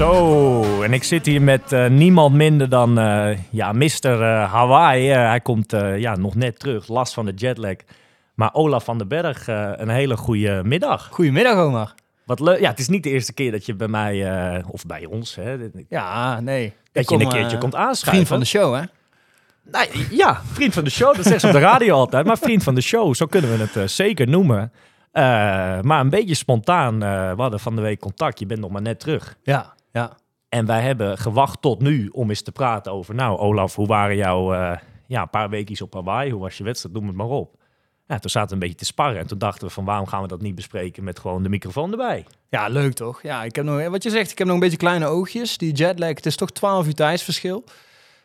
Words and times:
Zo, 0.00 0.82
en 0.82 0.92
ik 0.92 1.04
zit 1.04 1.26
hier 1.26 1.42
met 1.42 1.72
eh, 1.72 1.86
niemand 1.86 2.34
minder 2.34 2.68
dan 2.68 2.98
eh, 2.98 3.38
ja, 3.50 3.72
Mr. 3.72 4.22
eh, 4.22 4.52
Hawaii. 4.52 5.08
Hij 5.08 5.40
komt 5.40 5.74
ja, 5.96 6.16
nog 6.16 6.34
net 6.34 6.58
terug, 6.58 6.88
last 6.88 7.14
van 7.14 7.26
de 7.26 7.32
jetlag. 7.32 7.74
Maar 8.34 8.54
Olaf 8.54 8.84
van 8.84 8.98
den 8.98 9.08
Berg, 9.08 9.46
een 9.46 9.88
hele 9.88 10.16
goede 10.16 10.60
middag. 10.64 11.08
Goedemiddag, 11.10 11.56
Omar. 11.56 11.94
Wat 12.24 12.40
leuk. 12.40 12.60
Ja, 12.60 12.70
het 12.70 12.78
is 12.78 12.88
niet 12.88 13.02
de 13.02 13.10
eerste 13.10 13.32
keer 13.32 13.50
dat 13.50 13.66
je 13.66 13.74
bij 13.74 13.88
mij, 13.88 14.64
of 14.70 14.86
bij 14.86 15.04
ons, 15.04 15.34
hè, 15.34 15.58
dat 15.58 15.82
Ja, 15.88 16.40
nee. 16.40 16.62
je 16.92 17.00
Ik 17.00 17.06
kom, 17.06 17.20
een 17.20 17.28
keertje 17.28 17.58
komt 17.58 17.74
aanschuiven. 17.74 18.10
Vriend 18.10 18.28
van 18.28 18.40
de 18.40 18.46
show, 18.46 18.74
hè? 18.74 18.82
Nee, 19.78 20.06
ja, 20.10 20.40
vriend 20.52 20.74
van 20.74 20.84
de 20.84 20.90
show. 20.90 21.14
Dat 21.14 21.22
zeggen 21.24 21.40
ze 21.40 21.46
op 21.46 21.52
de 21.52 21.58
radio 21.58 21.94
altijd. 21.94 22.26
Maar 22.26 22.38
vriend 22.38 22.62
van 22.62 22.74
de 22.74 22.80
show, 22.80 23.14
zo 23.14 23.26
kunnen 23.26 23.58
we 23.58 23.80
het 23.80 23.90
zeker 23.90 24.28
noemen. 24.28 24.72
Maar 25.82 26.00
een 26.00 26.10
beetje 26.10 26.34
spontaan. 26.34 26.98
we 26.98 27.42
hadden 27.42 27.60
van 27.60 27.76
de 27.76 27.82
week 27.82 28.00
contact. 28.00 28.38
Je 28.38 28.46
bent 28.46 28.60
nog 28.60 28.70
maar 28.70 28.82
net 28.82 29.00
terug. 29.00 29.36
Ja, 29.42 29.74
ja. 29.92 30.16
En 30.48 30.66
wij 30.66 30.82
hebben 30.82 31.18
gewacht 31.18 31.62
tot 31.62 31.80
nu 31.82 32.08
om 32.08 32.28
eens 32.28 32.42
te 32.42 32.52
praten 32.52 32.92
over... 32.92 33.14
Nou, 33.14 33.38
Olaf, 33.38 33.74
hoe 33.74 33.86
waren 33.86 34.16
jouw 34.16 34.54
eh, 34.54 34.78
ja, 35.06 35.22
een 35.22 35.30
paar 35.30 35.50
weekjes 35.50 35.82
op 35.82 35.94
Hawaii? 35.94 36.30
Hoe 36.30 36.40
was 36.40 36.58
je 36.58 36.64
wedstrijd? 36.64 36.94
Noem 36.94 37.06
het 37.06 37.16
maar 37.16 37.26
op. 37.26 37.58
Ja, 38.06 38.18
toen 38.18 38.30
zaten 38.30 38.48
we 38.48 38.54
een 38.54 38.60
beetje 38.60 38.76
te 38.76 38.84
sparren. 38.84 39.18
En 39.18 39.26
toen 39.26 39.38
dachten 39.38 39.66
we 39.66 39.72
van, 39.72 39.84
waarom 39.84 40.06
gaan 40.06 40.22
we 40.22 40.28
dat 40.28 40.40
niet 40.40 40.54
bespreken 40.54 41.04
met 41.04 41.18
gewoon 41.18 41.42
de 41.42 41.48
microfoon 41.48 41.90
erbij? 41.90 42.26
Ja, 42.48 42.68
leuk 42.68 42.92
toch? 42.92 43.22
Ja, 43.22 43.44
ik 43.44 43.56
heb 43.56 43.64
nog, 43.64 43.88
wat 43.88 44.02
je 44.02 44.10
zegt, 44.10 44.30
ik 44.30 44.38
heb 44.38 44.46
nog 44.46 44.56
een 44.56 44.62
beetje 44.62 44.76
kleine 44.76 45.06
oogjes. 45.06 45.58
Die 45.58 45.72
jetlag, 45.72 46.08
het 46.08 46.26
is 46.26 46.36
toch 46.36 46.50
12 46.50 46.86
uur 46.86 46.94
tijdsverschil. 46.94 47.64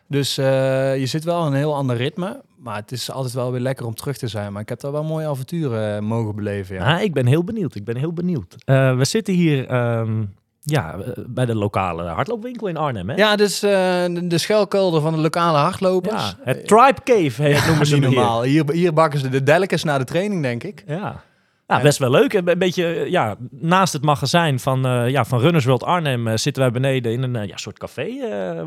Dus 0.07 0.37
eh, 0.37 0.97
je 0.97 1.05
zit 1.05 1.23
wel 1.23 1.41
in 1.41 1.51
een 1.51 1.57
heel 1.57 1.75
ander 1.75 1.95
ritme. 1.95 2.41
Maar 2.57 2.75
het 2.75 2.91
is 2.91 3.11
altijd 3.11 3.33
wel 3.33 3.51
weer 3.51 3.61
lekker 3.61 3.85
om 3.85 3.95
terug 3.95 4.17
te 4.17 4.27
zijn. 4.27 4.53
Maar 4.53 4.61
ik 4.61 4.69
heb 4.69 4.79
daar 4.79 4.91
wel 4.91 5.03
mooie 5.03 5.27
avonturen 5.27 5.95
eh, 5.95 6.01
mogen 6.01 6.35
beleven. 6.35 6.75
Ja. 6.75 6.89
Ja, 6.89 6.99
ik 6.99 7.13
ben 7.13 7.25
heel 7.25 7.43
benieuwd. 7.43 7.75
Ik 7.75 7.83
ben 7.83 7.97
heel 7.97 8.13
benieuwd. 8.13 8.55
Eh, 8.65 8.97
we 8.97 9.05
zitten 9.05 9.33
hier 9.33 9.67
ehm, 9.67 10.23
ja, 10.65 10.93
eh, 10.93 11.23
bij 11.27 11.45
de 11.45 11.55
lokale 11.55 12.03
hardloopwinkel 12.03 12.67
in 12.67 12.77
Arnhem. 12.77 13.09
Hè? 13.09 13.15
Ja, 13.15 13.35
dus 13.35 13.63
eh, 13.63 13.69
de, 14.05 14.27
de 14.27 14.37
schuilkelder 14.37 15.01
van 15.01 15.13
de 15.13 15.19
lokale 15.19 15.57
hardlopers. 15.57 16.35
Ja, 16.37 16.43
het 16.43 16.67
Tribe 16.67 17.03
Cave 17.03 17.43
hè, 17.43 17.67
noemen 17.67 17.85
ze 17.85 17.95
hier. 17.95 18.03
normaal. 18.03 18.43
Hier, 18.43 18.71
hier 18.71 18.93
bakken 18.93 19.19
ze 19.19 19.29
de 19.29 19.43
delkens 19.43 19.83
na 19.83 19.97
de 19.97 20.03
training, 20.03 20.41
denk 20.41 20.63
ik. 20.63 20.83
Ja. 20.87 21.23
Ja, 21.67 21.81
best 21.81 21.97
wel 21.97 22.09
leuk. 22.09 22.33
Een 22.33 22.57
beetje 22.57 23.05
ja, 23.09 23.35
naast 23.49 23.93
het 23.93 24.03
magazijn 24.03 24.59
van, 24.59 24.85
eh, 24.85 25.09
ja, 25.09 25.25
van 25.25 25.39
Runners 25.39 25.65
World 25.65 25.83
Arnhem 25.83 26.27
eh, 26.27 26.35
zitten 26.37 26.61
wij 26.63 26.71
beneden 26.71 27.11
in 27.11 27.21
een 27.21 27.35
eh, 27.35 27.47
ja, 27.47 27.57
soort 27.57 27.79
café. 27.79 28.07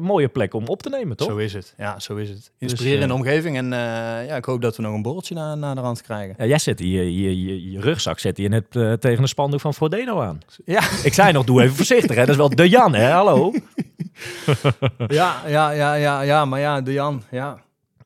Mooie 0.01 0.29
plek 0.29 0.55
om 0.55 0.67
op 0.67 0.83
te 0.83 0.89
nemen, 0.89 1.17
toch? 1.17 1.29
Zo 1.29 1.37
is 1.37 1.53
het. 1.53 1.75
Ja, 1.77 1.99
zo 1.99 2.17
is 2.17 2.29
het. 2.29 2.53
Inspirerende 2.59 3.15
eh, 3.15 3.21
omgeving. 3.21 3.57
En 3.57 3.69
ja, 4.27 4.37
ik 4.37 4.45
hoop 4.45 4.63
dat 4.63 4.77
we 4.77 4.83
nog 4.83 4.95
een 4.95 5.03
borreltje 5.03 5.35
na, 5.35 5.55
na 5.55 5.75
de 5.75 5.81
rand 5.81 6.03
krijgen. 6.03 6.35
Ja, 6.39 6.45
jij 6.45 6.59
zet 6.59 6.79
je, 6.79 7.21
je, 7.21 7.43
je, 7.45 7.71
je 7.71 7.81
rugzak 7.81 8.19
zet 8.19 8.37
je 8.37 8.49
net 8.49 8.71
tegen 9.01 9.23
een 9.23 9.29
spandoek 9.29 9.61
van 9.61 9.75
Frodeno 9.75 10.21
aan. 10.21 10.39
Ja, 10.65 10.83
Ik 11.03 11.15
zei 11.15 11.33
nog, 11.33 11.45
doe 11.45 11.63
even 11.63 11.77
voorzichtig. 11.83 12.17
Hè? 12.17 12.21
Dat 12.21 12.29
is 12.29 12.37
wel 12.37 12.49
de 12.49 12.69
Jan, 12.69 12.95
hè? 12.95 13.11
Hallo. 13.11 13.53
ja, 15.07 15.43
ja, 15.47 15.71
ja, 15.71 15.95
ja, 15.95 16.21
ja. 16.21 16.45
Maar 16.45 16.61
ja, 16.61 16.81
de 16.81 16.93
Jan, 16.93 17.23
ja. 17.31 17.59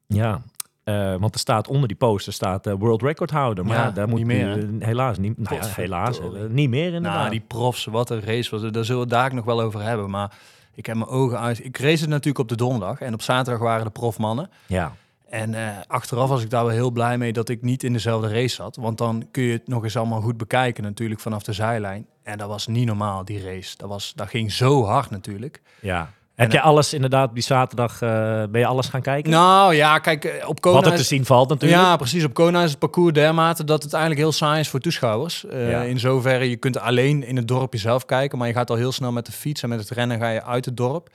Ja, 0.06 0.42
eh, 0.84 1.14
want 1.16 1.34
er 1.34 1.40
staat 1.40 1.68
onder 1.68 1.88
die 1.88 1.96
poster 1.96 2.32
staat 2.32 2.66
eh, 2.66 2.74
World 2.78 3.02
Record 3.02 3.30
houder. 3.30 3.64
Maar 3.64 3.76
ja, 3.76 3.82
Ja, 3.84 3.90
daar 3.90 4.08
moet 4.08 4.24
meer, 4.24 4.48
hè? 4.48 4.58
eh, 4.58 4.86
helaas 4.86 5.18
niet. 5.18 5.38
Nou 5.38 5.56
ja, 5.56 5.66
helaas 5.66 6.20
niet 6.48 6.68
meer 6.68 6.86
inderdaad. 6.92 7.18
Nou, 7.18 7.30
die 7.30 7.44
profs, 7.46 7.84
wat 7.84 8.10
een 8.10 8.20
race 8.20 8.50
was. 8.50 8.60
Daar 8.70 8.84
zullen 8.84 9.08
we 9.08 9.14
het 9.14 9.20
daar 9.22 9.34
nog 9.34 9.44
wel 9.44 9.60
over 9.60 9.82
hebben. 9.82 10.10
Maar 10.10 10.32
ik 10.74 10.86
heb 10.86 10.96
mijn 10.96 11.08
ogen 11.08 11.38
uit. 11.38 11.64
Ik 11.64 11.78
race 11.78 12.00
het 12.00 12.08
natuurlijk 12.08 12.38
op 12.38 12.48
de 12.48 12.56
donderdag. 12.56 13.00
En 13.00 13.14
op 13.14 13.22
zaterdag 13.22 13.62
waren 13.62 13.84
de 13.84 13.90
profmannen. 13.90 14.50
Ja, 14.66 14.92
En 15.28 15.54
achteraf 15.86 16.28
was 16.28 16.42
ik 16.42 16.50
daar 16.50 16.64
wel 16.64 16.74
heel 16.74 16.90
blij 16.90 17.18
mee 17.18 17.32
dat 17.32 17.48
ik 17.48 17.62
niet 17.62 17.82
in 17.82 17.92
dezelfde 17.92 18.28
race 18.28 18.54
zat. 18.54 18.76
Want 18.76 18.98
dan 18.98 19.28
kun 19.30 19.42
je 19.42 19.52
het 19.52 19.68
nog 19.68 19.84
eens 19.84 19.96
allemaal 19.96 20.20
goed 20.20 20.36
bekijken 20.36 20.82
natuurlijk 20.82 21.20
vanaf 21.20 21.42
de 21.42 21.52
zijlijn. 21.52 22.06
En 22.22 22.38
dat 22.38 22.48
was 22.48 22.66
niet 22.66 22.86
normaal, 22.86 23.24
die 23.24 23.42
race. 23.44 23.76
Dat, 23.76 23.88
was, 23.88 24.12
dat 24.16 24.28
ging 24.28 24.52
zo 24.52 24.84
hard 24.84 25.10
natuurlijk. 25.10 25.62
ja. 25.80 26.10
Heb 26.34 26.52
je 26.52 26.60
alles 26.60 26.94
inderdaad 26.94 27.34
die 27.34 27.42
zaterdag, 27.42 28.02
eh, 28.02 28.08
ben 28.50 28.60
je 28.60 28.66
alles 28.66 28.88
gaan 28.88 29.00
kijken? 29.02 29.30
Nou 29.30 29.74
ja, 29.74 29.98
kijk, 29.98 30.24
eh, 30.24 30.48
op 30.48 30.60
Kona 30.60 30.74
Wat 30.80 30.86
er 30.86 30.96
te 30.96 31.02
zien 31.02 31.24
valt 31.24 31.48
natuurlijk. 31.48 31.82
Ja, 31.82 31.96
precies. 31.96 32.24
Op 32.24 32.34
Kona 32.34 32.62
is 32.62 32.70
het 32.70 32.78
parcours 32.78 33.12
dermate 33.12 33.64
dat 33.64 33.82
het 33.82 33.92
eigenlijk 33.92 34.22
heel 34.22 34.32
saai 34.32 34.60
is 34.60 34.68
voor 34.68 34.80
toeschouwers. 34.80 35.46
Eh, 35.46 35.70
Ja. 35.70 35.82
In 35.82 35.98
zoverre, 35.98 36.50
je 36.50 36.56
kunt 36.56 36.78
alleen 36.78 37.24
in 37.26 37.36
het 37.36 37.48
dorpje 37.48 37.78
zelf 37.78 38.04
kijken, 38.04 38.38
maar 38.38 38.48
je 38.48 38.54
gaat 38.54 38.70
al 38.70 38.76
heel 38.76 38.92
snel 38.92 39.12
met 39.12 39.26
de 39.26 39.32
fiets 39.32 39.62
en 39.62 39.68
met 39.68 39.78
het 39.80 39.90
rennen 39.90 40.18
ga 40.18 40.28
je 40.28 40.44
uit 40.44 40.64
het 40.64 40.76
dorp. 40.76 41.08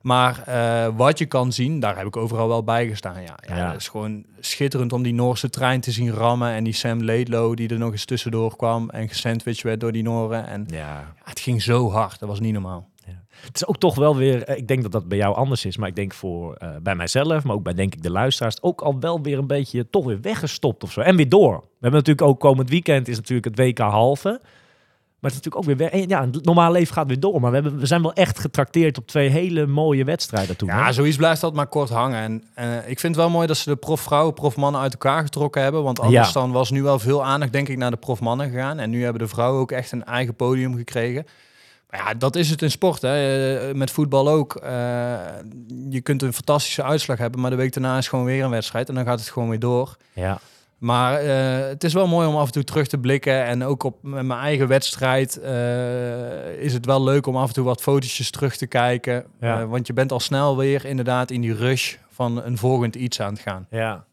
Maar 0.00 0.42
eh, 0.46 0.86
wat 0.96 1.18
je 1.18 1.26
kan 1.26 1.52
zien, 1.52 1.80
daar 1.80 1.96
heb 1.96 2.06
ik 2.06 2.16
overal 2.16 2.48
wel 2.48 2.64
bij 2.64 2.88
gestaan. 2.88 3.22
Ja, 3.22 3.34
ja, 3.48 3.56
Ja. 3.56 3.70
Het 3.70 3.80
is 3.80 3.88
gewoon 3.88 4.24
schitterend 4.40 4.92
om 4.92 5.02
die 5.02 5.14
Noorse 5.14 5.50
trein 5.50 5.80
te 5.80 5.90
zien 5.92 6.10
rammen. 6.12 6.50
En 6.52 6.64
die 6.64 6.72
Sam 6.72 7.04
Laidlow 7.04 7.56
die 7.56 7.68
er 7.68 7.78
nog 7.78 7.92
eens 7.92 8.04
tussendoor 8.04 8.56
kwam 8.56 8.90
en 8.90 9.08
gesandwiched 9.08 9.62
werd 9.62 9.80
door 9.80 9.92
die 9.92 10.02
Noren. 10.02 10.46
En 10.46 10.64
Ja. 10.68 10.76
ja, 10.78 11.12
het 11.24 11.40
ging 11.40 11.62
zo 11.62 11.90
hard, 11.90 12.18
dat 12.18 12.28
was 12.28 12.40
niet 12.40 12.52
normaal. 12.52 12.88
Het 13.46 13.56
is 13.56 13.66
ook 13.66 13.78
toch 13.78 13.94
wel 13.94 14.16
weer, 14.16 14.42
eh, 14.42 14.56
ik 14.56 14.68
denk 14.68 14.82
dat 14.82 14.92
dat 14.92 15.08
bij 15.08 15.18
jou 15.18 15.34
anders 15.34 15.64
is, 15.64 15.76
maar 15.76 15.88
ik 15.88 15.96
denk 15.96 16.14
voor 16.14 16.54
eh, 16.54 16.68
bij 16.82 16.94
mijzelf, 16.94 17.44
maar 17.44 17.54
ook 17.56 17.62
bij 17.62 17.74
denk 17.74 17.94
ik 17.94 18.02
de 18.02 18.10
luisteraars, 18.10 18.62
ook 18.62 18.80
al 18.80 19.00
wel 19.00 19.22
weer 19.22 19.38
een 19.38 19.46
beetje 19.46 19.90
toch 19.90 20.04
weer 20.04 20.20
weggestopt 20.20 20.82
of 20.82 20.92
zo. 20.92 21.00
En 21.00 21.16
weer 21.16 21.28
door. 21.28 21.52
We 21.52 21.66
hebben 21.80 22.00
natuurlijk 22.00 22.28
ook 22.28 22.40
komend 22.40 22.70
weekend 22.70 23.08
is 23.08 23.16
natuurlijk 23.16 23.56
het 23.56 23.58
WK 23.58 23.78
halve. 23.78 24.40
Maar 25.24 25.32
het 25.32 25.42
is 25.42 25.48
natuurlijk 25.48 25.56
ook 25.56 25.78
weer 25.78 25.90
weg. 25.90 26.02
en 26.02 26.08
Ja, 26.08 26.30
het 26.30 26.44
normaal 26.44 26.72
leven 26.72 26.94
gaat 26.94 27.06
weer 27.06 27.20
door. 27.20 27.40
Maar 27.40 27.50
we, 27.50 27.56
hebben, 27.56 27.78
we 27.78 27.86
zijn 27.86 28.02
wel 28.02 28.12
echt 28.12 28.38
getrakteerd 28.38 28.98
op 28.98 29.06
twee 29.06 29.28
hele 29.28 29.66
mooie 29.66 30.04
wedstrijden 30.04 30.56
toen. 30.56 30.68
Ja, 30.68 30.84
hè? 30.84 30.92
zoiets 30.92 31.16
blijft 31.16 31.40
dat 31.40 31.54
maar 31.54 31.66
kort 31.66 31.88
hangen. 31.88 32.20
En 32.22 32.42
eh, 32.54 32.90
ik 32.90 33.00
vind 33.00 33.14
het 33.14 33.24
wel 33.24 33.30
mooi 33.30 33.46
dat 33.46 33.56
ze 33.56 33.70
de 33.70 33.76
profvrouwen, 33.76 34.34
profmannen 34.34 34.80
uit 34.80 34.92
elkaar 34.92 35.22
getrokken 35.22 35.62
hebben. 35.62 35.82
Want 35.82 36.00
anders 36.00 36.26
Ja. 36.26 36.32
dan 36.32 36.52
was 36.52 36.70
nu 36.70 36.82
wel 36.82 36.98
veel 36.98 37.24
aandacht, 37.24 37.52
denk 37.52 37.68
ik, 37.68 37.76
naar 37.76 37.90
de 37.90 37.96
profmannen 37.96 38.50
gegaan. 38.50 38.78
En 38.78 38.90
nu 38.90 39.02
hebben 39.02 39.22
de 39.22 39.28
vrouwen 39.28 39.60
ook 39.60 39.72
echt 39.72 39.92
een 39.92 40.04
eigen 40.04 40.34
podium 40.34 40.76
gekregen. 40.76 41.26
Maar 41.94 42.06
ja, 42.06 42.14
dat 42.14 42.36
is 42.36 42.50
het 42.50 42.62
in 42.62 42.70
sport. 42.70 43.02
Hè. 43.02 43.68
Eh, 43.68 43.74
Met 43.74 43.90
voetbal 43.90 44.28
ook. 44.28 44.54
Eh, 44.54 44.70
je 45.90 46.00
kunt 46.00 46.22
een 46.22 46.32
fantastische 46.32 46.82
uitslag 46.82 47.18
hebben, 47.18 47.40
maar 47.40 47.50
de 47.50 47.56
week 47.56 47.72
daarna 47.72 47.98
is 47.98 48.08
gewoon 48.08 48.24
weer 48.24 48.44
een 48.44 48.50
wedstrijd. 48.50 48.88
En 48.88 48.94
dan 48.94 49.04
gaat 49.04 49.18
het 49.18 49.28
gewoon 49.28 49.48
weer 49.48 49.58
door. 49.58 49.96
ja. 50.12 50.38
Maar 50.78 51.18
eh, 51.18 51.68
het 51.68 51.84
is 51.84 51.92
wel 51.92 52.06
mooi 52.06 52.28
om 52.28 52.36
af 52.36 52.46
en 52.46 52.52
toe 52.52 52.64
terug 52.64 52.86
te 52.86 52.98
blikken. 52.98 53.44
En 53.44 53.64
ook 53.64 53.82
op 53.82 53.98
met 54.02 54.24
mijn 54.24 54.40
eigen 54.40 54.68
wedstrijd 54.68 55.36
is 56.58 56.72
het 56.72 56.86
wel 56.86 57.02
leuk 57.02 57.26
om 57.26 57.36
af 57.36 57.48
en 57.48 57.54
toe 57.54 57.64
wat 57.64 57.82
fotootjes 57.82 58.30
terug 58.30 58.56
te 58.56 58.66
kijken. 58.66 59.24
Ja. 59.40 59.66
Want 59.66 59.86
je 59.86 59.92
bent 59.92 60.12
al 60.12 60.20
snel 60.20 60.56
weer 60.56 60.84
inderdaad 60.84 61.30
in 61.30 61.40
die 61.40 61.54
rush 61.54 61.94
van 62.10 62.42
een 62.44 62.58
volgend 62.58 62.94
iets 62.94 63.20
aan 63.20 63.32
het 63.32 63.42
gaan. 63.42 63.66
ja. 63.70 64.04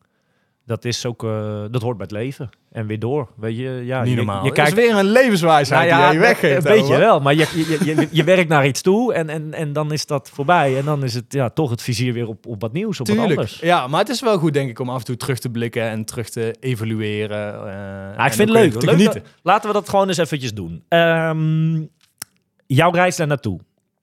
Dat 0.71 0.85
is 0.85 1.05
ook, 1.05 1.23
eh, 1.23 1.63
dat 1.71 1.81
hoort 1.81 1.97
bij 1.97 2.05
het 2.09 2.15
leven. 2.15 2.49
En 2.71 2.87
weer 2.87 2.99
door. 2.99 3.27
Weet 3.35 3.57
je, 3.57 3.81
ja, 3.85 4.01
Niet 4.01 4.09
je, 4.09 4.15
normaal. 4.15 4.43
Je 4.43 4.49
Het 4.49 4.57
is 4.57 4.63
kijkt 4.63 4.77
weer 4.87 4.95
een 4.97 5.05
levenswijsheid 5.11 5.89
Nou 5.89 6.03
die 6.03 6.13
je 6.13 6.19
weggeeft. 6.19 6.65
een 6.65 6.71
beetje 6.77 6.97
wel. 6.97 7.19
Maar 7.19 7.33
je, 7.33 7.47
je, 7.55 7.77
je, 7.95 8.07
je 8.11 8.23
werkt 8.23 8.49
naar 8.49 8.65
iets 8.67 8.81
toe 8.81 9.13
en, 9.13 9.29
en, 9.29 9.53
en 9.53 9.73
dan 9.73 9.91
is 9.91 10.05
dat 10.05 10.29
voorbij. 10.33 10.77
En 10.77 10.85
dan 10.85 11.03
is 11.03 11.13
het 11.13 11.25
ja, 11.29 11.49
toch 11.49 11.69
het 11.69 11.81
vizier 11.81 12.13
weer 12.13 12.27
op, 12.27 12.45
op 12.45 12.61
wat 12.61 12.73
nieuws, 12.73 12.99
op 12.99 13.07
wat 13.07 13.15
Tuurlijk. 13.15 13.39
anders. 13.39 13.59
Ja, 13.59 13.87
maar 13.87 13.99
het 13.99 14.09
is 14.09 14.21
wel 14.21 14.37
goed 14.37 14.53
denk 14.53 14.69
ik 14.69 14.79
om 14.79 14.89
af 14.89 14.99
en 14.99 15.05
toe 15.05 15.17
terug 15.17 15.39
te 15.39 15.49
blikken 15.49 15.83
en 15.83 16.05
terug 16.05 16.29
te 16.29 16.55
evalueren. 16.59 17.53
eh, 17.53 17.63
Ja, 17.73 18.15
en 18.17 18.25
ik 18.25 18.33
vind 18.33 18.49
het 18.49 18.57
leuk. 18.57 18.71
te 18.71 18.79
leuk 18.85 18.89
genieten. 18.89 19.21
dat- 19.21 19.31
laten 19.43 19.67
we 19.67 19.73
dat 19.73 19.89
gewoon 19.89 20.07
eens 20.07 20.17
eventjes 20.17 20.53
doen. 20.53 20.83
Ehm, 20.87 21.81
jouw 22.67 22.91
reis 22.91 23.15
daar 23.15 23.27
naartoe. 23.27 23.59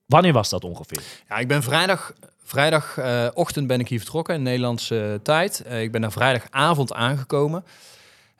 Wanneer 0.06 0.32
was 0.32 0.48
dat 0.50 0.64
ongeveer? 0.64 1.02
Ja, 1.28 1.36
ik 1.38 1.48
ben 1.48 1.62
vrijdag, 1.62 2.12
vrijdagochtend 2.48 3.66
ben 3.66 3.80
ik 3.80 3.88
hier 3.88 3.98
vertrokken 3.98 4.34
in 4.34 4.42
Nederlandse 4.42 5.02
eh, 5.02 5.14
tijd. 5.22 5.62
Eh, 5.62 5.82
ik 5.82 5.92
ben 5.92 6.00
daar 6.00 6.12
vrijdagavond 6.12 6.92
aangekomen. 6.92 7.64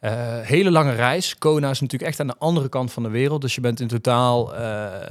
Eh, 0.01 0.13
hele 0.41 0.71
lange 0.71 0.93
reis. 0.93 1.39
Kona 1.39 1.71
is 1.71 1.81
natuurlijk 1.81 2.11
echt 2.11 2.21
aan 2.21 2.27
de 2.27 2.37
andere 2.39 2.69
kant 2.69 2.93
van 2.93 3.03
de 3.03 3.09
wereld. 3.09 3.41
Dus 3.41 3.55
je 3.55 3.61
bent 3.61 3.81
in 3.81 3.89
totaal 3.89 4.53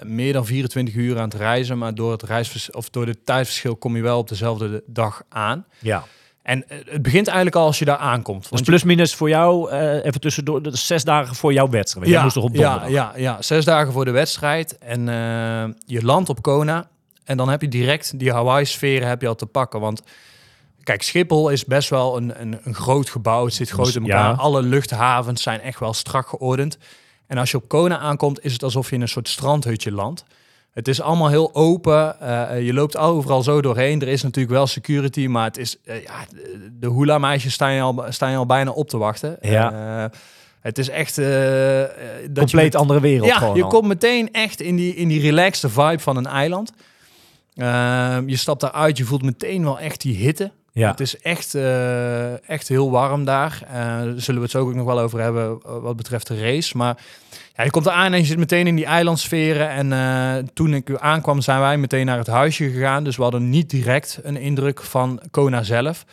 meer 0.06 0.34
dan 0.34 0.46
24 0.46 0.96
uur 0.96 1.18
aan 1.18 1.24
het 1.24 1.34
reizen. 1.34 1.78
Maar 1.78 1.96
door 1.96 2.12
het, 2.12 2.24
reisvers 2.24 2.72
of 2.72 2.90
door 2.90 3.08
het 3.08 3.26
tijdverschil 3.26 3.76
kom 3.76 3.96
je 3.96 4.02
wel 4.02 4.18
op 4.18 4.30
dezelfde 4.30 4.84
dag 4.86 5.24
aan. 5.30 5.66
Ja. 5.80 6.04
En 6.42 6.64
het 6.68 7.02
begint 7.02 7.28
eigenlijk 7.28 7.56
al 7.56 7.66
als 7.66 7.80
je 7.80 7.86
daar 7.86 7.98
aankomt. 7.98 8.42
Dus 8.42 8.50
Want 8.50 8.64
plus 8.64 8.84
minus 8.84 9.16
voor 9.16 9.30
jou, 9.30 9.72
even 10.02 10.22
tussendoor, 10.22 10.62
dat 10.62 10.74
is 10.74 10.88
zes 10.88 11.04
dagen 11.04 11.36
voor 11.36 11.54
jouw 11.54 11.70
wedstrijd. 11.70 12.08
Jij 12.08 12.22
moest 12.22 12.34
toch 12.34 12.44
op 12.44 12.56
ja, 12.56 12.62
donderdag? 12.62 12.90
ja, 12.90 13.12
ja, 13.16 13.42
zes 13.42 13.66
dagen 13.66 13.94
voor 13.94 14.06
de 14.06 14.12
wedstrijd. 14.12 14.78
En 14.78 15.06
je 15.86 16.04
landt 16.04 16.30
op 16.30 16.42
Kona. 16.42 16.88
En 17.28 17.38
dan 17.38 17.50
heb 17.50 17.62
je 17.62 17.68
direct 17.68 18.20
die 18.20 18.32
Hawaii-sferen 18.32 19.08
heb 19.08 19.22
je 19.22 19.28
al 19.28 19.36
te 19.36 19.46
pakken. 19.46 19.80
Want 19.80 20.02
kijk, 20.84 21.02
Schiphol 21.02 21.50
is 21.50 21.66
best 21.66 21.90
wel 21.90 22.18
een, 22.18 22.42
een, 22.42 22.60
een 22.64 22.76
groot 22.76 23.10
gebouw. 23.10 23.46
Het 23.46 23.54
zit 23.54 23.70
groot 23.70 23.96
in 23.96 24.02
elkaar. 24.02 24.30
Ja. 24.30 24.36
Alle 24.36 24.62
luchthavens 24.62 25.42
zijn 25.42 25.62
echt 25.62 25.80
wel 25.80 25.94
strak 25.94 26.28
geordend. 26.28 26.78
En 27.28 27.38
als 27.38 27.52
je 27.52 27.58
op 27.58 27.68
Kona 27.68 27.98
aankomt, 27.98 28.44
is 28.44 28.54
het 28.54 28.64
alsof 28.64 28.90
je 28.90 28.96
in 28.96 29.02
een 29.02 29.08
soort 29.08 29.30
strandhutje 29.30 29.92
landt. 29.92 30.24
Het 30.74 30.88
is 30.88 31.02
allemaal 31.02 31.30
heel 31.30 31.56
open. 31.56 32.20
Eh, 32.22 32.66
je 32.66 32.74
loopt 32.74 32.98
overal 32.98 33.44
zo 33.44 33.62
doorheen. 33.62 34.02
Er 34.02 34.08
is 34.08 34.24
natuurlijk 34.24 34.54
wel 34.56 34.68
security, 34.68 35.28
maar 35.28 35.44
het 35.46 35.58
is, 35.58 35.78
eh, 35.86 36.04
ja, 36.04 36.14
de- 36.80 36.90
hula-meisjes 36.92 37.54
staan 37.54 37.74
je, 37.74 37.82
al, 37.82 38.06
staan 38.10 38.32
je 38.32 38.38
al 38.38 38.46
bijna 38.46 38.72
op 38.72 38.90
te 38.90 38.98
wachten. 38.98 39.38
Ja. 39.42 39.72
Eh, 40.04 40.20
het 40.62 40.78
is 40.78 40.90
echt... 40.90 41.18
eh, 41.18 41.84
eh, 41.84 41.90
dat 42.30 42.38
Compleet 42.38 42.72
je, 42.72 42.78
andere 42.78 43.00
wereld 43.00 43.30
ja, 43.30 43.52
je 43.54 43.64
al. 43.64 43.70
komt 43.70 43.88
meteen 43.88 44.34
echt 44.34 44.62
in 44.62 44.76
die, 44.76 44.96
in 44.96 45.08
die 45.08 45.22
relaxte 45.22 45.70
vibe 45.70 46.00
van 46.00 46.18
een 46.18 46.26
eiland. 46.28 46.72
Ehm, 47.58 48.30
je 48.30 48.36
stapt 48.36 48.62
daaruit, 48.62 48.98
je 48.98 49.06
voelt 49.06 49.24
meteen 49.24 49.64
wel 49.64 49.80
echt 49.80 50.02
die 50.02 50.16
hitte. 50.16 50.52
Ja. 50.72 50.90
Het 50.90 51.00
is 51.00 51.18
echt, 51.18 51.56
eh, 51.56 52.50
echt 52.50 52.68
heel 52.68 52.92
warm 52.92 53.26
daar. 53.26 53.60
Daar 53.72 54.06
zullen 54.16 54.36
we 54.36 54.42
het 54.42 54.52
zo 54.52 54.60
ook 54.60 54.74
nog 54.74 54.86
wel 54.86 55.00
over 55.00 55.20
hebben 55.20 55.60
eh, 55.66 55.78
wat 55.80 55.96
betreft 55.96 56.28
de 56.28 56.40
race. 56.40 56.78
Maar 56.78 56.98
ja, 57.56 57.64
je 57.64 57.70
komt 57.70 57.86
eraan 57.86 58.14
en 58.14 58.20
je 58.20 58.26
zit 58.26 58.38
meteen 58.38 58.68
in 58.68 58.76
die 58.76 58.86
eilandsferen. 58.86 59.92
En 59.92 60.50
toen 60.54 60.74
ik 60.74 60.98
aankwam 61.00 61.42
zijn 61.42 61.60
wij 61.60 61.78
meteen 61.78 62.06
naar 62.06 62.18
het 62.18 62.28
huisje 62.28 62.72
gegaan. 62.72 63.04
Dus 63.04 63.16
we 63.16 63.24
hadden 63.24 63.50
niet 63.50 63.70
direct 63.70 64.20
een 64.24 64.38
indruk 64.38 64.84
van 64.84 65.22
Kona 65.32 65.64
zelf. 65.64 66.06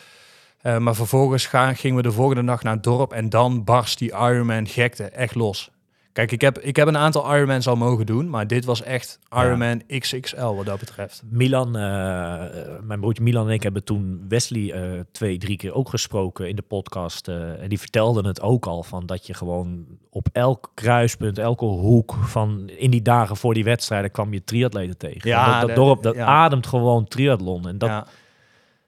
Maar 0.79 0.95
vervolgens 0.95 1.45
gaan, 1.45 1.75
gingen 1.75 1.95
we 1.95 2.01
de 2.01 2.11
volgende 2.11 2.43
dag 2.43 2.63
naar 2.63 2.73
het 2.73 2.83
dorp. 2.83 3.13
En 3.13 3.29
dan 3.29 3.63
barst 3.63 3.97
die 3.97 4.11
Ironman 4.11 4.67
gekte 4.67 5.03
echt 5.03 5.35
los. 5.35 5.69
Kijk, 6.15 6.31
ik 6.31 6.41
heb, 6.41 6.59
ik 6.59 6.75
heb 6.75 6.87
een 6.87 6.97
aantal 6.97 7.35
Ironmans 7.35 7.67
al 7.67 7.75
mogen 7.75 8.05
doen. 8.05 8.29
Maar 8.29 8.47
dit 8.47 8.65
was 8.65 8.83
echt 8.83 9.19
Ironman 9.33 9.81
XXL 9.99 10.45
wat 10.45 10.65
dat 10.65 10.79
betreft. 10.79 11.23
Milan, 11.29 11.75
eh, 11.75 12.43
mijn 12.81 12.99
broertje 12.99 13.23
Milan 13.23 13.47
en 13.47 13.53
ik 13.53 13.63
hebben 13.63 13.83
toen 13.83 14.25
Wesley 14.27 14.71
eh, 14.71 14.99
twee, 15.11 15.37
drie 15.37 15.57
keer 15.57 15.73
ook 15.73 15.89
gesproken 15.89 16.49
in 16.49 16.55
de 16.55 16.61
podcast. 16.61 17.27
eh, 17.27 17.61
en 17.61 17.69
die 17.69 17.79
vertelden 17.79 18.25
het 18.25 18.41
ook 18.41 18.65
al 18.65 18.83
van 18.83 19.05
dat 19.05 19.27
je 19.27 19.33
gewoon 19.33 19.85
op 20.09 20.27
elk 20.31 20.71
kruispunt, 20.73 21.37
elke 21.37 21.65
hoek 21.65 22.13
van 22.13 22.69
in 22.69 22.91
die 22.91 23.01
dagen 23.01 23.37
voor 23.37 23.53
die 23.53 23.63
wedstrijden 23.63 24.11
kwam 24.11 24.33
je 24.33 24.43
triatleten 24.43 24.97
tegen. 24.97 25.29
Ja, 25.29 25.51
dat, 25.51 25.59
dat 25.59 25.69
de- 25.69 25.75
dorp 25.75 26.03
dat 26.03 26.15
ja. 26.15 26.25
ademt 26.25 26.67
gewoon 26.67 27.05
triathlon. 27.07 27.67
En 27.67 27.77
dat, 27.77 27.89
ja. 27.89 28.07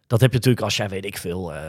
Dat 0.08 0.22
heb 0.22 0.30
je 0.30 0.36
natuurlijk 0.38 0.64
als 0.66 0.78
jij, 0.78 0.90
weet 0.90 1.06
ik 1.06 1.18
veel, 1.18 1.54
eh, 1.54 1.60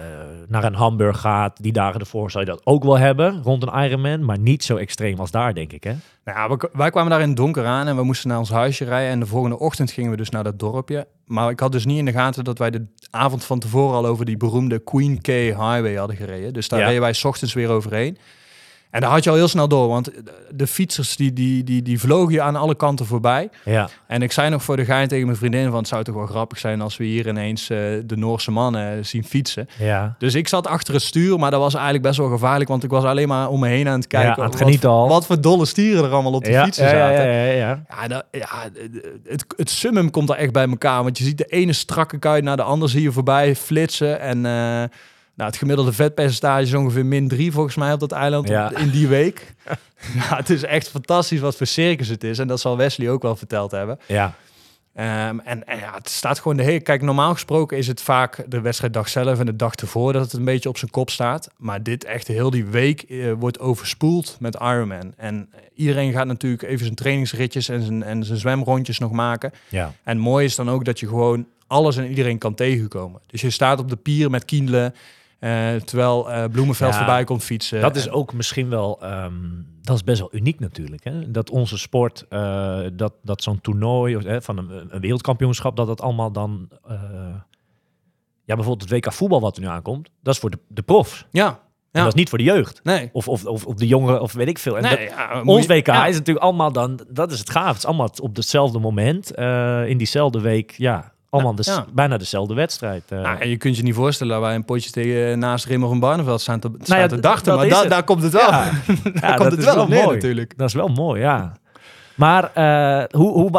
naar 0.49 0.65
een 0.65 0.75
Hamburg 0.75 1.21
gaat. 1.21 1.63
Die 1.63 1.73
dagen 1.73 2.01
ervoor 2.01 2.31
zou 2.31 2.45
je 2.45 2.51
dat 2.51 2.61
ook 2.67 2.85
wel 2.85 2.99
hebben 2.99 3.43
rond 3.43 3.63
een 3.63 3.83
Ironman. 3.85 4.25
Maar 4.25 4.39
niet 4.39 4.65
zo 4.65 4.77
extreem 4.77 5.19
als 5.19 5.31
daar, 5.31 5.55
denk 5.55 5.73
ik. 5.73 5.85
Hè? 5.85 5.95
Nou, 6.25 6.39
ja, 6.39 6.49
we- 6.57 6.69
wij 6.73 6.91
kwamen 6.91 7.11
daar 7.11 7.21
in 7.21 7.29
het 7.29 7.37
donker 7.37 7.65
aan 7.67 7.87
en 7.87 7.97
we 7.97 8.03
moesten 8.03 8.29
naar 8.29 8.39
ons 8.39 8.51
huisje 8.51 8.85
rijden. 8.85 9.11
En 9.11 9.21
de 9.21 9.27
volgende 9.27 9.59
ochtend 9.59 9.91
gingen 9.91 10.11
we 10.11 10.17
dus 10.17 10.31
naar 10.31 10.45
dat 10.45 10.59
dorpje. 10.59 11.07
Maar 11.25 11.51
ik 11.51 11.61
had 11.61 11.73
dus 11.73 11.85
niet 11.85 11.99
in 11.99 12.05
de 12.05 12.13
gaten 12.13 12.45
dat 12.45 12.59
wij 12.59 12.71
de 12.71 12.87
avond 13.11 13.45
van 13.45 13.59
tevoren 13.59 13.97
al 13.97 14.07
over 14.07 14.25
die 14.25 14.37
beroemde 14.37 14.79
Queen 14.79 15.21
K 15.21 15.27
Highway 15.27 15.95
hadden 15.95 16.17
gereden. 16.17 16.53
Dus 16.53 16.69
daar 16.69 16.81
Ja. 16.81 16.87
reden 16.87 17.01
wij 17.01 17.13
's 17.13 17.25
ochtends 17.25 17.55
weer 17.55 17.69
overheen. 17.69 18.19
En 18.91 19.01
daar 19.01 19.11
had 19.11 19.25
je 19.25 19.31
al 19.31 19.37
heel 19.37 19.49
snel 19.49 19.69
door, 19.69 19.89
want 19.89 20.11
de 20.51 20.67
fietsers 20.67 21.17
die, 21.17 21.33
die, 21.33 21.65
die, 21.65 21.83
die 21.83 22.01
vlogen 22.01 22.33
je 22.33 22.41
aan 22.43 22.57
alle 22.57 22.75
kanten 22.75 23.07
voorbij. 23.07 23.49
Ja, 23.65 23.89
En 24.07 24.23
ik 24.23 24.33
zei 24.33 24.51
nog 24.51 24.63
voor 24.63 24.77
de 24.77 24.85
gein 24.85 25.09
tegen 25.09 25.27
mijn 25.27 25.39
vriendin 25.39 25.65
van 25.71 25.79
het 25.79 25.89
zou 25.89 26.05
toch 26.05 26.15
wel 26.15 26.27
grappig 26.27 26.59
zijn 26.59 26.81
als 26.81 26.97
we 26.97 27.05
hier 27.05 27.29
ineens 27.29 27.71
eh, 27.71 27.79
de 28.05 28.17
Noorse 28.17 28.51
mannen 28.51 29.07
zien 29.07 29.25
fietsen. 29.25 29.69
ja. 29.79 30.15
Dus 30.19 30.35
ik 30.35 30.49
zat 30.49 30.67
achter 30.67 30.95
het 30.95 31.03
stuur, 31.03 31.39
maar 31.39 31.51
dat 31.51 31.61
was 31.61 31.75
eigenlijk 31.75 32.05
best 32.05 32.19
wel 32.19 32.29
gevaarlijk, 32.29 32.69
want 32.71 32.85
ik 32.85 32.91
was 32.91 33.05
alleen 33.05 33.29
maar 33.29 33.49
om 33.49 33.61
me 33.61 33.69
heen 33.69 33.89
aan 33.89 33.99
het 33.99 34.07
kijken. 34.07 34.43
aan 34.45 34.51
het 34.51 34.61
wat- 34.61 34.85
al. 34.85 35.09
Wat 35.09 35.27
voor 35.27 35.41
dolle 35.41 35.65
stieren 35.67 36.05
er 36.05 36.11
allemaal 36.11 36.33
op 36.33 36.45
de 36.45 36.51
ja, 36.51 36.65
fietsen 36.65 36.85
ja, 36.85 36.93
ja, 36.93 36.99
zaten. 37.17 37.27
ja, 37.33 37.43
ja, 37.45 37.53
ja. 37.53 37.83
Ja, 38.01 38.09
dat, 38.09 38.25
ja 38.31 38.49
het, 39.29 39.45
het 39.57 39.71
summum 39.71 40.11
komt 40.11 40.29
daar 40.29 40.37
echt 40.37 40.53
bij 40.53 40.69
elkaar. 40.69 41.03
Want 41.03 41.19
je 41.19 41.25
ziet 41.25 41.39
de 41.39 41.45
ene 41.45 41.73
strakke 41.73 42.19
kuit 42.19 42.45
naar 42.45 42.57
de 42.57 42.63
ander 42.63 42.89
zie 42.89 43.03
je 43.03 43.13
voorbij 43.13 43.57
flitsen. 43.57 44.21
En 44.21 44.47
eh, 44.47 44.83
nou, 45.39 45.51
het 45.51 45.59
gemiddelde 45.59 45.93
vetpercentage 45.93 46.63
is 46.63 46.75
ongeveer 46.75 47.07
min 47.07 47.29
3 47.29 47.53
volgens 47.53 47.77
mij 47.77 47.93
op 47.93 48.01
dat 48.01 48.13
eiland 48.13 48.49
Ja. 48.49 48.77
in 48.77 48.91
die 48.91 49.09
week. 49.09 49.55
ja, 50.19 50.37
het 50.37 50.51
is 50.51 50.63
echt 50.65 50.89
fantastisch 50.89 51.41
wat 51.41 51.57
voor 51.57 51.67
circus 51.67 52.09
het 52.09 52.25
is. 52.25 52.39
En 52.39 52.47
dat 52.49 52.61
zal 52.61 52.77
Wesley 52.77 53.11
ook 53.11 53.23
wel 53.23 53.37
verteld 53.37 53.71
hebben. 53.71 53.99
ja. 54.07 54.35
Ehm, 54.95 55.39
en, 55.39 55.67
en 55.67 55.79
ja, 55.79 55.95
het 55.95 56.09
staat 56.09 56.39
gewoon 56.39 56.57
de 56.57 56.63
hele... 56.63 56.81
Kijk, 56.81 57.03
normaal 57.03 57.33
gesproken 57.33 57.77
is 57.79 57.87
het 57.87 58.03
vaak 58.03 58.45
de 58.49 58.61
wedstrijddag 58.61 59.09
zelf 59.09 59.39
en 59.39 59.47
de 59.47 59.57
dag 59.57 59.75
ervoor 59.75 60.13
dat 60.13 60.23
het 60.23 60.33
een 60.33 60.45
beetje 60.45 60.69
op 60.69 60.79
zijn 60.79 60.91
kop 60.91 61.11
staat. 61.11 61.49
Maar 61.57 61.83
dit 61.83 62.05
echt 62.05 62.27
heel 62.27 62.51
die 62.51 62.65
week 62.65 63.03
eh, 63.03 63.33
wordt 63.39 63.59
overspoeld 63.61 64.37
met 64.41 64.55
Ironman. 64.55 65.13
En 65.17 65.51
iedereen 65.75 66.13
gaat 66.13 66.27
natuurlijk 66.27 66.63
even 66.63 66.85
zijn 66.85 66.95
trainingsritjes 66.95 67.69
en 67.69 67.83
zijn, 67.83 68.03
en 68.03 68.25
zijn 68.25 68.39
zwemrondjes 68.39 68.99
nog 68.99 69.11
maken. 69.13 69.53
ja. 69.69 69.93
En 70.05 70.19
mooi 70.19 70.45
is 70.45 70.55
dan 70.57 70.71
ook 70.71 70.85
dat 70.85 71.01
je 71.01 71.09
gewoon 71.09 71.47
alles 71.67 71.97
en 71.97 72.07
iedereen 72.09 72.39
kan 72.39 72.55
tegenkomen. 72.55 73.21
Dus 73.27 73.41
je 73.41 73.51
staat 73.51 73.79
op 73.79 73.89
de 73.89 73.97
pier 73.97 74.31
met 74.31 74.45
Kiendelen, 74.45 74.95
eh, 75.39 75.75
terwijl 75.75 76.31
eh, 76.31 76.45
Bloemenveld 76.51 76.93
Ja, 76.93 76.99
voorbij 76.99 77.25
komt 77.25 77.45
fietsen. 77.45 77.81
Dat 77.81 77.97
is 77.97 78.11
ook 78.11 78.33
misschien 78.33 78.69
wel, 78.69 79.03
ehm, 79.03 79.35
dat 79.83 79.97
is 79.97 80.05
best 80.05 80.19
wel 80.21 80.35
uniek 80.35 80.61
natuurlijk. 80.61 81.05
Hè? 81.05 81.31
Dat 81.31 81.51
onze 81.51 81.79
sport, 81.79 82.25
eh, 82.29 82.81
dat, 82.93 83.13
dat 83.23 83.43
zo'n 83.43 83.61
toernooi 83.61 84.17
of, 84.17 84.23
hè, 84.25 84.43
van 84.43 84.59
een, 84.59 84.95
een 84.95 85.01
wereldkampioenschap, 85.01 85.77
dat 85.77 85.87
dat 85.87 86.01
allemaal 86.01 86.33
dan, 86.33 86.69
ja 88.45 88.55
bijvoorbeeld 88.55 88.91
het 88.91 89.05
WK 89.05 89.13
voetbal 89.13 89.41
wat 89.41 89.57
er 89.57 89.63
nu 89.63 89.69
aankomt, 89.69 90.11
dat 90.23 90.35
is 90.35 90.41
voor 90.41 90.51
de, 90.51 90.59
de 90.69 90.83
profs. 90.83 91.27
Ja, 91.31 91.45
ja. 91.45 91.59
dat 91.91 92.07
is 92.07 92.15
niet 92.15 92.29
voor 92.29 92.39
de 92.39 92.45
jeugd. 92.45 92.81
nee. 92.83 93.11
Of, 93.13 93.29
of, 93.29 93.45
of, 93.45 93.75
de 93.75 93.87
jongeren, 93.87 94.21
of 94.21 94.33
weet 94.33 94.49
ik 94.49 94.59
veel. 94.59 94.77
En 94.77 94.83
nee 94.83 95.07
dat, 95.09 95.17
ja, 95.17 95.43
moet 95.43 95.55
ons 95.55 95.67
je- 95.67 95.73
WK 95.75 95.87
ja. 95.87 96.07
is 96.07 96.17
natuurlijk 96.17 96.45
allemaal 96.45 96.73
dan, 96.73 97.01
dat 97.09 97.33
is 97.33 97.39
het 97.39 97.51
gaaf. 97.51 97.69
Het 97.69 97.77
is 97.77 97.85
allemaal 97.87 98.11
op 98.21 98.37
hetzelfde 98.37 98.79
moment, 98.79 99.31
in 99.87 99.99
diezelfde 99.99 100.41
week, 100.41 100.71
ja, 100.77 101.13
allemaal 101.31 101.55
de, 101.55 101.63
ja. 101.65 101.85
bijna 101.93 102.17
dezelfde 102.17 102.55
wedstrijd. 102.55 103.03
eh. 103.09 103.21
Nou, 103.21 103.39
en 103.39 103.49
je 103.49 103.57
kunt 103.57 103.77
je 103.77 103.83
niet 103.83 103.95
voorstellen 103.95 104.33
dat 104.33 104.43
wij 104.43 104.55
een 104.55 104.65
potje 104.65 104.91
tegen 104.91 105.31
eh, 105.31 105.37
naast 105.37 105.65
Rimmer 105.65 105.89
van 105.89 106.01
Barneveld 106.01 106.41
staan 106.41 106.61
te, 106.61 106.71
staan 106.83 106.99
ja, 106.99 107.07
te 107.07 107.19
d- 107.19 107.23
dachten. 107.23 107.57
Maar 107.57 107.69
da- 107.69 107.85
daar 107.85 108.05
komt 108.05 108.23
het 108.23 108.33
wel. 108.33 108.51
Ja. 108.51 108.65
daar 109.05 109.13
Ja, 109.15 109.35
komt 109.35 109.39
dat 109.39 109.51
het 109.51 109.59
is 109.59 109.65
wel 109.65 109.75
wel 109.75 109.85
op 109.85 109.89
neer 109.91 110.03
mooi. 110.05 110.15
natuurlijk. 110.15 110.59
Dat 110.59 110.69
is 110.69 110.75
wel 110.75 110.89
mooi, 110.89 111.21
ja. 111.21 111.53
Maar 112.15 112.51
eh, 112.55 113.05
hoe, 113.21 113.33
hoe, 113.33 113.51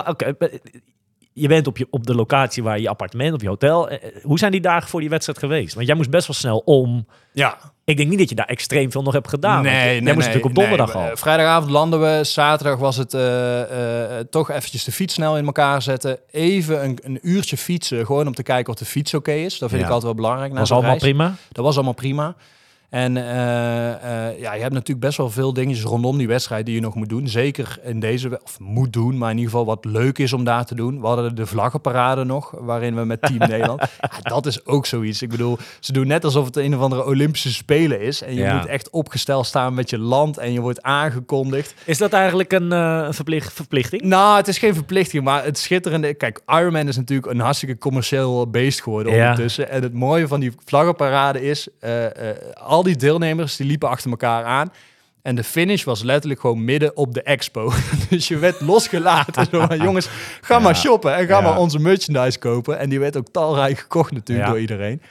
je 1.42 1.48
bent 1.48 1.68
op, 1.68 1.78
je, 1.78 1.88
op 1.90 2.06
de 2.06 2.16
locatie 2.16 2.64
waar 2.64 2.80
je 2.80 2.90
appartement, 2.90 3.34
of 3.34 3.42
je 3.42 3.48
hotel. 3.48 3.90
Eh, 3.90 3.98
Hoe 4.24 4.40
zijn 4.40 4.52
die 4.52 4.62
dagen 4.62 4.90
voor 4.90 5.00
die 5.00 5.10
wedstrijd 5.10 5.40
geweest? 5.40 5.74
Want 5.74 5.88
jij 5.88 5.96
moest 5.96 6.10
best 6.10 6.28
wel 6.28 6.36
snel 6.36 6.58
om. 6.66 7.06
Ja, 7.32 7.58
Ik 7.86 7.98
denk 7.98 8.10
niet 8.10 8.20
dat 8.20 8.30
je 8.30 8.36
daar 8.36 8.46
extreem 8.46 8.92
veel 8.92 9.02
nog 9.02 9.14
hebt 9.14 9.28
gedaan. 9.28 9.64
want 9.64 9.76
jij 9.76 10.02
moest 10.02 10.16
natuurlijk 10.16 10.46
op 10.46 10.56
donderdag 10.56 10.94
nee. 10.94 11.04
al. 11.04 11.10
Eh, 11.10 11.16
Vrijdagavond 11.18 11.72
landen 11.72 12.02
we. 12.02 12.24
Zaterdag 12.24 12.80
was 12.80 12.98
het 12.98 13.14
eh, 13.14 14.20
eh, 14.20 14.26
toch 14.30 14.50
eventjes 14.52 14.84
de 14.84 14.92
fiets 14.92 15.14
snel 15.14 15.38
in 15.38 15.46
elkaar 15.46 15.82
zetten. 15.82 16.18
Even 16.32 16.84
een, 16.84 17.00
een 17.04 17.20
uurtje 17.22 17.58
fietsen, 17.58 18.06
gewoon 18.06 18.28
om 18.28 18.34
te 18.34 18.44
kijken 18.44 18.74
of 18.74 18.80
de 18.80 18.86
fiets 18.86 19.14
oké 19.14 19.32
is. 19.32 19.58
Dat 19.60 19.70
vind 19.70 19.82
Ja. 19.82 19.88
ik 19.88 19.94
altijd 19.94 20.14
wel 20.14 20.22
belangrijk. 20.24 20.54
na 20.54 20.60
was 20.60 20.72
allemaal 20.72 20.90
reis. 20.90 21.02
prima. 21.04 21.36
Dat 21.52 21.66
was 21.66 21.76
allemaal 21.76 21.94
prima. 21.94 22.36
En 22.90 23.18
eh, 23.18 23.90
eh, 24.28 24.40
ja, 24.40 24.54
je 24.54 24.62
hebt 24.62 24.74
natuurlijk 24.74 25.00
best 25.06 25.18
wel 25.18 25.30
veel 25.30 25.54
dingetjes 25.54 25.84
rondom 25.86 26.18
die 26.18 26.28
wedstrijd 26.28 26.66
die 26.66 26.76
je 26.76 26.82
nog 26.82 26.96
moet 26.96 27.10
doen. 27.10 27.28
Zeker 27.28 27.78
in 27.84 28.00
deze, 28.00 28.40
of 28.44 28.60
moet 28.60 28.94
doen, 28.94 29.18
maar 29.18 29.30
in 29.32 29.38
ieder 29.38 29.52
geval 29.52 29.66
wat 29.66 29.86
leuk 29.86 30.18
is 30.18 30.34
om 30.34 30.44
daar 30.44 30.66
te 30.66 30.76
doen. 30.76 31.02
We 31.02 31.08
hadden 31.08 31.36
de 31.36 31.46
vlaggenparade 31.46 32.24
nog, 32.24 32.54
waarin 32.60 32.96
we 32.96 33.04
met 33.06 33.22
Team 33.22 33.38
Nederland. 33.50 33.82
Ja, 34.02 34.10
dat 34.30 34.46
is 34.46 34.66
ook 34.66 34.86
zoiets. 34.86 35.22
Ik 35.22 35.30
bedoel, 35.30 35.58
ze 35.80 35.92
doen 35.92 36.08
net 36.08 36.24
alsof 36.24 36.46
het 36.46 36.56
een 36.58 36.76
of 36.76 36.82
andere 36.82 37.06
Olympische 37.06 37.54
Spelen 37.54 38.02
is. 38.02 38.22
En 38.22 38.34
je 38.34 38.40
Ja. 38.42 38.56
moet 38.56 38.66
echt 38.66 38.90
opgesteld 38.90 39.46
staan 39.46 39.74
met 39.74 39.90
je 39.90 39.98
land 40.00 40.38
en 40.38 40.52
je 40.54 40.60
wordt 40.62 40.82
aangekondigd. 40.82 41.74
Is 41.86 41.98
dat 41.98 42.14
eigenlijk 42.14 42.52
een 42.54 42.72
eh, 42.72 43.08
verplicht, 43.10 43.54
verplichting? 43.54 44.02
Nou, 44.02 44.38
het 44.38 44.48
is 44.48 44.58
geen 44.58 44.74
verplichting, 44.74 45.24
maar 45.24 45.44
het 45.44 45.58
schitterende... 45.58 46.14
Kijk, 46.14 46.42
Ironman 46.48 46.88
is 46.88 46.98
natuurlijk 46.98 47.32
een 47.32 47.40
hartstikke 47.40 47.78
commercieel 47.78 48.50
beest 48.50 48.82
geworden 48.82 49.14
Ja. 49.14 49.22
ondertussen. 49.22 49.70
En 49.70 49.84
het 49.84 49.94
mooie 49.94 50.28
van 50.28 50.40
die 50.40 50.52
vlaggenparade 50.66 51.42
is... 51.42 51.68
eh, 51.80 52.06
al 52.80 52.86
die 52.86 52.96
deelnemers 52.96 53.56
die 53.56 53.66
liepen 53.68 53.90
achter 53.90 54.10
elkaar 54.10 54.44
aan. 54.44 54.72
En 55.22 55.36
de 55.36 55.44
finish 55.44 55.84
was 55.84 56.04
letterlijk 56.04 56.40
gewoon 56.40 56.64
midden 56.66 56.98
op 56.98 57.14
de 57.14 57.22
expo. 57.22 57.72
dus 58.10 58.28
je 58.28 58.38
werd 58.38 58.62
losgelaten. 58.62 59.48
Zo 59.52 59.66
van, 59.68 59.78
jongens, 59.78 60.10
ga 60.42 60.60
maar 60.66 60.76
shoppen 60.76 61.16
en 61.16 61.28
ga 61.28 61.38
Ja. 61.38 61.42
maar 61.42 61.58
onze 61.58 61.80
merchandise 61.80 62.40
kopen. 62.40 62.80
En 62.80 62.90
die 62.90 63.00
werd 63.00 63.18
ook 63.18 63.28
talrijk 63.32 63.80
gekocht 63.80 64.12
natuurlijk 64.12 64.48
door 64.48 64.60
iedereen. 64.60 65.02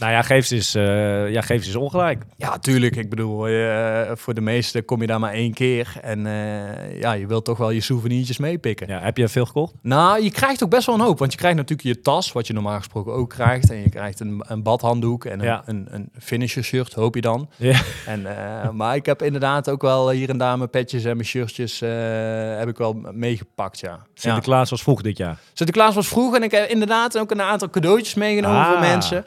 Nou 0.00 0.12
ja, 0.12 0.22
geef 0.22 0.46
ze 0.46 0.54
eens, 0.54 0.74
eh, 0.74 1.30
ja, 1.30 1.40
geef 1.40 1.60
ze 1.62 1.66
eens 1.66 1.76
ongelijk. 1.76 2.22
Ja, 2.36 2.58
tuurlijk. 2.58 2.96
Ik 2.96 3.10
bedoel, 3.10 3.48
eh, 3.48 4.10
voor 4.14 4.34
de 4.34 4.40
meesten 4.40 4.84
kom 4.84 5.00
je 5.00 5.06
daar 5.06 5.20
maar 5.20 5.32
één 5.32 5.52
keer. 5.52 5.92
En 6.02 6.26
eh, 6.26 7.00
ja, 7.00 7.12
je 7.12 7.26
wilt 7.26 7.44
toch 7.44 7.58
wel 7.58 7.70
je 7.70 7.80
souvenirtjes 7.80 8.38
meepikken. 8.38 8.88
Ja, 8.88 9.00
heb 9.00 9.16
je 9.16 9.28
veel 9.28 9.46
gekocht? 9.46 9.72
Nou, 9.82 10.22
je 10.22 10.30
krijgt 10.30 10.62
ook 10.64 10.70
best 10.70 10.86
wel 10.86 10.94
een 10.94 11.00
hoop. 11.00 11.18
Want 11.18 11.32
je 11.32 11.38
krijgt 11.38 11.56
natuurlijk 11.56 11.88
je 11.88 12.00
tas, 12.00 12.32
wat 12.32 12.46
je 12.46 12.52
normaal 12.52 12.76
gesproken 12.76 13.12
ook 13.12 13.28
krijgt. 13.30 13.70
En 13.70 13.76
je 13.76 13.88
krijgt 13.88 14.20
een, 14.20 14.42
een 14.46 14.62
badhanddoek 14.62 15.24
en 15.24 15.38
een, 15.38 15.44
Ja. 15.44 15.62
een, 15.66 15.86
een 15.90 16.10
finisher 16.18 16.62
shirt, 16.64 16.92
hoop 16.92 17.14
je 17.14 17.20
dan. 17.20 17.48
Ja. 17.56 17.80
En, 18.06 18.26
maar 18.76 18.94
ik 18.96 19.06
heb 19.06 19.22
inderdaad 19.22 19.70
ook 19.70 19.82
wel 19.82 20.10
hier 20.10 20.28
en 20.28 20.38
daar 20.38 20.58
mijn 20.58 20.70
petjes 20.70 21.04
en 21.04 21.16
mijn 21.16 21.28
shirtjes 21.28 21.80
heb 22.58 22.68
ik 22.68 22.76
wel 22.76 23.00
meegepakt, 23.12 23.78
ja. 23.80 23.88
ja. 23.90 23.98
Sinterklaas 24.14 24.70
was 24.70 24.82
vroeg 24.82 25.02
dit 25.02 25.16
jaar. 25.16 25.38
Sinterklaas 25.52 25.94
was 25.94 26.08
vroeg 26.08 26.36
en 26.36 26.42
ik 26.42 26.50
heb 26.50 26.68
inderdaad 26.70 27.18
ook 27.18 27.30
een 27.30 27.42
aantal 27.42 27.70
cadeautjes 27.70 28.14
meegenomen 28.14 28.60
Ah. 28.60 28.70
voor 28.70 28.80
mensen. 28.80 29.24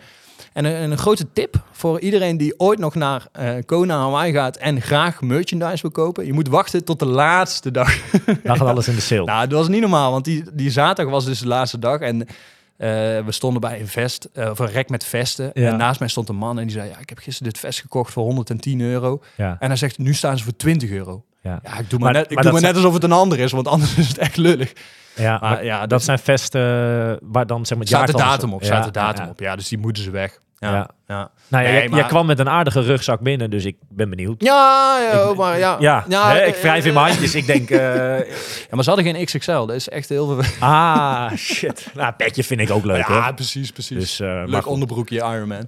En 0.54 0.66
een, 0.66 0.92
een 0.92 0.98
grote 0.98 1.26
tip 1.34 1.64
voor 1.72 2.00
iedereen 2.00 2.38
die 2.38 2.60
ooit 2.60 2.80
nog 2.80 2.96
naar 2.96 3.28
eh 3.32 3.54
Kona 3.66 3.98
Hawaii 3.98 4.34
gaat 4.34 4.58
en 4.58 4.82
graag 4.82 5.22
merchandise 5.22 5.82
wil 5.82 5.92
kopen. 5.92 6.26
Je 6.26 6.34
moet 6.34 6.48
wachten 6.48 6.84
tot 6.84 7.00
de 7.00 7.06
laatste 7.06 7.72
dag. 7.72 8.12
Dan 8.44 8.58
gaat 8.58 8.68
alles 8.68 8.88
in 8.88 8.96
de 8.96 9.02
sale. 9.02 9.26
Nou, 9.26 9.48
dat 9.48 9.58
was 9.58 9.68
niet 9.68 9.82
normaal, 9.82 10.12
want 10.12 10.26
die, 10.26 10.44
die 10.54 10.72
zaterdag 10.72 11.14
was 11.14 11.26
dus 11.26 11.40
de 11.40 11.48
laatste 11.48 11.80
dag. 11.80 12.00
En 12.00 12.20
eh, 12.22 12.88
we 13.26 13.32
stonden 13.32 13.62
bij 13.62 13.80
een 13.80 13.88
vest, 13.88 14.30
eh, 14.34 14.50
of 14.50 14.60
een 14.60 14.72
rek 14.72 14.90
met 14.90 15.04
vesten. 15.04 15.52
Ja. 15.54 15.72
En 15.72 15.78
naast 15.78 16.00
mij 16.00 16.10
stond 16.10 16.30
een 16.30 16.36
man 16.36 16.60
en 16.60 16.64
die 16.68 16.76
zei, 16.76 16.90
ja, 16.90 16.98
ik 17.00 17.10
heb 17.10 17.18
gisteren 17.18 17.52
dit 17.52 17.62
vest 17.62 17.80
gekocht 17.80 18.12
voor 18.12 18.24
110 18.24 18.82
euro. 18.82 19.22
ja. 19.38 19.56
En 19.60 19.68
hij 19.68 19.78
zegt, 19.78 19.98
nu 19.98 20.14
staan 20.14 20.38
ze 20.38 20.44
voor 20.44 20.56
20 20.56 20.90
euro. 20.90 21.24
Ja. 21.42 21.60
Ja, 21.64 21.78
ik 21.78 21.90
doe 21.90 22.00
maar, 22.00 22.12
Maar- 22.12 22.22
net, 22.22 22.30
ik 22.30 22.34
maar 22.36 22.44
doe 22.44 22.52
maar 22.54 22.62
net 22.62 22.76
alsof 22.76 22.94
het 22.94 23.04
een 23.04 23.12
ander 23.12 23.40
is, 23.40 23.52
want 23.52 23.68
anders 23.68 23.96
is 24.04 24.08
het 24.08 24.18
echt 24.18 24.38
lullig. 24.38 24.74
Ja, 25.16 25.32
Maar 25.42 25.52
maar 25.52 25.66
ja, 25.66 25.80
dat 25.80 25.90
dat- 25.90 26.04
zijn 26.04 26.20
vesten 26.20 27.20
waar 27.22 27.48
dan 27.48 27.66
zeg 27.66 27.78
maar 27.78 27.88
Staat 27.88 28.08
de 28.08 28.14
datum 28.14 28.54
op, 28.54 28.60
Ja, 28.62 28.66
staat 28.66 28.84
de 28.84 28.92
datum 28.92 29.28
op. 29.30 29.40
Ja, 29.40 29.56
dus 29.56 29.68
die 29.68 29.78
moeten 29.78 30.04
ze 30.04 30.12
weg. 30.12 30.40
Ja, 30.58 30.72
Ja. 30.72 30.90
ja. 31.08 31.30
Nou 31.48 31.64
Nee, 31.64 31.74
jij, 31.74 31.88
maar- 31.90 32.00
jij 32.00 32.08
kwam 32.08 32.26
met 32.26 32.40
een 32.40 32.50
aardige 32.50 32.82
rugzak 32.82 33.20
binnen, 33.20 33.50
dus 33.50 33.66
ik 33.66 33.76
ben 33.90 34.10
benieuwd. 34.10 34.42
Ja, 34.44 34.98
ja, 35.14 35.34
maar 35.34 35.58
ja. 35.58 35.76
Ja, 35.80 36.04
hè, 36.08 36.44
ik 36.46 36.56
eh, 36.56 36.62
wrijf 36.62 36.86
in 36.86 36.94
mijn 36.94 37.06
handjes. 37.08 37.36
Ik 37.36 37.46
denk, 37.46 37.70
eh, 37.70 37.80
Ja, 38.70 38.76
maar 38.76 38.84
ze 38.84 38.90
hadden 38.92 39.14
geen 39.14 39.26
XXL. 39.26 39.52
Dat 39.66 39.72
is 39.72 39.90
echt 39.90 40.10
heel 40.10 40.28
veel. 40.28 40.68
ah, 40.68 41.32
shit. 41.36 41.88
Nou, 41.94 42.12
petje 42.14 42.44
vind 42.44 42.62
ik 42.62 42.72
ook 42.72 42.86
leuk, 42.86 43.08
ja, 43.08 43.24
hoor. 43.24 43.34
precies, 43.34 43.72
precies. 43.72 43.98
Dus, 44.00 44.20
eh, 44.20 44.44
Leuk 44.46 44.68
onderbroekje 44.68 45.18
Iron 45.18 45.48
Man. 45.48 45.68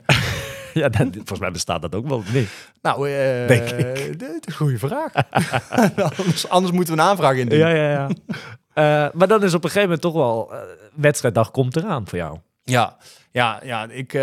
Ja, 0.81 0.89
dat, 0.89 1.07
volgens 1.13 1.39
mij 1.39 1.51
bestaat 1.51 1.81
dat 1.81 1.95
ook 1.95 2.07
wel, 2.07 2.23
niet? 2.33 2.49
nou, 2.81 3.09
eh 3.09 3.47
Denk 3.47 3.69
ik. 3.69 4.19
dit 4.19 4.29
is 4.29 4.39
een 4.45 4.53
goede 4.53 4.77
vraag. 4.77 5.11
anders, 6.17 6.49
anders 6.49 6.73
moeten 6.73 6.95
we 6.95 7.01
een 7.01 7.07
aanvraag 7.07 7.35
indienen. 7.35 7.67
Ja, 7.69 7.75
ja, 7.75 7.91
ja. 7.91 8.09
Eh, 8.73 9.13
maar 9.13 9.27
dan 9.27 9.43
is 9.43 9.53
op 9.53 9.63
een 9.63 9.69
gegeven 9.69 9.81
moment 9.81 10.01
toch 10.01 10.13
wel... 10.13 10.53
eh, 10.53 10.59
wedstrijddag 10.93 11.51
komt 11.51 11.75
eraan 11.75 12.07
voor 12.07 12.17
jou. 12.17 12.37
Ja, 12.63 12.97
ja, 13.31 13.59
ja 13.63 13.83
ik, 13.89 14.13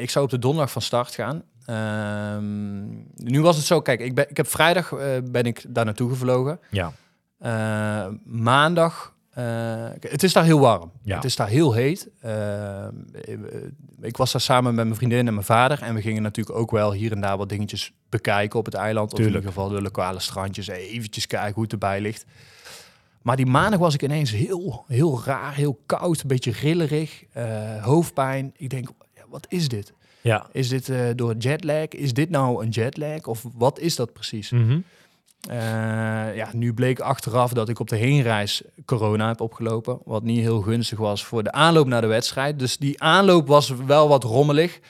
ik 0.00 0.10
zou 0.10 0.24
op 0.24 0.30
de 0.30 0.38
donderdag 0.38 0.72
van 0.72 0.82
start 0.82 1.14
gaan. 1.14 1.42
Ehm, 1.66 2.82
nu 3.14 3.40
was 3.42 3.56
het 3.56 3.64
zo, 3.64 3.80
kijk, 3.80 4.00
ik, 4.00 4.14
ben, 4.14 4.30
ik 4.30 4.36
heb 4.36 4.46
vrijdag 4.48 4.92
ben 5.24 5.44
ik 5.44 5.64
daar 5.68 5.84
naartoe 5.84 6.10
gevlogen. 6.10 6.60
Ja. 6.70 6.92
Maandag, 8.24 9.14
eh, 9.32 9.86
het 10.00 10.22
is 10.22 10.32
daar 10.32 10.44
heel 10.44 10.58
warm. 10.58 10.92
Ja. 11.02 11.14
Het 11.14 11.24
is 11.24 11.36
daar 11.36 11.48
heel 11.48 11.72
heet. 11.72 12.08
Eh, 12.20 12.86
ik 14.00 14.16
was 14.16 14.32
daar 14.32 14.40
samen 14.40 14.74
met 14.74 14.84
mijn 14.84 14.96
vriendin 14.96 15.26
en 15.26 15.34
mijn 15.34 15.46
vader. 15.46 15.82
En 15.82 15.94
we 15.94 16.00
gingen 16.00 16.22
natuurlijk 16.22 16.58
ook 16.58 16.70
wel 16.70 16.92
hier 16.92 17.12
en 17.12 17.20
daar 17.20 17.36
wat 17.36 17.48
dingetjes 17.48 17.92
bekijken 18.08 18.58
op 18.58 18.64
het 18.64 18.74
eiland. 18.74 19.12
Of 19.12 19.18
in 19.18 19.26
ieder 19.26 19.42
geval 19.42 19.68
de 19.68 19.82
lokale 19.82 20.20
strandjes. 20.20 20.66
Eventjes 20.66 21.26
kijken 21.26 21.54
hoe 21.54 21.62
het 21.62 21.72
erbij 21.72 22.00
ligt. 22.00 22.24
Maar 23.22 23.36
die 23.36 23.46
maandag 23.46 23.80
was 23.80 23.94
ik 23.94 24.02
ineens 24.02 24.30
heel, 24.30 24.84
heel 24.88 25.22
raar, 25.24 25.54
heel 25.54 25.80
koud, 25.86 26.20
een 26.20 26.28
beetje 26.28 26.52
rillerig, 26.52 27.24
eh, 27.32 27.84
hoofdpijn. 27.84 28.52
Ik 28.56 28.70
denk, 28.70 28.88
wat 29.28 29.46
is 29.48 29.68
dit? 29.68 29.92
Ja. 30.20 30.46
Is 30.52 30.68
dit 30.68 30.92
door 31.16 31.34
jetlag? 31.36 31.88
Is 31.88 32.14
dit 32.14 32.30
nou 32.30 32.64
een 32.64 32.70
jetlag? 32.70 33.26
Of 33.26 33.46
wat 33.54 33.78
is 33.78 33.96
dat 33.96 34.12
precies? 34.12 34.50
Mhm. 34.50 34.78
Eh, 35.48 36.36
ja, 36.36 36.48
nu 36.52 36.74
bleek 36.74 37.00
achteraf 37.00 37.52
dat 37.52 37.68
ik 37.68 37.78
op 37.78 37.88
de 37.88 37.96
heenreis 37.96 38.62
corona 38.84 39.28
heb 39.28 39.40
opgelopen. 39.40 39.98
Wat 40.04 40.22
niet 40.22 40.40
heel 40.40 40.60
gunstig 40.60 40.98
was 40.98 41.24
voor 41.24 41.42
de 41.42 41.52
aanloop 41.52 41.86
naar 41.86 42.00
de 42.00 42.06
wedstrijd. 42.06 42.58
Dus 42.58 42.76
die 42.76 43.02
aanloop 43.02 43.46
was 43.46 43.68
wel 43.86 44.08
wat 44.08 44.24
rommelig. 44.24 44.80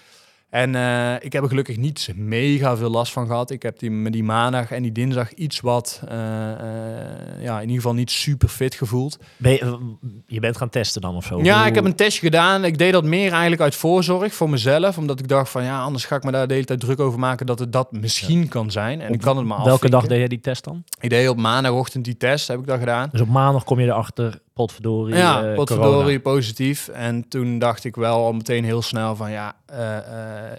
En 0.52 0.74
eh, 0.74 1.14
ik 1.20 1.32
heb 1.32 1.42
er 1.42 1.48
gelukkig 1.48 1.76
niet 1.76 2.08
mega 2.16 2.76
veel 2.76 2.90
last 2.90 3.12
van 3.12 3.26
gehad. 3.26 3.50
Ik 3.50 3.62
heb 3.62 3.78
die, 3.78 4.10
die 4.10 4.24
maandag 4.24 4.70
en 4.70 4.82
die 4.82 4.92
dinsdag 4.92 5.32
iets 5.32 5.60
wat, 5.60 6.02
eh, 6.08 6.50
eh, 6.52 7.42
ja, 7.42 7.54
in 7.56 7.60
ieder 7.60 7.76
geval 7.76 7.94
niet 7.94 8.10
super 8.10 8.48
fit 8.48 8.74
gevoeld. 8.74 9.18
Ben 9.36 9.52
je, 9.52 9.94
je 10.26 10.40
bent 10.40 10.56
gaan 10.56 10.68
testen 10.68 11.00
dan 11.00 11.16
of 11.16 11.24
zo? 11.24 11.42
Ja, 11.42 11.58
Hoe- 11.58 11.68
ik 11.68 11.74
heb 11.74 11.84
een 11.84 11.94
testje 11.94 12.20
gedaan. 12.20 12.64
Ik 12.64 12.78
deed 12.78 12.92
dat 12.92 13.04
meer 13.04 13.30
eigenlijk 13.32 13.62
uit 13.62 13.74
voorzorg 13.74 14.34
voor 14.34 14.50
mezelf. 14.50 14.98
Omdat 14.98 15.18
ik 15.20 15.28
dacht 15.28 15.50
van 15.50 15.64
ja, 15.64 15.80
anders 15.82 16.04
ga 16.04 16.16
ik 16.16 16.22
me 16.24 16.30
daar 16.30 16.46
de 16.48 16.54
hele 16.54 16.66
tijd 16.66 16.80
druk 16.80 17.00
over 17.00 17.18
maken 17.18 17.46
dat 17.46 17.58
het 17.58 17.72
dat 17.72 17.92
misschien 17.92 18.48
kan 18.48 18.70
zijn. 18.70 19.00
En 19.00 19.12
ik 19.12 19.20
kan 19.20 19.36
het 19.36 19.46
maar 19.46 19.56
Welke 19.56 19.72
afvinken. 19.72 19.98
dag 20.00 20.08
deed 20.08 20.18
jij 20.18 20.28
die 20.28 20.40
test 20.40 20.64
dan? 20.64 20.84
Ik 21.00 21.10
deed 21.10 21.28
op 21.28 21.36
maandagochtend 21.36 22.04
die 22.04 22.16
test, 22.16 22.48
heb 22.48 22.58
ik 22.58 22.66
dat 22.66 22.78
gedaan. 22.78 23.08
Dus 23.12 23.20
op 23.20 23.28
maandag 23.28 23.64
kom 23.64 23.80
je 23.80 23.86
erachter, 23.86 24.40
potverdorie, 24.54 25.14
Ja, 25.16 25.44
eh, 25.48 25.54
potverdorie, 25.54 26.02
corona. 26.02 26.18
positief. 26.36 26.88
En 26.88 27.28
toen 27.28 27.58
dacht 27.58 27.84
ik 27.84 27.96
wel 27.96 28.16
al 28.24 28.32
meteen 28.32 28.64
heel 28.64 28.82
snel 28.82 29.16
van 29.16 29.30
ja... 29.30 29.56
eh, 29.66 29.96
eh, 29.96 30.58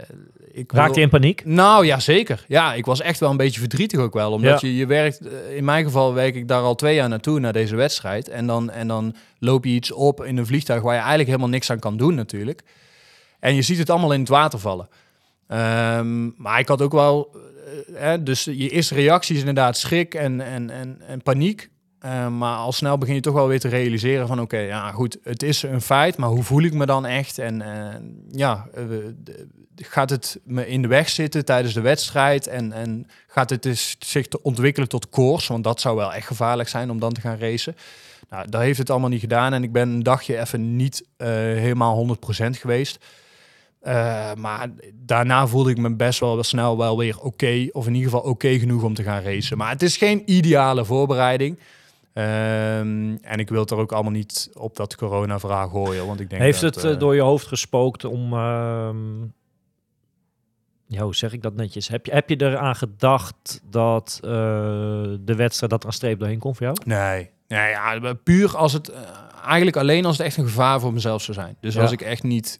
ik 0.51 0.71
Raakte 0.71 0.95
je 0.99 1.05
in 1.05 1.09
paniek? 1.11 1.45
Nou 1.45 1.85
ja, 1.85 1.99
zeker. 1.99 2.45
Ja, 2.47 2.73
ik 2.73 2.85
was 2.85 3.01
echt 3.01 3.19
wel 3.19 3.29
een 3.29 3.37
beetje 3.37 3.59
verdrietig 3.59 3.99
ook 3.99 4.13
wel. 4.13 4.31
Omdat 4.31 4.61
Ja. 4.61 4.67
je, 4.67 4.75
je 4.75 4.85
werkt, 4.85 5.19
in 5.55 5.65
mijn 5.65 5.83
geval 5.85 6.13
werk 6.13 6.35
ik 6.35 6.47
daar 6.47 6.61
al 6.61 6.75
twee 6.75 6.95
jaar 6.95 7.09
naartoe, 7.09 7.39
naar 7.39 7.53
deze 7.53 7.75
wedstrijd. 7.75 8.29
En 8.29 8.47
dan, 8.47 8.69
en 8.69 8.87
dan 8.87 9.15
loop 9.39 9.65
je 9.65 9.71
iets 9.71 9.91
op 9.91 10.23
in 10.23 10.37
een 10.37 10.45
vliegtuig 10.45 10.81
waar 10.81 10.91
je 10.93 10.99
eigenlijk 10.99 11.29
helemaal 11.29 11.49
niks 11.49 11.69
aan 11.71 11.79
kan 11.79 11.97
doen 11.97 12.15
natuurlijk. 12.15 12.61
En 13.39 13.55
je 13.55 13.61
ziet 13.61 13.77
het 13.77 13.89
allemaal 13.89 14.13
in 14.13 14.19
het 14.19 14.29
water 14.29 14.59
vallen. 14.59 14.87
Ehm, 15.47 16.25
maar 16.41 16.59
ik 16.59 16.67
had 16.67 16.81
ook 16.81 16.91
wel... 16.91 17.29
eh, 17.35 18.01
hè, 18.01 18.23
dus 18.23 18.43
je 18.43 18.69
eerste 18.69 18.93
reactie 18.95 19.33
is 19.33 19.39
inderdaad 19.39 19.77
schrik 19.77 20.13
en, 20.13 20.41
en, 20.41 20.69
en, 20.69 21.01
en 21.07 21.21
paniek. 21.21 21.69
Eh, 22.03 22.27
maar 22.27 22.55
al 22.55 22.71
snel 22.71 22.97
begin 22.97 23.15
je 23.15 23.21
toch 23.21 23.33
wel 23.33 23.47
weer 23.47 23.59
te 23.59 23.67
realiseren 23.67 24.27
van... 24.27 24.41
oké, 24.41 24.57
ja 24.57 24.91
goed, 24.91 25.17
het 25.23 25.43
is 25.43 25.63
een 25.63 25.81
feit, 25.81 26.17
maar 26.17 26.29
hoe 26.29 26.43
voel 26.43 26.61
ik 26.61 26.73
me 26.73 26.85
dan 26.85 27.05
echt? 27.05 27.37
En 27.37 27.61
eh, 27.61 27.99
ja, 28.31 28.67
eh, 28.73 28.83
gaat 29.75 30.09
het 30.09 30.39
me 30.43 30.67
in 30.67 30.81
de 30.81 30.87
weg 30.87 31.09
zitten 31.09 31.45
tijdens 31.45 31.73
de 31.73 31.81
wedstrijd? 31.81 32.47
En, 32.47 32.71
en 32.71 33.07
gaat 33.27 33.49
het 33.49 33.63
dus 33.63 33.95
zich 33.99 34.27
te 34.27 34.41
ontwikkelen 34.41 34.89
tot 34.89 35.09
koers? 35.09 35.47
Want 35.47 35.63
dat 35.63 35.81
zou 35.81 35.95
wel 35.95 36.13
echt 36.13 36.27
gevaarlijk 36.27 36.69
zijn 36.69 36.89
om 36.89 36.99
dan 36.99 37.13
te 37.13 37.21
gaan 37.21 37.37
racen. 37.37 37.75
Nou, 38.29 38.49
dat 38.49 38.61
heeft 38.61 38.77
het 38.77 38.89
allemaal 38.89 39.09
niet 39.09 39.19
gedaan. 39.19 39.53
En 39.53 39.63
ik 39.63 39.71
ben 39.71 39.89
een 39.89 40.03
dagje 40.03 40.39
even 40.39 40.75
niet 40.75 41.03
helemaal 41.17 42.07
100% 42.07 42.19
geweest. 42.49 43.05
Maar 44.37 44.69
daarna 44.93 45.47
voelde 45.47 45.69
ik 45.69 45.77
me 45.77 45.95
best 45.95 46.19
wel 46.19 46.43
snel 46.43 46.77
wel 46.77 46.97
weer 46.97 47.19
oké. 47.19 47.67
of 47.71 47.87
in 47.87 47.93
ieder 47.93 48.11
geval 48.11 48.29
oké 48.29 48.59
genoeg 48.59 48.83
om 48.83 48.93
te 48.93 49.03
gaan 49.03 49.23
racen. 49.23 49.57
Maar 49.57 49.69
het 49.69 49.81
is 49.81 49.97
geen 49.97 50.23
ideale 50.25 50.85
voorbereiding. 50.85 51.57
Ehm, 52.13 53.15
en 53.21 53.39
ik 53.39 53.49
wil 53.49 53.59
het 53.59 53.71
er 53.71 53.77
ook 53.77 53.91
allemaal 53.91 54.11
niet 54.11 54.49
op 54.53 54.75
dat 54.75 54.95
corona-verhaal 54.95 55.69
gooien. 55.69 56.05
Want 56.07 56.19
ik 56.19 56.29
denk 56.29 56.41
Heeft 56.41 56.61
dat, 56.61 56.75
het 56.75 56.83
eh, 56.83 56.91
eh, 56.91 56.99
door 56.99 57.15
je 57.15 57.21
hoofd 57.21 57.47
gespookt 57.47 58.05
om... 58.05 58.33
ehm, 58.33 59.21
ja, 60.87 61.03
hoe 61.03 61.15
zeg 61.15 61.33
ik 61.33 61.41
dat 61.41 61.55
netjes? 61.55 61.87
Heb 61.87 62.05
je, 62.05 62.11
heb 62.11 62.29
je 62.29 62.41
eraan 62.41 62.75
gedacht 62.75 63.61
dat 63.69 64.19
eh, 64.23 64.29
de 65.19 65.35
wedstrijd 65.35 65.71
dat 65.71 65.81
er 65.81 65.87
een 65.87 65.93
streep 65.93 66.19
doorheen 66.19 66.39
kon 66.39 66.55
voor 66.55 66.65
jou? 66.65 66.77
Nee. 66.85 67.29
Nee, 67.47 67.69
ja, 67.69 68.13
puur 68.23 68.57
als 68.57 68.73
het... 68.73 68.91
eigenlijk 69.45 69.77
alleen 69.77 70.05
als 70.05 70.17
het 70.17 70.25
echt 70.25 70.37
een 70.37 70.45
gevaar 70.45 70.79
voor 70.79 70.93
mezelf 70.93 71.21
zou 71.21 71.37
zijn. 71.37 71.57
Dus 71.59 71.73
Ja. 71.73 71.81
als 71.81 71.91
ik 71.91 72.01
echt 72.01 72.23
niet... 72.23 72.59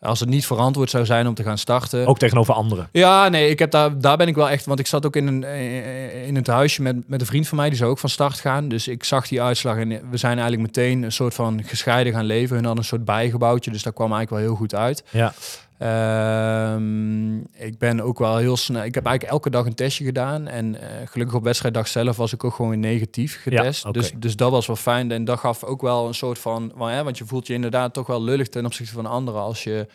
eh, 0.00 0.08
als 0.08 0.20
het 0.20 0.28
niet 0.28 0.46
verantwoord 0.46 0.90
zou 0.90 1.04
zijn 1.04 1.26
om 1.26 1.34
te 1.34 1.42
gaan 1.42 1.58
starten... 1.58 2.06
Ook 2.06 2.18
tegenover 2.18 2.54
anderen. 2.54 2.88
Ja, 2.92 3.28
nee, 3.28 3.50
ik 3.50 3.58
heb 3.58 3.70
daar, 3.70 4.00
daar 4.00 4.16
ben 4.16 4.28
ik 4.28 4.34
wel 4.34 4.50
echt... 4.50 4.66
Want 4.66 4.78
ik 4.78 4.86
zat 4.86 5.06
ook 5.06 5.16
in, 5.16 5.26
een, 5.26 5.44
eh, 5.44 6.26
in 6.26 6.36
het 6.36 6.46
huisje 6.46 6.82
met, 6.82 7.08
met 7.08 7.20
een 7.20 7.26
vriend 7.26 7.48
van 7.48 7.56
mij. 7.56 7.68
Die 7.68 7.78
zou 7.78 7.90
ook 7.90 7.98
van 7.98 8.08
start 8.08 8.40
gaan. 8.40 8.68
Dus 8.68 8.88
ik 8.88 9.04
zag 9.04 9.28
die 9.28 9.42
uitslag 9.42 9.76
en 9.76 9.88
we 9.88 10.16
zijn 10.16 10.38
eigenlijk 10.38 10.62
meteen 10.76 11.02
een 11.02 11.12
soort 11.12 11.34
van 11.34 11.64
gescheiden 11.64 12.12
gaan 12.12 12.24
leven. 12.24 12.56
Hun 12.56 12.64
hadden 12.64 12.82
een 12.82 12.88
soort 12.88 13.04
bijgebouwtje, 13.04 13.70
dus 13.70 13.82
dat 13.82 13.94
kwam 13.94 14.12
eigenlijk 14.12 14.42
wel 14.42 14.50
heel 14.50 14.60
goed 14.60 14.74
uit. 14.74 15.04
Ja. 15.10 15.32
Ehm, 15.80 17.36
ik 17.38 17.78
ben 17.78 18.00
ook 18.00 18.18
wel 18.18 18.36
heel 18.36 18.56
snel. 18.56 18.84
Ik 18.84 18.94
heb 18.94 19.04
eigenlijk 19.06 19.34
elke 19.34 19.50
dag 19.50 19.66
een 19.66 19.74
testje 19.74 20.04
gedaan. 20.04 20.46
En 20.48 20.80
eh, 20.80 21.06
gelukkig 21.06 21.36
op 21.36 21.44
wedstrijddag 21.44 21.88
zelf 21.88 22.16
was 22.16 22.32
ik 22.32 22.44
ook 22.44 22.54
gewoon 22.54 22.70
weer 22.70 22.80
negatief 22.80 23.42
getest. 23.42 23.84
dus, 23.92 24.12
dus 24.16 24.36
dat 24.36 24.50
was 24.50 24.66
wel 24.66 24.76
fijn. 24.76 25.10
En 25.12 25.24
dat 25.24 25.38
gaf 25.38 25.64
ook 25.64 25.80
wel 25.82 26.06
een 26.06 26.14
soort 26.14 26.38
van. 26.38 26.72
hè, 26.78 27.04
want 27.04 27.18
je 27.18 27.24
voelt 27.26 27.46
je 27.46 27.54
inderdaad 27.54 27.94
toch 27.94 28.06
wel 28.06 28.22
lullig 28.22 28.48
ten 28.48 28.64
opzichte 28.66 28.92
van 28.92 29.06
anderen 29.06 29.40
als 29.40 29.64
je. 29.64 29.86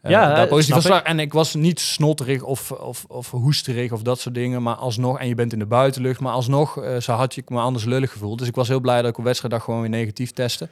eh, 0.00 0.10
Ja, 0.10 0.28
daar 0.28 0.42
eh, 0.44 0.48
positief 0.48 0.74
was. 0.88 1.02
En 1.02 1.18
ik 1.18 1.32
was 1.32 1.54
niet 1.54 1.80
snotterig 1.80 2.42
of, 2.42 2.70
of, 2.72 3.04
of 3.08 3.30
hoesterig 3.30 3.92
of 3.92 4.02
dat 4.02 4.20
soort 4.20 4.34
dingen. 4.34 4.62
Maar 4.62 4.74
alsnog, 4.74 5.18
en 5.18 5.28
je 5.28 5.34
bent 5.34 5.52
in 5.52 5.58
de 5.58 5.66
buitenlucht. 5.66 6.20
Maar 6.20 6.32
alsnog, 6.32 6.78
zo 7.00 7.12
had 7.12 7.36
ik 7.36 7.48
me 7.48 7.60
anders 7.60 7.84
lullig 7.84 8.12
gevoeld. 8.12 8.38
Dus 8.38 8.48
ik 8.48 8.54
was 8.54 8.68
heel 8.68 8.80
blij 8.80 9.02
dat 9.02 9.10
ik 9.10 9.18
op 9.18 9.24
wedstrijddag 9.24 9.62
gewoon 9.64 9.80
weer 9.80 9.90
negatief 9.90 10.30
testte. 10.30 10.68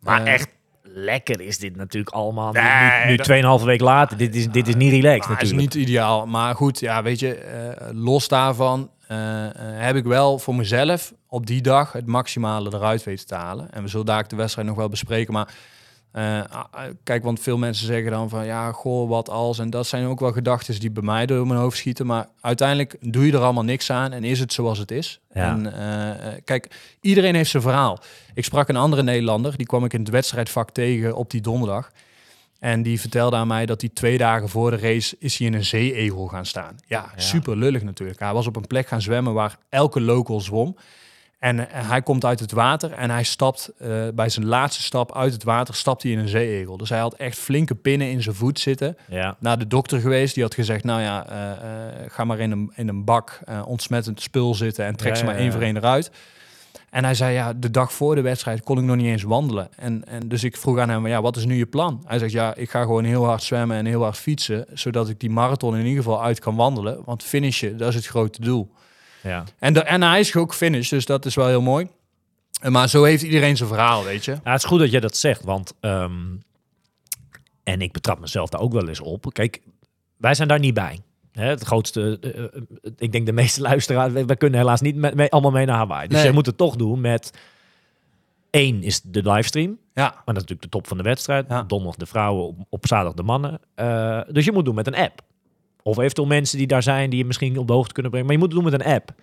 Maar 0.00 0.24
echt 0.26 0.48
lekker 0.96 1.40
is 1.40 1.58
dit 1.58 1.76
natuurlijk 1.76 2.14
allemaal. 2.14 2.52
Nee, 2.52 2.62
nu 3.04 3.10
nu 3.10 3.16
dat- 3.16 3.26
2,5 3.60 3.64
week 3.64 3.80
later. 3.80 4.16
Dit 4.16 4.34
is, 4.34 4.48
dit 4.48 4.68
is 4.68 4.74
niet 4.74 4.90
relaxed 4.92 5.28
Maar 5.28 5.36
het 5.36 5.46
is 5.46 5.52
natuurlijk. 5.52 5.76
niet 5.76 5.88
ideaal. 5.88 6.26
Maar 6.26 6.54
goed, 6.54 6.80
ja, 6.80 7.02
weet 7.02 7.18
je, 7.20 7.34
eh, 7.34 7.88
los 7.92 8.28
daarvan 8.28 8.90
eh, 9.08 9.44
eh, 9.44 9.50
heb 9.58 9.96
ik 9.96 10.04
wel 10.04 10.38
voor 10.38 10.54
mezelf 10.54 11.12
op 11.28 11.46
die 11.46 11.60
dag 11.62 11.92
het 11.92 12.06
maximale 12.06 12.70
eruit 12.74 13.04
weten 13.04 13.26
te 13.26 13.34
halen. 13.34 13.70
En 13.70 13.82
we 13.82 13.88
zullen 13.88 14.06
daar 14.06 14.28
de 14.28 14.36
wedstrijd 14.36 14.68
nog 14.68 14.76
wel 14.76 14.88
bespreken. 14.88 15.32
Maar 15.32 15.48
eh, 16.14 16.40
ah, 16.50 16.64
ah, 16.70 16.82
kijk, 17.02 17.22
want 17.22 17.40
veel 17.40 17.58
mensen 17.58 17.86
zeggen 17.86 18.10
dan 18.10 18.28
van 18.28 18.44
ja, 18.46 18.72
goh, 18.72 19.08
wat 19.08 19.28
als. 19.28 19.58
En 19.58 19.70
dat 19.70 19.86
zijn 19.86 20.06
ook 20.06 20.20
wel 20.20 20.32
gedachten 20.32 20.80
die 20.80 20.90
bij 20.90 21.02
mij 21.02 21.26
door 21.26 21.46
mijn 21.46 21.60
hoofd 21.60 21.76
schieten. 21.76 22.06
Maar 22.06 22.28
uiteindelijk 22.40 22.96
doe 23.00 23.26
je 23.26 23.32
er 23.32 23.42
allemaal 23.42 23.64
niks 23.64 23.90
aan 23.90 24.12
en 24.12 24.24
is 24.24 24.40
het 24.40 24.52
zoals 24.52 24.78
het 24.78 24.90
is. 24.90 25.20
Ja. 25.32 25.50
En 25.50 25.72
eh, 25.72 26.10
eh, 26.10 26.40
kijk, 26.44 26.96
iedereen 27.00 27.34
heeft 27.34 27.50
zijn 27.50 27.62
verhaal. 27.62 27.98
Ik 28.34 28.44
sprak 28.44 28.68
een 28.68 28.76
andere 28.76 29.02
Nederlander, 29.02 29.56
die 29.56 29.66
kwam 29.66 29.84
ik 29.84 29.92
in 29.92 30.00
het 30.00 30.08
wedstrijdvak 30.08 30.70
tegen 30.70 31.16
op 31.16 31.30
die 31.30 31.40
donderdag. 31.40 31.90
En 32.58 32.82
die 32.82 33.00
vertelde 33.00 33.36
aan 33.36 33.46
mij 33.46 33.66
dat 33.66 33.80
hij 33.80 33.90
twee 33.94 34.18
dagen 34.18 34.48
voor 34.48 34.70
de 34.70 34.76
race 34.76 35.16
is 35.18 35.38
hij 35.38 35.46
in 35.46 35.54
een 35.54 35.64
zeeegel 35.64 36.26
gaan 36.26 36.46
staan. 36.46 36.76
Ja, 36.86 37.12
Ja. 37.16 37.20
super 37.22 37.56
lullig 37.56 37.82
natuurlijk. 37.82 38.18
Hij 38.18 38.32
was 38.32 38.46
op 38.46 38.56
een 38.56 38.66
plek 38.66 38.86
gaan 38.88 39.02
zwemmen 39.02 39.32
waar 39.32 39.58
elke 39.68 40.00
local 40.00 40.40
zwom. 40.40 40.76
En 41.44 41.70
eh, 41.70 41.88
hij 41.88 42.02
komt 42.02 42.24
uit 42.24 42.40
het 42.40 42.52
water 42.52 42.92
en 42.92 43.10
hij 43.10 43.24
stapt 43.24 43.72
eh, 43.78 43.88
bij 44.14 44.28
zijn 44.28 44.46
laatste 44.46 44.82
stap 44.82 45.14
uit 45.16 45.32
het 45.32 45.42
water, 45.42 45.74
stapt 45.74 46.02
hij 46.02 46.12
in 46.12 46.18
een 46.18 46.28
zeeegel. 46.28 46.76
Dus 46.76 46.88
hij 46.88 46.98
had 46.98 47.14
echt 47.14 47.38
flinke 47.38 47.74
pinnen 47.74 48.10
in 48.10 48.22
zijn 48.22 48.34
voet 48.34 48.58
zitten. 48.58 48.96
Ja. 49.08 49.36
Naar 49.38 49.58
de 49.58 49.66
dokter 49.66 50.00
geweest, 50.00 50.34
die 50.34 50.42
had 50.42 50.54
gezegd, 50.54 50.84
nou 50.84 51.00
ja, 51.00 51.26
eh, 51.26 52.10
ga 52.10 52.24
maar 52.24 52.38
in 52.38 52.50
een, 52.50 52.72
in 52.74 52.88
een 52.88 53.04
bak 53.04 53.40
ontsmettend 53.64 54.20
spul 54.20 54.54
zitten 54.54 54.84
en 54.84 54.96
trek 54.96 55.12
Ja, 55.12 55.18
ze 55.18 55.24
maar 55.24 55.34
ja, 55.34 55.40
één 55.40 55.52
voor 55.52 55.60
één 55.60 55.76
eruit. 55.76 56.10
En 56.90 57.04
hij 57.04 57.14
zei, 57.14 57.34
ja, 57.34 57.52
de 57.52 57.70
dag 57.70 57.92
voor 57.92 58.14
de 58.14 58.20
wedstrijd 58.20 58.62
kon 58.62 58.78
ik 58.78 58.84
nog 58.84 58.96
niet 58.96 59.06
eens 59.06 59.22
wandelen. 59.22 59.68
En, 59.76 60.04
en 60.04 60.28
dus 60.28 60.44
ik 60.44 60.56
vroeg 60.56 60.78
aan 60.78 60.88
hem, 60.88 61.06
ja, 61.06 61.22
wat 61.22 61.36
is 61.36 61.44
nu 61.44 61.56
je 61.56 61.66
plan? 61.66 62.02
Hij 62.06 62.18
zegt, 62.18 62.32
ja, 62.32 62.54
ik 62.54 62.70
ga 62.70 62.82
gewoon 62.82 63.04
heel 63.04 63.24
hard 63.24 63.42
zwemmen 63.42 63.76
en 63.76 63.86
heel 63.86 64.02
hard 64.02 64.16
fietsen, 64.16 64.66
zodat 64.72 65.08
ik 65.08 65.20
die 65.20 65.30
marathon 65.30 65.76
in 65.76 65.86
ieder 65.86 66.02
geval 66.02 66.22
uit 66.22 66.40
kan 66.40 66.56
wandelen. 66.56 67.02
Want 67.04 67.22
finishen, 67.22 67.76
dat 67.76 67.88
is 67.88 67.94
het 67.94 68.06
grote 68.06 68.40
doel. 68.40 68.70
Ja. 69.24 69.44
En, 69.58 69.72
de, 69.72 69.82
en 69.82 70.02
hij 70.02 70.20
is 70.20 70.36
ook 70.36 70.54
finish, 70.54 70.88
dus 70.88 71.06
dat 71.06 71.24
is 71.26 71.34
wel 71.34 71.46
heel 71.46 71.62
mooi. 71.62 71.88
Eh, 72.60 72.70
Maar 72.70 72.88
zo 72.88 73.02
heeft 73.04 73.22
iedereen 73.22 73.56
zijn 73.56 73.68
verhaal, 73.68 74.04
weet 74.04 74.24
je. 74.24 74.30
Ja, 74.30 74.50
het 74.52 74.62
is 74.62 74.68
goed 74.68 74.78
dat 74.78 74.90
jij 74.90 75.00
dat 75.00 75.16
zegt, 75.16 75.42
want 75.44 75.74
ehm, 75.80 76.12
En 77.62 77.80
ik 77.80 77.92
betrap 77.92 78.18
mezelf 78.20 78.48
daar 78.48 78.60
ook 78.60 78.72
wel 78.72 78.88
eens 78.88 79.00
op. 79.00 79.26
Kijk, 79.32 79.60
wij 80.16 80.34
zijn 80.34 80.48
daar 80.48 80.58
niet 80.58 80.74
bij. 80.74 81.00
Hè, 81.32 81.48
het 81.48 81.62
grootste, 81.64 82.18
eh, 82.20 82.44
eh, 82.44 82.92
ik 82.96 83.12
denk 83.12 83.26
de 83.26 83.32
meeste 83.32 83.60
luisteraars, 83.60 84.12
wij, 84.12 84.26
wij 84.26 84.36
kunnen 84.36 84.58
helaas 84.58 84.80
niet 84.80 84.96
met, 84.96 85.14
mee- 85.14 85.28
allemaal 85.30 85.50
mee 85.50 85.66
naar 85.66 85.76
Hawaii. 85.76 86.08
Dus 86.08 86.16
Nee. 86.18 86.26
je 86.26 86.32
moet 86.32 86.46
het 86.46 86.56
toch 86.56 86.76
doen 86.76 87.00
met, 87.00 87.30
één 88.50 88.82
is 88.82 89.00
de 89.02 89.30
livestream. 89.30 89.78
Ja, 89.94 90.02
Maar 90.04 90.12
dat 90.24 90.36
is 90.36 90.40
natuurlijk 90.42 90.62
de 90.62 90.68
top 90.68 90.86
van 90.86 90.96
de 90.96 91.02
wedstrijd. 91.02 91.46
Ja. 91.48 91.62
Donderdag 91.62 91.96
de 91.96 92.06
vrouwen, 92.06 92.46
op, 92.46 92.56
op 92.68 92.86
zaterdag 92.86 93.14
de 93.14 93.22
mannen. 93.22 93.60
Dus 94.34 94.44
je 94.44 94.52
moet 94.52 94.64
doen 94.64 94.74
met 94.74 94.86
een 94.86 94.94
app. 94.94 95.20
Of 95.86 95.98
eventueel 95.98 96.26
mensen 96.26 96.58
die 96.58 96.66
daar 96.66 96.82
zijn, 96.82 97.10
die 97.10 97.18
je 97.18 97.24
misschien 97.24 97.58
op 97.58 97.66
de 97.66 97.72
hoogte 97.72 97.92
kunnen 97.92 98.10
brengen. 98.10 98.28
Maar 98.28 98.38
je 98.38 98.42
moet 98.42 98.54
het 98.54 98.62
doen 98.62 98.72
met 98.72 98.80
een 98.86 98.92
app. 98.94 99.14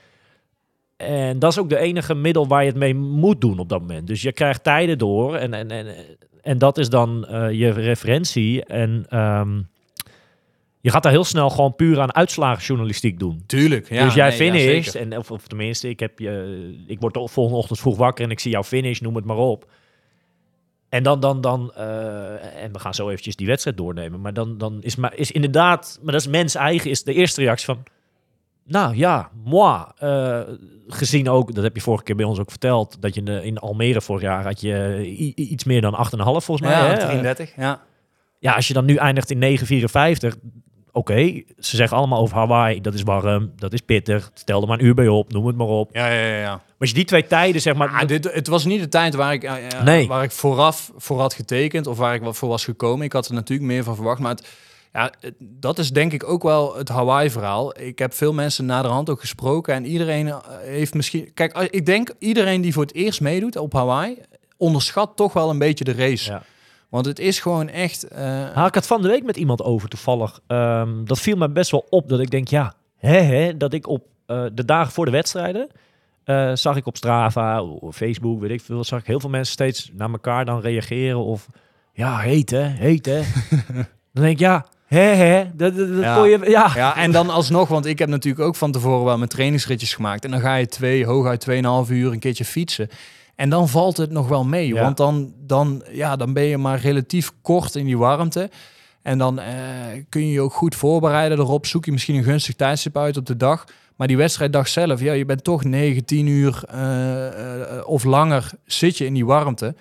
En 0.98 1.39
dat 1.39 1.51
is 1.51 1.60
ook 1.60 1.70
de 1.70 1.77
enige 1.77 2.15
middel 2.15 2.48
waar 2.48 2.62
je 2.62 2.70
het 2.70 2.77
mee 2.77 2.96
moet 2.96 3.41
doen 3.41 3.60
op 3.60 3.70
dat 3.70 3.80
moment. 3.80 4.08
Dus 4.08 4.22
je 4.22 4.32
krijgt 4.32 4.63
tijden 4.63 4.98
door. 4.98 5.36
En, 5.36 5.53
en, 5.53 5.72
en, 5.72 5.88
en 6.41 6.58
dat 6.58 6.77
is 6.77 6.89
dan 6.89 7.27
eh, 7.27 7.51
je 7.51 7.70
referentie. 7.70 8.65
En 8.65 9.06
ehm, 9.10 9.62
je 10.82 10.91
gaat 10.91 11.03
daar 11.03 11.12
heel 11.12 11.24
snel 11.24 11.50
gewoon 11.50 11.75
puur 11.75 12.00
aan 12.00 12.15
uitslagenjournalistiek 12.15 13.20
doen. 13.20 13.44
tuurlijk. 13.46 13.89
Ja, 13.89 14.06
dus 14.06 14.13
jij 14.13 14.30
nee, 14.30 14.38
finisht, 14.38 14.96
en, 14.96 15.18
of, 15.18 15.32
of 15.32 15.48
tenminste, 15.48 15.89
ik, 15.89 16.00
heb 16.00 16.20
je, 16.20 16.84
ik 16.88 17.00
word 17.00 17.13
de 17.13 17.27
volgende 17.27 17.60
ochtend 17.60 17.80
vroeg 17.80 17.98
wakker 17.98 18.25
en 18.25 18.32
ik 18.32 18.39
zie 18.39 18.51
jou 18.51 18.63
finish, 18.63 19.00
noem 19.00 19.15
het 19.15 19.25
maar 19.25 19.38
op. 19.38 19.72
En 20.91 21.03
dan, 21.03 21.19
dan, 21.19 21.41
dan 21.41 21.71
eh, 21.75 22.63
en 22.63 22.71
we 22.71 22.79
gaan 22.79 22.93
zo 22.93 23.10
eventjes 23.10 23.36
die 23.36 23.48
wedstrijd 23.48 23.77
doornemen, 23.77 24.21
maar 24.21 24.33
dan, 24.33 24.57
dan 24.57 24.77
is, 24.81 24.95
maar, 24.95 25.15
is 25.15 25.31
inderdaad, 25.31 26.00
maar 26.01 26.12
dat 26.12 26.21
is 26.21 26.27
mens 26.27 26.55
eigen, 26.55 26.89
is 26.89 27.03
de 27.03 27.13
eerste 27.13 27.41
reactie 27.41 27.65
van, 27.65 27.83
nou 28.63 28.95
ja, 28.95 29.29
moi. 29.43 29.83
Eh, 29.98 30.41
gezien 30.88 31.29
ook, 31.29 31.53
dat 31.53 31.63
heb 31.63 31.75
je 31.75 31.81
vorige 31.81 32.03
keer 32.03 32.15
bij 32.15 32.25
ons 32.25 32.39
ook 32.39 32.50
verteld, 32.50 33.01
dat 33.01 33.15
je 33.15 33.21
in, 33.21 33.43
in 33.43 33.57
Almere 33.57 34.01
vorig 34.01 34.21
jaar 34.21 34.43
had 34.43 34.62
je 34.62 35.05
iets 35.36 35.63
meer 35.63 35.81
dan 35.81 35.93
8,5 35.93 36.00
volgens 36.21 36.62
mij. 36.62 36.71
ja, 36.71 36.86
hè? 36.86 37.00
33. 37.00 37.55
Ja. 37.55 37.81
Ja, 38.39 38.53
als 38.53 38.67
je 38.67 38.74
dan 38.74 38.86
nu 38.86 38.95
eindigt 38.95 39.31
in 39.31 39.57
9,54. 39.57 40.39
Oké, 40.93 41.43
ze 41.60 41.75
zeggen 41.75 41.98
allemaal 41.98 42.21
over 42.21 42.38
Hawaii. 42.38 42.81
Dat 42.81 42.93
is 42.93 43.03
warm, 43.03 43.51
dat 43.55 43.74
is 43.74 43.81
pittig. 43.81 44.31
Stel 44.33 44.62
er 44.62 44.67
maar 44.67 44.79
een 44.79 44.86
uur 44.86 44.93
bij 44.93 45.07
op, 45.07 45.31
noem 45.31 45.48
het 45.48 45.55
maar 45.55 45.67
op. 45.67 45.93
Maar 45.93 46.01
Ja, 46.12 46.17
ja, 46.17 46.27
ja, 46.27 46.39
ja. 46.39 46.62
als 46.79 46.89
je 46.89 46.95
die 46.95 47.05
twee 47.05 47.27
tijden, 47.27 47.62
zeg 47.62 47.75
maar... 47.75 47.89
Ah, 47.89 48.07
dit, 48.07 48.33
het 48.33 48.48
was 48.48 48.65
niet 48.65 48.79
de 48.81 48.89
tijd 48.89 49.15
waar 49.15 49.33
ik, 49.33 49.43
eh, 49.43 49.65
eh, 49.65 49.83
Nee. 49.83 50.07
waar 50.07 50.24
ik 50.24 50.31
vooraf 50.31 50.91
voor 50.98 51.19
had 51.19 51.33
getekend 51.33 51.88
of 51.88 51.98
waar 51.98 52.13
ik 52.13 52.21
wat 52.21 52.38
voor 52.38 52.50
was 52.50 52.63
gekomen. 52.63 53.05
Ik 53.05 53.13
had 53.13 53.27
er 53.27 53.33
natuurlijk 53.33 53.67
meer 53.69 53.83
van 53.83 53.95
verwacht. 53.95 54.19
Maar 54.19 54.31
het, 54.31 54.48
ja, 54.93 55.12
dat 55.39 55.79
is 55.79 55.91
denk 55.91 56.13
ik 56.13 56.24
ook 56.29 56.43
wel 56.43 56.75
het 56.77 56.89
Hawaii-verhaal. 56.89 57.79
Ik 57.79 58.00
heb 58.00 58.13
veel 58.13 58.33
mensen 58.33 58.65
naderhand 58.65 59.10
ook 59.10 59.19
gesproken 59.19 59.74
en 59.74 59.86
iedereen 59.86 60.27
eh, 60.27 60.38
heeft 60.62 60.93
misschien... 60.93 61.33
Kijk, 61.33 61.57
ik 61.57 61.86
denk 61.86 62.13
iedereen 62.19 62.62
die 62.62 62.74
voor 62.74 62.83
het 62.83 62.93
eerst 62.93 63.21
meedoet 63.21 63.55
op 63.55 63.74
Hawaii, 63.74 64.17
onderschat 64.57 65.12
toch 65.15 65.33
wel 65.33 65.50
een 65.50 65.60
beetje 65.60 65.83
de 65.83 65.93
race. 65.93 66.31
Ja. 66.31 66.43
Want 66.91 67.05
het 67.05 67.19
is 67.19 67.39
gewoon 67.39 67.69
echt... 67.69 68.05
Had 68.53 68.67
ik 68.67 68.74
het 68.74 68.88
van 68.88 69.01
de 69.01 69.07
week 69.07 69.24
met 69.24 69.38
iemand 69.38 69.63
over 69.63 69.89
toevallig. 69.89 70.39
Ehm, 70.48 71.03
dat 71.05 71.19
viel 71.19 71.38
me 71.38 71.50
best 71.50 71.71
wel 71.71 71.86
op. 71.89 72.10
Dat 72.10 72.19
ik 72.19 72.29
denk, 72.31 72.48
ja, 72.48 72.74
hè, 72.98 73.17
hè, 73.19 73.57
dat 73.57 73.74
ik 73.74 73.88
op 73.88 74.03
eh, 74.25 74.43
de 74.53 74.65
dagen 74.65 74.91
voor 74.93 75.05
de 75.05 75.12
wedstrijden... 75.12 75.67
eh, 76.24 76.51
zag 76.53 76.75
ik 76.75 76.86
op 76.86 76.98
Strava 76.98 77.62
of 77.63 77.95
Facebook, 77.95 78.39
weet 78.41 78.51
ik 78.51 78.62
veel... 78.62 78.83
zag 78.83 79.00
ik 79.00 79.05
heel 79.07 79.19
veel 79.19 79.29
mensen 79.29 79.53
steeds 79.53 79.91
naar 79.93 80.10
elkaar 80.12 80.45
dan 80.45 80.60
reageren. 80.62 81.17
Of, 81.25 81.48
ja, 81.93 82.17
heet 82.17 82.50
hè, 82.50 82.62
heet 82.63 83.05
hè. 83.05 83.21
dan 84.13 84.24
denk 84.24 84.33
ik, 84.33 84.39
ja, 84.39 84.65
hè, 84.86 85.00
hè. 85.01 85.43
Dat, 85.55 85.75
dat, 85.77 85.93
dat 85.93 86.03
Ja. 86.03 86.24
je, 86.25 86.39
ja. 86.50 86.71
Ja, 86.75 86.95
en 86.98 87.12
dan 87.12 87.29
alsnog, 87.29 87.67
want 87.67 87.86
ik 87.86 88.00
heb 88.00 88.10
natuurlijk 88.10 88.45
ook 88.45 88.55
van 88.55 88.71
tevoren 88.71 89.05
wel 89.05 89.17
mijn 89.17 89.29
trainingsritjes 89.29 89.93
gemaakt. 89.93 90.25
En 90.25 90.31
dan 90.31 90.39
ga 90.39 90.55
je 90.55 90.67
twee, 90.67 91.05
hooguit 91.05 91.48
2,5 91.88 91.91
uur 91.91 92.12
een 92.12 92.19
keertje 92.19 92.45
fietsen. 92.45 92.89
En 93.41 93.50
dan 93.50 93.69
valt 93.69 93.98
het 93.98 94.12
nog 94.12 94.27
wel 94.27 94.43
mee. 94.43 94.67
Ja. 94.67 94.81
Want 94.81 94.98
dan, 94.98 95.33
dan, 95.38 95.83
ja, 95.91 96.15
dan 96.15 96.33
ben 96.33 96.43
je 96.43 96.58
maar 96.58 96.80
relatief 96.80 97.32
kort 97.41 97.75
in 97.75 97.86
die 97.86 97.97
warmte. 97.97 98.49
En 99.01 99.17
dan 99.17 99.39
eh, 99.39 99.56
kun 100.10 100.25
je 100.25 100.32
je 100.32 100.41
ook 100.41 100.54
goed 100.54 100.75
voorbereiden 100.75 101.38
erop. 101.39 101.65
Zoek 101.65 101.86
je 101.86 101.91
misschien 101.91 102.15
een 102.15 102.23
gunstig 102.23 102.56
tijdstip 102.56 102.97
uit 102.97 103.17
op 103.17 103.25
de 103.25 103.38
dag. 103.38 103.65
Maar 103.95 104.08
die 104.08 104.17
wedstrijddag 104.17 104.67
zelf, 104.67 105.01
ja, 105.01 105.13
je 105.13 105.25
bent 105.25 105.43
toch 105.43 105.63
9, 105.63 106.06
10 106.06 106.27
uur 106.27 106.63
eh, 106.69 107.27
eh, 107.27 107.88
of 107.88 108.04
langer 108.04 108.49
zit 108.65 108.97
je 108.97 109.06
in 109.06 109.13
die 109.13 109.25
warmte. 109.25 109.75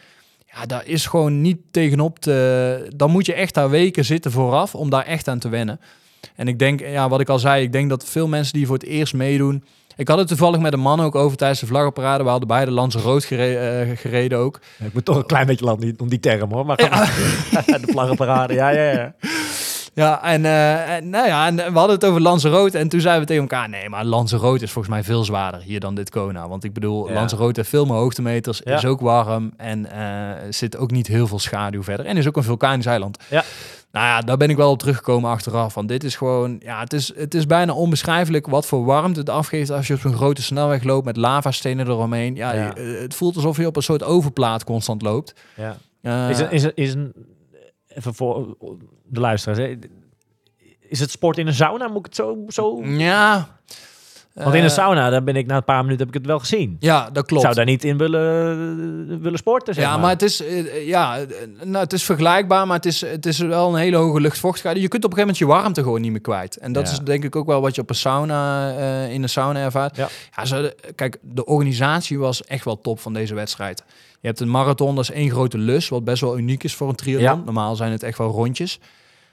Ja, 0.53 0.67
daar 0.67 0.87
is 0.87 1.07
gewoon 1.07 1.41
niet 1.41 1.59
tegenop 1.71 2.19
te... 2.19 2.89
Dan 2.97 3.11
moet 3.11 3.27
je 3.27 3.35
echt 3.35 3.55
daar 3.55 3.71
weken 3.71 4.05
zitten 4.05 4.31
vooraf 4.31 4.75
om 4.75 4.91
daar 4.91 5.05
echt 5.05 5.29
aan 5.29 5.39
te 5.39 5.49
wennen. 5.49 5.81
En 6.35 6.49
ik 6.49 6.59
denk, 6.59 6.81
ja, 6.81 7.09
wat 7.09 7.21
ik 7.21 7.29
al 7.29 7.39
zei, 7.39 7.63
ik 7.63 7.73
denk 7.73 7.89
dat 7.89 8.05
veel 8.05 8.29
mensen 8.29 8.55
die 8.55 8.67
voor 8.67 8.77
het 8.77 8.87
eerst 8.87 9.15
meedoen... 9.15 9.65
Ik 10.01 10.09
had 10.09 10.19
het 10.19 10.29
toevallig 10.29 10.61
met 10.61 10.73
een 10.73 10.81
man 10.81 11.01
ook 11.01 11.15
over 11.15 11.37
tijdens 11.37 11.61
de 11.61 11.67
vlaggenparade. 11.67 12.25
We 12.25 12.31
hadden 12.31 12.49
beide 12.49 12.71
Lanzarote 12.71 13.27
gere 13.27 13.57
eh, 13.59 13.97
gereden 13.97 14.39
ook. 14.39 14.61
Ik 14.85 14.93
moet 14.95 15.05
toch 15.05 15.17
een 15.17 15.27
klein 15.27 15.47
beetje 15.47 15.65
landen 15.65 15.95
om 15.99 16.09
die 16.09 16.21
term 16.21 16.53
hoor. 16.53 16.67
Maar 16.67 16.77
de 17.67 17.81
vlaggenparade, 17.91 18.55
ja, 18.55 18.69
ja, 18.71 18.91
ja. 18.93 19.15
Ja, 19.95 20.23
en, 20.23 20.45
eh, 20.45 20.95
en, 20.97 21.11
nou 21.11 21.27
ja, 21.27 21.47
en 21.47 21.57
we 21.57 21.63
hadden 21.79 21.95
het 21.97 22.05
over 22.05 22.21
Lanzarote. 22.21 22.79
En 22.79 22.89
toen 22.89 23.01
zeiden 23.01 23.23
we 23.23 23.29
tegen 23.29 23.43
elkaar, 23.43 23.69
nee, 23.69 23.89
maar 23.89 24.05
Lanzarote 24.05 24.65
is 24.65 24.71
volgens 24.71 24.95
mij 24.95 25.05
veel 25.05 25.25
zwaarder 25.25 25.61
hier 25.61 25.81
dan 25.81 25.95
dit 25.95 26.11
Kona. 26.11 26.49
Want 26.49 26.65
ik 26.65 26.73
bedoel, 26.73 27.09
Ja. 27.09 27.15
Lanzarote 27.15 27.61
heeft 27.61 27.73
veel 27.73 27.85
meer 27.85 27.97
hoogtemeters, 27.97 28.61
Ja. 28.65 28.77
is 28.77 28.85
ook 28.85 29.01
warm 29.01 29.53
en 29.57 29.93
eh, 29.93 30.37
zit 30.51 30.77
ook 30.77 30.91
niet 30.91 31.07
heel 31.07 31.27
veel 31.27 31.39
schaduw 31.39 31.83
verder. 31.83 32.07
En 32.07 32.17
is 32.17 32.27
ook 32.29 32.37
een 32.37 32.43
vulkanisch 32.43 32.87
eiland. 32.87 33.19
Ja. 33.29 33.45
Nou 33.93 34.07
ja, 34.07 34.21
daar 34.21 34.37
ben 34.37 34.51
ik 34.51 34.57
wel 34.57 34.71
op 34.71 34.79
teruggekomen 34.79 35.31
achteraf. 35.31 35.75
Want 35.75 35.89
dit 35.89 36.05
is 36.05 36.17
gewoon, 36.17 36.57
ja, 36.63 36.81
het 36.81 36.93
is, 36.93 37.15
het 37.17 37.35
is 37.35 37.47
bijna 37.47 37.73
onbeschrijfelijk 37.75 38.47
wat 38.47 38.67
voor 38.67 38.85
warmte 38.85 39.21
het 39.21 39.29
afgeeft 39.29 39.71
als 39.71 39.87
je 39.87 39.95
op 39.95 40.01
zo'n 40.01 40.15
grote 40.15 40.43
snelweg 40.43 40.83
loopt 40.83 41.05
met 41.05 41.17
lavastenen 41.17 41.87
eromheen. 41.89 42.35
Ja, 42.37 42.53
Ja. 42.53 42.65
je- 42.67 42.73
eh, 42.95 43.01
het 43.01 43.15
voelt 43.15 43.37
alsof 43.37 43.57
je 43.57 43.67
op 43.67 43.77
een 43.77 43.83
soort 43.83 44.03
overplaat 44.03 44.65
constant 44.65 45.03
loopt. 45.03 45.33
ja. 45.57 45.77
Eh, 46.03 46.31
Is, 46.31 46.39
een, 46.41 46.51
is, 46.51 46.65
is 46.75 46.95
een, 46.95 47.13
even 47.89 48.15
voor 48.15 48.57
de 49.07 49.21
luisteraars, 49.21 49.59
hè. 49.61 49.77
is 50.81 51.01
het 51.01 51.11
sport 51.11 51.39
in 51.39 51.47
een 51.47 51.55
sauna? 51.55 51.89
Moet 51.89 51.99
ik 51.99 52.05
het 52.05 52.15
zo... 52.15 52.45
zo... 52.49 52.83
ja. 52.85 53.59
Want 54.35 54.49
in 54.55 54.55
Eh, 54.59 54.63
een 54.65 54.71
sauna, 54.71 55.11
daar 55.11 55.23
ben 55.25 55.37
ik 55.37 55.47
na 55.47 55.57
een 55.57 55.65
paar 55.65 55.83
minuten 55.83 55.99
heb 56.07 56.09
ik 56.09 56.21
het 56.21 56.27
wel 56.27 56.39
gezien. 56.39 56.77
Ja, 56.81 57.05
dat 57.11 57.23
Ik 57.23 57.27
klopt. 57.29 57.43
zou 57.43 57.55
daar 57.55 57.65
niet 57.65 57.85
in 57.85 57.97
willen, 57.97 59.23
willen 59.23 59.39
sporten, 59.39 59.75
zeg 59.75 59.85
ja, 59.85 59.97
maar. 59.97 60.11
het 60.11 60.23
is, 60.23 60.43
eh, 60.45 60.87
ja, 60.87 61.19
eh, 61.19 61.27
nou, 61.65 61.77
het 61.85 61.93
is 61.93 62.03
vergelijkbaar, 62.03 62.67
maar 62.67 62.77
het 62.77 62.87
is, 62.87 63.01
het 63.01 63.27
is 63.27 63.39
wel 63.39 63.69
een 63.69 63.75
hele 63.81 63.97
hoge 63.97 64.21
luchtvochtigheid. 64.21 64.77
Je 64.81 64.89
kunt 64.89 65.05
op 65.05 65.11
een 65.11 65.17
gegeven 65.17 65.37
moment 65.41 65.59
je 65.59 65.63
warmte 65.63 65.83
gewoon 65.83 66.01
niet 66.01 66.11
meer 66.11 66.21
kwijt. 66.21 66.57
En 66.57 66.73
dat 66.73 66.87
Ja. 66.87 66.93
is 66.93 66.99
denk 66.99 67.25
ik 67.25 67.37
ook 67.37 67.47
wel 67.47 67.61
wat 67.61 67.75
je 67.75 67.81
op 67.81 67.89
een 67.91 67.95
sauna, 67.95 68.71
eh, 68.77 69.13
in 69.13 69.23
een 69.23 69.29
sauna 69.29 69.61
ervaart. 69.61 69.97
Ja. 69.97 70.09
Kijk, 70.95 71.17
de 71.23 71.45
organisatie 71.45 72.19
was 72.19 72.45
echt 72.45 72.65
wel 72.65 72.81
top 72.81 73.01
van 73.01 73.13
deze 73.13 73.35
wedstrijd. 73.35 73.85
Je 74.21 74.27
hebt 74.27 74.41
een 74.41 74.51
marathon, 74.51 74.95
dat 74.95 75.05
is 75.05 75.11
één 75.11 75.31
grote 75.31 75.59
lus, 75.59 75.89
wat 75.89 76.05
best 76.05 76.21
wel 76.21 76.39
uniek 76.39 76.65
is 76.65 76.75
voor 76.75 76.89
een 76.89 76.95
triathlon. 76.95 77.39
Ja. 77.39 77.45
Normaal 77.45 77.77
zijn 77.77 77.93
het 77.93 78.03
echt 78.03 78.19
wel 78.19 78.31
rondjes. 78.31 78.79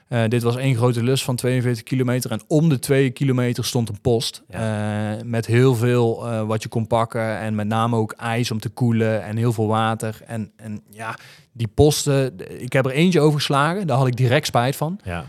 Eh, 0.08 0.22
dit 0.28 0.42
was 0.42 0.56
één 0.56 0.76
grote 0.76 1.02
lus 1.02 1.24
van 1.24 1.36
42 1.36 1.82
kilometer. 1.84 2.30
En 2.30 2.40
om 2.46 2.68
de 2.68 2.78
twee 2.78 3.10
kilometer 3.10 3.64
stond 3.64 3.88
een 3.88 4.00
post. 4.00 4.42
eh, 4.48 5.24
met 5.24 5.46
heel 5.46 5.74
veel 5.74 6.26
eh, 6.26 6.42
wat 6.42 6.62
je 6.62 6.68
kon 6.68 6.86
pakken. 6.86 7.38
En 7.38 7.54
met 7.54 7.66
name 7.66 7.96
ook 7.96 8.12
ijs 8.12 8.50
om 8.50 8.60
te 8.60 8.68
koelen. 8.68 9.22
En 9.24 9.36
heel 9.36 9.52
veel 9.52 9.66
water. 9.66 10.20
En, 10.26 10.52
en 10.56 10.82
ja, 10.90 11.16
die 11.52 11.68
posten. 11.74 12.34
Ik 12.60 12.72
heb 12.72 12.84
er 12.84 12.90
eentje 12.92 13.20
overgeslagen. 13.20 13.86
Daar 13.86 13.96
had 13.96 14.06
ik 14.06 14.16
direct 14.16 14.46
spijt 14.46 14.76
van. 14.76 15.00
Ja. 15.04 15.24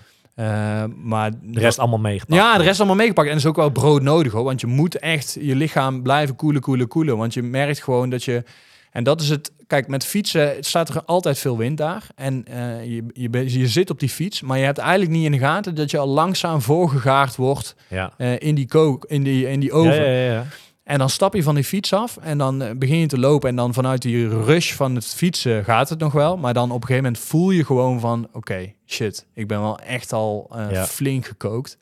Maar 1.03 1.31
De 1.41 1.59
rest 1.59 1.79
allemaal 1.79 1.99
meegepakt. 1.99 2.41
ja, 2.41 2.57
de 2.57 2.63
rest 2.63 2.77
allemaal 2.79 2.97
meegepakt. 2.97 3.27
En 3.27 3.33
dat 3.33 3.43
is 3.43 3.49
ook 3.49 3.55
wel 3.55 3.69
brood 3.69 4.01
nodig 4.01 4.31
hoor. 4.31 4.43
Want 4.43 4.61
je 4.61 4.67
moet 4.67 4.99
echt 4.99 5.37
je 5.41 5.55
lichaam 5.55 6.01
blijven 6.01 6.35
koelen, 6.35 6.61
koelen, 6.61 6.87
koelen. 6.87 7.17
Want 7.17 7.33
je 7.33 7.41
merkt 7.43 7.83
gewoon 7.83 8.09
dat 8.09 8.23
je. 8.23 8.43
En 8.91 9.04
dat 9.04 9.21
is 9.21 9.30
het. 9.30 9.52
Kijk, 9.67 9.88
met 9.88 10.06
fietsen 10.06 10.56
staat 10.60 10.89
er 10.89 11.04
altijd 11.06 11.39
veel 11.39 11.58
wind 11.58 11.78
daar. 11.78 12.08
En 12.15 12.45
eh, 12.45 12.86
je, 12.86 13.49
je, 13.60 13.67
zit 13.67 13.89
op 13.89 13.99
die 13.99 14.10
fiets. 14.10 14.41
Maar 14.41 14.58
je 14.58 14.65
hebt 14.65 14.78
eigenlijk 14.78 15.12
niet 15.12 15.25
in 15.25 15.32
de 15.32 15.38
gaten 15.38 15.75
dat 15.75 15.91
je 15.91 15.97
al 15.97 16.08
langzaam 16.08 16.62
voorgegaard 16.62 17.36
wordt 17.36 17.75
Ja. 17.89 18.13
eh, 18.17 18.39
in 18.39 18.56
die 18.56 18.67
kook, 18.67 19.06
in 19.06 19.23
die, 19.23 19.49
in 19.49 19.60
die 19.60 19.71
oven. 19.71 20.12
Ja, 20.12 20.32
ja. 20.34 20.45
En 20.84 20.97
dan 20.97 21.10
stap 21.10 21.34
je 21.34 21.43
van 21.43 21.56
die 21.56 21.63
fiets 21.63 21.93
af 21.93 22.17
en 22.17 22.38
dan 22.38 22.62
eh, 22.62 22.75
begin 22.75 22.97
je 22.97 23.08
te 23.08 23.19
lopen. 23.19 23.49
En 23.49 23.56
dan 23.56 23.73
vanuit 23.73 24.02
die 24.02 24.28
rush 24.28 24.73
van 24.73 24.95
het 24.95 25.06
fietsen 25.06 25.63
gaat 25.63 25.89
het 25.89 25.99
nog 25.99 26.13
wel. 26.13 26.38
Maar 26.38 26.54
dan 26.54 26.71
op 26.71 26.82
een 26.82 26.88
gegeven 26.88 27.04
moment 27.04 27.23
voel 27.23 27.49
je 27.49 27.65
gewoon 27.65 27.99
van... 27.99 28.28
Oké, 28.34 28.73
shit, 28.86 29.25
ik 29.34 29.47
ben 29.47 29.62
wel 29.62 29.80
echt 29.80 30.13
al 30.13 30.52
flink 30.88 31.25
gekookt. 31.25 31.78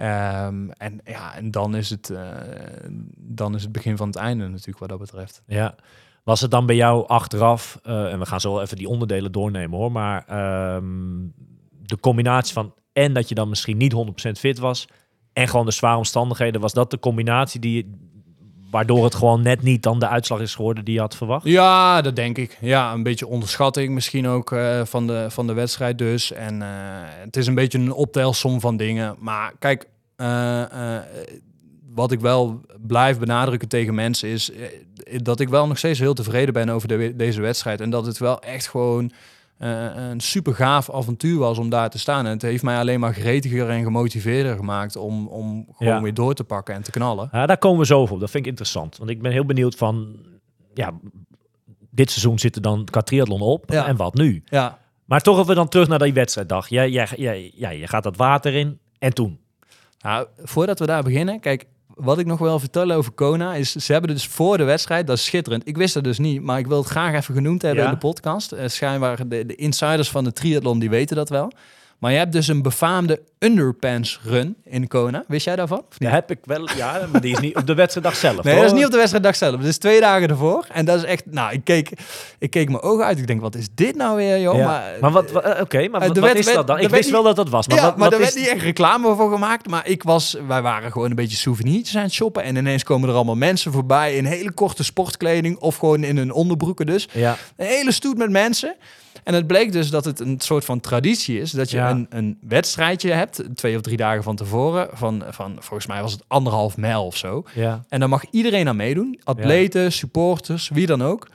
Ehm, 0.00 0.68
en 0.70 1.00
ja, 1.04 1.34
en 1.34 1.50
dan 1.50 1.76
is, 1.76 1.90
het, 1.90 2.10
eh, 2.10 2.30
dan 3.16 3.54
is 3.54 3.62
het 3.62 3.72
begin 3.72 3.96
van 3.96 4.06
het 4.06 4.16
einde 4.16 4.48
natuurlijk 4.48 4.78
wat 4.78 4.88
dat 4.88 4.98
betreft. 4.98 5.42
Ja. 5.46 5.74
Was 6.24 6.40
het 6.40 6.50
dan 6.50 6.66
bij 6.66 6.76
jou 6.76 7.06
achteraf, 7.06 7.78
eh, 7.82 8.12
en 8.12 8.18
we 8.18 8.26
gaan 8.26 8.40
zo 8.40 8.60
even 8.60 8.76
die 8.76 8.88
onderdelen 8.88 9.32
doornemen 9.32 9.78
hoor, 9.78 9.92
maar 9.92 10.24
ehm, 10.26 11.28
de 11.82 12.00
combinatie 12.00 12.52
van 12.52 12.74
en 12.92 13.12
dat 13.12 13.28
je 13.28 13.34
dan 13.34 13.48
misschien 13.48 13.76
niet 13.76 13.92
100% 13.92 14.38
fit 14.38 14.58
was 14.58 14.86
en 15.32 15.48
gewoon 15.48 15.66
de 15.66 15.72
zware 15.72 15.96
omstandigheden, 15.96 16.60
was 16.60 16.72
dat 16.72 16.90
de 16.90 16.98
combinatie 16.98 17.60
die, 17.60 17.90
waardoor 18.70 19.04
het 19.04 19.14
gewoon 19.14 19.42
net 19.42 19.62
niet 19.62 19.82
dan 19.82 19.98
de 19.98 20.08
uitslag 20.08 20.40
is 20.40 20.54
geworden 20.54 20.84
die 20.84 20.94
je 20.94 21.00
had 21.00 21.16
verwacht? 21.16 21.44
Ja, 21.46 22.00
dat 22.00 22.16
denk 22.16 22.38
ik. 22.38 22.58
Ja, 22.60 22.92
een 22.92 23.02
beetje 23.02 23.26
onderschatting 23.26 23.94
misschien 23.94 24.28
ook 24.28 24.52
eh, 24.52 24.80
van, 24.84 25.06
de, 25.06 25.26
van 25.28 25.46
de 25.46 25.52
wedstrijd 25.52 25.98
dus. 25.98 26.32
En 26.32 26.62
eh, 26.62 26.68
het 27.24 27.36
is 27.36 27.46
een 27.46 27.54
beetje 27.54 27.78
een 27.78 27.92
optelsom 27.92 28.60
van 28.60 28.76
dingen. 28.76 29.16
Maar 29.18 29.52
kijk, 29.58 29.86
eh, 30.16 30.96
wat 31.94 32.12
ik 32.12 32.20
wel 32.20 32.60
blijf 32.86 33.18
benadrukken 33.18 33.68
tegen 33.68 33.94
mensen 33.94 34.28
is 34.28 34.50
dat 35.22 35.40
ik 35.40 35.48
wel 35.48 35.66
nog 35.66 35.78
steeds 35.78 35.98
heel 35.98 36.14
tevreden 36.14 36.54
ben 36.54 36.68
over 36.68 36.88
de, 36.88 37.16
deze 37.16 37.40
wedstrijd. 37.40 37.80
En 37.80 37.90
dat 37.90 38.06
het 38.06 38.18
wel 38.18 38.40
echt 38.42 38.68
gewoon 38.68 39.12
eh, 39.60 39.86
een 40.10 40.20
super 40.20 40.54
gaaf 40.54 40.90
avontuur 40.90 41.38
was 41.38 41.58
om 41.58 41.68
daar 41.70 41.90
te 41.90 41.98
staan. 41.98 42.24
En 42.26 42.30
het 42.32 42.42
heeft 42.42 42.62
mij 42.62 42.78
alleen 42.78 43.00
maar 43.00 43.14
gretiger 43.14 43.68
en 43.70 43.82
gemotiveerder 43.82 44.56
gemaakt 44.56 44.96
om, 44.96 45.26
om 45.26 45.66
gewoon 45.76 45.94
Ja. 45.94 46.02
weer 46.02 46.14
door 46.14 46.34
te 46.34 46.44
pakken 46.44 46.74
en 46.74 46.82
te 46.82 46.90
knallen. 46.90 47.28
Ja, 47.32 47.46
daar 47.46 47.58
komen 47.58 47.78
we 47.78 47.86
zo 47.86 48.00
op. 48.00 48.08
Dat 48.20 48.30
vind 48.30 48.44
ik 48.44 48.50
interessant. 48.50 48.96
Want 48.96 49.10
ik 49.10 49.22
ben 49.22 49.32
heel 49.32 49.44
benieuwd 49.44 49.74
van... 49.74 50.16
Ja, 50.74 50.92
dit 51.90 52.10
seizoen 52.10 52.38
zit 52.38 52.56
er 52.56 52.62
dan 52.62 52.84
qua 52.84 53.00
triathlon 53.00 53.40
op. 53.40 53.70
Ja. 53.70 53.86
En 53.86 53.96
wat 53.96 54.14
nu? 54.14 54.42
Ja, 54.44 54.78
Maar 55.04 55.20
toch 55.20 55.38
even 55.38 55.54
dan 55.54 55.68
terug 55.68 55.88
naar 55.88 55.98
die 55.98 56.12
wedstrijddag. 56.12 56.68
Jij, 56.68 56.90
jij, 56.90 57.08
jij, 57.16 57.52
ja, 57.54 57.70
je 57.70 57.86
gaat 57.86 58.02
dat 58.02 58.16
water 58.16 58.54
in. 58.54 58.78
En 58.98 59.14
toen? 59.14 59.38
Nou, 60.00 60.26
voordat 60.42 60.78
we 60.78 60.86
daar 60.86 61.02
beginnen, 61.02 61.40
kijk, 61.40 61.66
wat 62.02 62.18
ik 62.18 62.26
nog 62.26 62.38
wel 62.38 62.58
vertellen 62.58 62.96
over 62.96 63.12
Kona 63.12 63.54
is, 63.54 63.72
ze 63.74 63.92
hebben 63.92 64.10
dus 64.14 64.26
voor 64.26 64.56
de 64.56 64.64
wedstrijd, 64.64 65.06
dat 65.06 65.16
is 65.16 65.24
schitterend. 65.24 65.68
Ik 65.68 65.76
wist 65.76 65.94
het 65.94 66.04
dus 66.04 66.18
niet, 66.18 66.42
maar 66.42 66.58
ik 66.58 66.66
wil 66.66 66.78
het 66.78 66.88
graag 66.88 67.14
even 67.14 67.34
genoemd 67.34 67.62
hebben 67.62 67.82
Ja. 67.82 67.88
in 67.88 67.94
de 67.94 68.00
podcast. 68.00 68.52
Eh, 68.52 68.68
schijnbaar 68.68 69.28
de, 69.28 69.46
de 69.46 69.54
insiders 69.54 70.10
van 70.10 70.24
de 70.24 70.32
triathlon 70.32 70.78
die 70.78 70.90
weten 70.90 71.16
dat 71.16 71.28
wel. 71.28 71.52
Maar 71.98 72.12
je 72.12 72.18
hebt 72.18 72.32
dus 72.32 72.48
een 72.48 72.62
befaamde 72.62 73.20
underpants 73.44 74.20
run 74.24 74.56
in 74.64 74.88
Kona. 74.88 75.24
Wist 75.28 75.44
jij 75.44 75.56
daarvan? 75.56 75.82
Ja, 75.98 76.10
heb 76.10 76.30
ik 76.30 76.38
wel. 76.44 76.68
Ja, 76.76 77.00
maar 77.12 77.20
die 77.20 77.32
is 77.32 77.38
niet 77.40 77.56
op 77.56 77.66
de 77.66 77.74
wedstrijddag 77.74 78.16
zelf. 78.16 78.42
Nee, 78.42 78.52
hoor. 78.54 78.62
dat 78.62 78.72
is 78.72 78.76
niet 78.76 78.86
op 78.86 78.90
de 78.90 78.96
wedstrijddag 78.96 79.36
zelf. 79.36 79.56
Dat 79.56 79.64
is 79.64 79.78
twee 79.78 80.00
dagen 80.00 80.28
ervoor. 80.28 80.66
En 80.72 80.84
dat 80.84 80.96
is 80.98 81.04
echt, 81.04 81.22
nou, 81.26 81.52
ik 81.52 81.64
keek, 81.64 81.90
ik 82.38 82.50
keek 82.50 82.68
mijn 82.68 82.82
ogen 82.82 83.04
uit. 83.04 83.18
Ik 83.18 83.26
denk, 83.26 83.40
wat 83.40 83.54
is 83.54 83.66
dit 83.74 83.96
nou 83.96 84.16
weer, 84.16 84.40
joh? 84.40 84.56
Ja. 84.56 84.66
Maar, 84.66 84.96
Maar, 85.00 85.10
wat, 85.10 85.30
wa- 85.30 85.40
eh, 85.40 85.60
oké, 85.60 85.88
maar 85.88 86.00
eh, 86.02 86.08
wat, 86.14 86.34
is 86.34 86.52
dat 86.52 86.66
dan? 86.66 86.78
Ik 86.78 86.88
wist 86.88 87.02
niet- 87.02 87.12
wel 87.12 87.22
dat 87.22 87.36
dat 87.36 87.48
was. 87.48 87.68
Maar 87.68 87.76
ja, 87.76 87.82
wat, 87.82 87.96
maar 87.96 88.10
wat 88.10 88.18
er 88.18 88.26
is... 88.26 88.34
werd 88.34 88.44
niet 88.46 88.54
echt 88.54 88.64
reclame 88.64 89.14
voor 89.14 89.30
gemaakt. 89.32 89.68
Maar 89.68 89.88
ik 89.88 90.02
was, 90.02 90.36
wij 90.46 90.62
waren 90.62 90.92
gewoon 90.92 91.10
een 91.10 91.16
beetje 91.16 91.36
souvenirtjes 91.36 91.96
aan 91.96 92.02
het 92.02 92.12
shoppen. 92.12 92.42
En 92.42 92.56
ineens 92.56 92.82
komen 92.84 93.08
er 93.08 93.14
allemaal 93.14 93.36
mensen 93.36 93.72
voorbij 93.72 94.14
in 94.16 94.24
hele 94.24 94.52
korte 94.52 94.84
sportkleding. 94.84 95.58
Of 95.58 95.76
gewoon 95.76 96.04
in 96.04 96.16
hun 96.16 96.32
onderbroeken 96.32 96.86
dus. 96.86 97.08
Ja, 97.12 97.36
Een 97.56 97.66
hele 97.66 97.92
stoet 97.92 98.16
met 98.18 98.30
mensen. 98.30 98.76
En 99.24 99.34
het 99.34 99.46
bleek 99.46 99.72
dus 99.72 99.90
dat 99.90 100.04
het 100.04 100.20
een 100.20 100.40
soort 100.40 100.64
van 100.64 100.80
traditie 100.80 101.40
is. 101.40 101.50
Dat 101.50 101.70
je 101.70 101.76
Ja. 101.76 101.90
een, 101.90 102.06
een 102.10 102.38
wedstrijdje 102.48 103.12
hebt, 103.12 103.29
twee 103.54 103.76
of 103.76 103.82
drie 103.82 103.96
dagen 103.96 104.22
van 104.22 104.36
tevoren. 104.36 104.88
Van, 104.92 105.22
van 105.28 105.56
volgens 105.58 105.86
mij 105.86 106.02
was 106.02 106.12
het 106.12 106.24
anderhalf 106.26 106.76
mijl 106.76 107.06
of 107.06 107.16
zo. 107.16 107.44
ja. 107.54 107.84
En 107.88 108.00
daar 108.00 108.08
mag 108.08 108.24
iedereen 108.30 108.68
aan 108.68 108.76
meedoen. 108.76 109.20
Atleten, 109.24 109.92
supporters, 109.92 110.68
wie 110.68 110.86
dan 110.86 111.02
ook. 111.02 111.28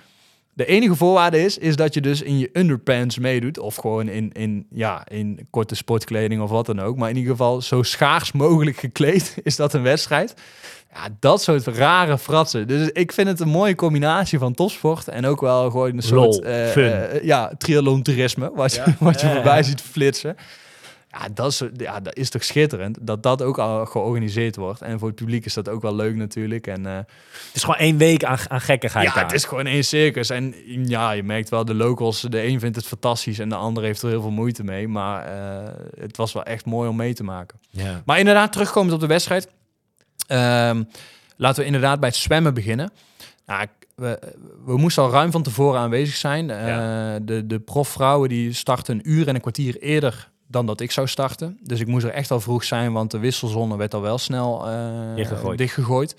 De 0.55 0.65
enige 0.65 0.95
voorwaarde 0.95 1.43
is, 1.43 1.58
is 1.58 1.75
dat 1.75 1.93
je 1.93 2.01
dus 2.01 2.21
in 2.21 2.38
je 2.38 2.49
underpants 2.53 3.19
meedoet. 3.19 3.60
Of 3.60 3.75
gewoon 3.75 4.08
in, 4.08 4.31
in, 4.31 4.67
ja, 4.69 5.08
in 5.08 5.47
korte 5.49 5.75
sportkleding 5.75 6.41
of 6.41 6.49
wat 6.49 6.65
dan 6.65 6.79
ook. 6.79 6.97
Maar 6.97 7.10
in 7.10 7.15
ieder 7.15 7.31
geval 7.31 7.62
zo 7.62 7.84
schaars 7.84 8.31
mogelijk 8.31 8.77
gekleed 8.77 9.38
is 9.43 9.55
dat 9.55 9.73
een 9.73 9.81
wedstrijd. 9.81 10.34
Ja, 10.93 11.08
dat 11.19 11.41
soort 11.41 11.67
rare 11.67 12.17
fratsen. 12.17 12.67
Dus 12.67 12.89
ik 12.89 13.12
vind 13.12 13.27
het 13.27 13.39
een 13.39 13.49
mooie 13.49 13.75
combinatie 13.75 14.39
van 14.39 14.53
topsport. 14.53 15.08
En 15.08 15.25
ook 15.25 15.41
wel 15.41 15.69
gewoon 15.69 15.95
een 15.95 16.01
soort 16.01 16.36
Lol, 16.36 16.43
eh, 16.43 17.15
eh, 17.15 17.23
ja, 17.23 17.51
triathlon 17.58 18.01
toerisme. 18.01 18.51
Wat 18.53 18.73
je, 18.73 18.84
wat 18.99 19.21
je 19.21 19.29
voorbij 19.29 19.63
ziet 19.63 19.81
flitsen. 19.81 20.36
Ja 21.19 21.28
dat, 21.34 21.51
is, 21.51 21.62
ja, 21.78 21.99
dat 21.99 22.15
is 22.15 22.30
toch 22.30 22.43
schitterend 22.43 22.97
dat 23.01 23.23
dat 23.23 23.41
ook 23.41 23.58
al 23.58 23.86
georganiseerd 23.86 24.56
wordt. 24.56 24.82
En 24.82 24.99
voor 24.99 25.08
het 25.08 25.17
publiek 25.17 25.45
is 25.45 25.54
dat 25.54 25.69
ook 25.69 25.82
wel 25.82 25.95
leuk 25.95 26.15
natuurlijk. 26.15 26.67
En 26.67 26.86
eh, 26.86 26.95
Het 26.95 27.51
is 27.54 27.63
gewoon 27.63 27.80
één 27.80 27.97
week 27.97 28.23
aan, 28.23 28.38
aan 28.47 28.62
gekkigheid 28.62 29.08
ja, 29.08 29.13
daar. 29.13 29.23
het 29.23 29.34
is 29.34 29.45
gewoon 29.45 29.65
één 29.65 29.84
circus. 29.84 30.30
En 30.30 30.56
ja, 30.88 31.12
je 31.12 31.23
merkt 31.23 31.49
wel, 31.49 31.65
de 31.65 31.73
locals, 31.73 32.21
de 32.21 32.43
een 32.43 32.60
vindt 32.60 32.75
het 32.75 32.86
fantastisch 32.86 33.39
en 33.39 33.49
de 33.49 33.56
ander 33.56 33.84
heeft 33.84 34.01
er 34.01 34.10
heel 34.10 34.21
veel 34.21 34.32
moeite 34.32 34.63
mee. 34.63 34.88
Maar 34.88 35.25
eh, 35.25 35.73
het 35.99 36.17
was 36.17 36.34
wel 36.34 36.43
echt 36.43 36.65
mooi 36.65 36.89
om 36.89 36.95
mee 36.95 37.13
te 37.13 37.23
maken. 37.23 37.60
Ja. 37.69 38.01
Maar 38.06 38.19
inderdaad, 38.19 38.51
terugkomend 38.51 38.93
op 38.93 38.99
de 38.99 39.08
wedstrijd. 39.08 39.47
Ehm, 40.28 40.84
laten 41.36 41.60
we 41.60 41.65
inderdaad 41.65 41.99
bij 41.99 42.10
het 42.10 42.17
zwemmen 42.17 42.54
beginnen. 42.54 42.91
Nou, 43.45 43.67
we, 43.95 44.19
we 44.65 44.78
moesten 44.78 45.04
al 45.04 45.12
ruim 45.12 45.32
van 45.32 45.43
tevoren 45.43 45.80
aanwezig 45.80 46.15
zijn. 46.15 46.49
Eh, 46.49 47.15
de, 47.21 47.47
de 47.47 47.60
profvrouwen 47.60 48.30
die 48.30 48.54
starten 48.54 48.95
een 48.95 49.12
uur 49.12 49.28
en 49.28 49.36
een 49.36 49.41
kwartier 49.41 49.78
eerder 49.82 50.34
dan 50.47 50.65
dat 50.65 50.79
ik 50.79 50.91
zou 50.91 51.08
starten. 51.08 51.58
Dus 51.62 51.79
ik 51.79 51.88
moest 51.88 52.05
er 52.05 52.12
echt 52.12 52.31
al 52.31 52.39
vroeg 52.39 52.63
zijn, 52.63 52.93
want 52.93 53.12
de 53.12 53.17
wisselzone 53.19 53.77
werd 53.77 53.93
al 53.93 54.01
wel 54.01 54.17
snel 54.17 54.67
eh, 54.69 55.15
Dichtgegooid. 55.15 55.58
dichtgegooid. 55.58 56.15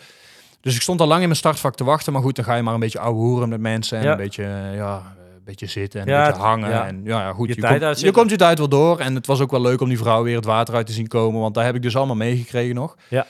Dus 0.61 0.75
ik 0.75 0.83
stond 0.83 1.01
al 1.01 1.07
lang 1.07 1.21
in 1.21 1.27
mijn 1.27 1.39
startvak 1.39 1.75
te 1.75 1.85
wachten. 1.85 2.13
Maar 2.13 2.23
goed, 2.23 2.37
dan 2.37 2.45
ga 2.45 2.55
je 2.55 2.63
maar 2.63 2.75
een 2.75 2.81
beetje 2.81 2.99
ouwe 2.99 3.19
hoeren 3.21 3.49
met 3.49 3.61
mensen. 3.61 3.99
En 3.99 4.05
Ja. 4.05 4.11
een 4.11 4.17
beetje, 4.17 4.43
eh, 4.45 4.75
ja, 4.77 4.97
een 5.37 5.45
beetje 5.45 5.67
zitten 5.67 6.01
en 6.01 6.07
Ja, 6.07 6.21
een 6.27 6.31
beetje 6.33 6.47
hangen. 6.47 6.71
ja. 6.71 6.87
En 6.87 7.01
ja, 7.05 7.33
goed, 7.33 7.49
Je 7.49 7.55
je, 7.55 7.61
tijd 7.61 7.83
komt, 7.83 8.01
je 8.01 8.11
komt 8.11 8.31
je 8.31 8.37
tijd 8.37 8.59
wel 8.59 8.69
door. 8.69 8.99
En 8.99 9.15
het 9.15 9.27
was 9.27 9.41
ook 9.41 9.51
wel 9.51 9.61
leuk 9.61 9.81
om 9.81 9.89
die 9.89 9.99
vrouw 9.99 10.23
weer 10.23 10.37
het 10.37 10.45
water 10.45 10.75
uit 10.75 10.87
te 10.87 10.93
zien 10.93 11.07
komen. 11.09 11.41
Want 11.41 11.55
daar 11.55 11.65
heb 11.65 11.75
ik 11.75 11.83
dus 11.83 11.97
allemaal 11.97 12.17
meegekregen 12.17 12.75
nog. 12.75 12.97
Ja. 13.09 13.27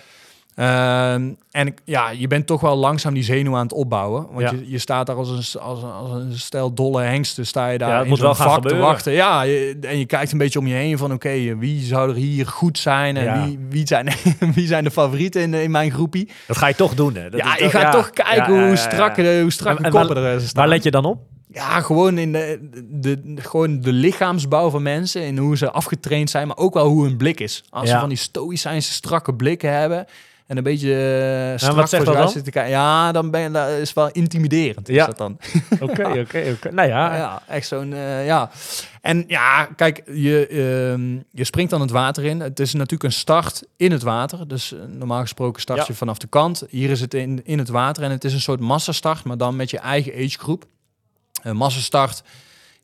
Ehm, 0.57 1.31
en 1.51 1.67
ik- 1.67 1.81
ja, 1.85 2.11
je 2.11 2.27
bent 2.27 2.47
toch 2.47 2.61
wel 2.61 2.77
langzaam 2.77 3.15
die 3.15 3.23
zenuw 3.23 3.57
aan 3.57 3.63
het 3.63 3.73
opbouwen. 3.73 4.27
Want 4.31 4.41
Ja. 4.41 4.51
je, 4.51 4.71
je 4.71 4.79
staat 4.79 5.07
daar 5.07 5.17
als 5.17 5.29
een, 5.55 5.61
als, 5.61 5.83
een, 5.83 5.91
als 5.93 6.11
een 6.13 6.39
stel 6.39 6.73
dolle 6.75 7.03
hengsten, 7.03 7.47
sta 7.47 7.69
je 7.69 7.79
daar 7.79 7.89
Ja, 7.91 8.01
in 8.03 8.09
moet 8.09 8.19
zo'n 8.19 8.37
vak 8.37 8.69
te 8.69 8.77
wachten. 8.77 9.13
Ja, 9.13 9.43
je- 9.43 9.79
en 9.81 9.99
je 9.99 10.07
kijkt 10.07 10.33
een 10.33 10.39
beetje 10.39 10.59
om 10.59 10.67
je 10.67 10.75
heen 10.75 10.99
van 10.99 11.13
oké, 11.13 11.57
wie 11.59 11.81
zou 11.85 12.09
er 12.11 12.15
hier 12.17 12.47
goed 12.47 12.79
zijn? 12.79 13.17
En 13.17 13.25
Ja. 13.25 13.45
wie, 13.45 13.59
wie, 13.71 13.87
zijn, 13.87 14.09
wie 14.55 14.67
zijn 14.67 14.85
de 14.85 14.91
favorieten 14.91 15.43
in, 15.43 15.55
in 15.55 15.71
mijn 15.71 15.91
groepie? 15.91 16.29
Dat 16.47 16.57
ga 16.57 16.67
je 16.67 16.75
toch 16.75 16.95
doen, 16.95 17.15
hè? 17.15 17.31
Dat 17.31 17.41
ja, 17.41 17.47
gaat 17.55 17.73
ja. 17.83 17.91
toch 17.91 18.11
kijken 18.11 18.55
ja, 18.55 18.67
hoe 18.67 18.77
strak, 18.77 19.15
de, 19.15 19.39
hoe 19.43 19.51
strak 19.53 19.77
En- 19.77 19.83
de 19.83 19.89
en 19.89 19.93
waar- 19.95 20.07
koppen 20.07 20.25
er 20.25 20.41
staan. 20.41 20.51
Waar 20.63 20.69
let 20.69 20.83
je 20.83 20.91
dan 20.91 21.05
op? 21.05 21.19
Ja, 21.49 21.81
gewoon 21.81 22.19
in 22.19 22.33
de, 22.33 22.69
de, 22.91 23.23
gewoon 23.37 23.81
de 23.81 23.93
lichaamsbouw 23.93 24.71
van 24.71 24.83
mensen. 24.83 25.23
In 25.23 25.39
hoe 25.39 25.57
ze 25.57 25.71
afgetraind 25.71 26.31
zijn, 26.31 26.47
maar 26.47 26.57
ook 26.57 26.75
wel 26.75 26.87
hoe 26.89 27.05
hun 27.05 27.17
blik 27.17 27.41
is. 27.41 27.65
Als 27.71 27.91
ze 27.91 27.99
van 27.99 28.09
die 28.09 28.19
stoïcijnse 28.19 28.93
strakke 28.93 29.35
blikken 29.35 29.73
hebben... 29.79 30.07
en 30.47 30.57
een 30.57 30.63
beetje 30.63 30.89
uh, 31.53 31.59
strak 31.59 31.75
wat 31.77 31.89
zegt 31.89 32.05
voor 32.05 32.15
dat 32.15 32.33
kijken... 32.43 32.69
ja, 32.69 33.13
dan 33.13 33.31
ben 33.31 33.41
je, 33.41 33.51
dat 33.51 33.69
is 33.69 33.93
wel 33.93 34.11
intimiderend. 34.11 34.89
Is 34.89 34.95
Ja. 34.95 35.07
dat 35.07 35.19
dan. 35.19 35.39
Oké, 35.81 36.05
oké, 36.21 36.53
oké. 36.57 36.73
Nou 36.73 36.89
ja, 36.89 37.07
Ja, 37.11 37.17
ja, 37.17 37.43
echt 37.49 37.67
zo'n, 37.69 37.93
eh, 37.93 38.27
ja. 38.27 38.51
En 39.01 39.25
ja, 39.27 39.65
kijk, 39.77 40.03
je, 40.13 40.47
ehm, 40.47 41.19
je 41.31 41.45
springt 41.45 41.71
dan 41.71 41.81
het 41.81 41.91
water 41.91 42.25
in. 42.25 42.41
Het 42.41 42.61
is 42.61 42.73
natuurlijk 42.73 43.03
een 43.03 43.13
start 43.13 43.63
in 43.77 43.93
het 43.93 44.03
water. 44.03 44.49
Dus 44.49 44.73
eh, 44.73 44.79
normaal 44.89 45.21
gesproken 45.21 45.61
start 45.63 45.79
Ja. 45.79 45.85
je 45.89 45.95
vanaf 45.95 46.19
de 46.19 46.27
kant. 46.27 46.63
Hier 46.69 46.91
is 46.91 47.01
het 47.01 47.15
in, 47.15 47.41
in 47.45 47.59
het 47.59 47.69
water 47.69 48.03
en 48.03 48.11
het 48.11 48.25
is 48.25 48.33
een 48.33 48.41
soort 48.41 48.61
massastart, 48.61 49.25
maar 49.25 49.37
dan 49.37 49.57
met 49.57 49.71
je 49.71 49.79
eigen 49.79 50.13
agegroep. 50.13 50.65
Een 51.43 51.57
massastart 51.57 52.23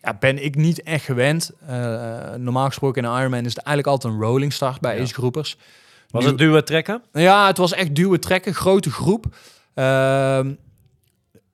ja, 0.02 0.16
ben 0.20 0.44
ik 0.44 0.54
niet 0.54 0.82
echt 0.82 1.04
gewend. 1.04 1.50
Normaal 2.36 2.66
gesproken 2.66 3.02
in 3.04 3.08
een 3.10 3.18
Ironman 3.18 3.44
is 3.44 3.54
het 3.54 3.64
eigenlijk 3.64 3.86
altijd 3.86 4.12
een 4.14 4.20
rolling 4.20 4.52
start 4.52 4.80
bij 4.80 4.96
Ja. 4.96 5.02
agegroepers. 5.02 5.56
Was 6.12 6.24
het 6.24 6.38
duwen 6.38 6.64
trekken? 6.64 7.02
ja, 7.12 7.46
het 7.46 7.56
was 7.56 7.72
echt 7.72 7.94
duwen 7.94 8.20
trekken, 8.20 8.54
grote 8.54 8.90
groep. 8.90 9.26
Ehm, 9.74 10.52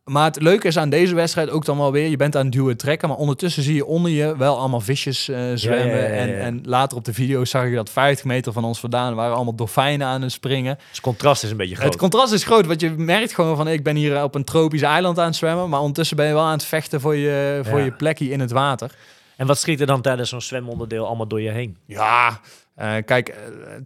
maar 0.09 0.25
het 0.25 0.43
leuke 0.43 0.67
is 0.67 0.79
aan 0.79 0.91
deze 0.91 1.15
wedstrijd 1.15 1.51
ook 1.51 1.65
dan 1.65 1.79
wel 1.79 1.93
weer, 1.93 2.09
je 2.09 2.17
bent 2.17 2.37
aan 2.37 2.45
het 2.45 2.53
duwen 2.53 2.77
trekken, 2.77 3.09
maar 3.09 3.17
ondertussen 3.17 3.63
zie 3.63 3.75
je 3.75 3.87
onder 3.87 4.11
je 4.11 4.37
wel 4.37 4.59
allemaal 4.59 4.81
visjes 4.81 5.29
eh, 5.29 5.41
zwemmen. 5.55 5.97
ja, 5.97 6.03
ja, 6.03 6.09
ja. 6.09 6.15
En, 6.15 6.41
en 6.41 6.61
later 6.65 6.97
op 6.97 7.05
de 7.05 7.13
video 7.15 7.45
zag 7.45 7.65
ik 7.65 7.75
dat 7.75 7.91
50 7.91 8.25
meter 8.25 8.53
van 8.53 8.65
ons 8.65 8.81
vandaan 8.81 9.15
waren 9.15 9.35
allemaal 9.35 9.55
dolfijnen 9.55 10.07
aan 10.07 10.23
het 10.23 10.33
springen. 10.33 10.75
Dus 10.77 10.87
het 10.91 11.01
contrast 11.01 11.43
is 11.43 11.51
een 11.51 11.57
beetje 11.57 11.75
groot. 11.75 11.89
Het 11.89 12.01
contrast 12.01 12.33
is 12.33 12.45
groot, 12.45 12.67
want 12.67 12.81
je 12.81 12.91
merkt 12.91 13.35
gewoon 13.35 13.57
van 13.57 13.69
ik 13.69 13.83
ben 13.83 13.97
hier 13.97 14.23
op 14.23 14.35
een 14.35 14.45
tropisch 14.45 14.83
eiland 14.83 15.19
aan 15.19 15.27
het 15.27 15.37
zwemmen, 15.37 15.69
maar 15.69 15.81
ondertussen 15.81 16.17
ben 16.17 16.27
je 16.27 16.33
wel 16.33 16.43
aan 16.45 16.53
het 16.53 16.65
vechten 16.65 17.01
voor 17.01 17.17
je, 17.17 17.61
voor 17.65 17.81
je 17.81 17.93
plekje 17.93 18.31
in 18.31 18.41
het 18.41 18.51
water. 18.51 18.91
En 19.37 19.47
wat 19.47 19.59
schiet 19.59 19.81
er 19.81 19.87
dan 19.87 20.01
tijdens 20.01 20.29
zo'n 20.29 20.41
zwemonderdeel 20.41 21.07
allemaal 21.07 21.29
door 21.29 21.41
je 21.41 21.51
heen? 21.51 21.77
Ja, 21.87 22.41
eh, 22.79 22.95
kijk, 23.05 23.29
eh, 23.29 23.37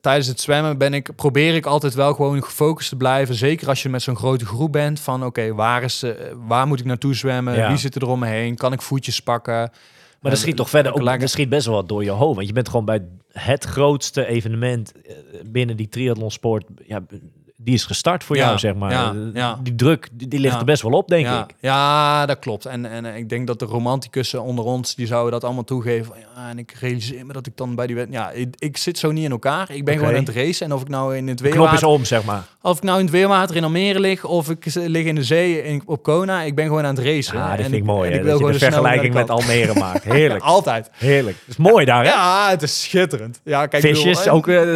tijdens 0.00 0.26
het 0.26 0.40
zwemmen 0.40 0.78
ben 0.78 0.94
ik, 0.94 1.14
probeer 1.16 1.55
ik 1.55 1.66
altijd 1.66 1.94
wel 1.94 2.14
gewoon 2.14 2.44
gefocust 2.44 2.88
te 2.88 2.96
blijven. 2.96 3.35
Zeker 3.35 3.68
als 3.68 3.83
je 3.83 3.88
met 3.88 4.02
zo'n 4.02 4.16
grote 4.16 4.46
groep 4.46 4.72
bent. 4.72 5.00
Van 5.00 5.24
oké, 5.24 5.55
waar 5.55 5.83
is, 5.83 6.02
eh, 6.02 6.11
waar 6.46 6.66
moet 6.66 6.81
ik 6.81 6.85
naartoe 6.85 7.14
zwemmen? 7.14 7.55
Ja. 7.55 7.68
Wie 7.68 7.76
zit 7.76 7.94
er 7.94 8.09
om 8.09 8.18
me 8.18 8.26
heen? 8.26 8.57
Kan 8.57 8.72
ik 8.72 8.83
voetjes 8.83 9.20
pakken? 9.20 9.55
Maar 10.20 10.31
dat 10.31 10.38
schiet 10.40 10.57
toch 10.57 10.70
verder 10.70 10.94
ook, 10.94 11.20
dat 11.20 11.31
schiet 11.31 11.48
best 11.48 11.66
wel 11.66 11.74
wat 11.74 11.88
door 11.88 12.05
je 12.05 12.11
hoofd. 12.11 12.35
Want 12.35 12.46
je 12.46 12.52
bent 12.52 12.68
gewoon 12.68 12.85
bij 12.85 13.02
het 13.33 13.64
grootste 13.64 14.26
evenement 14.26 14.92
binnen 15.46 15.76
die 15.76 15.88
triathlonsport. 15.88 16.64
Ja, 16.87 17.02
die 17.64 17.75
is 17.75 17.85
gestart 17.85 18.25
voor 18.25 18.37
Ja, 18.37 18.44
jou, 18.46 18.59
zeg 18.59 18.75
maar. 18.75 18.90
ja, 18.90 19.11
Eh, 19.11 19.18
ja. 19.35 19.59
Die 19.62 19.75
druk, 19.75 20.09
die, 20.12 20.29
die 20.29 20.40
ligt 20.40 20.53
Ja. 20.55 20.59
er 20.61 20.64
best 20.66 20.83
wel 20.83 20.92
op, 20.92 21.09
denk 21.09 21.27
ja, 21.27 21.42
ik. 21.48 21.55
Ja, 21.61 22.27
dat 22.27 22.38
klopt. 22.38 22.66
En, 22.66 22.87
en 22.87 23.05
eh, 23.05 23.16
ik 23.16 23.29
denk 23.29 23.46
dat 23.46 23.59
de 23.59 23.64
romanticussen 23.64 24.42
onder 24.42 24.64
ons, 24.64 24.94
die 24.94 25.07
zouden 25.07 25.33
dat 25.33 25.44
allemaal 25.44 25.64
toegeven. 25.64 26.14
Ja, 26.35 26.48
en 26.48 26.59
ik 26.59 26.77
realiseer 26.81 27.27
me 27.27 27.33
dat 27.33 27.46
ik 27.46 27.57
dan 27.57 27.75
bij 27.75 27.87
die... 27.87 27.96
wet- 27.96 28.09
Ja, 28.11 28.31
ik, 28.31 28.55
ik 28.59 28.77
zit 28.77 28.98
zo 28.98 29.11
niet 29.11 29.25
in 29.25 29.31
elkaar. 29.31 29.70
Ik 29.70 29.85
ben 29.85 29.98
gewoon 29.98 30.14
aan 30.14 30.25
het 30.25 30.35
racen. 30.35 30.66
En 30.66 30.72
of 30.72 30.81
ik 30.81 30.88
nou 30.88 31.16
in 31.16 31.29
het 31.29 31.38
De 31.38 31.48
knop 31.48 31.72
is 31.72 31.83
om, 31.83 32.05
zeg 32.05 32.25
maar. 32.25 32.42
Of 32.62 32.77
ik 32.77 32.83
nou 32.83 32.98
in 32.98 33.05
het 33.05 33.14
weerwater 33.14 33.57
in 33.57 33.64
Almere 33.64 34.01
lig, 34.01 34.25
of 34.25 34.51
ik 34.51 34.75
lig 34.75 35.05
in 35.05 35.14
de 35.14 35.22
zee 35.25 35.62
in, 35.64 35.83
op 35.87 36.03
Kona. 36.03 36.42
Ik 36.42 36.55
ben 36.55 36.66
gewoon 36.66 36.85
aan 36.85 36.94
het 36.94 37.05
racen. 37.05 37.37
Ah, 37.40 37.48
dat 37.51 37.59
En 37.59 37.62
vind 37.64 37.75
ik 37.75 37.85
mooi. 37.85 38.11
en 38.11 38.16
ik 38.18 38.22
wil 38.25 38.37
gewoon 38.37 38.53
de 38.53 38.59
er 38.59 38.64
vergelijking 38.72 39.14
met. 39.14 39.31
Almere 39.31 39.75
maakt. 39.75 40.05
Heerlijk. 40.05 40.42
Altijd. 40.55 40.90
Heerlijk. 40.92 41.37
Dat 41.46 41.48
is 41.48 41.57
mooi 41.57 41.85
daar, 41.85 42.05
hè? 42.05 42.11
Ja, 42.11 42.48
het 42.51 42.62
is 42.62 42.83
schitterend. 42.83 43.40
Ja, 43.44 43.66
kijk, 43.66 43.83
Visjes, 43.83 44.18
bedoel, 44.18 44.35
ook... 44.35 44.48
eh, 44.48 44.75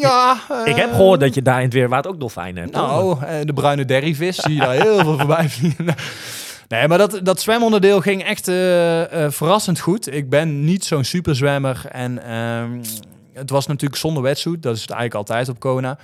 ja, 0.00 0.36
ik 0.64 0.76
heb 0.76 0.88
eh, 0.90 0.94
gehoord 0.96 1.20
dat 1.20 1.34
je 1.34 1.42
daar 1.42 1.58
in 1.58 1.64
het 1.64 1.74
weerwater 1.74 2.10
ook 2.10 2.20
hebt. 2.34 2.74
hoor. 2.74 2.86
Nou, 2.86 3.24
eh, 3.24 3.36
de 3.44 3.52
bruine 3.52 3.84
derryvis 3.84 4.36
zie 4.36 4.54
je 4.54 4.60
daar 4.60 4.72
heel 4.74 4.98
veel 4.98 5.18
voorbij 5.18 5.48
vliegen. 5.48 5.86
Nee, 6.68 6.88
maar 6.88 6.98
dat, 6.98 7.20
dat 7.22 7.40
zwemonderdeel 7.40 8.00
ging 8.00 8.22
echt 8.24 8.48
eh, 8.48 9.24
eh, 9.24 9.30
verrassend 9.30 9.78
goed. 9.80 10.12
Ik 10.14 10.28
ben 10.30 10.64
niet 10.64 10.84
zo'n 10.84 11.04
superzwemmer. 11.04 11.82
En 11.90 12.24
ehm, 12.24 12.70
het 13.32 13.50
was 13.50 13.66
natuurlijk 13.66 14.00
zonder 14.00 14.22
wetsuit. 14.22 14.62
Dat 14.62 14.74
is 14.76 14.80
het 14.82 14.90
eigenlijk 14.90 15.28
altijd 15.28 15.48
op 15.48 15.58
Kona. 15.60 15.98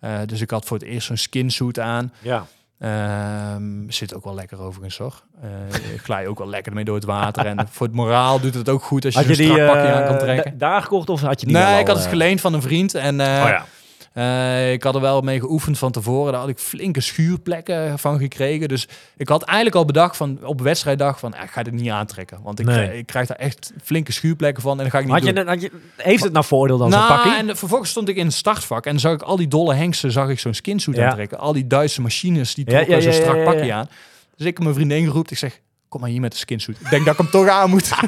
Eh, 0.00 0.10
dus 0.26 0.40
ik 0.40 0.50
had 0.50 0.64
voor 0.64 0.76
het 0.78 0.86
eerst 0.86 1.06
zo'n 1.06 1.16
skinsuit 1.16 1.78
aan. 1.78 2.12
Ja. 2.22 2.46
Ehm, 2.78 3.90
zit 3.90 4.14
ook 4.14 4.24
wel 4.24 4.34
lekker 4.34 4.60
overigens. 4.60 4.98
Eh, 5.00 5.94
ik 5.94 6.00
glij 6.02 6.26
ook 6.26 6.38
wel 6.38 6.48
lekker 6.48 6.72
mee 6.72 6.84
door 6.84 6.94
het 6.94 7.04
water. 7.04 7.46
En 7.46 7.68
voor 7.70 7.86
het 7.86 7.96
moraal 7.96 8.40
doet 8.40 8.54
het 8.54 8.68
ook 8.68 8.82
goed 8.82 9.04
als 9.04 9.14
je, 9.14 9.20
zo'n 9.34 9.34
die 9.34 9.64
pakje 9.66 9.92
aan 9.92 10.06
kan 10.06 10.18
trekken. 10.18 10.58
da- 10.58 10.68
daar 10.70 10.82
gekocht 10.82 11.08
of 11.10 11.20
had 11.20 11.40
je 11.40 11.46
die 11.46 11.56
Nee, 11.56 11.64
al, 11.74 11.78
ik 11.78 11.86
had 11.86 11.96
het 11.96 12.06
geleend 12.06 12.40
van 12.40 12.54
een 12.54 12.62
vriend. 12.62 12.94
En 12.94 13.20
eh, 13.20 13.26
Oh 13.26 13.48
ja. 13.48 13.64
Eh, 14.14 14.72
ik 14.72 14.82
had 14.82 14.94
er 14.94 15.00
wel 15.00 15.20
mee 15.20 15.40
geoefend 15.40 15.78
van 15.78 15.90
tevoren. 15.92 16.32
Daar 16.32 16.40
had 16.40 16.50
ik 16.50 16.58
flinke 16.58 17.00
schuurplekken 17.00 17.98
van 17.98 18.18
gekregen. 18.18 18.68
Dus 18.68 18.88
ik 19.16 19.28
had 19.28 19.42
eigenlijk 19.42 19.76
al 19.76 19.84
bedacht 19.84 20.16
van 20.16 20.38
op 20.44 20.60
wedstrijddag 20.60 21.18
van, 21.18 21.34
eh, 21.34 21.42
ik 21.42 21.50
ga 21.50 21.62
dit 21.62 21.72
niet 21.72 21.90
aantrekken. 21.90 22.38
Want 22.42 22.58
ik, 22.60 22.66
Nee. 22.66 22.86
eh, 22.88 22.98
ik 22.98 23.06
krijg 23.06 23.26
daar 23.26 23.36
echt 23.36 23.72
flinke 23.82 24.12
schuurplekken 24.12 24.62
van 24.62 24.72
en 24.72 24.78
dan 24.78 24.90
ga 24.90 24.98
ik 24.98 25.04
niet 25.04 25.14
Had 25.14 25.24
je, 25.24 25.32
doen. 25.32 25.46
had 25.46 25.60
je, 25.60 25.70
heeft 25.96 26.22
het 26.22 26.32
nou 26.32 26.44
voordeel 26.44 26.78
dan 26.78 26.90
zo'n 26.90 27.00
Nou, 27.00 27.12
pakkie? 27.12 27.34
en 27.48 27.56
vervolgens 27.56 27.90
stond 27.90 28.08
ik 28.08 28.16
in 28.16 28.26
het 28.26 28.34
startvak 28.34 28.86
en 28.86 29.00
zag 29.00 29.12
ik 29.12 29.22
al 29.22 29.36
die 29.36 29.48
dolle 29.48 29.74
hengsten, 29.74 30.12
zag 30.12 30.28
ik 30.28 30.38
zo'n 30.38 30.54
skinsuit 30.54 30.96
Ja. 30.96 31.06
aantrekken. 31.08 31.38
Al 31.38 31.52
die 31.52 31.66
Duitse 31.66 32.00
machines, 32.00 32.54
die 32.54 32.64
trokken 32.64 32.94
ja, 32.94 33.00
zo'n 33.00 33.12
strak 33.12 33.44
pakje 33.44 33.72
aan. 33.72 33.88
Dus 34.36 34.46
ik 34.46 34.54
heb 34.54 34.62
mijn 34.62 34.74
vriendin 34.74 35.04
geroepen. 35.06 35.32
Ik 35.32 35.38
zeg, 35.38 35.60
kom 35.88 36.00
maar 36.00 36.10
hier 36.10 36.20
met 36.20 36.32
de 36.32 36.38
skinsuit. 36.38 36.80
Ik 36.80 36.90
denk 36.90 37.04
dat 37.04 37.14
ik 37.14 37.20
hem 37.20 37.30
toch 37.30 37.48
aan 37.48 37.70
moet. 37.70 37.90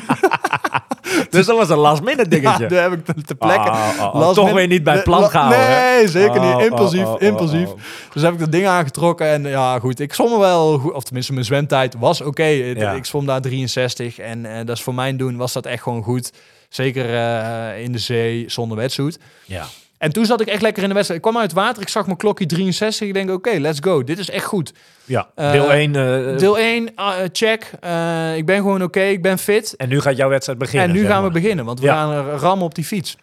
Dus 1.36 1.46
dat 1.46 1.56
was 1.56 1.68
een 1.70 1.76
last 1.78 2.02
minute 2.02 2.22
Ja, 2.22 2.28
dingetje. 2.28 2.66
daar 2.66 2.90
heb 2.90 2.92
ik 3.08 3.24
te- 3.26 3.34
plekken. 3.34 3.72
Last 4.12 4.34
toch 4.34 4.52
weer 4.52 4.66
niet 4.66 4.82
bij 4.84 5.02
plan 5.02 5.30
hè? 5.32 5.94
Nee, 5.96 6.08
zeker 6.08 6.40
Oh, 6.40 6.46
niet. 6.46 6.54
oh, 6.56 6.62
Impulsief, 6.62 7.04
oh, 7.04 7.12
oh, 7.12 7.22
impulsief. 7.22 7.68
oh. 7.68 7.78
Dus 8.12 8.22
heb 8.22 8.32
ik 8.32 8.38
dat 8.38 8.52
ding 8.52 8.66
aangetrokken 8.66 9.26
en 9.26 9.42
ja, 9.48 9.78
goed. 9.78 10.00
Ik 10.00 10.14
zwom 10.14 10.38
wel, 10.38 10.80
of 10.94 11.04
tenminste 11.04 11.32
mijn 11.32 11.44
zwemtijd 11.44 11.94
was 11.98 12.20
oké. 12.20 12.44
Ja. 12.44 12.92
Ik 12.92 13.04
zwom 13.04 13.26
daar 13.26 13.40
63 13.40 14.18
en 14.18 14.46
eh, 14.46 14.56
dat 14.66 14.76
is 14.76 14.82
voor 14.82 14.94
mijn 14.94 15.16
doen 15.16 15.36
was 15.36 15.52
dat 15.52 15.66
echt 15.66 15.82
gewoon 15.82 16.02
goed. 16.02 16.32
Zeker 16.68 17.14
eh, 17.14 17.82
in 17.82 17.92
de 17.92 17.98
zee 17.98 18.44
zonder 18.46 18.76
wetsuit. 18.76 19.18
Ja. 19.44 19.64
En 19.98 20.12
toen 20.12 20.24
zat 20.24 20.40
ik 20.40 20.46
echt 20.46 20.62
lekker 20.62 20.82
in 20.82 20.88
de 20.88 20.94
wedstrijd. 20.94 21.24
Ik 21.24 21.30
kwam 21.30 21.40
uit 21.42 21.50
het 21.52 21.60
water, 21.60 21.82
ik 21.82 21.88
zag 21.88 22.06
mijn 22.06 22.18
klokje 22.18 22.46
63. 22.46 23.06
Ik 23.08 23.14
denk, 23.14 23.30
oké, 23.30 23.50
let's 23.58 23.78
go. 23.82 24.04
Dit 24.04 24.18
is 24.18 24.30
echt 24.30 24.44
goed. 24.44 24.72
ja. 25.04 25.28
Eh, 25.34 25.52
Deel 25.52 25.72
1. 25.72 25.92
Deel 26.38 26.58
1, 26.58 26.90
check. 27.32 27.70
Eh, 27.80 28.36
ik 28.36 28.46
ben 28.46 28.56
gewoon 28.56 28.82
oké, 28.82 29.00
ik 29.02 29.22
ben 29.22 29.38
fit. 29.38 29.74
en 29.76 29.88
nu 29.88 30.00
gaat 30.00 30.16
jouw 30.16 30.28
wedstrijd 30.28 30.58
beginnen. 30.58 30.88
En 30.88 30.94
nu 30.94 31.06
gaan 31.06 31.22
we 31.24 31.30
beginnen, 31.30 31.64
want 31.64 31.80
we 31.80 31.86
Ja. 31.86 31.94
gaan 31.94 32.28
rammen 32.38 32.64
op 32.66 32.74
die 32.74 32.84
fiets. 32.84 33.16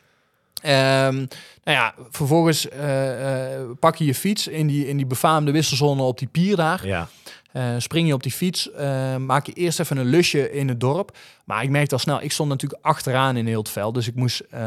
Ehm, 0.61 1.15
nou 1.63 1.77
ja, 1.77 1.93
vervolgens 2.09 2.69
eh, 2.69 3.53
eh, 3.53 3.59
pak 3.79 3.95
je 3.95 4.05
je 4.05 4.15
fiets 4.15 4.47
in 4.47 4.67
die, 4.67 4.87
in 4.87 4.97
die 4.97 5.05
befaamde 5.05 5.51
wisselzone 5.51 6.01
op 6.01 6.19
die 6.19 6.27
pier 6.31 6.55
daar. 6.55 6.87
Ja. 6.87 7.07
Eh, 7.53 7.73
spring 7.77 8.07
je 8.07 8.13
op 8.13 8.23
die 8.23 8.31
fiets, 8.31 8.71
eh, 8.71 9.15
maak 9.15 9.45
je 9.45 9.53
eerst 9.53 9.79
even 9.79 9.97
een 9.97 10.05
lusje 10.05 10.51
in 10.51 10.67
het 10.67 10.79
dorp. 10.79 11.17
Maar 11.45 11.63
ik 11.63 11.69
merkte 11.69 11.93
al 11.93 11.99
snel, 11.99 12.21
ik 12.21 12.31
stond 12.31 12.49
natuurlijk 12.49 12.85
achteraan 12.85 13.37
in 13.37 13.45
heel 13.47 13.59
het 13.59 13.69
veld. 13.69 13.93
Dus 13.93 14.07
ik 14.07 14.15
moest, 14.15 14.39
eh, 14.39 14.59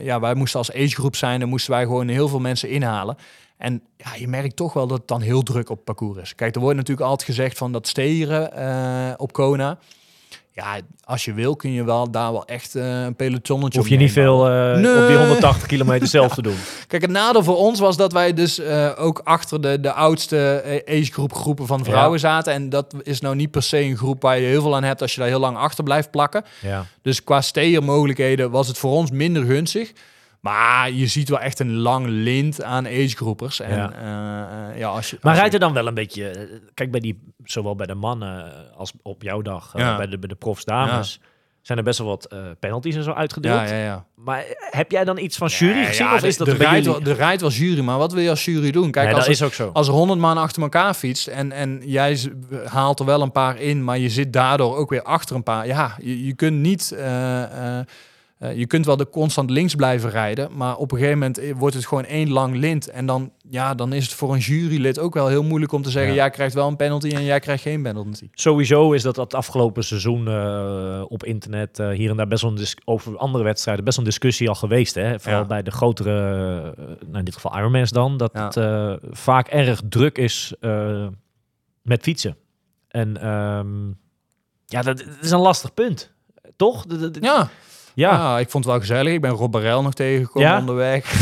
ja, 0.00 0.20
wij 0.20 0.34
moesten 0.34 0.58
als 0.58 0.72
agegroep 0.72 1.16
zijn, 1.16 1.40
dan 1.40 1.48
moesten 1.48 1.70
wij 1.70 1.82
gewoon 1.82 2.08
heel 2.08 2.28
veel 2.28 2.40
mensen 2.40 2.70
inhalen. 2.70 3.16
En 3.56 3.82
ja, 3.96 4.14
je 4.14 4.28
merkt 4.28 4.56
toch 4.56 4.72
wel 4.72 4.86
dat 4.86 4.98
het 4.98 5.08
dan 5.08 5.20
heel 5.20 5.42
druk 5.42 5.70
op 5.70 5.84
parcours 5.84 6.20
is. 6.20 6.34
Kijk, 6.34 6.54
er 6.54 6.60
wordt 6.60 6.76
natuurlijk 6.76 7.08
altijd 7.08 7.28
gezegd 7.28 7.58
van 7.58 7.72
dat 7.72 7.88
steren 7.88 9.20
op 9.20 9.32
Kona. 9.32 9.78
Ja, 10.58 10.80
als 11.04 11.24
je 11.24 11.32
wil 11.32 11.56
kun 11.56 11.72
je 11.72 11.84
wel 11.84 12.10
daar 12.10 12.32
wel 12.32 12.44
echt 12.44 12.74
eh, 12.74 13.02
een 13.02 13.16
pelotonnetje 13.16 13.78
Hoef 13.78 13.88
je 13.88 13.96
niet 13.96 14.12
veel 14.12 14.48
eh, 14.48 14.76
Nee. 14.76 15.02
op 15.02 15.06
die 15.06 15.16
180 15.16 15.66
kilometer 15.68 16.08
zelf 16.18 16.34
te 16.34 16.42
doen. 16.42 16.56
Kijk, 16.86 17.02
het 17.02 17.10
nadeel 17.10 17.42
voor 17.42 17.56
ons 17.56 17.80
was 17.80 17.96
dat 17.96 18.12
wij 18.12 18.34
dus 18.34 18.58
eh, 18.58 18.90
ook 18.96 19.20
achter 19.24 19.60
de, 19.60 19.80
de 19.80 19.92
oudste 19.92 20.62
agegroep 20.88 21.34
groepen 21.34 21.66
van 21.66 21.84
vrouwen 21.84 22.20
zaten. 22.20 22.52
En 22.52 22.68
dat 22.68 22.94
is 23.02 23.20
nou 23.20 23.34
niet 23.36 23.50
per 23.50 23.62
se 23.62 23.80
een 23.80 23.96
groep 23.96 24.22
waar 24.22 24.38
je 24.38 24.46
heel 24.46 24.62
veel 24.62 24.76
aan 24.76 24.84
hebt 24.84 25.02
als 25.02 25.14
je 25.14 25.20
daar 25.20 25.28
heel 25.28 25.38
lang 25.38 25.56
achter 25.56 25.84
blijft 25.84 26.10
plakken. 26.10 26.44
Ja. 26.60 26.86
Dus 27.02 27.24
qua 27.24 27.40
steermogelijkheden 27.40 28.50
was 28.50 28.68
het 28.68 28.78
voor 28.78 28.92
ons 28.92 29.10
minder 29.10 29.44
gunstig. 29.44 29.92
Maar 30.40 30.90
je 30.90 31.06
ziet 31.06 31.28
wel 31.28 31.40
echt 31.40 31.58
een 31.60 31.74
lang 31.76 32.06
lint 32.06 32.62
aan 32.62 32.86
agegroepers. 32.86 33.60
En 33.60 33.76
Ja. 33.76 33.92
ja, 34.02 34.72
ja 34.76 34.88
als 34.88 35.10
je, 35.10 35.18
Maar 35.22 35.34
rijdt 35.34 35.54
er 35.54 35.60
dan 35.60 35.72
wel 35.72 35.86
een 35.86 35.94
beetje... 35.94 36.28
eh, 36.28 36.46
Kijk, 36.74 36.90
bij 36.90 37.00
die, 37.00 37.20
zowel 37.44 37.74
bij 37.76 37.86
de 37.86 37.94
mannen 37.94 38.52
als 38.76 38.92
op 39.02 39.22
jouw 39.22 39.42
dag, 39.42 39.72
eh, 39.74 39.96
bij, 39.96 40.06
de, 40.06 40.18
bij 40.18 40.28
de 40.28 40.34
profs 40.34 40.64
dames... 40.64 41.20
zijn 41.62 41.78
er 41.78 41.84
best 41.84 41.98
wel 41.98 42.08
wat 42.08 42.24
eh, 42.24 42.38
penalties 42.60 42.96
en 42.96 43.02
zo 43.02 43.12
uitgedeeld. 43.12 43.68
Ja, 43.68 43.74
ja, 43.76 43.84
ja. 43.84 44.04
Maar 44.14 44.44
heb 44.70 44.90
jij 44.90 45.04
dan 45.04 45.18
iets 45.18 45.36
van 45.36 45.48
jury 45.48 45.84
gezien? 45.84 46.06
ja, 46.06 46.14
of 46.14 46.22
is 46.22 46.36
de, 46.36 46.44
dat 46.44 46.58
de, 46.58 46.64
rijdt 46.64 46.86
wel, 46.86 47.02
de 47.02 47.12
rijdt 47.12 47.40
wel 47.40 47.50
jury, 47.50 47.80
maar 47.80 47.98
wat 47.98 48.12
wil 48.12 48.22
je 48.22 48.30
als 48.30 48.44
jury 48.44 48.70
doen? 48.70 48.90
Kijk, 48.90 49.06
Nee, 49.06 49.14
als, 49.14 49.24
dat 49.24 49.34
is 49.34 49.42
ook 49.42 49.52
zo. 49.54 49.70
als 49.72 49.88
er 49.88 49.94
honderd 49.94 50.20
man 50.20 50.38
achter 50.38 50.62
elkaar 50.62 50.94
fietst 50.94 51.26
en, 51.26 51.52
en 51.52 51.80
jij 51.84 52.18
haalt 52.66 53.00
er 53.00 53.06
wel 53.06 53.22
een 53.22 53.32
paar 53.32 53.60
in, 53.60 53.84
maar 53.84 53.98
je 53.98 54.08
zit 54.10 54.32
daardoor 54.32 54.76
ook 54.76 54.90
weer 54.90 55.02
achter 55.02 55.36
een 55.36 55.42
paar. 55.42 55.66
Ja, 55.66 55.94
je, 56.02 56.24
je 56.26 56.34
kunt 56.34 56.56
niet... 56.56 56.96
eh, 58.38 58.56
je 58.58 58.66
kunt 58.66 58.86
wel 58.86 58.96
de 58.96 59.08
constant 59.10 59.50
links 59.50 59.74
blijven 59.74 60.10
rijden, 60.10 60.56
maar 60.56 60.76
op 60.76 60.92
een 60.92 60.98
gegeven 60.98 61.18
moment 61.18 61.38
eh, 61.38 61.54
wordt 61.56 61.74
het 61.74 61.86
gewoon 61.86 62.04
één 62.04 62.30
lang 62.30 62.56
lint. 62.56 62.88
En 62.88 63.06
dan, 63.06 63.32
ja, 63.48 63.74
dan 63.74 63.92
is 63.92 64.04
het 64.04 64.14
voor 64.14 64.32
een 64.32 64.38
jurylid 64.38 64.98
ook 64.98 65.14
wel 65.14 65.28
heel 65.28 65.42
moeilijk 65.42 65.72
om 65.72 65.82
te 65.82 65.90
zeggen: 65.90 66.10
Ja. 66.12 66.16
jij 66.18 66.30
krijgt 66.30 66.54
wel 66.54 66.68
een 66.68 66.76
penalty 66.76 67.08
en 67.10 67.24
jij 67.24 67.40
krijgt 67.40 67.62
geen 67.62 67.82
penalty. 67.82 68.28
Sowieso 68.32 68.92
is 68.92 69.02
dat 69.02 69.16
het 69.16 69.34
afgelopen 69.34 69.84
seizoen 69.84 70.28
eh, 70.28 71.02
op 71.08 71.24
internet 71.24 71.78
hier 71.78 72.10
en 72.10 72.16
daar 72.16 72.26
best 72.28 72.42
wel 72.42 72.50
een 72.56 72.66
over 72.84 73.16
andere 73.16 73.44
wedstrijden 73.44 73.84
best 73.84 73.96
wel 73.96 74.04
een 74.06 74.10
discussie 74.10 74.48
al 74.48 74.54
geweest. 74.54 74.94
Hè? 74.94 75.20
Vooral 75.20 75.40
Ja. 75.40 75.46
bij 75.46 75.62
de 75.62 75.70
grotere, 75.70 76.14
nou 77.06 77.18
in 77.18 77.24
dit 77.24 77.34
geval 77.34 77.56
Ironmans 77.58 77.90
dan, 77.90 78.16
dat 78.16 78.30
Ja. 78.32 78.44
het 78.46 79.00
vaak 79.10 79.48
erg 79.48 79.80
druk 79.88 80.18
is 80.18 80.54
met 81.82 82.02
fietsen. 82.02 82.36
En 82.88 83.16
ehm, 83.16 83.86
ja, 84.66 84.82
dat, 84.82 84.98
dat 84.98 85.06
is 85.22 85.30
een 85.30 85.38
lastig 85.38 85.74
punt. 85.74 86.12
Toch? 86.56 86.84
Ja, 87.20 87.48
ja. 87.98 88.12
ja. 88.12 88.38
ik 88.38 88.50
vond 88.50 88.64
het 88.64 88.72
wel 88.72 88.82
gezellig. 88.82 89.12
Ik 89.12 89.20
ben 89.20 89.30
Rob 89.30 89.52
Barel 89.52 89.82
nog 89.82 89.94
tegengekomen 89.94 90.48
Ja? 90.48 90.58
onderweg. 90.58 91.04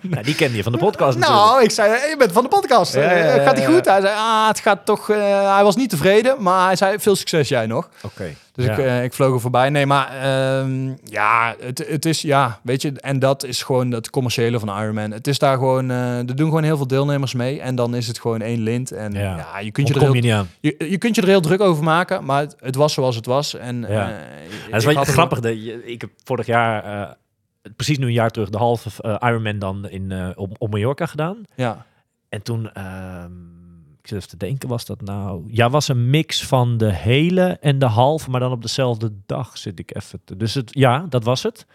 Nou, 0.00 0.24
die 0.24 0.34
kende 0.34 0.56
je 0.56 0.62
van 0.62 0.72
de 0.72 0.78
podcast 0.78 1.18
natuurlijk. 1.18 1.46
Nou, 1.46 1.62
ik 1.62 1.70
zei, 1.70 1.90
hey, 1.90 2.08
je 2.08 2.16
bent 2.16 2.32
van 2.32 2.42
de 2.42 2.48
podcast. 2.48 2.94
Ja, 2.94 3.00
ja, 3.02 3.10
ja, 3.16 3.24
Eh, 3.24 3.44
gaat 3.44 3.56
hij 3.56 3.66
goed? 3.66 3.84
Hij 3.84 4.00
zei, 4.00 4.12
ah, 4.16 4.48
het 4.48 4.60
gaat 4.60 4.78
toch... 4.84 5.10
eh, 5.10 5.54
hij 5.54 5.62
was 5.64 5.76
niet 5.76 5.90
tevreden, 5.90 6.42
maar 6.42 6.66
hij 6.66 6.76
zei, 6.76 6.98
veel 6.98 7.16
succes 7.16 7.48
jij 7.48 7.66
nog. 7.66 7.88
Oké. 8.02 8.34
Dus 8.52 8.64
Ja. 8.64 8.72
ik, 8.72 8.78
eh, 8.78 9.04
ik 9.04 9.12
vloog 9.12 9.34
er 9.34 9.40
voorbij. 9.40 9.70
Nee, 9.70 9.86
maar 9.86 10.08
ehm, 10.08 10.92
ja, 11.04 11.54
het, 11.60 11.86
het 11.88 12.04
is, 12.04 12.22
ja, 12.22 12.60
weet 12.62 12.82
je, 12.82 12.92
en 13.00 13.18
dat 13.18 13.44
is 13.44 13.62
gewoon 13.62 13.90
het 13.90 14.10
commerciële 14.10 14.58
van 14.58 14.68
Ironman. 14.68 15.10
Het 15.10 15.26
is 15.26 15.38
daar 15.38 15.56
gewoon, 15.56 15.90
eh, 15.90 16.18
er 16.18 16.36
doen 16.36 16.48
gewoon 16.48 16.62
heel 16.62 16.76
veel 16.76 16.86
deelnemers 16.86 17.34
mee. 17.34 17.60
En 17.60 17.74
dan 17.74 17.94
is 17.94 18.06
het 18.08 18.20
gewoon 18.20 18.40
één 18.40 18.60
lint. 18.60 18.92
En 18.92 19.12
Ja. 19.12 19.36
ja, 19.36 19.58
je, 19.58 19.70
kunt 19.70 19.88
je, 19.88 19.94
er 19.94 20.00
heel, 20.00 20.14
je 20.14 20.44
je, 20.60 20.90
je 20.90 20.98
kunt 20.98 21.14
je 21.14 21.22
er 21.22 21.28
heel 21.28 21.40
druk 21.40 21.60
over 21.60 21.84
maken, 21.84 22.24
maar 22.24 22.40
het, 22.40 22.56
het 22.60 22.74
was 22.74 22.92
zoals 22.92 23.16
het 23.16 23.26
was. 23.26 23.54
En, 23.54 23.80
Ja. 23.88 24.10
eh, 24.10 24.16
Dat 24.70 24.80
is 24.80 24.94
wel 24.94 25.04
grappig. 25.04 25.40
Dat 25.40 25.64
je, 25.64 25.84
ik 25.84 26.00
heb 26.00 26.10
vorig 26.24 26.46
jaar, 26.46 27.16
precies 27.76 27.98
nu 27.98 28.06
een 28.06 28.12
jaar 28.12 28.30
terug, 28.30 28.48
de 28.50 28.58
halve 28.58 29.18
Ironman 29.20 29.58
dan 29.58 29.88
in, 29.88 30.32
op, 30.36 30.54
op 30.58 30.70
Mallorca 30.70 31.06
gedaan. 31.06 31.42
Ja, 31.54 31.86
En 32.28 32.42
toen, 32.42 32.72
ehm, 32.72 33.30
ik 34.02 34.08
zit 34.08 34.16
even 34.16 34.28
te 34.28 34.36
denken, 34.36 34.68
was 34.68 34.84
dat 34.84 35.00
nou... 35.00 35.44
Ja, 35.46 35.70
was 35.70 35.88
een 35.88 36.10
mix 36.10 36.46
van 36.46 36.76
de 36.76 36.92
hele 36.92 37.42
en 37.60 37.78
de 37.78 37.86
halve, 37.86 38.30
maar 38.30 38.40
dan 38.40 38.52
op 38.52 38.62
dezelfde 38.62 39.12
dag 39.26 39.58
zit 39.58 39.78
ik 39.78 39.96
even 39.96 40.20
te... 40.24 40.36
Dus 40.36 40.54
het, 40.54 40.70
ja, 40.74 41.06
dat 41.08 41.24
was 41.24 41.42
het. 41.42 41.66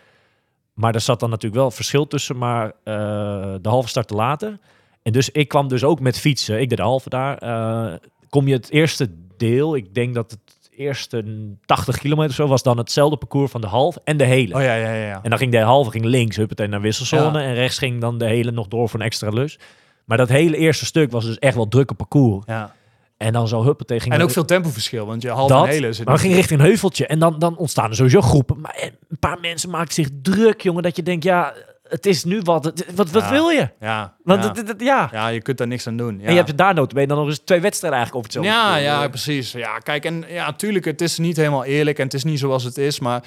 Maar 0.73 0.93
er 0.93 1.01
zat 1.01 1.19
dan 1.19 1.29
natuurlijk 1.29 1.61
wel 1.61 1.71
verschil 1.71 2.07
tussen, 2.07 2.37
maar 2.37 2.65
eh, 2.83 3.55
de 3.61 3.69
halve 3.69 3.89
startte 3.89 4.13
later. 4.13 4.59
En 5.03 5.11
dus 5.11 5.29
ik 5.29 5.47
kwam 5.47 5.67
dus 5.67 5.83
ook 5.83 5.99
met 5.99 6.19
fietsen. 6.19 6.61
Ik 6.61 6.69
deed 6.69 6.77
de 6.77 6.83
halve 6.83 7.09
daar. 7.09 7.37
eh, 7.37 7.93
kom 8.29 8.47
je 8.47 8.53
het 8.53 8.69
eerste 8.69 9.09
deel, 9.37 9.75
ik 9.75 9.93
denk 9.93 10.13
dat 10.13 10.31
het 10.31 10.69
eerste 10.75 11.25
80 11.65 11.97
kilometer 11.97 12.33
zo 12.33 12.47
was 12.47 12.63
dan 12.63 12.77
hetzelfde 12.77 13.17
parcours 13.17 13.51
van 13.51 13.61
de 13.61 13.67
halve 13.67 14.01
en 14.03 14.17
de 14.17 14.25
hele. 14.25 14.55
oh 14.55 14.61
ja, 14.61 14.75
ja, 14.75 14.93
ja. 14.93 15.19
En 15.23 15.29
dan 15.29 15.39
ging 15.39 15.51
de 15.51 15.59
halve 15.59 15.91
ging 15.91 16.05
links, 16.05 16.35
huppatee 16.35 16.67
naar 16.67 16.81
wisselzone. 16.81 17.39
Ja. 17.39 17.45
En 17.45 17.53
rechts 17.53 17.77
ging 17.77 18.01
dan 18.01 18.17
de 18.17 18.25
hele 18.25 18.51
nog 18.51 18.67
door 18.67 18.89
voor 18.89 18.99
een 18.99 19.05
extra 19.05 19.29
lus. 19.29 19.59
Maar 20.07 20.17
dat 20.17 20.29
hele 20.29 20.57
eerste 20.57 20.85
stuk 20.85 21.11
was 21.11 21.25
dus 21.25 21.39
echt 21.39 21.55
wel 21.55 21.67
drukke 21.67 21.93
parcours. 21.93 22.43
ja. 22.47 22.75
En 23.17 23.33
dan 23.33 23.47
zo 23.47 23.63
huppatee 23.63 23.99
ging 23.99 24.13
En 24.13 24.21
ook 24.21 24.31
veel 24.31 24.45
tempoverschil, 24.45 25.05
want 25.05 25.21
je 25.21 25.29
half 25.29 25.49
dat, 25.49 25.65
en 25.65 25.69
hele 25.69 25.93
zit 25.93 26.05
maar 26.05 26.13
we 26.15 26.19
gingen 26.21 26.35
richting 26.37 26.59
een 26.59 26.65
heuveltje. 26.65 27.07
En 27.07 27.19
dan, 27.19 27.39
dan 27.39 27.57
ontstaan 27.57 27.89
er 27.89 27.95
sowieso 27.95 28.21
groepen. 28.21 28.59
Maar 28.61 28.89
een 29.09 29.19
paar 29.19 29.39
mensen 29.39 29.69
maakten 29.69 29.93
zich 29.93 30.07
druk, 30.21 30.61
jongen. 30.61 30.83
Dat 30.83 30.95
je 30.95 31.03
denkt, 31.03 31.23
ja, 31.23 31.53
het 31.89 32.05
is 32.05 32.23
nu 32.23 32.41
wat. 32.43 32.65
Het- 32.65 32.85
Wat, 32.95 33.11
wat 33.11 33.23
Ja. 33.23 33.29
wil 33.29 33.49
je? 33.49 33.69
Ja, 33.79 34.15
Want 34.23 34.41
ja. 34.43 34.47
het- 34.47 34.57
het- 34.57 34.67
het- 34.67 34.81
ja. 34.81 35.09
ja, 35.11 35.27
je 35.27 35.41
kunt 35.41 35.57
daar 35.57 35.67
niks 35.67 35.87
aan 35.87 35.97
doen. 35.97 36.19
Ja. 36.19 36.25
En 36.25 36.31
je 36.33 36.37
hebt 36.43 36.57
daar 36.57 36.73
notabene 36.73 37.07
dan 37.07 37.17
nog 37.17 37.27
eens 37.27 37.39
twee 37.39 37.59
wedstrijden 37.61 37.99
eigenlijk 37.99 38.27
over 38.27 38.39
hetzelfde. 38.41 38.67
Ja, 38.69 38.75
ja, 39.01 39.07
precies. 39.07 39.51
Ja, 39.51 39.77
kijk, 39.77 40.05
en 40.05 40.23
ja, 40.27 40.53
tuurlijk, 40.53 40.85
het 40.85 41.01
is 41.01 41.17
niet 41.17 41.37
helemaal 41.37 41.63
eerlijk 41.65 41.97
en 41.97 42.03
het 42.03 42.13
is 42.13 42.23
niet 42.23 42.39
zoals 42.39 42.63
het 42.63 42.77
is, 42.77 42.99
maar 42.99 43.23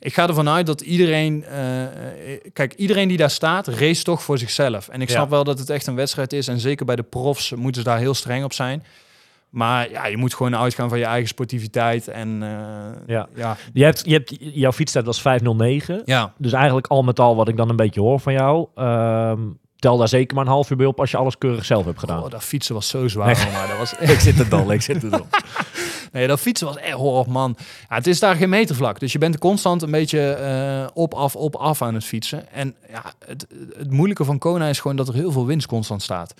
ik 0.00 0.14
ga 0.14 0.28
ervan 0.28 0.48
uit 0.48 0.66
dat 0.66 0.80
iedereen, 0.80 1.44
eh, 1.44 1.82
eh, 1.82 2.40
kijk, 2.52 2.74
iedereen 2.74 3.08
die 3.08 3.16
daar 3.16 3.30
staat, 3.30 3.68
race 3.68 4.02
toch 4.02 4.22
voor 4.22 4.38
zichzelf. 4.38 4.88
En 4.88 5.00
ik 5.02 5.08
Ja. 5.08 5.14
snap 5.14 5.30
wel 5.30 5.44
dat 5.44 5.58
het 5.58 5.70
echt 5.70 5.86
een 5.86 5.94
wedstrijd 5.94 6.32
is 6.32 6.48
en 6.48 6.60
zeker 6.60 6.86
bij 6.86 6.96
de 6.96 7.02
profs 7.02 7.52
moeten 7.54 7.82
ze 7.82 7.88
daar 7.88 7.98
heel 7.98 8.14
streng 8.14 8.44
op 8.44 8.52
zijn. 8.52 8.84
Maar 9.50 9.90
ja, 9.90 10.06
je 10.06 10.16
moet 10.16 10.34
gewoon 10.34 10.56
uitgaan 10.56 10.88
van 10.88 10.98
je 10.98 11.04
eigen 11.04 11.28
sportiviteit 11.28 12.08
en 12.08 12.42
eh, 12.42 12.48
Ja. 13.06 13.28
ja. 13.34 13.56
Je 13.72 13.84
hebt, 13.84 14.02
je 14.04 14.12
hebt, 14.12 14.36
jouw 14.38 14.72
fietstijd 14.72 15.04
was 15.04 15.20
509. 15.20 16.02
Ja. 16.04 16.32
Dus 16.38 16.52
eigenlijk 16.52 16.86
al 16.86 17.02
met 17.02 17.20
al 17.20 17.36
wat 17.36 17.48
ik 17.48 17.56
dan 17.56 17.68
een 17.68 17.76
beetje 17.76 18.00
hoor 18.00 18.20
van 18.20 18.32
jou. 18.32 18.66
ehm, 18.74 19.40
tel 19.78 19.96
daar 19.96 20.08
zeker 20.08 20.34
maar 20.36 20.44
een 20.44 20.50
half 20.50 20.70
uur 20.70 20.76
bij 20.76 20.86
op 20.86 21.00
als 21.00 21.10
je 21.10 21.16
alles 21.16 21.38
keurig 21.38 21.64
zelf 21.64 21.84
hebt 21.84 21.98
gedaan. 21.98 22.22
Oh, 22.22 22.30
dat 22.30 22.42
fietsen 22.44 22.74
was 22.74 22.88
zo 22.88 23.08
zwaar, 23.08 23.26
Nee. 23.44 23.52
maar 23.52 23.68
dat 23.68 23.78
was 23.78 23.92
ik 24.14 24.20
zit 24.20 24.38
er 24.38 24.48
dol, 24.48 24.72
ik 24.72 24.82
zit 24.82 25.02
er 25.02 25.10
dol. 25.10 25.26
Nee, 26.14 26.26
dat 26.26 26.40
fietsen 26.40 26.66
was 26.66 26.76
echt 26.76 26.96
oh 26.96 27.26
man. 27.26 27.56
Ja, 27.88 27.96
het 27.96 28.06
is 28.06 28.20
daar 28.20 28.36
geen 28.36 28.48
metervlak. 28.48 29.00
Dus 29.00 29.12
je 29.12 29.18
bent 29.18 29.38
constant 29.38 29.82
een 29.82 29.90
beetje 29.90 30.30
eh, 30.30 30.86
op, 30.94 31.14
af, 31.14 31.36
op, 31.36 31.56
af 31.56 31.82
aan 31.82 31.94
het 31.94 32.04
fietsen. 32.04 32.52
En 32.52 32.74
ja, 32.90 33.02
het, 33.26 33.46
het 33.76 33.90
moeilijke 33.90 34.24
van 34.24 34.38
Kona 34.38 34.68
is 34.68 34.80
gewoon 34.80 34.96
dat 34.96 35.08
er 35.08 35.14
heel 35.14 35.32
veel 35.32 35.46
winst 35.46 35.66
constant 35.66 36.02
staat. 36.02 36.34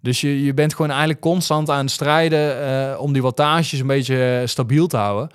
Dus 0.00 0.20
je, 0.20 0.44
je 0.44 0.54
bent 0.54 0.74
gewoon 0.74 0.90
eigenlijk 0.90 1.20
constant 1.20 1.70
aan 1.70 1.84
het 1.84 1.90
strijden 1.90 2.62
eh, 2.62 3.00
om 3.00 3.12
die 3.12 3.22
wattages 3.22 3.80
een 3.80 3.86
beetje 3.86 4.38
eh, 4.40 4.46
stabiel 4.46 4.86
te 4.86 4.96
houden. 4.96 5.30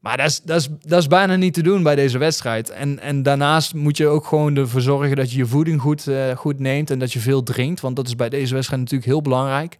Maar 0.00 0.16
dat 0.16 0.26
is, 0.26 0.40
dat, 0.40 0.60
is, 0.60 0.68
dat 0.80 1.00
is 1.00 1.06
bijna 1.06 1.36
niet 1.36 1.54
te 1.54 1.62
doen 1.62 1.82
bij 1.82 1.94
deze 1.94 2.18
wedstrijd. 2.18 2.70
En, 2.70 2.98
en 2.98 3.22
daarnaast 3.22 3.74
moet 3.74 3.96
je 3.96 4.06
ook 4.06 4.26
gewoon 4.26 4.56
ervoor 4.56 4.80
zorgen 4.80 5.16
dat 5.16 5.30
je 5.30 5.38
je 5.38 5.46
voeding 5.46 5.80
goed, 5.80 6.06
goed 6.36 6.58
neemt 6.58 6.90
en 6.90 6.98
dat 6.98 7.12
je 7.12 7.18
veel 7.18 7.42
drinkt. 7.42 7.80
Want 7.80 7.96
dat 7.96 8.06
is 8.06 8.16
bij 8.16 8.28
deze 8.28 8.54
wedstrijd 8.54 8.80
natuurlijk 8.80 9.10
heel 9.10 9.22
belangrijk. 9.22 9.76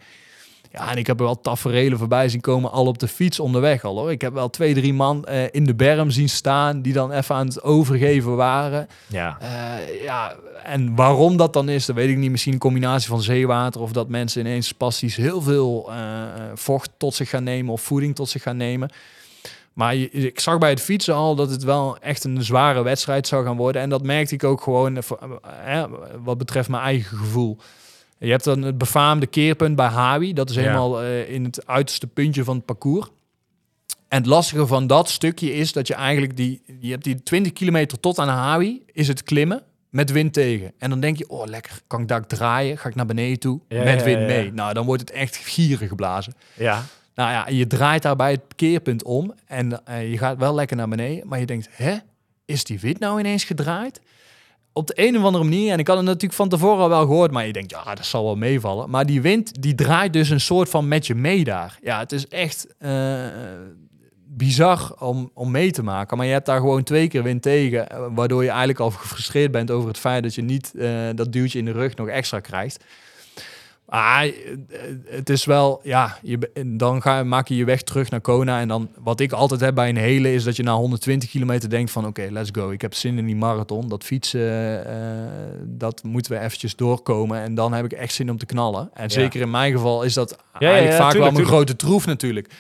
Ja, 0.72 0.90
en 0.90 0.96
ik 0.96 1.06
heb 1.06 1.18
er 1.18 1.24
wel 1.24 1.40
taferelen 1.40 1.98
voorbij 1.98 2.28
zien 2.28 2.40
komen, 2.40 2.70
al 2.70 2.86
op 2.86 2.98
de 2.98 3.08
fiets 3.08 3.40
onderweg 3.40 3.84
al 3.84 3.98
hoor. 3.98 4.10
Ik 4.10 4.20
heb 4.20 4.32
wel 4.32 4.50
twee, 4.50 4.74
drie 4.74 4.94
man 4.94 5.24
eh, 5.24 5.42
in 5.50 5.64
de 5.64 5.74
berm 5.74 6.10
zien 6.10 6.28
staan 6.28 6.82
die 6.82 6.92
dan 6.92 7.12
even 7.12 7.34
aan 7.34 7.46
het 7.46 7.62
overgeven 7.62 8.36
waren. 8.36 8.86
Ja. 9.06 9.36
Eh, 9.40 10.02
ja, 10.02 10.34
en 10.64 10.94
waarom 10.94 11.36
dat 11.36 11.52
dan 11.52 11.68
is, 11.68 11.86
dat 11.86 11.96
weet 11.96 12.08
ik 12.08 12.16
niet. 12.16 12.30
Misschien 12.30 12.52
een 12.52 12.58
combinatie 12.58 13.08
van 13.08 13.22
zeewater 13.22 13.80
of 13.80 13.92
dat 13.92 14.08
mensen 14.08 14.40
ineens 14.40 14.66
spastisch 14.66 15.16
heel 15.16 15.42
veel 15.42 15.90
eh, 15.92 15.96
vocht 16.54 16.90
tot 16.96 17.14
zich 17.14 17.28
gaan 17.28 17.44
nemen 17.44 17.72
of 17.72 17.80
voeding 17.82 18.14
tot 18.14 18.28
zich 18.28 18.42
gaan 18.42 18.56
nemen. 18.56 18.90
Maar 19.72 19.94
je- 19.94 20.10
ik 20.10 20.40
zag 20.40 20.58
bij 20.58 20.70
het 20.70 20.80
fietsen 20.80 21.14
al 21.14 21.34
dat 21.34 21.50
het 21.50 21.62
wel 21.62 21.98
echt 21.98 22.24
een 22.24 22.42
zware 22.42 22.82
wedstrijd 22.82 23.26
zou 23.26 23.44
gaan 23.44 23.56
worden. 23.56 23.82
En 23.82 23.88
dat 23.90 24.02
merkte 24.02 24.34
ik 24.34 24.44
ook 24.44 24.60
gewoon 24.62 24.96
eh, 25.66 25.84
wat 26.22 26.38
betreft 26.38 26.68
mijn 26.68 26.82
eigen 26.82 27.16
gevoel. 27.18 27.58
Je 28.20 28.30
hebt 28.30 28.44
dan 28.44 28.62
het 28.62 28.78
befaamde 28.78 29.26
keerpunt 29.26 29.76
bij 29.76 29.87
Hawi. 29.87 30.33
Dat 30.33 30.50
is 30.50 30.56
helemaal 30.56 31.02
eh, 31.02 31.30
in 31.30 31.44
het 31.44 31.66
uiterste 31.66 32.06
puntje 32.06 32.44
van 32.44 32.56
het 32.56 32.64
parcours. 32.64 33.06
En 34.09 34.18
het 34.18 34.26
lastige 34.26 34.66
van 34.66 34.87
dat 34.87 35.09
stukje 35.09 35.54
is 35.54 35.72
dat 35.72 35.87
je 35.87 35.94
eigenlijk 35.94 36.37
die... 36.37 36.62
Je 36.80 36.90
hebt 36.90 37.04
die 37.04 37.22
20 37.22 37.52
kilometer 37.52 38.00
tot 38.00 38.18
aan 38.18 38.28
Hawi, 38.28 38.83
is 38.92 39.09
het 39.09 39.22
klimmen 39.22 39.62
met 39.90 40.11
wind 40.11 40.33
tegen. 40.33 40.72
En 40.78 40.90
dan 40.90 41.00
denk 41.00 41.16
je, 41.16 41.28
oh 41.28 41.46
lekker, 41.46 41.80
kan 41.87 42.00
ik 42.00 42.09
daar 42.09 42.26
draaien? 42.26 42.78
Ga 42.78 42.88
ik 42.88 42.94
naar 42.94 43.06
beneden 43.06 43.38
toe? 43.38 43.61
Ja, 43.68 43.83
met 43.83 44.02
wind 44.02 44.20
ja. 44.20 44.26
mee. 44.26 44.52
Nou, 44.52 44.74
dan 44.74 44.87
wordt 44.87 45.00
het 45.00 45.11
echt 45.11 45.37
gieren 45.37 45.88
geblazen. 45.88 46.35
Ja. 46.54 46.85
Nou 47.14 47.30
ja, 47.30 47.48
je 47.48 47.66
draait 47.66 48.02
daarbij 48.02 48.30
het 48.30 48.42
keerpunt 48.56 49.02
om 49.02 49.35
en 49.46 49.87
eh, 49.87 50.11
je 50.11 50.18
gaat 50.18 50.38
wel 50.38 50.54
lekker 50.54 50.76
naar 50.76 50.88
beneden, 50.88 51.28
maar 51.28 51.38
je 51.38 51.46
denkt, 51.46 51.68
hè, 51.70 51.96
is 52.44 52.64
die 52.64 52.80
wind 52.80 52.98
nou 52.98 53.18
ineens 53.18 53.44
gedraaid? 53.44 54.00
Op 54.72 54.87
de 54.87 54.92
een 54.96 55.18
of 55.18 55.24
andere 55.24 55.44
manier, 55.44 55.72
en 55.72 55.78
ik 55.78 55.87
had 55.87 55.96
het 55.96 56.04
natuurlijk 56.04 56.35
van 56.35 56.48
tevoren 56.48 56.83
al 56.83 56.88
wel 56.88 57.06
gehoord, 57.06 57.30
maar 57.30 57.46
je 57.46 57.52
denkt, 57.52 57.70
ja, 57.70 57.94
dat 57.94 58.04
zal 58.04 58.24
wel 58.24 58.37
meevallen. 58.37 58.90
Maar 58.90 59.06
die 59.06 59.22
wind, 59.22 59.62
die 59.62 59.74
draait 59.74 60.12
dus 60.12 60.30
een 60.30 60.40
soort 60.40 60.68
van 60.68 60.88
met 60.88 61.06
je 61.06 61.14
mee 61.14 61.44
daar. 61.44 61.78
Ja, 61.83 61.98
het 61.98 62.12
is 62.12 62.28
echt 62.28 62.66
eh, 62.78 63.26
bizar 64.26 64.94
om, 64.98 65.30
om 65.35 65.50
mee 65.50 65.70
te 65.70 65.83
maken. 65.83 66.16
Maar 66.16 66.26
je 66.26 66.33
hebt 66.33 66.46
daar 66.46 66.61
gewoon 66.61 66.83
twee 66.83 67.09
keer 67.09 67.22
wind 67.22 67.42
tegen, 67.42 67.88
eh, 67.88 68.06
waardoor 68.11 68.42
je 68.42 68.48
eigenlijk 68.48 68.80
al 68.80 68.90
gefrustreerd 68.90 69.50
bent 69.50 69.70
over 69.70 69.88
het 69.88 69.98
feit 69.98 70.22
dat 70.22 70.35
je 70.35 70.42
niet 70.42 70.74
eh, 70.74 71.09
dat 71.14 71.33
duwtje 71.33 71.59
in 71.59 71.64
de 71.64 71.72
rug 71.72 71.96
nog 71.96 72.09
extra 72.09 72.40
krijgt. 72.40 72.85
Ah, 73.90 74.22
eh, 74.22 74.33
het 75.07 75.31
is 75.31 75.44
wel, 75.44 75.81
ja, 75.83 76.18
je, 76.22 76.50
dan 76.66 77.03
ga, 77.03 77.24
maak 77.24 77.48
je 77.48 77.57
je 77.57 77.64
weg 77.64 77.83
terug 77.83 78.11
naar 78.11 78.20
Kona. 78.20 78.61
En 78.61 78.68
dan, 78.68 78.88
wat 78.98 79.20
ik 79.20 79.33
altijd 79.33 79.61
heb 79.61 79.74
bij 79.74 79.88
een 79.88 79.96
hele, 79.96 80.33
is 80.33 80.44
dat 80.44 80.57
je 80.57 80.62
na 80.62 80.74
120 80.74 81.31
kilometer 81.31 81.70
denkt 81.70 81.90
van, 81.90 82.07
oké, 82.07 82.26
let's 82.31 82.48
go. 82.53 82.70
Ik 82.70 82.81
heb 82.81 82.94
zin 82.94 83.18
in 83.18 83.26
die 83.26 83.37
marathon. 83.37 83.88
Dat 83.88 84.05
fietsen, 84.05 84.87
eh, 84.87 84.94
dat 85.64 86.03
moeten 86.03 86.33
we 86.33 86.38
eventjes 86.38 86.76
doorkomen. 86.76 87.40
En 87.40 87.55
dan 87.55 87.72
heb 87.72 87.85
ik 87.85 87.92
echt 87.92 88.14
zin 88.14 88.31
om 88.31 88.38
te 88.38 88.46
knallen. 88.46 88.90
En 88.94 89.11
zeker 89.11 89.40
in 89.40 89.50
mijn 89.50 89.72
geval 89.72 90.03
is 90.03 90.14
dat 90.14 90.37
ja, 90.59 90.59
eigenlijk 90.59 90.92
ja, 90.92 90.96
vaak 90.96 91.11
tuurlijk, 91.11 91.33
wel 91.33 91.42
mijn 91.42 91.46
tuurlijk. 91.46 91.68
grote 91.68 91.76
troef 91.76 92.07
natuurlijk. 92.07 92.50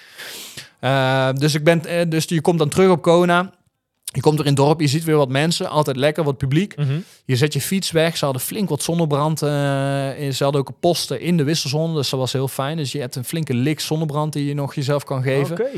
Eh, 0.80 1.32
dus, 1.32 1.54
ik 1.54 1.64
ben, 1.64 2.10
dus 2.10 2.24
je 2.24 2.40
komt 2.40 2.58
dan 2.58 2.68
terug 2.68 2.90
op 2.90 3.02
Kona. 3.02 3.52
Je 4.12 4.20
komt 4.20 4.38
er 4.38 4.44
in 4.44 4.50
het 4.52 4.60
dorp, 4.60 4.80
je 4.80 4.86
ziet 4.86 5.04
weer 5.04 5.16
wat 5.16 5.28
mensen. 5.28 5.68
Altijd 5.68 5.96
lekker, 5.96 6.24
wat 6.24 6.36
publiek. 6.36 6.76
Mhm. 6.76 6.98
Je 7.24 7.36
zet 7.36 7.52
je 7.52 7.60
fiets 7.60 7.90
weg. 7.90 8.16
Ze 8.16 8.24
hadden 8.24 8.42
flink 8.42 8.68
wat 8.68 8.82
zonnebrand. 8.82 9.42
in- 9.42 10.34
ze 10.34 10.42
hadden 10.42 10.60
ook 10.60 10.68
een 10.68 10.78
posten 10.80 11.20
in 11.20 11.36
de 11.36 11.44
wisselzone. 11.44 11.94
Dus 11.94 12.10
dat 12.10 12.20
was 12.20 12.32
heel 12.32 12.48
fijn. 12.48 12.76
Dus 12.76 12.92
je 12.92 13.00
hebt 13.00 13.16
een 13.16 13.24
flinke 13.24 13.54
lik 13.54 13.80
zonnebrand 13.80 14.32
die 14.32 14.46
je 14.46 14.54
nog 14.54 14.74
jezelf 14.74 15.04
kan 15.04 15.22
geven. 15.22 15.52
Oké. 15.60 15.68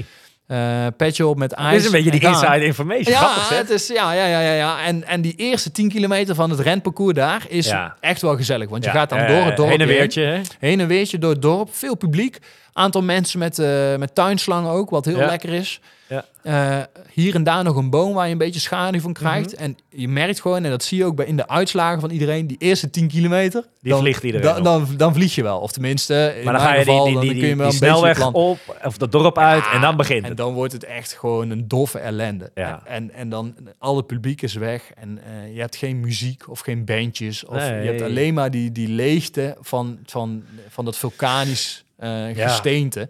Eh, 0.47 0.87
petje 0.97 1.27
op 1.27 1.37
met 1.39 1.53
ijs. 1.53 1.71
Dit 1.71 1.79
is 1.81 1.87
een 1.87 1.93
beetje 1.93 2.11
die 2.11 2.21
gaan. 2.21 2.33
inside 2.33 2.65
information. 2.65 3.13
Ja, 3.13 3.19
Grappig, 3.19 3.59
het 3.59 3.71
is, 3.71 3.87
ja, 3.87 4.13
ja, 4.13 4.27
ja, 4.27 4.41
ja, 4.41 4.53
ja. 4.53 4.85
En, 4.85 5.05
en 5.07 5.21
die 5.21 5.35
eerste 5.37 5.73
10 5.73 5.89
kilometer 5.89 6.35
van 6.35 6.51
het 6.51 6.61
renparcours 6.61 7.15
daar 7.15 7.45
is 7.49 7.67
Ja. 7.67 7.97
echt 8.01 8.23
wel 8.23 8.37
gezellig. 8.37 8.69
Want 8.69 8.85
je 8.85 8.91
Ja, 8.91 8.97
gaat 8.97 9.09
dan 9.11 9.19
eh, 9.19 9.29
door 9.29 9.45
het 9.45 9.57
dorp 9.57 9.69
Heen 9.71 9.81
en 9.81 9.89
heen. 9.89 9.97
weertje, 9.99 10.23
hè? 10.23 10.41
Heen 10.59 10.81
en 10.81 10.87
weertje 10.87 11.19
door 11.19 11.31
het 11.31 11.43
dorp. 11.43 11.69
Veel 11.75 11.97
publiek. 11.97 12.39
Aantal 12.73 13.03
mensen 13.03 13.39
met, 13.39 13.59
eh, 13.59 13.97
met 13.97 14.15
tuinslangen 14.15 14.71
ook, 14.71 14.91
wat 14.91 15.05
heel 15.05 15.19
Ja. 15.19 15.27
lekker 15.27 15.53
is. 15.53 15.81
Ja. 16.09 16.25
Eh, 16.43 16.85
hier 17.13 17.35
en 17.35 17.43
daar 17.45 17.65
nog 17.65 17.77
een 17.77 17.91
boom 17.91 18.15
waar 18.15 18.27
je 18.27 18.33
een 18.33 18.39
beetje 18.39 18.61
schaduw 18.61 19.01
van 19.01 19.13
krijgt. 19.13 19.53
Mhm. 19.53 19.63
En 19.63 19.77
je 19.89 20.09
merkt 20.09 20.41
gewoon, 20.41 20.65
en 20.65 20.71
dat 20.71 20.85
zie 20.85 20.99
je 20.99 21.05
ook 21.05 21.17
bij 21.17 21.27
in 21.27 21.37
de 21.37 21.49
uitslagen 21.49 22.01
van 22.01 22.11
iedereen, 22.11 22.47
die 22.47 22.57
eerste 22.59 22.91
10 22.91 23.09
kilometer. 23.09 23.65
Die 23.81 23.95
vliegt 23.95 24.23
iedereen 24.23 24.55
dan, 24.55 24.63
dan, 24.63 24.89
dan 24.97 25.15
vlieg 25.15 25.35
je 25.35 25.43
wel. 25.43 25.59
Of 25.59 25.73
tenminste, 25.73 26.35
in 26.39 26.45
Maar 26.45 26.53
dan 26.53 26.63
ga 26.63 26.69
je 26.75 26.85
die, 26.85 26.93
geval, 26.93 27.05
die, 27.05 27.15
dan 27.15 27.23
die, 27.23 27.39
kun 27.39 27.49
je 27.49 27.57
wel 27.57 27.69
die 27.69 27.77
snelweg 27.77 28.19
het 28.25 28.33
op, 28.35 28.59
of 28.85 28.97
dat 28.97 29.13
dorp 29.13 29.39
uit, 29.39 29.65
en 29.73 29.81
dan 29.81 29.97
begint 29.97 30.23
en 30.23 30.29
het. 30.29 30.37
dan 30.37 30.53
wordt 30.53 30.73
het 30.73 30.85
echt 30.85 31.13
gewoon 31.13 31.51
een 31.51 31.69
doffe 31.69 31.99
ellende. 31.99 32.51
Ja. 32.55 32.83
En, 32.85 33.13
en 33.15 33.29
dan 33.29 33.55
alle 33.79 34.03
publiek 34.03 34.43
is 34.43 34.55
weg 34.55 34.91
en 34.95 35.19
eh, 35.25 35.55
je 35.55 35.61
hebt 35.61 35.77
geen 35.77 36.01
muziek 36.01 36.49
of 36.49 36.61
geen 36.61 36.85
bandjes. 36.85 37.45
Of 37.45 37.57
Nee. 37.57 37.83
je 37.83 37.89
hebt 37.89 38.03
alleen 38.03 38.35
maar 38.35 38.51
die, 38.51 38.73
die 38.73 38.89
leegte 38.89 39.57
van, 39.61 39.99
van, 40.07 40.43
van 40.69 40.85
dat 40.85 40.97
vulkanisch 40.97 41.85
Ja. 42.09 42.49
gesteente. 42.49 43.09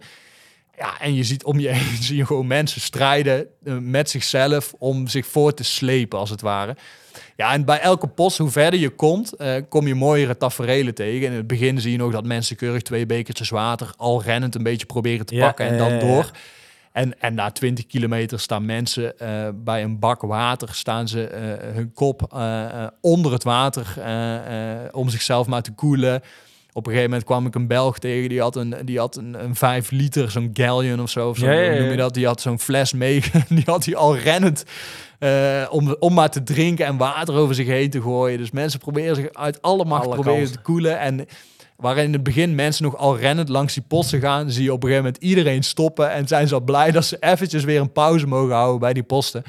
Ja, 0.77 0.99
en 0.99 1.13
je 1.13 1.23
ziet 1.23 1.43
om 1.43 1.59
je 1.59 1.69
heen 1.69 2.03
zie 2.03 2.17
je 2.17 2.25
gewoon 2.25 2.47
mensen 2.47 2.81
strijden 2.81 3.47
eh, 3.63 3.77
met 3.77 4.09
zichzelf 4.09 4.73
om 4.77 5.07
zich 5.07 5.25
voor 5.25 5.53
te 5.53 5.63
slepen, 5.63 6.19
als 6.19 6.29
het 6.29 6.41
ware. 6.41 6.75
Ja, 7.35 7.53
en 7.53 7.65
bij 7.65 7.79
elke 7.79 8.07
post, 8.07 8.37
hoe 8.37 8.49
verder 8.49 8.79
je 8.79 8.89
komt, 8.89 9.33
eh, 9.33 9.55
kom 9.69 9.87
je 9.87 9.95
mooiere 9.95 10.37
taferelen 10.37 10.93
tegen. 10.93 11.27
In 11.27 11.33
het 11.33 11.47
begin 11.47 11.81
zie 11.81 11.91
je 11.91 11.97
nog 11.97 12.11
dat 12.11 12.25
mensen 12.25 12.55
keurig 12.55 12.81
twee 12.81 13.05
bekertjes 13.05 13.49
water 13.49 13.93
al 13.97 14.23
rennend 14.23 14.55
een 14.55 14.63
beetje 14.63 14.85
proberen 14.85 15.25
te 15.25 15.35
Ja, 15.35 15.45
pakken 15.45 15.65
en 15.65 15.77
dan 15.77 15.99
door. 15.99 16.31
En, 16.91 17.19
en 17.19 17.33
na 17.33 17.51
20 17.51 17.85
kilometer 17.85 18.39
staan 18.39 18.65
mensen 18.65 19.15
bij 19.55 19.83
een 19.83 19.99
bak 19.99 20.21
water, 20.21 20.69
staan 20.71 21.07
ze 21.07 21.29
hun 21.73 21.93
kop 21.93 22.33
onder 23.01 23.31
het 23.31 23.43
water 23.43 23.95
om 24.91 25.09
zichzelf 25.09 25.47
maar 25.47 25.61
te 25.61 25.71
koelen. 25.71 26.21
Op 26.73 26.85
een 26.85 26.91
gegeven 26.91 27.09
moment 27.09 27.27
kwam 27.27 27.45
ik 27.45 27.55
een 27.55 27.67
Belg 27.67 27.99
tegen, 27.99 28.29
die 28.29 28.41
had 28.41 28.55
een, 28.55 28.75
die 28.83 28.99
had 28.99 29.15
een, 29.15 29.43
een 29.43 29.55
5 29.55 29.91
liter, 29.91 30.31
zo'n 30.31 30.49
galleon 30.53 31.01
of 31.01 31.09
zo, 31.09 31.29
of 31.29 31.37
zo 31.37 31.45
Ja, 31.45 31.51
ja, 31.51 31.65
hoe 31.65 31.73
ja. 31.73 31.79
noem 31.81 31.91
je 31.91 31.97
dat? 31.97 32.13
Die 32.13 32.25
had 32.25 32.41
zo'n 32.41 32.59
fles 32.59 32.93
mee, 32.93 33.23
die 33.49 33.63
had 33.65 33.85
hij 33.85 33.95
al 33.95 34.17
rennend 34.17 34.63
eh, 35.19 35.67
om, 35.69 35.95
om 35.99 36.13
maar 36.13 36.29
te 36.29 36.43
drinken 36.43 36.85
en 36.85 36.97
water 36.97 37.35
over 37.35 37.55
zich 37.55 37.67
heen 37.67 37.89
te 37.89 38.01
gooien. 38.01 38.37
Dus 38.37 38.51
mensen 38.51 38.79
proberen 38.79 39.15
zich 39.15 39.33
uit 39.33 39.61
alle 39.61 39.85
macht 39.85 40.05
Alle 40.05 40.15
proberen 40.15 40.51
te 40.51 40.61
koelen. 40.61 40.99
En 40.99 41.27
waar 41.75 41.97
in 41.97 42.13
het 42.13 42.23
begin 42.23 42.55
mensen 42.55 42.83
nog 42.83 42.97
al 42.97 43.17
rennend 43.17 43.49
langs 43.49 43.73
die 43.73 43.83
posten 43.87 44.19
gaan, 44.19 44.51
zie 44.51 44.63
je 44.63 44.73
op 44.73 44.83
een 44.83 44.89
gegeven 44.89 45.05
moment 45.05 45.23
iedereen 45.23 45.63
stoppen 45.63 46.11
en 46.11 46.27
zijn 46.27 46.47
ze 46.47 46.53
al 46.53 46.61
blij 46.61 46.91
dat 46.91 47.05
ze 47.05 47.17
eventjes 47.19 47.63
weer 47.63 47.81
een 47.81 47.91
pauze 47.91 48.27
mogen 48.27 48.55
houden 48.55 48.79
bij 48.79 48.93
die 48.93 49.03
posten. 49.03 49.43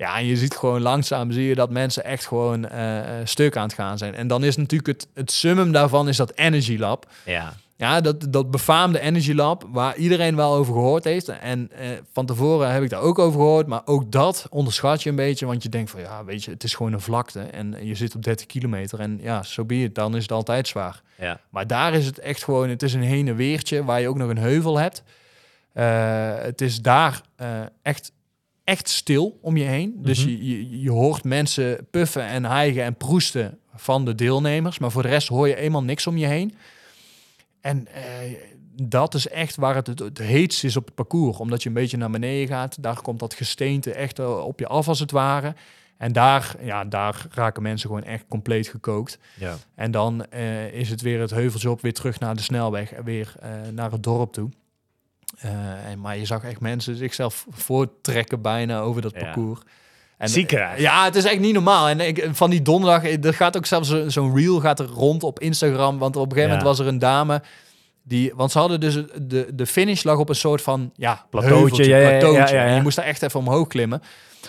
Ja, 0.00 0.16
en 0.16 0.26
je 0.26 0.36
ziet 0.36 0.56
gewoon 0.56 0.80
langzaam 0.80 1.30
zie 1.30 1.44
je 1.44 1.54
dat 1.54 1.70
mensen 1.70 2.04
echt 2.04 2.26
gewoon 2.26 2.68
eh, 2.68 2.98
eh, 2.98 3.26
stuk 3.26 3.56
aan 3.56 3.62
het 3.62 3.72
gaan 3.72 3.98
zijn. 3.98 4.14
En 4.14 4.26
dan 4.26 4.44
is 4.44 4.56
natuurlijk 4.56 5.00
het, 5.00 5.08
het 5.14 5.30
summum 5.30 5.72
daarvan 5.72 6.08
is 6.08 6.16
dat 6.16 6.32
Energy 6.34 6.76
Lab. 6.78 7.06
Ja. 7.24 7.52
Ja, 7.76 8.00
dat, 8.00 8.32
dat 8.32 8.50
befaamde 8.50 9.00
Energy 9.00 9.32
Lab, 9.32 9.66
waar 9.68 9.96
iedereen 9.96 10.36
wel 10.36 10.54
over 10.54 10.72
gehoord 10.72 11.04
heeft. 11.04 11.28
En 11.28 11.70
eh, 11.72 11.88
van 12.12 12.26
tevoren 12.26 12.72
heb 12.72 12.82
ik 12.82 12.90
daar 12.90 13.00
ook 13.00 13.18
over 13.18 13.40
gehoord. 13.40 13.66
Maar 13.66 13.82
ook 13.84 14.12
dat 14.12 14.46
onderschat 14.50 15.02
je 15.02 15.10
een 15.10 15.16
beetje. 15.16 15.46
Want 15.46 15.62
je 15.62 15.68
denkt 15.68 15.90
van, 15.90 16.00
ja, 16.00 16.24
weet 16.24 16.44
je, 16.44 16.50
het 16.50 16.64
is 16.64 16.74
gewoon 16.74 16.92
een 16.92 17.00
vlakte. 17.00 17.40
En 17.40 17.76
je 17.86 17.94
zit 17.94 18.14
op 18.14 18.22
30 18.22 18.46
kilometer. 18.46 19.00
En 19.00 19.18
ja, 19.22 19.42
zo 19.42 19.64
be 19.64 19.82
it, 19.82 19.94
dan 19.94 20.16
is 20.16 20.22
het 20.22 20.32
altijd 20.32 20.68
zwaar. 20.68 21.02
Ja. 21.18 21.40
Maar 21.50 21.66
daar 21.66 21.94
is 21.94 22.06
het 22.06 22.18
echt 22.18 22.44
gewoon, 22.44 22.68
het 22.68 22.82
is 22.82 22.94
een 22.94 23.02
heen 23.02 23.28
en 23.28 23.36
weertje 23.36 23.84
waar 23.84 24.00
je 24.00 24.08
ook 24.08 24.18
nog 24.18 24.28
een 24.28 24.38
heuvel 24.38 24.78
hebt. 24.78 25.02
Het 26.42 26.60
is 26.60 26.80
daar 26.80 27.20
echt, 27.82 28.12
echt 28.64 28.88
stil 28.88 29.38
om 29.42 29.56
je 29.56 29.64
heen. 29.64 29.94
Dus 29.96 30.18
Mhm. 30.24 30.28
je, 30.30 30.46
je, 30.70 30.80
je 30.80 30.90
hoort 30.90 31.24
mensen 31.24 31.86
puffen 31.90 32.24
en 32.26 32.44
hijgen 32.44 32.82
en 32.84 32.94
proesten 32.94 33.58
van 33.74 34.04
de 34.04 34.14
deelnemers. 34.14 34.78
Maar 34.78 34.90
voor 34.90 35.02
de 35.02 35.08
rest 35.08 35.28
hoor 35.28 35.48
je 35.48 35.56
eenmaal 35.56 35.82
niks 35.82 36.06
om 36.06 36.16
je 36.16 36.26
heen. 36.26 36.54
En 37.60 37.86
eh, 37.94 38.02
dat 38.82 39.14
is 39.14 39.28
echt 39.28 39.56
waar 39.56 39.74
het, 39.74 39.86
het, 39.86 40.18
heetst 40.18 40.64
is 40.64 40.76
op 40.76 40.84
het 40.84 40.94
parcours. 40.94 41.38
Omdat 41.38 41.62
je 41.62 41.68
een 41.68 41.74
beetje 41.74 41.96
naar 41.96 42.10
beneden 42.10 42.48
gaat. 42.48 42.82
Daar 42.82 43.02
komt 43.02 43.20
dat 43.20 43.34
gesteente 43.34 43.92
echt 43.92 44.18
eh, 44.18 44.44
op 44.46 44.58
je 44.58 44.66
af 44.66 44.88
als 44.88 45.00
het 45.00 45.10
ware. 45.10 45.54
En 45.96 46.12
daar, 46.12 46.54
ja, 46.62 46.84
daar 46.84 47.26
raken 47.30 47.62
mensen 47.62 47.88
gewoon 47.88 48.04
echt 48.04 48.24
compleet 48.28 48.68
gekookt. 48.68 49.18
Ja. 49.38 49.56
En 49.74 49.90
dan 49.90 50.24
eh, 50.26 50.72
is 50.72 50.90
het 50.90 51.00
weer 51.00 51.20
het 51.20 51.30
heuveltje 51.30 51.70
op, 51.70 51.80
weer 51.80 51.92
terug 51.94 52.20
naar 52.20 52.36
de 52.36 52.42
snelweg 52.42 52.92
en 52.92 53.04
weer 53.04 53.34
naar 53.72 53.90
het 53.92 54.02
dorp 54.02 54.32
toe. 54.32 54.48
Eh, 55.40 55.50
en, 55.90 56.00
maar 56.00 56.16
je 56.18 56.24
zag 56.26 56.44
echt 56.44 56.60
mensen 56.60 56.96
zichzelf 56.96 57.46
voortrekken 57.50 58.40
bijna 58.42 58.80
over 58.80 59.02
dat 59.02 59.12
Ja. 59.14 59.20
parcours. 59.20 59.60
En, 60.18 60.28
Ziekenhuis. 60.28 60.80
Ja, 60.80 61.04
het 61.04 61.14
is 61.16 61.24
echt 61.24 61.40
niet 61.40 61.54
normaal. 61.54 61.88
En 61.88 62.00
ik, 62.00 62.28
van 62.32 62.50
die 62.50 62.62
donderdag, 62.62 63.02
eh, 63.04 63.24
er 63.24 63.34
gaat 63.34 63.56
ook 63.56 63.66
zelfs 63.66 63.88
zo- 63.88 64.08
zo'n 64.08 64.36
reel 64.36 64.60
gaat 64.60 64.78
er 64.80 64.86
rond 64.86 65.22
op 65.22 65.38
Instagram. 65.40 65.98
Want 65.98 66.16
op 66.16 66.22
een 66.24 66.28
gegeven 66.32 66.50
Ja. 66.50 66.56
moment 66.58 66.78
was 66.78 66.86
er 66.86 66.92
een 66.92 66.98
dame 66.98 67.42
Die, 68.02 68.32
want 68.34 68.50
ze 68.52 68.58
hadden 68.58 68.80
dus 68.80 68.94
de, 69.22 69.48
de 69.54 69.66
finish 69.66 70.02
lag 70.02 70.18
op 70.18 70.28
een 70.28 70.34
soort 70.34 70.62
van 70.62 70.90
ja, 70.96 71.26
Plateautje, 71.30 71.88
ja, 71.88 71.96
ja, 71.96 72.10
ja, 72.10 72.28
ja, 72.48 72.66
ja. 72.66 72.74
Je 72.74 72.82
moest 72.82 72.96
daar 72.96 73.04
echt 73.04 73.22
even 73.22 73.40
omhoog 73.40 73.66
klimmen. 73.66 74.02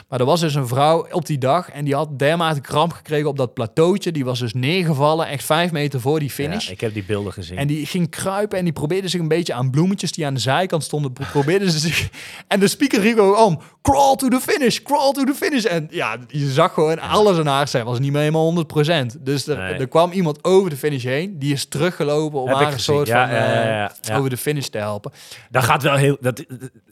Maar 0.10 0.20
er 0.20 0.26
was 0.26 0.40
dus 0.40 0.56
een 0.56 0.68
vrouw 0.68 1.08
op 1.12 1.26
die 1.26 1.38
dag 1.38 1.70
en 1.70 1.86
die 1.86 1.96
had 1.96 2.20
dermate 2.20 2.62
kramp 2.62 2.92
gekregen 2.94 3.30
op 3.30 3.38
dat 3.38 3.54
plateautje. 3.54 4.12
Die 4.12 4.26
was 4.26 4.40
dus 4.40 4.54
neergevallen, 4.54 5.28
echt 5.28 5.44
vijf 5.44 5.72
meter 5.72 6.02
voor 6.02 6.20
die 6.20 6.30
finish. 6.30 6.66
Ja, 6.66 6.72
ik 6.72 6.82
heb 6.82 6.94
die 6.94 7.04
beelden 7.04 7.34
gezien. 7.34 7.58
En 7.58 7.68
die 7.68 7.86
ging 7.86 8.10
kruipen 8.10 8.58
en 8.58 8.64
die 8.64 8.74
probeerde 8.74 9.08
zich 9.08 9.20
een 9.20 9.28
beetje 9.28 9.54
aan 9.54 9.70
bloemetjes 9.72 10.12
die 10.12 10.26
aan 10.26 10.34
de 10.34 10.40
zijkant 10.40 10.84
stonden. 10.84 11.14
pro- 11.14 11.26
Probeerde 11.32 11.72
ze 11.72 11.80
zich. 11.80 12.10
En 12.48 12.60
de 12.60 12.68
speaker 12.68 13.02
riep 13.02 13.16
gewoon 13.18 13.38
om: 13.38 13.60
crawl 13.82 14.16
to 14.16 14.28
the 14.28 14.40
finish, 14.40 14.80
crawl 14.82 15.12
to 15.12 15.24
the 15.24 15.34
finish. 15.34 15.64
En 15.66 15.88
ja, 15.92 16.18
je 16.28 16.52
zag 16.52 16.74
gewoon 16.74 17.00
alles 17.00 17.38
aan 17.38 17.48
haar. 17.48 17.68
Zij 17.68 17.84
was 17.84 18.00
niet 18.00 18.12
meer 18.12 18.20
helemaal 18.22 18.66
100%. 19.14 19.18
Dus 19.20 19.48
er, 19.48 19.58
Nee. 19.58 19.74
er 19.74 19.88
kwam 19.88 20.12
iemand 20.12 20.44
over 20.44 20.70
de 20.70 20.76
finish 20.78 21.04
heen. 21.04 21.40
Die 21.40 21.54
is 21.54 21.66
teruggelopen 21.66 22.40
om 22.42 22.48
Heb 22.48 22.58
haar 22.58 22.74
een 22.74 22.80
soort 22.80 23.08
Ja, 23.08 23.26
van 23.28 23.36
ja, 23.36 23.92
eh, 24.04 24.18
over 24.18 24.30
de 24.30 24.38
finish 24.38 24.68
te 24.68 24.78
helpen. 24.78 25.12
dat 25.50 25.64
gaat 25.64 25.84
wel 25.84 25.96
heel... 25.96 26.18
Dat, 26.22 26.44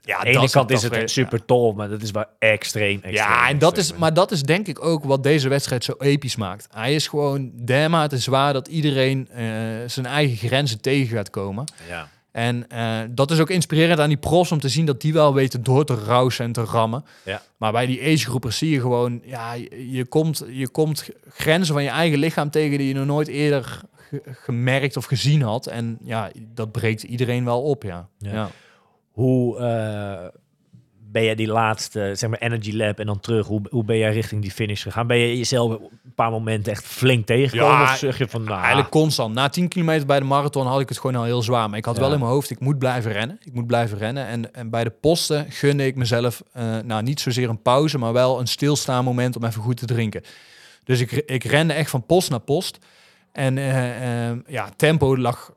Ja, 0.01 0.17
aan 0.17 0.23
de 0.25 0.29
ene 0.29 0.49
kant 0.49 0.71
is 0.71 0.81
het 0.81 1.11
super 1.11 1.45
tof, 1.45 1.75
maar 1.75 1.89
dat 1.89 2.01
is 2.01 2.11
wel 2.11 2.25
extreem, 2.39 2.88
extreem 2.95 3.13
Ja, 3.13 3.47
en 3.49 3.59
dat 3.59 3.77
is, 3.77 3.93
maar 3.93 4.13
dat 4.13 4.31
is 4.31 4.41
denk 4.43 4.67
ik 4.67 4.85
ook 4.85 5.03
wat 5.03 5.23
deze 5.23 5.49
wedstrijd 5.49 5.83
zo 5.83 5.93
episch 5.97 6.35
maakt. 6.35 6.67
Hij 6.73 6.95
is 6.95 7.07
gewoon 7.07 7.51
dermate 7.65 8.17
zwaar 8.17 8.53
dat 8.53 8.67
iedereen 8.67 9.27
eh, 9.29 9.45
zijn 9.87 10.05
eigen 10.05 10.47
grenzen 10.47 10.81
tegen 10.81 11.15
gaat 11.17 11.29
komen. 11.29 11.63
Ja. 11.87 12.09
En 12.31 12.69
eh, 12.69 12.99
dat 13.09 13.31
is 13.31 13.39
ook 13.39 13.49
inspirerend 13.49 13.99
aan 13.99 14.07
die 14.07 14.17
profs 14.17 14.51
om 14.51 14.59
te 14.59 14.69
zien 14.69 14.85
dat 14.85 15.01
die 15.01 15.13
wel 15.13 15.33
weten 15.33 15.63
door 15.63 15.85
te 15.85 15.95
rausen 15.95 16.45
en 16.45 16.51
te 16.51 16.63
rammen. 16.63 17.05
Ja. 17.25 17.41
Maar 17.57 17.71
bij 17.71 17.85
die 17.85 18.01
agegroepers 18.01 18.57
zie 18.57 18.69
je 18.69 18.79
gewoon, 18.81 19.21
ja, 19.23 19.53
je, 19.53 19.91
je 19.91 20.05
komt, 20.05 20.43
je 20.49 20.69
komt 20.69 21.09
grenzen 21.29 21.73
van 21.73 21.83
je 21.83 21.89
eigen 21.89 22.19
lichaam 22.19 22.49
tegen 22.49 22.77
die 22.77 22.87
je 22.87 22.93
nog 22.93 23.05
nooit 23.05 23.27
eerder 23.27 23.81
ge- 23.95 24.21
gemerkt 24.25 24.97
of 24.97 25.05
gezien 25.05 25.41
had. 25.41 25.67
En 25.67 25.97
ja, 26.03 26.29
dat 26.53 26.71
breekt 26.71 27.03
iedereen 27.03 27.45
wel 27.45 27.61
op, 27.61 27.83
ja. 27.83 28.07
Ja. 28.17 28.31
ja. 28.33 28.49
Hoe 29.11 29.57
eh, 29.59 30.38
ben 31.11 31.23
jij 31.23 31.35
die 31.35 31.47
laatste, 31.47 32.11
zeg 32.15 32.29
maar, 32.29 32.39
Energy 32.39 32.75
Lab 32.75 32.99
en 32.99 33.05
dan 33.05 33.19
terug? 33.19 33.47
Hoe, 33.47 33.61
hoe 33.69 33.83
ben 33.83 33.97
jij 33.97 34.13
richting 34.13 34.41
die 34.41 34.51
finish 34.51 34.83
gegaan? 34.83 35.07
Ben 35.07 35.17
je 35.17 35.37
jezelf 35.37 35.71
een 35.71 36.13
paar 36.15 36.31
momenten 36.31 36.71
echt 36.71 36.85
flink 36.85 37.25
tegengekomen? 37.25 37.77
Ja, 37.77 37.83
of 37.83 37.97
zeg 37.97 38.17
je 38.17 38.27
van, 38.27 38.43
nou, 38.43 38.59
Eigenlijk 38.59 38.89
constant. 38.89 39.33
Na 39.33 39.49
10 39.49 39.67
kilometer 39.67 40.05
bij 40.07 40.19
de 40.19 40.25
marathon 40.25 40.67
had 40.67 40.79
ik 40.79 40.89
het 40.89 40.99
gewoon 40.99 41.15
al 41.15 41.23
heel 41.23 41.41
zwaar. 41.41 41.69
Maar 41.69 41.77
ik 41.77 41.85
had 41.85 41.95
Ja. 41.95 42.01
wel 42.01 42.13
in 42.13 42.19
mijn 42.19 42.31
hoofd, 42.31 42.49
ik 42.49 42.59
moet 42.59 42.77
blijven 42.79 43.11
rennen. 43.11 43.37
Ik 43.43 43.53
moet 43.53 43.67
blijven 43.67 43.97
rennen. 43.97 44.25
En, 44.25 44.53
en 44.53 44.69
bij 44.69 44.83
de 44.83 44.89
posten 44.89 45.45
gunde 45.51 45.85
ik 45.85 45.95
mezelf, 45.95 46.43
eh, 46.53 46.77
nou 46.83 47.03
niet 47.03 47.19
zozeer 47.19 47.49
een 47.49 47.61
pauze, 47.61 47.97
maar 47.97 48.13
wel 48.13 48.39
een 48.39 48.47
stilstaan 48.47 49.03
moment 49.03 49.35
om 49.35 49.43
even 49.43 49.61
goed 49.61 49.77
te 49.77 49.85
drinken. 49.85 50.21
Dus 50.83 50.99
ik, 50.99 51.11
ik 51.11 51.43
rende 51.43 51.73
echt 51.73 51.89
van 51.89 52.05
post 52.05 52.29
naar 52.29 52.39
post. 52.39 52.77
En 53.31 53.57
eh, 53.57 54.29
eh, 54.29 54.37
ja, 54.47 54.69
tempo 54.75 55.17
lag, 55.17 55.51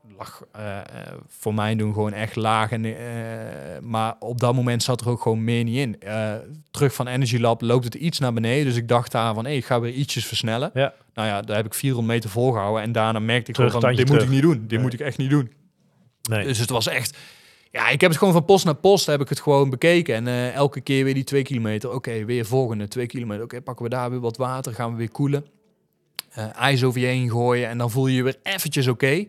eh, 0.53 0.79
eh, 0.79 0.85
voor 1.29 1.55
mij 1.55 1.77
doen 1.77 1.93
gewoon 1.93 2.13
echt 2.13 2.37
laag. 2.37 2.71
En, 2.71 2.85
eh, 2.85 2.93
maar 3.81 4.15
op 4.19 4.41
dat 4.41 4.55
moment 4.55 4.83
zat 4.83 5.01
er 5.01 5.09
ook 5.09 5.23
gewoon 5.23 5.45
meer 5.45 5.65
niet 5.65 5.77
in. 5.77 5.99
Terug 6.71 6.95
van 6.95 7.07
Energy 7.07 7.39
Lab 7.39 7.61
loopt 7.63 7.85
het 7.85 7.95
iets 7.95 8.19
naar 8.19 8.33
beneden. 8.33 8.65
Dus 8.65 8.77
ik 8.77 8.89
dacht 8.89 9.13
daar 9.13 9.35
van, 9.35 9.45
hey, 9.45 9.57
ik 9.57 9.65
ga 9.65 9.81
weer 9.81 9.93
ietsjes 9.93 10.27
versnellen. 10.27 10.71
Ja. 10.75 10.95
Nou 11.15 11.29
ja, 11.29 11.43
daar 11.43 11.57
heb 11.57 11.67
ik 11.67 11.75
400 11.75 12.15
meter 12.15 12.31
volgehouden. 12.31 12.83
En 12.83 12.93
daarna 12.93 13.19
merkte 13.19 13.51
ik 13.51 13.57
gewoon 13.57 13.71
van, 13.71 13.95
dit 13.95 14.09
moet 14.09 14.23
ik 14.23 14.29
niet 14.29 14.43
doen. 14.43 14.61
Dit 14.61 14.71
Nee. 14.71 14.81
moet 14.81 14.93
ik 14.93 15.01
echt 15.01 15.19
niet 15.19 15.31
doen. 15.31 15.53
nee. 16.23 16.45
Dus 16.45 16.59
het 16.59 16.71
was 16.71 16.87
echt... 16.87 17.19
Ja, 17.71 17.89
ik 17.89 18.01
heb 18.01 18.11
het 18.11 18.19
gewoon 18.19 18.35
van 18.35 18.45
post 18.45 18.65
naar 18.65 18.75
post 18.75 19.07
heb 19.07 19.21
ik 19.21 19.29
het 19.29 19.41
gewoon 19.41 19.71
bekeken. 19.71 20.15
En 20.15 20.53
elke 20.55 20.81
keer 20.81 21.05
weer 21.05 21.15
die 21.15 21.25
twee 21.25 21.43
kilometer. 21.43 21.93
Oké, 21.93 22.25
weer 22.25 22.47
volgende 22.47 22.89
twee 22.89 23.07
kilometer. 23.07 23.45
Oké, 23.45 23.61
pakken 23.61 23.85
we 23.85 23.91
daar 23.91 24.11
weer 24.11 24.21
wat 24.21 24.37
water. 24.37 24.75
Gaan 24.75 24.91
we 24.91 24.97
weer 24.97 25.11
koelen. 25.11 25.47
Ijs 26.55 26.85
over 26.85 27.01
je 27.01 27.07
heen 27.07 27.31
gooien. 27.31 27.69
En 27.69 27.79
dan 27.79 27.91
voel 27.91 28.07
je 28.07 28.15
je 28.15 28.23
weer 28.23 28.37
eventjes 28.43 28.87
oké. 28.89 29.25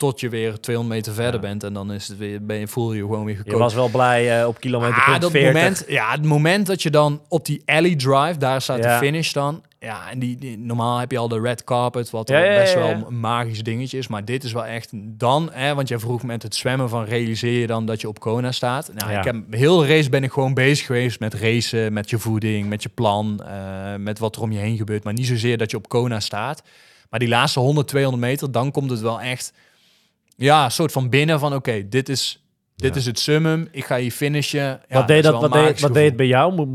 Tot 0.00 0.20
je 0.20 0.28
weer 0.28 0.60
200 0.60 0.96
meter 0.96 1.12
verder 1.14 1.34
Ja. 1.40 1.46
bent. 1.48 1.64
En 1.64 1.72
dan 1.72 1.92
is 1.92 2.08
het 2.08 2.18
weer, 2.18 2.44
ben 2.46 2.56
je, 2.58 2.68
voel 2.68 2.92
je 2.92 2.96
je 2.98 3.02
gewoon 3.04 3.24
weer 3.24 3.34
je 3.34 3.40
gekookt. 3.40 3.58
was 3.58 3.74
wel 3.74 3.88
blij 3.88 4.40
eh, 4.40 4.46
op 4.46 4.60
kilometer 4.60 5.02
Ah, 5.02 5.20
dat 5.20 5.30
40. 5.30 5.52
moment, 5.52 5.84
ja, 5.88 6.10
het 6.10 6.22
moment 6.24 6.66
dat 6.66 6.82
je 6.82 6.90
dan 6.90 7.20
op 7.28 7.46
die 7.46 7.62
alley 7.64 7.96
drive, 7.96 8.34
daar 8.38 8.62
staat 8.62 8.84
Ja. 8.84 8.98
de 8.98 9.04
finish 9.06 9.32
dan. 9.32 9.62
Ja, 9.80 10.10
en 10.10 10.18
die, 10.18 10.36
die- 10.36 10.58
normaal 10.58 10.98
heb 10.98 11.10
je 11.10 11.18
al 11.18 11.28
de 11.28 11.40
red 11.40 11.64
carpet, 11.64 12.10
wat 12.10 12.28
Ja, 12.28 12.40
best 12.40 12.74
wel 12.74 12.88
een 12.88 13.20
magisch 13.20 13.62
dingetje 13.62 13.98
is. 13.98 14.08
Maar 14.08 14.24
dit 14.24 14.44
is 14.44 14.52
wel 14.52 14.64
echt 14.66 14.90
dan, 14.94 15.48
hè, 15.52 15.74
want 15.74 15.88
jij 15.88 15.98
vroeg 15.98 16.22
met 16.22 16.42
het 16.42 16.54
zwemmen 16.54 16.88
van 16.88 17.04
realiseer 17.04 17.60
je 17.60 17.66
dan 17.66 17.86
dat 17.86 18.00
je 18.00 18.08
op 18.08 18.18
Kona 18.20 18.52
staat. 18.52 18.90
Nou, 18.94 19.12
ik 19.18 19.24
heb 19.24 19.36
heel 19.50 19.78
de 19.78 19.86
race 19.86 20.08
ben 20.08 20.24
ik 20.24 20.32
gewoon 20.32 20.54
bezig 20.54 20.86
geweest 20.86 21.20
met 21.20 21.34
racen, 21.34 21.92
met 21.92 22.10
je 22.10 22.18
voeding, 22.18 22.68
met 22.68 22.82
je 22.82 22.88
plan, 22.88 23.42
eh, 23.46 23.94
met 23.98 24.18
wat 24.18 24.36
er 24.36 24.42
om 24.42 24.52
je 24.52 24.58
heen 24.58 24.76
gebeurt. 24.76 25.04
Maar 25.04 25.12
niet 25.12 25.26
zozeer 25.26 25.58
dat 25.58 25.70
je 25.70 25.76
op 25.76 25.88
Kona 25.88 26.20
staat. 26.20 26.62
Maar 27.10 27.20
die 27.20 27.28
laatste 27.28 27.60
100, 27.60 27.88
200 27.88 28.22
meter, 28.24 28.52
dan 28.52 28.70
komt 28.70 28.90
het 28.90 29.00
wel 29.00 29.20
echt, 29.20 29.52
ja, 30.44 30.64
een 30.64 30.70
soort 30.70 30.92
van 30.92 31.08
binnen 31.08 31.38
van 31.38 31.54
oké, 31.54 31.88
dit 31.88 32.08
is... 32.08 32.44
Dit 32.76 32.94
Ja. 32.94 33.00
is 33.00 33.06
het 33.06 33.18
summum. 33.18 33.68
Ik 33.72 33.84
ga 33.84 33.96
hier 33.96 34.10
finishen. 34.10 34.60
Ja, 34.60 34.80
wat 34.88 35.06
deed, 35.06 35.22
dat, 35.22 35.40
wat, 35.40 35.52
deed, 35.52 35.80
wat 35.80 35.94
deed 35.94 36.04
het 36.06 36.16
bij 36.16 36.26
jou? 36.26 36.66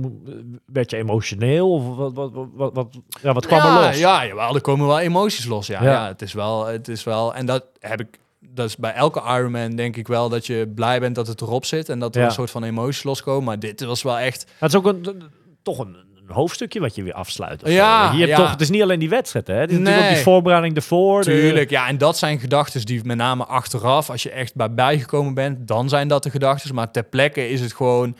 Werd 0.66 0.92
je 0.92 0.98
emotioneel? 0.98 1.72
Of 1.72 1.96
wat, 1.96 2.14
wat, 2.14 2.32
wat, 2.54 2.74
wat, 2.74 2.88
ja, 3.22 3.34
wat 3.34 3.46
kwam 3.46 3.60
ja, 3.60 3.82
er 3.82 3.88
los? 3.88 3.98
Ja, 4.00 4.26
jawel, 4.26 4.56
er 4.56 4.62
komen 4.62 4.88
wel 4.88 5.00
emoties 5.00 5.46
los. 5.46 5.68
Ja, 5.68 5.84
Ja. 5.84 6.08
het 6.08 6.22
is 6.22 6.34
wel, 6.34 6.66
het 6.66 6.88
is 6.88 7.04
wel, 7.04 7.36
en 7.36 7.46
dat 7.46 7.66
heb 7.80 8.00
ik, 8.00 8.20
dat 8.40 8.68
is 8.68 8.76
bij 8.76 8.94
elke 8.94 9.22
Ironman 9.22 9.76
denk 9.76 9.96
ik 9.98 10.08
wel 10.08 10.30
dat 10.30 10.46
je 10.46 10.72
blij 10.76 11.00
bent 11.00 11.16
dat 11.16 11.28
het 11.28 11.42
erop 11.42 11.66
zit 11.66 11.90
en 11.90 12.00
dat 12.00 12.16
er 12.16 12.24
een 12.24 12.32
soort 12.32 12.52
van 12.52 12.64
emoties 12.64 13.04
loskomen. 13.04 13.44
Maar 13.44 13.60
dit 13.60 13.84
was 13.84 14.04
wel 14.04 14.18
echt, 14.18 14.46
Het 14.58 14.70
is 14.70 14.76
ook 14.78 14.86
een, 14.86 15.24
toch 15.64 15.80
een, 15.80 15.96
een 16.28 16.34
hoofdstukje 16.36 16.80
wat 16.80 16.96
je 16.96 17.04
weer 17.04 17.14
afsluit. 17.14 17.64
of 17.64 17.68
zo. 17.70 17.74
Ja, 17.74 18.12
Je 18.12 18.18
hebt 18.18 18.30
ja. 18.30 18.36
toch, 18.38 18.50
het 18.52 18.62
is 18.62 18.70
niet 18.70 18.82
alleen 18.82 19.00
die 19.00 19.10
wedstrijd, 19.10 19.48
hè? 19.48 19.54
Het 19.54 19.72
is 19.72 19.78
natuurlijk 19.78 20.08
ook 20.08 20.14
die 20.14 20.24
voorbereiding 20.24 20.76
ervoor. 20.76 21.24
de- 21.24 21.30
tuurlijk, 21.32 21.70
ja, 21.70 21.88
en 21.88 21.98
dat 21.98 22.18
zijn 22.18 22.40
gedachten 22.40 22.86
die 22.86 23.02
met 23.04 23.18
name 23.18 23.46
achteraf, 23.46 24.10
als 24.10 24.24
je 24.24 24.30
echt 24.32 24.56
bij 24.56 24.74
bijgekomen 24.74 25.34
bent, 25.34 25.68
dan 25.68 25.90
zijn 25.90 26.08
dat 26.08 26.24
de 26.24 26.30
gedachten. 26.30 26.76
Maar 26.76 26.92
ter 26.92 27.04
plekke 27.04 27.50
is 27.50 27.62
het 27.62 27.74
gewoon, 27.74 28.18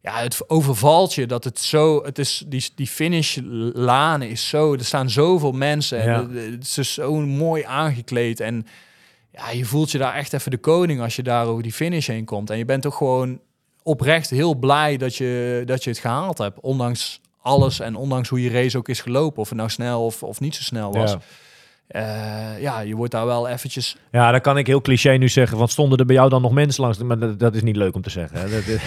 ja, 0.00 0.12
het 0.18 0.50
overvalt 0.50 1.14
je 1.14 1.26
dat 1.26 1.44
het 1.44 1.58
zo, 1.58 2.04
het 2.04 2.18
is 2.18 2.44
die, 2.46 2.70
die 2.74 2.86
finish 2.86 3.38
lanen 3.72 4.28
is 4.28 4.48
zo, 4.48 4.72
er 4.72 4.84
staan 4.84 5.10
zoveel 5.10 5.52
mensen 5.52 6.00
en 6.00 6.10
Ja. 6.10 6.20
het, 6.28 6.52
het 6.52 6.76
is 6.76 6.92
zo 6.94 7.14
mooi 7.20 7.62
aangekleed 7.62 8.40
en 8.40 8.66
ja, 9.32 9.50
je 9.50 9.64
voelt 9.64 9.90
je 9.90 9.98
daar 9.98 10.14
echt 10.14 10.32
even 10.32 10.50
de 10.50 10.56
koning 10.58 11.00
als 11.00 11.16
je 11.16 11.22
daar 11.22 11.46
over 11.46 11.62
die 11.62 11.72
finish 11.72 12.06
heen 12.06 12.24
komt. 12.24 12.50
En 12.50 12.58
je 12.58 12.64
bent 12.64 12.82
toch 12.82 12.96
gewoon 12.96 13.40
oprecht 13.82 14.30
heel 14.30 14.54
blij 14.54 14.96
dat 14.96 15.16
je, 15.16 15.62
dat 15.64 15.84
je 15.84 15.90
het 15.90 15.98
gehaald 15.98 16.38
hebt, 16.38 16.60
ondanks 16.60 17.20
alles 17.46 17.80
en 17.80 17.94
ondanks 17.96 18.28
hoe 18.28 18.42
je 18.42 18.50
race 18.50 18.78
ook 18.78 18.88
is 18.88 19.00
gelopen, 19.00 19.40
of 19.42 19.48
het 19.48 19.58
nou 19.58 19.70
snel 19.70 20.04
of, 20.04 20.22
of 20.22 20.40
niet 20.40 20.54
zo 20.54 20.62
snel 20.62 20.92
was. 20.92 21.10
Ja. 21.10 21.18
Eh, 21.86 22.60
ja, 22.62 22.80
je 22.80 22.94
wordt 22.94 23.12
daar 23.12 23.26
wel 23.26 23.48
eventjes... 23.48 23.96
Ja, 24.10 24.30
dan 24.30 24.40
kan 24.40 24.58
ik 24.58 24.66
heel 24.66 24.80
cliché 24.80 25.10
nu 25.16 25.28
zeggen, 25.28 25.58
want 25.58 25.70
stonden 25.70 25.98
er 25.98 26.06
bij 26.06 26.14
jou 26.16 26.28
dan 26.28 26.42
nog 26.42 26.52
mensen 26.52 26.82
langs? 26.82 26.98
Maar 26.98 27.18
dat, 27.18 27.38
dat 27.38 27.54
is 27.54 27.62
niet 27.62 27.76
leuk 27.76 27.94
om 27.94 28.02
te 28.02 28.10
zeggen. 28.10 28.38
Hè? 28.40 28.50
Dat, 28.50 28.66
is- 28.66 28.80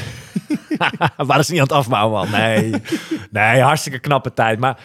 Waren 1.28 1.45
ze 1.45 1.51
niet 1.51 1.62
aan 1.62 1.68
het 1.68 1.76
afbouwen, 1.76 2.30
man? 2.30 2.39
Nee. 2.39 2.74
nee, 3.32 3.62
hartstikke 3.62 3.99
knappe 3.99 4.34
tijd. 4.34 4.60
Maar 4.60 4.80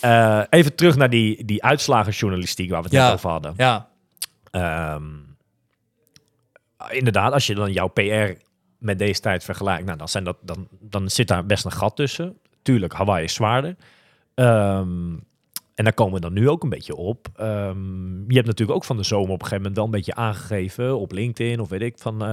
eh, 0.00 0.42
even 0.50 0.74
terug 0.74 0.96
naar 0.96 1.10
die, 1.10 1.44
die 1.44 1.64
uitslagenjournalistiek 1.64 2.70
waar 2.70 2.78
we 2.82 2.84
het 2.84 2.94
Ja. 2.94 3.04
net 3.04 3.14
over 3.14 3.30
hadden. 3.30 3.54
Ja, 3.56 3.88
Ehm, 4.50 5.04
inderdaad, 6.90 7.32
als 7.32 7.46
je 7.46 7.54
dan 7.54 7.72
jouw 7.72 7.88
PR 7.88 8.32
met 8.78 8.98
deze 8.98 9.20
tijd 9.20 9.44
vergelijkt, 9.44 9.84
nou, 9.84 9.98
dan, 9.98 10.08
zijn 10.08 10.24
dat, 10.24 10.36
dan, 10.42 10.68
dan 10.80 11.08
zit 11.10 11.28
daar 11.28 11.46
best 11.46 11.64
een 11.64 11.72
gat 11.72 11.96
tussen. 11.96 12.38
Tuurlijk, 12.62 12.92
Hawaii 12.92 13.24
is 13.24 13.34
zwaarder. 13.34 13.76
Ehm, 14.34 15.14
en 15.74 15.84
daar 15.84 15.92
komen 15.92 16.14
we 16.14 16.20
dan 16.20 16.32
nu 16.32 16.48
ook 16.48 16.62
een 16.62 16.68
beetje 16.68 16.96
op. 16.96 17.28
Ehm, 17.36 18.16
je 18.28 18.34
hebt 18.34 18.46
natuurlijk 18.46 18.78
ook 18.78 18.84
van 18.84 18.96
de 18.96 19.02
zomer 19.02 19.30
op 19.30 19.42
een 19.42 19.46
gegeven 19.46 19.56
moment 19.56 19.76
wel 19.76 19.84
een 19.84 19.90
beetje 19.90 20.14
aangegeven 20.14 20.98
op 20.98 21.12
LinkedIn 21.12 21.60
of 21.60 21.68
weet 21.68 21.82
ik 21.82 21.98
van, 21.98 22.22
eh, 22.22 22.28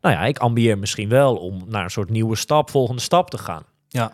nou 0.00 0.14
ja, 0.14 0.24
ik 0.24 0.38
ambieer 0.38 0.78
misschien 0.78 1.08
wel 1.08 1.36
om 1.36 1.62
naar 1.66 1.84
een 1.84 1.90
soort 1.90 2.10
nieuwe 2.10 2.36
stap, 2.36 2.70
volgende 2.70 3.02
stap 3.02 3.30
te 3.30 3.38
gaan. 3.38 3.62
ja. 3.88 4.12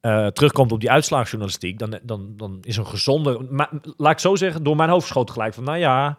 Eh, 0.00 0.26
terugkomt 0.26 0.72
op 0.72 0.80
die 0.80 0.90
uitslagsjournalistiek, 0.90 1.78
dan, 1.78 1.98
dan, 2.02 2.32
dan 2.36 2.58
is 2.62 2.76
een 2.76 2.86
gezonde. 2.86 3.46
Maar 3.50 3.70
laat 3.96 4.12
ik 4.12 4.18
zo 4.18 4.36
zeggen, 4.36 4.62
door 4.62 4.76
mijn 4.76 4.90
hoofd 4.90 5.06
schoot 5.06 5.30
gelijk 5.30 5.54
van, 5.54 5.64
nou 5.64 5.78
ja, 5.78 6.18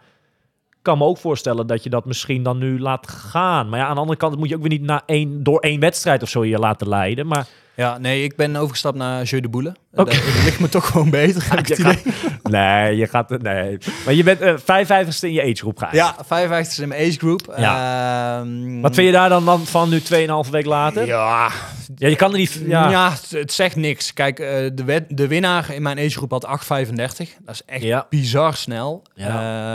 ik 0.70 0.78
kan 0.82 0.98
me 0.98 1.04
ook 1.04 1.18
voorstellen 1.18 1.68
dat 1.68 1.84
je 1.84 1.90
dat 1.90 2.06
misschien 2.06 2.44
dan 2.44 2.58
nu 2.58 2.80
laat 2.80 3.08
gaan. 3.10 3.70
Maar 3.70 3.80
ja, 3.80 3.86
aan 3.86 3.94
de 3.94 4.00
andere 4.00 4.18
kant 4.18 4.38
moet 4.38 4.50
je 4.50 4.56
ook 4.56 4.62
weer 4.62 4.70
niet 4.70 4.82
na 4.82 5.04
één, 5.06 5.44
door 5.44 5.60
één 5.60 5.80
wedstrijd 5.80 6.22
of 6.22 6.30
zo 6.30 6.46
je 6.46 6.60
laten 6.60 6.88
leiden. 6.88 7.28
Maar 7.28 7.48
ja, 7.82 7.98
nee, 7.98 8.24
ik 8.24 8.36
ben 8.36 8.56
overgestapt 8.56 8.98
naar 8.98 9.24
Jeu 9.24 9.40
de 9.40 9.50
Boule. 9.50 9.76
Oké. 9.94 10.04
Dat, 10.04 10.24
ligt 10.44 10.60
me 10.60 10.70
toch 10.70 10.86
gewoon 10.88 11.10
beter, 11.10 11.50
heb 11.50 11.60
ik 11.60 11.68
het 11.68 11.78
je 11.78 11.84
idee. 11.84 12.14
gaat, 12.14 12.52
nee, 12.52 12.96
je 12.96 13.08
gaat 13.08 13.30
nee. 13.42 13.78
Maar 14.06 14.14
je 14.14 14.24
bent 14.24 14.42
eh 14.42 14.54
55ste 14.58 15.20
in 15.22 15.32
je 15.34 15.42
agegroep 15.42 15.78
gaan. 15.78 15.90
Ja, 15.92 16.16
55 16.26 16.72
is 16.74 16.80
in 16.80 16.88
mijn 16.88 17.02
age 17.10 17.18
group. 17.20 17.48
Ehm, 17.48 18.82
Wat 18.82 18.94
vind 18.96 19.08
je 19.08 19.14
daar 19.14 19.30
dan, 19.30 19.66
van 19.66 19.90
nu 19.90 20.00
2,5 20.46 20.50
week 20.52 20.66
later? 20.66 21.06
Ja, 21.06 21.50
Ja, 21.96 22.08
je 22.08 22.16
kan 22.16 22.32
er 22.32 22.38
niet. 22.38 22.62
Ja, 22.66 22.90
ja. 22.90 23.12
het, 23.12 23.30
het 23.32 23.54
zegt 23.54 23.76
niks. 23.76 24.14
Kijk, 24.14 24.40
eh, 24.40 24.48
de, 24.74 25.06
de 25.08 25.28
winnaar 25.28 25.74
in 25.74 25.82
mijn 25.82 25.98
age 25.98 26.10
group 26.10 26.32
had 26.32 26.46
8,35. 26.46 27.36
Dat 27.40 27.54
is 27.56 27.62
echt 27.66 27.84
Ja. 27.84 28.06
bizar 28.10 28.56
snel. 28.56 29.04
Ja. 29.14 29.28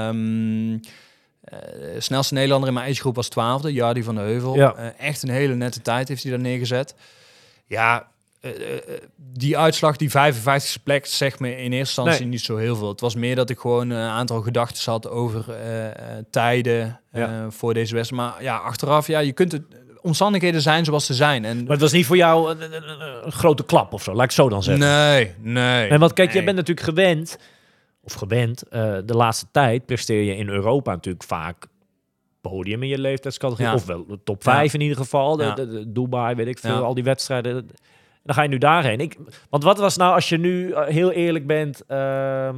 Ehm, 0.08 0.72
eh, 1.44 1.58
de 1.94 1.96
snelste 1.98 2.34
Nederlander 2.34 2.68
in 2.68 2.74
mijn 2.74 2.86
age 2.90 3.00
group 3.00 3.14
was 3.16 3.28
12e, 3.28 3.68
Jardi 3.72 4.02
van 4.02 4.14
de 4.14 4.20
Heuvel. 4.20 4.54
Ja. 4.56 4.74
Echt 4.98 5.22
een 5.22 5.28
hele 5.28 5.54
nette 5.54 5.80
tijd 5.82 6.08
heeft 6.08 6.22
hij 6.22 6.32
daar 6.32 6.40
neergezet. 6.40 6.94
Ja, 7.66 8.08
eh, 8.40 8.50
eh, 8.50 8.78
die 9.16 9.58
uitslag, 9.58 9.96
die 9.96 10.10
55ste 10.10 10.82
plek, 10.82 11.06
zegt 11.06 11.40
me 11.40 11.48
in 11.50 11.56
eerste 11.56 11.76
instantie 11.78 12.20
Nee. 12.20 12.28
niet 12.28 12.40
zo 12.40 12.56
heel 12.56 12.76
veel. 12.76 12.88
Het 12.88 13.00
was 13.00 13.14
meer 13.14 13.34
dat 13.36 13.50
ik 13.50 13.58
gewoon 13.58 13.90
een 13.90 14.08
aantal 14.10 14.40
gedachten 14.40 14.92
had 14.92 15.08
over 15.08 15.44
eh, 15.50 15.86
eh, 15.86 16.24
tijden 16.30 17.00
eh, 17.12 17.20
Ja. 17.20 17.50
voor 17.50 17.74
deze 17.74 17.94
wedstrijd. 17.94 18.22
Maar 18.22 18.42
ja, 18.42 18.56
achteraf, 18.56 19.06
ja, 19.06 19.18
je 19.18 19.32
kunt 19.32 19.52
het... 19.52 19.62
Omstandigheden 20.00 20.60
zijn 20.60 20.84
zoals 20.84 21.06
ze 21.06 21.14
zijn. 21.14 21.44
En 21.44 21.62
Maar 21.62 21.72
het 21.72 21.80
was 21.80 21.92
niet 21.92 22.06
voor 22.06 22.16
jou 22.16 22.50
een, 22.50 22.62
een- 22.62 22.72
een- 22.90 23.24
een 23.26 23.32
grote 23.32 23.64
klap 23.64 23.92
of 23.92 24.02
zo, 24.02 24.14
laat 24.14 24.24
ik 24.24 24.30
zo 24.30 24.48
dan 24.48 24.62
zeggen. 24.62 24.86
nee, 24.86 25.32
nee. 25.38 25.88
En 25.88 26.00
want 26.00 26.12
kijk, 26.12 26.32
jij 26.32 26.44
bent 26.44 26.56
natuurlijk 26.56 26.86
gewend, 26.86 27.38
of 28.02 28.12
gewend, 28.12 28.62
eh, 28.62 28.96
de 29.04 29.14
laatste 29.14 29.46
tijd 29.52 29.86
presteer 29.86 30.22
je 30.22 30.36
in 30.36 30.48
Europa 30.48 30.90
natuurlijk 30.92 31.24
vaak 31.24 31.66
podium 32.48 32.82
in 32.82 32.88
je 32.88 32.98
leeftijdscategorie. 32.98 33.66
Ja. 33.70 33.74
Of 33.74 33.86
wel 33.86 34.06
de 34.06 34.18
top 34.24 34.42
5 34.42 34.74
in 34.74 34.80
ieder 34.80 34.96
geval. 34.96 35.36
De, 35.36 35.44
Ja. 35.44 35.54
de- 35.54 35.68
de 35.68 35.92
Dubai, 35.92 36.34
weet 36.34 36.46
ik 36.46 36.58
veel, 36.58 36.84
al 36.84 36.94
die 36.94 37.04
wedstrijden. 37.04 37.56
En 37.56 37.66
dan 38.22 38.34
ga 38.34 38.42
je 38.42 38.48
nu 38.48 38.58
daarheen. 38.58 39.00
Ik, 39.00 39.16
want 39.50 39.62
wat 39.62 39.78
was 39.78 39.96
nou, 39.96 40.14
als 40.14 40.28
je 40.28 40.38
nu 40.38 40.70
eh, 40.70 40.86
heel 40.86 41.12
eerlijk 41.12 41.46
bent... 41.46 41.82
ehm, 41.86 42.56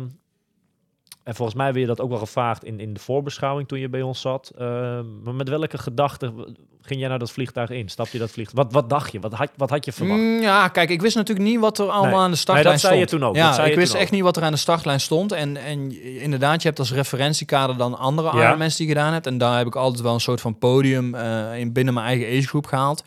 en 1.29 1.35
volgens 1.35 1.57
mij 1.57 1.67
werd 1.67 1.79
je 1.79 1.87
dat 1.87 2.01
ook 2.01 2.09
wel 2.11 2.19
gevraagd 2.19 2.65
in, 2.65 2.81
in 2.81 2.95
de 2.95 3.01
voorbeschouwing 3.01 3.69
toen 3.69 3.79
je 3.79 3.89
bij 3.89 4.03
ons 4.03 4.21
zat. 4.21 4.53
ehm, 4.59 5.23
maar 5.23 5.35
met 5.35 5.49
welke 5.49 5.79
gedachten 5.79 6.35
ging 6.83 6.99
jij 7.01 7.09
nou 7.09 7.21
dat 7.21 7.31
vliegtuig 7.31 7.71
in? 7.71 7.89
Stap 7.89 8.07
je 8.09 8.19
dat 8.19 8.31
vliegtuig? 8.31 8.65
Wat, 8.65 8.73
wat 8.73 8.91
dacht 8.91 9.13
je? 9.13 9.21
Wat 9.21 9.33
had, 9.33 9.51
wat 9.57 9.71
had 9.71 9.85
je 9.85 9.93
verwacht? 9.93 10.21
Mm, 10.21 10.41
ja, 10.43 10.69
kijk, 10.69 10.91
ik 10.91 11.01
wist 11.01 11.17
natuurlijk 11.17 11.49
niet 11.49 11.61
wat 11.61 11.79
er 11.79 11.89
allemaal 11.89 12.11
Nee. 12.11 12.19
aan 12.21 12.31
de 12.31 12.37
startlijn 12.37 12.65
Nee, 12.67 12.73
dat 12.77 12.83
zei 12.91 13.01
je 13.01 13.07
stond. 13.07 13.21
toen 13.21 13.29
ook, 13.31 13.37
Ja, 13.37 13.57
dat 13.57 13.67
ik 13.67 13.75
wist 13.75 13.95
echt 13.95 14.05
ook. 14.05 14.11
niet 14.11 14.23
wat 14.23 14.37
er 14.37 14.43
aan 14.43 14.53
de 14.53 14.59
startlijn 14.59 15.01
stond. 15.01 15.33
En, 15.33 15.57
en 15.57 16.03
inderdaad, 16.21 16.63
je 16.63 16.69
hebt 16.69 16.79
als 16.81 16.93
referentiekader 16.93 17.77
dan 17.77 17.99
andere 17.99 18.37
Ja. 18.37 18.47
Ironmans 18.47 18.77
die 18.77 18.87
je 18.87 18.93
gedaan 18.93 19.13
hebt. 19.13 19.27
En 19.27 19.39
daar 19.39 19.59
heb 19.59 19.67
ik 19.67 19.77
altijd 19.77 20.03
wel 20.03 20.15
een 20.15 20.21
soort 20.21 20.41
van 20.41 20.59
podium 20.59 21.15
eh, 21.15 21.59
in, 21.59 21.73
binnen 21.73 21.95
mijn 21.95 22.07
eigen 22.07 22.27
agegroep 22.39 22.67
gehaald. 22.67 23.05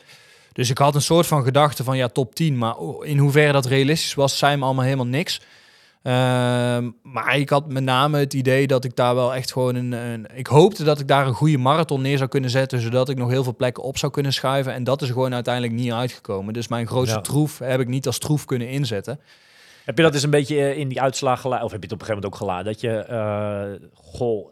Dus 0.54 0.70
ik 0.70 0.78
had 0.78 0.96
een 0.96 1.02
soort 1.02 1.28
van 1.28 1.44
gedachte 1.44 1.84
van 1.84 1.98
ja, 1.98 2.08
top 2.08 2.36
10. 2.36 2.58
Maar 2.58 2.76
in 3.02 3.18
hoeverre 3.18 3.52
dat 3.52 3.66
realistisch 3.66 4.14
was, 4.14 4.38
zei 4.38 4.58
me 4.58 4.66
allemaal 4.66 4.84
helemaal 4.86 5.06
niks. 5.06 5.42
Ehm, 6.02 6.90
maar 7.04 7.38
ik 7.38 7.50
had 7.50 7.72
met 7.72 7.84
name 7.84 8.20
het 8.20 8.34
idee 8.34 8.68
dat 8.68 8.84
ik 8.84 8.96
daar 8.96 9.16
wel 9.16 9.36
echt 9.36 9.52
gewoon 9.52 9.76
een, 9.76 9.92
een... 9.92 10.28
Ik 10.34 10.48
hoopte 10.48 10.84
dat 10.84 11.00
ik 11.00 11.08
daar 11.08 11.28
een 11.28 11.34
goede 11.34 11.58
marathon 11.58 12.02
neer 12.02 12.18
zou 12.18 12.30
kunnen 12.30 12.50
zetten... 12.50 12.80
zodat 12.82 13.10
ik 13.10 13.18
nog 13.18 13.30
heel 13.30 13.44
veel 13.44 13.56
plekken 13.56 13.84
op 13.84 13.98
zou 13.98 14.12
kunnen 14.12 14.34
schuiven. 14.34 14.74
En 14.74 14.84
dat 14.84 15.02
is 15.02 15.08
gewoon 15.10 15.34
uiteindelijk 15.34 15.74
niet 15.74 15.92
uitgekomen. 15.92 16.54
Dus 16.54 16.68
mijn 16.68 16.88
grootste 16.88 17.16
Ja. 17.16 17.22
troef 17.22 17.60
heb 17.60 17.80
ik 17.80 17.88
niet 17.88 18.06
als 18.08 18.18
troef 18.18 18.46
kunnen 18.46 18.70
inzetten. 18.70 19.20
Heb 19.86 19.98
je 19.98 20.04
dat 20.04 20.14
eens 20.14 20.24
een 20.24 20.30
beetje 20.30 20.58
eh, 20.60 20.78
in 20.78 20.88
die 20.88 21.02
uitslag 21.02 21.42
geladen? 21.42 21.66
Of 21.66 21.72
heb 21.72 21.84
je 21.84 21.88
het 21.88 22.02
op 22.02 22.02
een 22.02 22.16
gegeven 22.16 22.30
moment 22.32 22.42
ook 22.42 22.50
geladen? 22.50 22.74
Dat 22.74 22.82
je, 22.82 22.98
eh, 22.98 23.88
goh, 23.94 24.51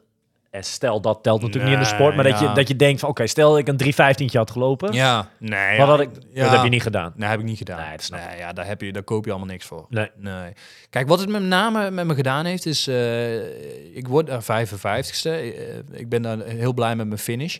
stel 0.51 1.01
dat 1.01 1.23
telt 1.23 1.41
natuurlijk 1.41 1.69
niet 1.71 1.79
in 1.79 1.89
de 1.89 1.95
sport, 1.95 2.15
maar 2.15 2.23
dat, 2.23 2.39
je, 2.39 2.51
dat 2.53 2.67
je 2.67 2.75
denkt 2.75 2.99
van, 2.99 3.09
oké, 3.09 3.27
stel 3.27 3.57
ik 3.57 3.67
een 3.67 3.77
315 3.77 4.29
had 4.39 4.51
gelopen. 4.51 4.93
Ja, 4.93 5.29
nee. 5.37 5.77
Wat 5.77 5.87
had 5.87 5.99
ik, 5.99 6.09
ja. 6.33 6.43
dat 6.43 6.51
heb 6.51 6.63
je 6.63 6.69
niet 6.69 6.81
gedaan. 6.81 7.13
Nee, 7.15 7.29
heb 7.29 7.39
ik 7.39 7.45
niet 7.45 7.57
gedaan. 7.57 7.79
Nee, 7.81 7.91
dat 7.91 8.03
snap 8.03 8.19
nee, 8.29 8.37
ja, 8.37 8.53
daar, 8.53 8.65
heb 8.65 8.81
je, 8.81 8.91
daar 8.91 9.03
koop 9.03 9.25
je 9.25 9.31
allemaal 9.31 9.49
niks 9.49 9.65
voor. 9.65 9.85
Nee. 9.89 10.09
Nee. 10.15 10.53
Kijk, 10.89 11.07
wat 11.07 11.19
het 11.19 11.29
met 11.29 11.41
name 11.43 11.91
met 11.91 12.05
me 12.05 12.15
gedaan 12.15 12.45
heeft, 12.45 12.65
is... 12.65 12.87
eh, 12.87 13.95
ik 13.95 14.07
word 14.07 14.29
er 14.29 14.41
55ste. 14.43 15.29
Eh, 15.29 15.77
ik 15.91 16.09
ben 16.09 16.21
daar 16.21 16.39
heel 16.45 16.73
blij 16.73 16.95
met 16.95 17.07
mijn 17.07 17.19
finish. 17.19 17.57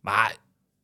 Maar... 0.00 0.36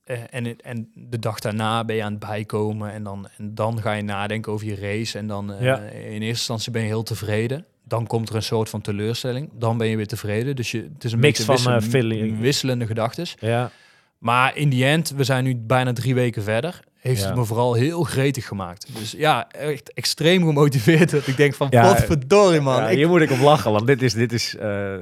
eh, 0.05 0.19
en, 0.31 0.57
en 0.61 0.91
de 0.95 1.19
dag 1.19 1.39
daarna 1.41 1.85
ben 1.85 1.97
je 1.97 2.03
aan 2.03 2.11
het 2.15 2.27
bijkomen 2.27 2.93
en 2.93 3.03
dan, 3.03 3.29
en 3.37 3.55
dan 3.55 3.81
ga 3.83 3.93
je 3.93 4.03
nadenken 4.03 4.53
over 4.53 4.67
je 4.67 4.77
race. 4.77 5.19
En 5.19 5.27
dan 5.27 5.53
eh, 5.53 5.63
Ja. 5.63 5.77
in 5.79 5.91
eerste 6.11 6.27
instantie 6.27 6.73
ben 6.73 6.83
je 6.83 6.89
heel 6.89 7.03
tevreden. 7.03 7.65
Dan 7.89 8.07
komt 8.07 8.29
er 8.29 8.35
een 8.35 8.43
soort 8.43 8.69
van 8.69 8.81
teleurstelling. 8.81 9.51
Dan 9.53 9.79
ben 9.79 9.87
je 9.87 9.97
weer 9.97 10.07
tevreden. 10.07 10.57
Dus 10.57 10.71
je, 10.71 10.89
het 10.95 11.05
is 11.05 11.13
een 11.13 11.19
Mix 11.19 11.41
van, 11.45 11.57
eh, 11.57 11.81
wissel- 11.81 12.37
wisselende 12.41 12.87
gedachten. 12.87 13.27
Ja. 13.39 13.71
Maar 14.19 14.57
in 14.57 14.69
die 14.69 14.85
end, 14.85 15.11
we 15.17 15.25
zijn 15.25 15.45
nu 15.45 15.57
bijna 15.57 15.93
drie 15.93 16.15
weken 16.15 16.43
verder. 16.43 16.81
Heeft 16.99 17.21
Ja. 17.21 17.27
het 17.27 17.37
me 17.37 17.45
vooral 17.45 17.75
heel 17.75 18.03
gretig 18.03 18.47
gemaakt. 18.47 18.87
Dus 18.99 19.11
ja, 19.13 19.49
echt 19.51 19.93
extreem 19.93 20.47
gemotiveerd. 20.47 21.11
Dat 21.11 21.27
ik 21.27 21.37
denk 21.37 21.55
van, 21.55 21.67
Ja, 21.71 21.83
wat 21.83 22.01
verdorie 22.05 22.61
man. 22.61 22.77
Ja, 22.83 22.89
ik, 22.89 22.97
hier 22.97 23.09
moet 23.09 23.21
ik 23.21 23.31
op 23.31 23.41
lachen, 23.41 23.73
want 23.73 23.87
dit 23.87 24.03
is, 24.03 24.13
dit 24.13 24.33
is 24.33 24.57
eh, 24.57 24.95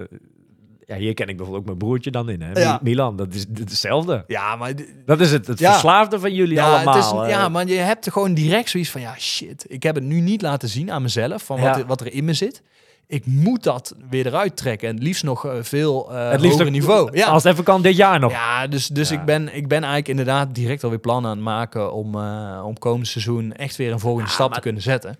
ja, 0.86 0.96
hier 0.96 1.14
ken 1.14 1.26
ik 1.28 1.36
bijvoorbeeld 1.36 1.60
ook 1.62 1.66
mijn 1.66 1.78
broertje 1.78 2.10
dan 2.10 2.28
in, 2.28 2.42
hè? 2.42 2.60
Ja. 2.60 2.78
Milan, 2.82 3.16
dat 3.16 3.34
is 3.34 3.44
hetzelfde. 3.54 4.24
ja, 4.26 4.56
maar, 4.56 4.72
Dat 5.06 5.20
is 5.20 5.32
het, 5.32 5.46
het 5.46 5.58
Ja. 5.58 5.70
verslaafde 5.70 6.20
van 6.20 6.34
jullie 6.34 6.54
ja, 6.54 6.74
allemaal. 6.74 6.94
het 6.94 7.04
is, 7.04 7.10
eh. 7.10 7.28
ja, 7.28 7.48
maar 7.48 7.66
je 7.66 7.74
hebt 7.74 8.12
gewoon 8.12 8.34
direct 8.34 8.68
zoiets 8.70 8.90
van, 8.90 9.00
ja 9.00 9.14
shit. 9.18 9.64
Ik 9.68 9.82
heb 9.82 9.94
het 9.94 10.04
nu 10.04 10.20
niet 10.20 10.42
laten 10.42 10.68
zien 10.68 10.90
aan 10.92 11.02
mezelf, 11.02 11.42
van 11.42 11.60
wat, 11.60 11.76
er- 11.76 11.86
wat 11.86 12.00
er 12.00 12.12
in 12.12 12.24
me 12.24 12.32
zit. 12.34 12.62
Ik 13.08 13.26
moet 13.26 13.62
dat 13.62 13.94
weer 14.10 14.26
eruit 14.26 14.56
trekken. 14.56 14.88
En 14.88 14.98
liefst 14.98 15.22
nog 15.24 15.46
eh, 15.46 15.52
veel 15.60 16.14
eh 16.14 16.30
het 16.30 16.40
liefst 16.40 16.56
hoger 16.58 16.72
niveau. 16.72 17.16
Ja. 17.16 17.26
Als 17.26 17.42
het 17.42 17.52
even 17.52 17.64
kan, 17.64 17.82
dit 17.82 17.96
jaar 17.96 18.20
nog. 18.20 18.32
Ja, 18.32 18.66
dus, 18.66 18.86
dus 18.86 19.08
Ja. 19.08 19.14
Ik, 19.20 19.24
ben, 19.24 19.42
ik 19.54 19.68
ben 19.68 19.78
eigenlijk 19.78 20.08
inderdaad 20.08 20.54
direct 20.54 20.84
alweer 20.84 20.98
plannen 20.98 21.30
aan 21.30 21.36
het 21.36 21.44
maken 21.46 21.92
om, 21.92 22.14
eh, 22.14 22.62
om 22.64 22.78
komend 22.78 23.08
seizoen 23.08 23.52
echt 23.52 23.76
weer 23.76 23.92
een 23.92 23.98
volgende 24.00 24.28
Ja, 24.28 24.34
stap 24.34 24.52
te 24.54 24.60
kunnen 24.60 24.82
zetten. 24.82 25.18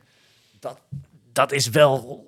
dat, 0.60 0.78
dat 1.32 1.52
is 1.52 1.68
wel 1.68 2.24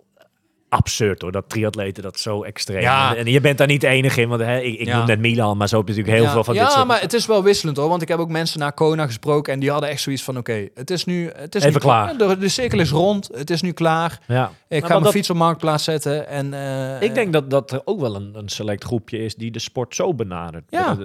absurd 0.68 1.22
hoor, 1.22 1.32
dat 1.32 1.44
triatleten 1.48 2.02
dat 2.02 2.18
zo 2.20 2.42
extreem. 2.42 2.80
Ja. 2.80 3.14
En 3.16 3.26
je 3.26 3.40
bent 3.40 3.58
daar 3.58 3.66
niet 3.66 3.80
de 3.80 3.86
enige 3.86 4.20
in, 4.20 4.28
want 4.28 4.40
hè, 4.40 4.58
ik, 4.60 4.78
ik 4.78 4.86
Ja. 4.86 4.96
noem 4.96 5.06
net 5.06 5.18
Milan, 5.18 5.56
maar 5.56 5.68
zo 5.68 5.76
heb 5.76 5.88
je 5.88 5.92
natuurlijk 5.92 6.18
heel 6.18 6.26
ja, 6.28 6.32
veel 6.34 6.44
van 6.44 6.54
ja, 6.54 6.64
dit 6.64 6.72
soort... 6.72 6.86
maar 6.86 7.00
het 7.00 7.12
is 7.12 7.26
wel 7.26 7.42
wisselend 7.42 7.76
hoor. 7.76 7.88
Want 7.88 8.02
ik 8.02 8.08
heb 8.08 8.18
ook 8.18 8.28
mensen 8.28 8.58
naar 8.58 8.72
Kona 8.72 9.06
gesproken 9.06 9.52
en 9.52 9.60
die 9.60 9.70
hadden 9.70 9.88
echt 9.88 10.00
zoiets 10.00 10.22
van: 10.22 10.36
oké, 10.38 10.68
het 10.74 10.90
is 10.90 11.04
nu. 11.04 11.30
Het 11.36 11.54
is 11.54 11.60
Even 11.62 11.74
nu 11.74 11.78
klaar. 11.80 12.16
De, 12.16 12.38
de 12.38 12.48
cirkel 12.48 12.78
is 12.80 12.90
rond. 12.90 13.28
Het 13.34 13.50
is 13.50 13.62
nu 13.62 13.72
klaar. 13.72 14.18
ja. 14.26 14.50
Ik 14.68 14.82
ga 14.82 14.88
mijn 14.88 15.02
dat- 15.02 15.12
fiets 15.12 15.30
op 15.30 15.36
marktplaats 15.36 15.84
zetten. 15.84 16.28
En, 16.28 16.54
eh, 16.54 17.02
Ik 17.02 17.14
denk 17.14 17.32
dat, 17.32 17.50
dat 17.50 17.70
er 17.72 17.80
ook 17.84 18.00
wel 18.00 18.14
een, 18.14 18.30
een 18.34 18.48
select 18.48 18.84
groepje 18.84 19.18
is 19.24 19.34
die 19.34 19.50
de 19.50 19.58
sport 19.58 19.94
zo 19.94 20.14
benadert. 20.14 20.64
Ja. 20.68 20.96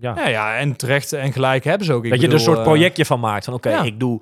Ja. 0.00 0.14
Ja, 0.16 0.28
ja, 0.28 0.56
en 0.56 0.76
terecht 0.76 1.12
en 1.12 1.32
gelijk 1.32 1.64
hebben 1.64 1.86
ze 1.86 1.92
ook. 1.92 2.04
Ik 2.04 2.10
dat 2.10 2.20
je 2.20 2.26
er 2.26 2.32
een 2.32 2.40
soort 2.40 2.58
eh, 2.58 2.64
projectje 2.64 3.04
van 3.04 3.20
maakt. 3.20 3.44
Van 3.44 3.54
oké, 3.54 3.70
ja. 3.70 3.82
ik 3.82 4.00
doe... 4.00 4.20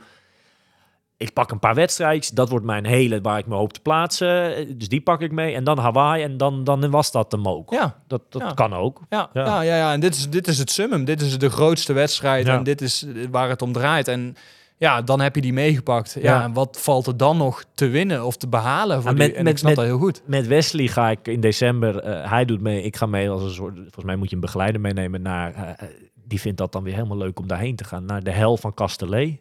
Ik 1.18 1.32
pak 1.32 1.50
een 1.50 1.58
paar 1.58 1.74
wedstrijdjes. 1.74 2.30
Dat 2.34 2.48
wordt 2.48 2.64
mijn 2.64 2.84
hele 2.86 3.20
waar 3.20 3.38
ik 3.38 3.46
me 3.46 3.54
hoop 3.54 3.72
te 3.72 3.80
plaatsen. 3.80 4.54
Dus 4.78 4.88
die 4.88 5.00
pak 5.00 5.20
ik 5.20 5.32
mee. 5.32 5.54
En 5.54 5.64
dan 5.64 5.78
Hawaii. 5.78 6.22
En 6.22 6.36
dan, 6.36 6.64
dan 6.64 6.90
was 6.90 7.10
dat 7.12 7.30
de 7.30 7.36
mook. 7.36 7.70
Ja, 7.72 7.96
Dat, 8.06 8.22
dat 8.28 8.42
Ja. 8.42 8.52
kan 8.52 8.74
ook. 8.74 9.00
ja, 9.08 9.30
Ja. 9.32 9.44
ja. 9.44 9.62
Ja, 9.62 9.76
ja, 9.76 9.92
En 9.92 10.00
dit 10.00 10.14
is, 10.14 10.30
dit 10.30 10.48
is 10.48 10.58
het 10.58 10.70
summum. 10.70 11.04
Dit 11.04 11.20
is 11.20 11.38
de 11.38 11.50
grootste 11.50 11.92
wedstrijd. 11.92 12.46
En 12.48 12.62
dit 12.62 12.80
is 12.80 13.06
waar 13.30 13.48
het 13.48 13.62
om 13.62 13.72
draait. 13.72 14.08
En 14.08 14.34
ja, 14.76 15.02
dan 15.02 15.20
heb 15.20 15.34
je 15.34 15.40
die 15.40 15.52
meegepakt. 15.52 16.16
Ja, 16.20 16.42
en 16.42 16.52
wat 16.52 16.78
valt 16.80 17.06
er 17.06 17.16
dan 17.16 17.36
nog 17.36 17.64
te 17.74 17.88
winnen 17.88 18.24
of 18.24 18.36
te 18.36 18.48
behalen? 18.48 19.02
Voor 19.02 19.14
met- 19.14 19.34
en 19.34 19.42
met- 19.44 19.52
ik 19.52 19.58
snap 19.58 19.68
met- 19.70 19.78
dat 19.78 19.88
heel 19.88 19.98
goed. 19.98 20.22
Met 20.24 20.46
Wesley 20.46 20.86
ga 20.86 21.10
ik 21.10 21.28
in 21.28 21.40
december. 21.40 21.98
eh, 21.98 22.30
hij 22.30 22.44
doet 22.44 22.60
mee. 22.60 22.82
Ik 22.82 22.96
ga 22.96 23.06
mee 23.06 23.30
als 23.30 23.42
een 23.42 23.50
soort. 23.50 23.74
Volgens 23.76 24.04
mij 24.04 24.16
moet 24.16 24.28
je 24.28 24.34
een 24.34 24.40
begeleider 24.40 24.80
meenemen 24.80 25.22
naar. 25.22 25.54
eh, 25.54 25.62
eh, 25.68 25.76
die 26.24 26.40
vindt 26.40 26.58
dat 26.58 26.72
dan 26.72 26.82
weer 26.82 26.94
helemaal 26.94 27.16
leuk 27.16 27.38
om 27.38 27.46
daarheen 27.46 27.76
te 27.76 27.84
gaan. 27.84 28.04
Naar 28.04 28.22
de 28.22 28.30
hel 28.30 28.56
van 28.56 28.74
Castellet. 28.74 29.38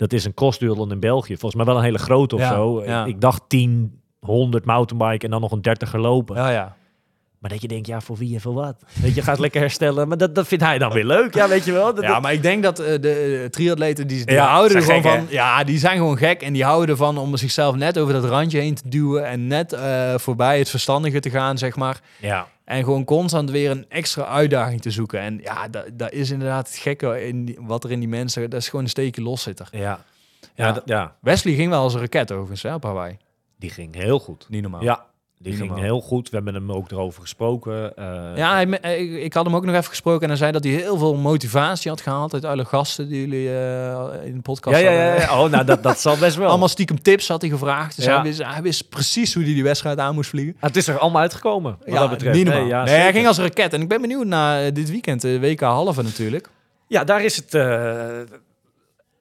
Dat 0.00 0.12
is 0.12 0.24
een 0.24 0.34
crossduel 0.34 0.90
in 0.90 1.00
België. 1.00 1.36
Volgens 1.36 1.54
mij 1.54 1.64
wel 1.64 1.76
een 1.76 1.82
hele 1.84 1.98
grote 1.98 2.34
of 2.34 2.40
Ja, 2.40 2.48
zo. 2.52 2.82
ja. 2.84 3.04
Ik, 3.04 3.20
dacht 3.20 3.42
10, 3.48 4.00
100 4.20 4.64
mountainbike 4.64 5.24
en 5.24 5.30
dan 5.30 5.40
nog 5.40 5.52
een 5.52 5.62
30 5.62 5.92
lopen. 5.94 6.36
Ja, 6.36 6.50
ja. 6.50 6.76
Maar 7.38 7.50
dat 7.50 7.60
je 7.62 7.68
denkt, 7.68 7.86
ja, 7.86 8.00
voor 8.00 8.16
wie 8.16 8.34
en 8.34 8.40
voor 8.40 8.52
wat? 8.54 8.82
Weet 9.02 9.14
je, 9.14 9.22
gaat 9.22 9.38
lekker 9.38 9.60
herstellen. 9.60 10.08
Maar 10.08 10.16
dat, 10.18 10.34
dat 10.34 10.46
vindt 10.46 10.64
hij 10.64 10.78
dan 10.78 10.92
weer 10.92 11.04
leuk. 11.04 11.34
Ja, 11.34 11.48
weet 11.48 11.64
je 11.64 11.72
wel. 11.72 11.94
Dat, 11.94 12.04
Ja, 12.04 12.12
dat- 12.12 12.22
maar 12.22 12.32
ik 12.32 12.42
denk 12.42 12.62
dat 12.62 12.78
eh, 12.78 13.00
de 13.00 13.40
eh, 13.42 13.48
triatleten 13.50 14.06
die, 14.06 14.24
die 14.26 14.34
Ja, 14.34 14.46
houden 14.50 14.76
er 14.76 14.82
gewoon 14.82 15.02
gek, 15.02 15.10
van. 15.12 15.26
Ja, 15.30 15.64
die 15.64 15.78
zijn 15.78 15.96
gewoon 15.96 16.16
gek 16.16 16.42
en 16.42 16.52
die 16.52 16.64
houden 16.64 16.88
ervan 16.88 17.18
om 17.18 17.36
zichzelf 17.36 17.74
net 17.74 17.98
over 17.98 18.12
dat 18.12 18.24
randje 18.24 18.58
heen 18.58 18.74
te 18.74 18.82
duwen 18.88 19.26
en 19.26 19.46
net 19.46 19.72
eh, 19.72 20.14
voorbij 20.16 20.58
het 20.58 20.70
verstandige 20.70 21.20
te 21.20 21.30
gaan, 21.30 21.58
zeg 21.58 21.76
maar. 21.76 22.00
ja. 22.18 22.46
En 22.70 22.84
gewoon 22.84 23.04
constant 23.04 23.50
weer 23.50 23.70
een 23.70 23.84
extra 23.88 24.24
uitdaging 24.24 24.80
te 24.80 24.90
zoeken. 24.90 25.20
En 25.20 25.38
ja, 25.42 25.68
dat, 25.68 25.84
dat 25.92 26.12
is 26.12 26.30
inderdaad 26.30 26.68
het 26.68 26.76
gekke 26.76 27.26
in 27.26 27.44
die- 27.44 27.56
wat 27.60 27.84
er 27.84 27.90
in 27.90 27.98
die 27.98 28.08
mensen. 28.08 28.50
Dat 28.50 28.60
is 28.60 28.68
gewoon 28.68 28.84
een 28.84 28.90
steekje 28.90 29.22
los 29.22 29.42
zit 29.42 29.58
er. 29.60 29.68
Ja. 29.72 30.04
Ja, 30.54 30.82
ja, 30.84 31.16
Wesley 31.20 31.54
ging 31.54 31.70
wel 31.70 31.82
als 31.82 31.94
een 31.94 32.00
raket 32.00 32.32
overigens 32.32 32.62
hè, 32.62 32.74
op 32.74 32.82
Hawaii. 32.82 33.16
die 33.58 33.70
ging 33.70 33.94
heel 33.94 34.18
goed. 34.18 34.46
Niet 34.48 34.62
normaal. 34.62 34.82
Ja, 34.82 35.04
die 35.42 35.52
ging 35.52 35.78
heel 35.78 36.00
goed. 36.00 36.30
We 36.30 36.36
hebben 36.36 36.54
hem 36.54 36.72
ook 36.72 36.90
erover 36.90 37.20
gesproken. 37.22 37.96
eh, 37.96 38.04
Ja, 38.36 38.52
hij, 38.54 38.80
eh, 38.80 39.00
ik, 39.00 39.22
ik 39.22 39.32
had 39.34 39.44
hem 39.44 39.56
ook 39.56 39.64
nog 39.64 39.74
even 39.74 39.88
gesproken 39.88 40.22
en 40.22 40.28
hij 40.28 40.36
zei 40.36 40.52
dat 40.52 40.64
hij 40.64 40.72
heel 40.72 40.98
veel 40.98 41.14
motivatie 41.16 41.90
had 41.90 42.00
gehaald 42.00 42.34
uit 42.34 42.44
alle 42.44 42.64
gasten 42.64 43.08
die 43.08 43.20
jullie 43.20 43.48
eh, 43.48 44.08
in 44.24 44.34
de 44.34 44.40
podcast 44.42 44.80
ja, 44.80 44.90
ja, 44.90 44.96
hadden. 45.04 45.20
ja, 45.22 45.32
ja. 45.34 45.42
Oh, 45.44 45.50
nou, 45.50 45.64
dat, 45.64 45.82
dat 45.82 46.00
zal 46.00 46.16
best 46.16 46.36
wel. 46.36 46.48
Allemaal 46.50 46.68
stiekem 46.68 47.02
tips 47.02 47.28
had 47.28 47.40
hij 47.40 47.50
gevraagd. 47.50 47.96
Dus 47.96 48.04
Ja. 48.04 48.14
hij, 48.14 48.22
wist, 48.22 48.44
hij 48.44 48.62
wist 48.62 48.88
precies 48.88 49.34
hoe 49.34 49.42
hij 49.44 49.52
die 49.54 49.62
wedstrijd 49.62 49.98
aan 49.98 50.14
moest 50.14 50.30
vliegen. 50.30 50.54
Ah, 50.56 50.62
het 50.62 50.76
is 50.76 50.88
er 50.88 50.98
allemaal 50.98 51.20
uitgekomen, 51.20 51.78
wat 51.86 51.94
dat 51.98 52.10
betreft. 52.10 52.36
niet. 52.36 52.46
Nee, 52.48 52.64
ja, 52.64 52.84
nee, 52.84 52.94
hij 52.94 53.12
ging 53.12 53.26
als 53.26 53.36
een 53.36 53.44
raket. 53.44 53.72
En 53.72 53.80
ik 53.80 53.88
ben 53.88 54.00
benieuwd 54.00 54.26
naar 54.26 54.72
dit 54.72 54.90
weekend, 54.90 55.20
de 55.20 55.40
WK 55.40 55.60
halve 55.60 56.02
natuurlijk. 56.02 56.48
Ja, 56.86 57.04
daar 57.04 57.24
is 57.24 57.36
het... 57.36 57.52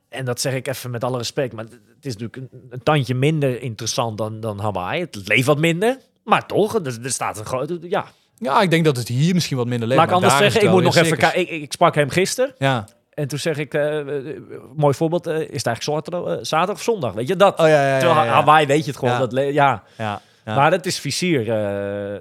en 0.09 0.25
dat 0.25 0.41
zeg 0.41 0.53
ik 0.53 0.67
even 0.67 0.91
met 0.91 1.03
alle 1.03 1.17
respect, 1.17 1.53
maar 1.53 1.63
het 1.63 2.05
is 2.05 2.17
natuurlijk 2.17 2.35
een, 2.35 2.61
een 2.69 2.83
tandje 2.83 3.15
minder 3.15 3.61
interessant 3.61 4.17
dan, 4.17 4.39
dan 4.39 4.59
Hawaii. 4.59 5.01
Het 5.01 5.27
leeft 5.27 5.45
wat 5.45 5.57
minder, 5.59 5.97
maar 6.23 6.45
toch, 6.45 6.75
er, 6.75 6.99
er 7.03 7.11
staat 7.11 7.39
een 7.39 7.45
grote... 7.45 7.77
Ja, 7.81 8.05
Ja, 8.37 8.61
ik 8.61 8.69
denk 8.69 8.85
dat 8.85 8.97
het 8.97 9.07
hier 9.07 9.33
misschien 9.33 9.57
wat 9.57 9.67
minder 9.67 9.87
leeft. 9.87 9.99
laat 9.99 10.09
ik 10.09 10.15
anders 10.15 10.37
zeggen, 10.37 10.61
ik 10.61 10.69
moet 10.69 10.83
nog 10.83 10.95
even. 10.95 11.39
Ik, 11.39 11.49
ik 11.49 11.71
sprak 11.71 11.95
hem 11.95 12.09
gisteren 12.09 12.55
Ja. 12.57 12.87
en 13.13 13.27
toen 13.27 13.39
zeg 13.39 13.57
ik, 13.57 13.73
eh, 13.73 13.99
eh, 13.99 14.35
mooi 14.75 14.93
voorbeeld, 14.93 15.27
eh, 15.27 15.33
is 15.33 15.39
het 15.41 15.65
eigenlijk 15.65 15.83
zaterdag, 15.83 16.45
zaterdag 16.45 16.75
of 16.75 16.81
zondag? 16.81 17.13
Weet 17.13 17.27
je, 17.27 17.35
dat. 17.35 17.59
Oh 17.59 17.67
ja, 17.67 17.73
ja, 17.73 17.93
ja. 17.93 17.99
Terwijl. 17.99 18.27
Hawaii 18.27 18.65
weet 18.67 18.85
je 18.85 18.91
het 18.91 18.99
gewoon. 18.99 19.19
Dat 19.19 19.53
ja. 19.53 19.83
Ja. 19.97 20.21
Maar 20.45 20.71
het 20.71 20.85
is 20.85 20.99
vizier 20.99 21.45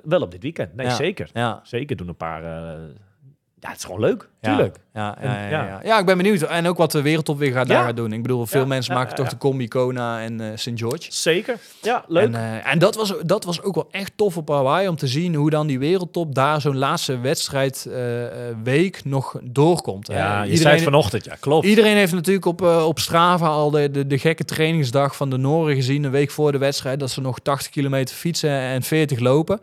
wel 0.05 0.21
op 0.21 0.31
dit 0.31 0.43
weekend. 0.43 0.75
Nee, 0.75 0.91
zeker. 0.91 1.31
ja. 1.33 1.61
Zeker 1.63 1.97
doen 1.97 2.09
een 2.09 2.17
paar... 2.17 2.43
Ja, 3.61 3.69
het 3.69 3.79
is 3.79 3.85
gewoon 3.85 4.01
leuk. 4.01 4.29
Ja. 4.41 4.49
Tuurlijk. 4.49 4.77
Ja, 4.95 5.19
ja, 5.23 5.49
ja, 5.49 5.81
ja. 5.85 5.99
ik 5.99 6.07
ben 6.07 6.17
benieuwd. 6.17 6.43
En 6.43 6.67
ook 6.67 6.77
wat 6.77 6.93
de 6.93 7.03
wereldtop 7.03 7.39
weer 7.39 7.53
gaat, 7.53 7.69
daar 7.69 7.85
gaat 7.85 7.97
doen. 7.97 8.13
Ik 8.13 8.23
bedoel, 8.23 8.47
veel 8.47 8.67
mensen 8.67 8.95
maken 8.95 9.15
toch 9.15 9.29
de 9.29 9.37
combi 9.37 9.69
Kona 9.69 10.21
en 10.21 10.41
eh 10.41 10.47
St. 10.55 10.71
George. 10.75 11.07
Zeker. 11.09 11.59
Ja, 11.83 12.05
leuk. 12.09 12.25
En, 12.25 12.35
eh, 12.35 12.73
en 12.73 12.79
dat, 12.79 12.95
was, 12.95 13.15
dat 13.23 13.45
was 13.45 13.63
ook 13.63 13.75
wel 13.75 13.89
echt 13.91 14.13
tof 14.17 14.37
op 14.37 14.49
Hawaii 14.49 14.89
om 14.89 14.97
te 14.97 15.07
zien 15.07 15.35
hoe 15.35 15.51
dan 15.51 15.67
die 15.67 15.79
wereldtop 15.79 16.35
daar 16.35 16.61
zo'n 16.61 16.77
laatste 16.77 17.19
wedstrijd 17.19 17.87
eh, 17.87 18.25
eh, 18.25 18.57
week 18.63 19.05
nog 19.05 19.37
doorkomt. 19.43 20.07
ja, 20.07 20.15
je 20.15 20.43
zei 20.43 20.51
iedereen, 20.51 20.75
het 20.75 20.83
vanochtend. 20.83 21.25
Ja, 21.25 21.35
klopt. 21.41 21.67
iedereen 21.67 21.97
heeft 21.97 22.13
natuurlijk 22.13 22.47
op, 22.47 22.63
op 22.63 22.99
Strava 22.99 23.47
al 23.47 23.71
de, 23.71 23.91
de, 23.91 24.07
de 24.07 24.19
gekke 24.19 24.45
trainingsdag 24.45 25.17
van 25.17 25.31
de 25.31 25.37
Noren 25.37 25.75
gezien, 25.75 26.05
een 26.05 26.11
week 26.11 26.31
voor 26.31 26.53
de 26.53 26.59
wedstrijd, 26.59 27.01
dat 27.01 27.11
ze 27.11 27.21
nog 27.21 27.39
80 27.39 27.71
kilometer 27.71 28.15
fietsen 28.15 28.51
en 28.51 28.83
40 28.83 29.19
lopen. 29.19 29.61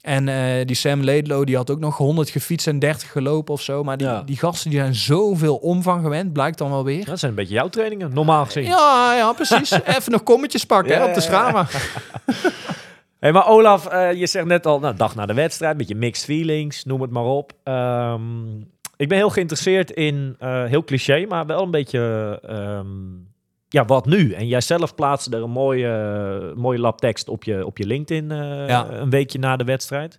En 0.00 0.28
eh, 0.28 0.66
die 0.66 0.76
Sam 0.76 1.04
Laidlow, 1.04 1.46
die 1.46 1.56
had 1.56 1.70
ook 1.70 1.78
nog 1.78 1.96
100 1.96 2.30
gefietst 2.30 2.66
en 2.66 2.78
30 2.78 3.10
gelopen 3.12 3.54
of 3.54 3.60
zo. 3.62 3.82
Maar 3.84 3.96
die, 3.96 4.06
Ja. 4.06 4.22
die 4.22 4.36
gasten 4.36 4.70
die 4.70 4.78
zijn 4.78 4.94
zoveel 4.94 5.56
omvang 5.56 6.02
gewend, 6.02 6.32
blijkt 6.32 6.58
dan 6.58 6.70
wel 6.70 6.84
weer. 6.84 7.04
Dat 7.04 7.18
zijn 7.18 7.30
een 7.30 7.36
beetje 7.36 7.54
jouw 7.54 7.68
trainingen, 7.68 8.14
normaal 8.14 8.44
gezien. 8.44 8.64
Ja, 8.64 9.14
ja, 9.16 9.32
precies. 9.32 9.70
Even 9.96 10.12
nog 10.12 10.22
kommetjes 10.22 10.64
pakken 10.64 10.96
hè, 10.96 11.04
op 11.04 11.14
de 11.14 11.20
Strava. 11.20 11.66
Hey, 13.20 13.32
maar 13.32 13.46
Olaf, 13.48 13.86
eh, 13.86 14.12
je 14.12 14.26
zegt 14.26 14.46
net 14.46 14.66
al, 14.66 14.78
nou, 14.80 14.96
dag 14.96 15.14
na 15.14 15.26
de 15.26 15.34
wedstrijd, 15.34 15.76
beetje 15.76 15.94
mixed 15.94 16.24
feelings, 16.24 16.84
noem 16.84 17.00
het 17.00 17.10
maar 17.10 17.24
op. 17.24 17.52
Ehm, 17.64 18.56
ik 18.96 19.08
ben 19.08 19.18
heel 19.18 19.30
geïnteresseerd 19.30 19.90
in, 19.90 20.36
eh, 20.38 20.64
heel 20.64 20.84
cliché, 20.84 21.26
maar 21.28 21.46
wel 21.46 21.62
een 21.62 21.70
beetje, 21.70 22.38
ehm, 22.48 22.86
ja, 23.72 23.84
wat 23.84 24.06
nu? 24.06 24.32
En 24.32 24.46
jij 24.46 24.60
zelf 24.60 24.94
plaatste 24.94 25.36
er 25.36 25.42
een 25.42 25.50
mooie, 25.50 26.52
mooie 26.56 26.78
lap 26.78 26.98
tekst 27.00 27.28
op 27.28 27.44
je, 27.44 27.66
op 27.66 27.78
je 27.78 27.86
LinkedIn 27.86 28.30
eh, 28.30 28.68
Ja. 28.68 28.90
een 28.90 29.10
weekje 29.10 29.38
na 29.38 29.56
de 29.56 29.64
wedstrijd. 29.64 30.18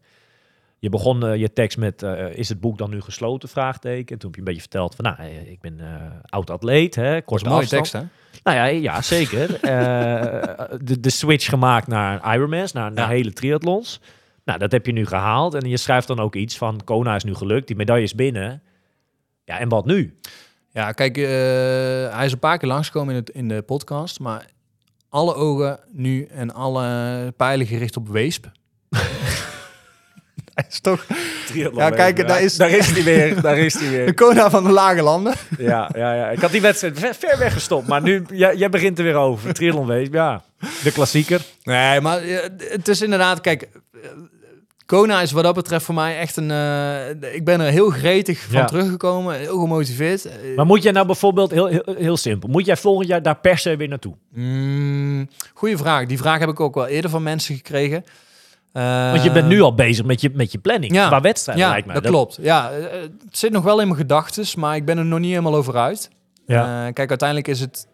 Je 0.79 0.89
begon 0.89 1.25
eh, 1.25 1.35
je 1.35 1.53
tekst 1.53 1.77
met, 1.77 2.03
eh, 2.03 2.33
is 2.33 2.49
het 2.49 2.59
boek 2.59 2.77
dan 2.77 2.89
nu 2.89 3.01
gesloten? 3.01 3.49
Vraagteken. 3.49 4.13
En 4.13 4.19
toen 4.19 4.29
heb 4.29 4.33
je 4.33 4.37
een 4.39 4.43
beetje 4.43 4.61
verteld 4.61 4.95
van, 4.95 5.05
nou, 5.05 5.29
ik 5.45 5.61
ben 5.61 5.79
oud-atleet, 6.25 6.95
hè, 6.95 7.21
korte 7.21 7.49
mooie 7.49 7.67
tekst, 7.67 7.93
hè? 7.93 8.01
Nou 8.43 8.57
ja, 8.57 8.65
ja 8.65 9.01
zeker. 9.01 9.47
De, 10.83 10.99
de 10.99 11.09
switch 11.09 11.49
gemaakt 11.49 11.87
naar 11.87 12.35
Ironmans, 12.35 12.71
naar, 12.71 12.91
naar 12.91 13.05
Ja. 13.09 13.11
hele 13.15 13.33
triathlons. 13.33 13.99
Nou, 14.45 14.59
dat 14.59 14.71
heb 14.71 14.85
je 14.85 14.91
nu 14.91 15.05
gehaald. 15.05 15.53
En 15.53 15.69
je 15.69 15.77
schrijft 15.77 16.07
dan 16.07 16.19
ook 16.19 16.35
iets 16.35 16.57
van, 16.57 16.81
Kona 16.83 17.15
is 17.15 17.23
nu 17.23 17.35
gelukt, 17.35 17.67
die 17.67 17.75
medaille 17.75 18.03
is 18.03 18.15
binnen. 18.15 18.61
Ja, 19.45 19.59
en 19.59 19.69
wat 19.69 19.85
nu? 19.85 20.17
Ja, 20.74 20.91
kijk, 20.91 21.17
eh, 21.17 21.24
hij 22.15 22.26
is 22.26 22.32
een 22.32 22.39
paar 22.39 22.57
keer 22.57 22.67
langsgekomen 22.69 23.13
in, 23.13 23.19
het, 23.19 23.30
in 23.30 23.47
de 23.47 23.61
podcast, 23.61 24.19
maar 24.19 24.45
alle 25.09 25.36
ogen 25.36 25.80
nu 25.91 26.26
en 26.26 26.53
alle 26.53 27.34
pijlen 27.38 27.65
gericht 27.67 27.97
op 27.97 28.07
Weesp. 28.09 28.45
hij 30.53 30.65
is 30.69 30.80
toch 30.80 31.05
Ja, 31.53 31.89
kijk, 31.89 32.28
daar 32.28 32.41
is- 32.41 32.57
daar 32.57 32.69
is 32.69 32.91
hij 32.91 33.03
weer. 33.03 33.41
Daar 33.41 33.57
is 33.57 33.74
hij 33.74 33.84
de 33.89 33.95
weer. 33.95 34.13
Kona 34.13 34.49
van 34.49 34.63
de 34.63 34.69
lage 34.72 35.01
landen. 35.01 35.34
Ja, 35.57 35.89
ja, 35.95 36.13
ja. 36.13 36.30
Ik 36.30 36.39
had 36.39 36.51
die 36.51 36.61
wedstrijd 36.61 36.99
ver, 36.99 37.15
ver 37.15 37.38
weggestopt, 37.38 37.88
maar 37.88 38.01
nu, 38.01 38.26
jij, 38.34 38.55
jij 38.55 38.69
begint 38.69 38.97
er 38.97 39.03
weer 39.03 39.15
over. 39.15 39.53
Triathlon 39.53 39.88
wees, 39.88 40.07
ja. 40.11 40.43
De 40.84 40.91
klassieker. 40.91 41.41
Nee, 41.63 42.01
maar 42.01 42.17
eh, 42.22 42.49
het 42.57 42.88
is 42.88 43.01
inderdaad, 43.01 43.41
kijk, 43.41 43.67
Kona 44.91 45.21
is 45.21 45.31
wat 45.31 45.43
dat 45.43 45.55
betreft 45.55 45.85
voor 45.85 45.95
mij 45.95 46.19
echt 46.19 46.37
een... 46.37 46.51
eh, 46.51 47.33
ik 47.33 47.45
ben 47.45 47.59
er 47.61 47.71
heel 47.71 47.89
gretig 47.89 48.39
van 48.41 48.59
Ja. 48.59 48.65
teruggekomen, 48.65 49.35
heel 49.35 49.59
gemotiveerd. 49.59 50.25
Eh, 50.25 50.55
Maar 50.55 50.65
moet 50.65 50.83
jij 50.83 50.91
nou 50.91 51.05
bijvoorbeeld, 51.05 51.51
heel, 51.51 51.65
heel, 51.65 51.83
heel 51.97 52.17
simpel, 52.17 52.49
moet 52.49 52.65
jij 52.65 52.77
volgend 52.77 53.07
jaar 53.07 53.21
daar 53.21 53.35
per 53.39 53.57
se 53.57 53.75
weer 53.75 53.87
naartoe? 53.87 54.15
Mm, 54.33 55.29
goeie 55.53 55.77
vraag. 55.77 56.05
Die 56.05 56.17
vraag 56.17 56.39
heb 56.39 56.49
ik 56.49 56.59
ook 56.59 56.75
wel 56.75 56.87
eerder 56.87 57.09
van 57.09 57.23
mensen 57.23 57.55
gekregen. 57.55 58.03
Eh, 58.71 59.11
Want 59.11 59.23
je 59.23 59.31
bent 59.31 59.47
nu 59.47 59.61
al 59.61 59.75
bezig 59.75 60.05
met 60.05 60.21
je, 60.21 60.29
met 60.33 60.51
je 60.51 60.57
planning 60.57 60.93
ja. 60.93 61.07
qua 61.07 61.21
wedstrijden, 61.21 61.63
Ja, 61.65 61.69
lijkt 61.71 61.85
mij. 61.87 61.95
dat, 61.95 62.05
klopt. 62.05 62.37
Ja, 62.41 62.71
eh, 62.71 63.01
het 63.01 63.37
zit 63.37 63.51
nog 63.51 63.63
wel 63.63 63.79
in 63.81 63.87
mijn 63.87 63.99
gedachten, 63.99 64.45
maar 64.59 64.75
ik 64.75 64.85
ben 64.85 64.97
er 64.97 65.05
nog 65.05 65.19
niet 65.19 65.29
helemaal 65.29 65.55
over 65.55 65.77
uit. 65.77 66.09
Ja. 66.45 66.87
Eh, 66.87 66.93
kijk, 66.93 67.09
uiteindelijk 67.09 67.47
is 67.47 67.59
het... 67.59 67.87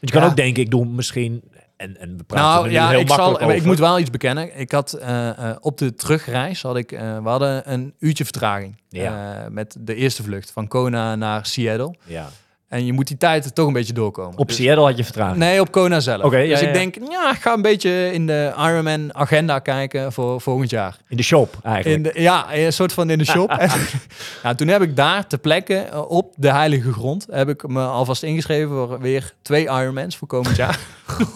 Want 0.00 0.12
je 0.12 0.18
kan 0.20 0.30
ook 0.30 0.36
denken, 0.36 0.62
ik 0.62 0.70
doe 0.70 0.86
misschien... 0.86 1.42
En, 1.78 1.96
en 1.98 2.16
we 2.16 2.24
praten 2.24 2.46
Nou 2.46 2.64
er 2.64 2.70
nu 2.70 2.74
ja, 2.74 2.88
heel 2.88 3.00
ik, 3.00 3.08
zal, 3.08 3.50
ik 3.50 3.64
moet 3.64 3.78
wel 3.78 3.98
iets 3.98 4.10
bekennen. 4.10 4.58
Ik 4.58 4.72
had 4.72 4.92
eh, 4.92 5.28
eh, 5.28 5.56
op 5.60 5.78
de 5.78 5.94
terugreis, 5.94 6.62
had 6.62 6.76
ik, 6.76 6.92
eh, 6.92 7.22
we 7.22 7.28
hadden 7.28 7.72
een 7.72 7.94
uurtje 7.98 8.24
vertraging. 8.24 8.80
Ja. 8.88 9.48
met 9.50 9.76
de 9.78 9.94
eerste 9.94 10.22
vlucht 10.22 10.50
van 10.50 10.68
Kona 10.68 11.14
naar 11.14 11.46
Seattle. 11.46 11.94
Ja. 12.04 12.28
En 12.68 12.86
je 12.86 12.92
moet 12.92 13.06
die 13.08 13.16
tijd 13.16 13.44
er 13.44 13.52
toch 13.52 13.66
een 13.66 13.72
beetje 13.72 13.92
doorkomen. 13.92 14.38
Op 14.38 14.46
Dus- 14.48 14.56
Seattle 14.56 14.84
had 14.84 14.96
je 14.96 15.04
vertragen. 15.04 15.38
Nee, 15.38 15.60
op 15.60 15.70
Kona 15.70 16.00
zelf. 16.00 16.22
Oké, 16.22 16.36
ja, 16.36 16.48
dus 16.48 16.60
ja, 16.60 16.66
ik 16.68 16.74
ja. 16.74 16.80
denk, 16.80 16.94
ja, 17.10 17.30
ik 17.30 17.40
ga 17.40 17.52
een 17.52 17.62
beetje 17.62 18.12
in 18.12 18.26
de 18.26 18.52
Ironman 18.58 19.14
agenda 19.14 19.58
kijken 19.58 20.12
voor 20.12 20.40
volgend 20.40 20.70
jaar. 20.70 20.96
In 21.08 21.16
de 21.16 21.22
shop, 21.22 21.56
eigenlijk. 21.62 21.96
In 21.96 22.02
de, 22.12 22.20
ja, 22.22 22.46
een 22.54 22.72
soort 22.72 22.92
van 22.92 23.10
in 23.10 23.18
de 23.18 23.24
shop. 23.24 23.50
En, 23.50 23.70
ja, 24.42 24.54
toen 24.54 24.68
heb 24.68 24.82
ik 24.82 24.96
daar 24.96 25.26
ter 25.26 25.38
plekke 25.38 25.74
eh, 25.74 26.10
op 26.10 26.34
de 26.36 26.50
heilige 26.50 26.92
grond 26.92 27.26
heb 27.30 27.48
ik 27.48 27.68
me 27.68 27.84
alvast 27.84 28.22
ingeschreven 28.22 28.68
voor 28.68 29.00
weer 29.00 29.32
twee 29.42 29.62
Ironmans 29.64 30.16
voor 30.16 30.28
komend 30.28 30.56
jaar. 30.56 30.78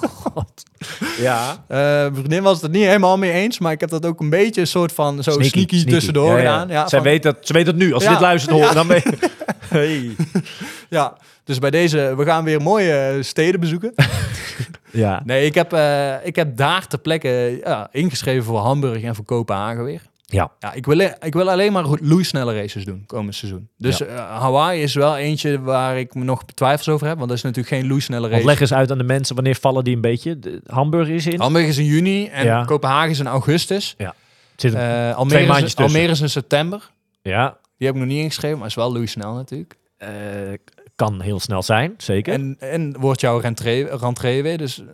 Ja. 1.18 1.64
Eh, 1.68 1.78
mijn 1.78 2.14
vriendin 2.14 2.42
was 2.42 2.54
het 2.54 2.62
er 2.62 2.70
niet 2.70 2.84
helemaal 2.86 3.18
mee 3.18 3.32
eens, 3.32 3.58
maar 3.58 3.72
ik 3.72 3.80
heb 3.80 3.90
dat 3.90 4.06
ook 4.06 4.20
een 4.20 4.30
beetje 4.30 4.60
een 4.60 4.66
soort 4.66 4.92
van 4.92 5.22
zo 5.22 5.30
sneaky, 5.40 5.84
tussendoor 5.84 6.26
Ja, 6.30 6.36
ja. 6.36 6.38
gedaan. 6.38 6.68
Ja, 6.68 6.88
Zij 6.88 6.98
van- 6.98 7.08
weet 7.08 7.22
dat, 7.22 7.36
ze 7.40 7.52
weet 7.52 7.66
het 7.66 7.76
nu. 7.76 7.92
Als 7.92 8.02
ze 8.02 8.08
Ja. 8.08 8.14
dit 8.14 8.24
luistert 8.24 8.52
horen, 8.54 8.68
Ja. 8.68 8.74
dan. 8.74 9.02
Hey. 9.78 10.10
ja, 10.90 11.16
dus 11.44 11.58
bij 11.58 11.70
deze, 11.70 12.14
we 12.16 12.24
gaan 12.24 12.44
weer 12.44 12.60
mooie 12.62 12.92
eh, 12.92 13.22
steden 13.22 13.60
bezoeken. 13.60 13.92
Ja. 14.90 15.22
Nee, 15.24 15.46
ik 15.46 15.54
heb, 15.54 15.72
eh, 15.72 16.14
ik 16.26 16.36
heb 16.36 16.56
daar 16.56 16.86
ter 16.86 16.98
plekke 16.98 17.60
ja, 17.64 17.88
ingeschreven 17.92 18.44
voor 18.44 18.58
Hamburg 18.58 19.02
en 19.02 19.14
voor 19.14 19.24
Kopenhagen 19.24 19.84
weer. 19.84 20.02
Ja. 20.26 20.50
Ja, 20.60 20.72
ik 20.72 20.86
wil, 20.86 21.00
ik 21.00 21.32
wil 21.32 21.50
alleen 21.50 21.72
maar 21.72 21.84
loeisnelle 22.00 22.54
races 22.54 22.84
doen 22.84 23.04
komend 23.06 23.34
seizoen. 23.34 23.68
Dus 23.78 23.98
Ja. 23.98 24.04
eh, 24.06 24.40
Hawaii 24.40 24.82
is 24.82 24.94
wel 24.94 25.16
eentje 25.16 25.60
waar 25.60 25.98
ik 25.98 26.14
me 26.14 26.24
nog 26.24 26.44
twijfels 26.54 26.88
over 26.88 27.06
heb, 27.06 27.16
want 27.16 27.28
dat 27.28 27.36
is 27.38 27.42
natuurlijk 27.44 27.74
geen 27.74 27.86
loeisnelle 27.86 28.22
race. 28.28 28.32
Want 28.34 28.44
leg 28.44 28.60
eens 28.60 28.72
uit 28.72 28.90
aan 28.90 28.98
de 28.98 29.04
mensen, 29.04 29.34
wanneer 29.34 29.56
vallen 29.60 29.84
die 29.84 29.94
een 29.94 30.00
beetje? 30.00 30.38
De, 30.38 30.60
Hamburg 30.66 31.08
is 31.08 31.26
in. 31.26 31.40
Hamburg 31.40 31.66
is 31.66 31.78
in 31.78 31.84
juni 31.84 32.26
en 32.26 32.44
Ja. 32.44 32.64
Kopenhagen 32.64 33.10
is 33.10 33.18
in 33.18 33.26
augustus. 33.26 33.94
Zit 34.56 34.72
een- 34.74 34.80
Eh 34.80 35.16
Almere, 35.16 35.46
maandjes 35.46 35.74
is. 35.74 35.76
Almere 35.76 36.08
is 36.12 36.20
in 36.20 36.30
september. 36.30 36.90
ja. 37.22 37.56
Die 37.82 37.90
heb 37.90 38.00
ik 38.00 38.06
nog 38.06 38.16
niet 38.16 38.22
ingeschreven, 38.24 38.58
maar 38.58 38.66
is 38.66 38.74
wel 38.74 38.92
loeisnel 38.92 39.34
natuurlijk. 39.34 39.74
Eh, 39.96 40.08
kan 40.96 41.20
heel 41.20 41.40
snel 41.40 41.62
zijn, 41.62 41.94
zeker. 41.96 42.32
En, 42.32 42.56
en 42.58 42.96
wordt 43.00 43.20
jouw 43.20 43.38
rentree, 43.38 43.96
rentree 43.96 44.42
weer, 44.42 44.58
dus 44.58 44.78
eh, 44.78 44.84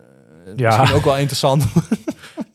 Ja. 0.55 0.77
misschien 0.77 0.95
ook 0.97 1.03
wel 1.03 1.17
interessant. 1.25 1.63
Nou, 1.73 1.83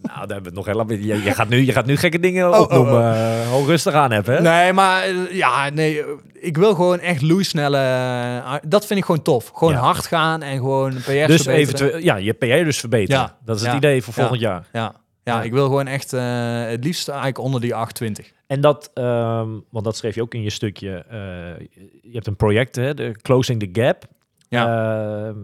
daar 0.02 0.18
hebben 0.18 0.36
we 0.38 0.44
het 0.44 0.54
nog 0.54 0.64
helemaal... 0.66 0.92
Je, 0.96 1.22
je, 1.22 1.34
gaat 1.34 1.48
nu, 1.48 1.64
je 1.66 1.72
gaat 1.72 1.86
nu 1.86 1.96
gekke 1.96 2.18
dingen 2.18 2.50
oh, 2.52 2.60
opnoemen. 2.60 3.14
Eh, 3.14 3.48
Hou 3.48 3.66
rustig 3.66 3.94
aan 3.94 4.10
hebben, 4.10 4.34
hè? 4.34 4.40
nee, 4.42 4.72
maar 4.72 5.02
eh, 5.04 5.32
ja, 5.36 5.68
nee, 5.70 6.02
eh, 6.02 6.08
ik 6.32 6.56
wil 6.56 6.74
gewoon 6.74 7.00
echt 7.00 7.22
loeisnelle... 7.22 7.78
eh, 7.78 8.54
dat 8.66 8.86
vind 8.86 8.98
ik 8.98 9.04
gewoon 9.04 9.22
tof. 9.22 9.50
Gewoon 9.54 9.72
Ja. 9.72 9.78
hard 9.80 10.06
gaan 10.06 10.42
en 10.42 10.56
gewoon 10.56 10.90
PR's 10.90 11.04
dus 11.04 11.14
verbeteren. 11.16 11.54
eventueel... 11.54 11.98
Ja, 11.98 12.16
je 12.16 12.32
PR 12.32 12.46
dus 12.64 12.78
verbeteren. 12.80 13.20
Ja. 13.20 13.36
Dat 13.44 13.56
is 13.56 13.62
het 13.62 13.70
Ja. 13.70 13.76
idee 13.76 14.02
voor 14.02 14.12
volgend 14.12 14.40
jaar. 14.40 14.66
Ja, 14.72 14.94
ja, 15.24 15.42
ik 15.42 15.52
wil 15.52 15.64
gewoon 15.64 15.86
echt 15.86 16.12
eh, 16.12 16.22
het 16.66 16.84
liefst 16.84 17.08
eigenlijk 17.08 17.38
onder 17.38 17.60
die 17.60 17.74
820. 17.74 18.32
En 18.46 18.60
dat, 18.60 18.90
ehm, 18.94 19.48
want 19.70 19.84
dat 19.84 19.96
schreef 19.96 20.14
je 20.14 20.22
ook 20.22 20.34
in 20.34 20.42
je 20.42 20.50
stukje. 20.50 21.04
eh, 21.08 21.66
je 22.02 22.12
hebt 22.12 22.26
een 22.26 22.36
project, 22.36 22.76
hè, 22.76 22.94
de 22.94 23.12
Closing 23.22 23.60
the 23.60 23.80
Gap. 23.82 24.04
Ehm, 24.48 25.36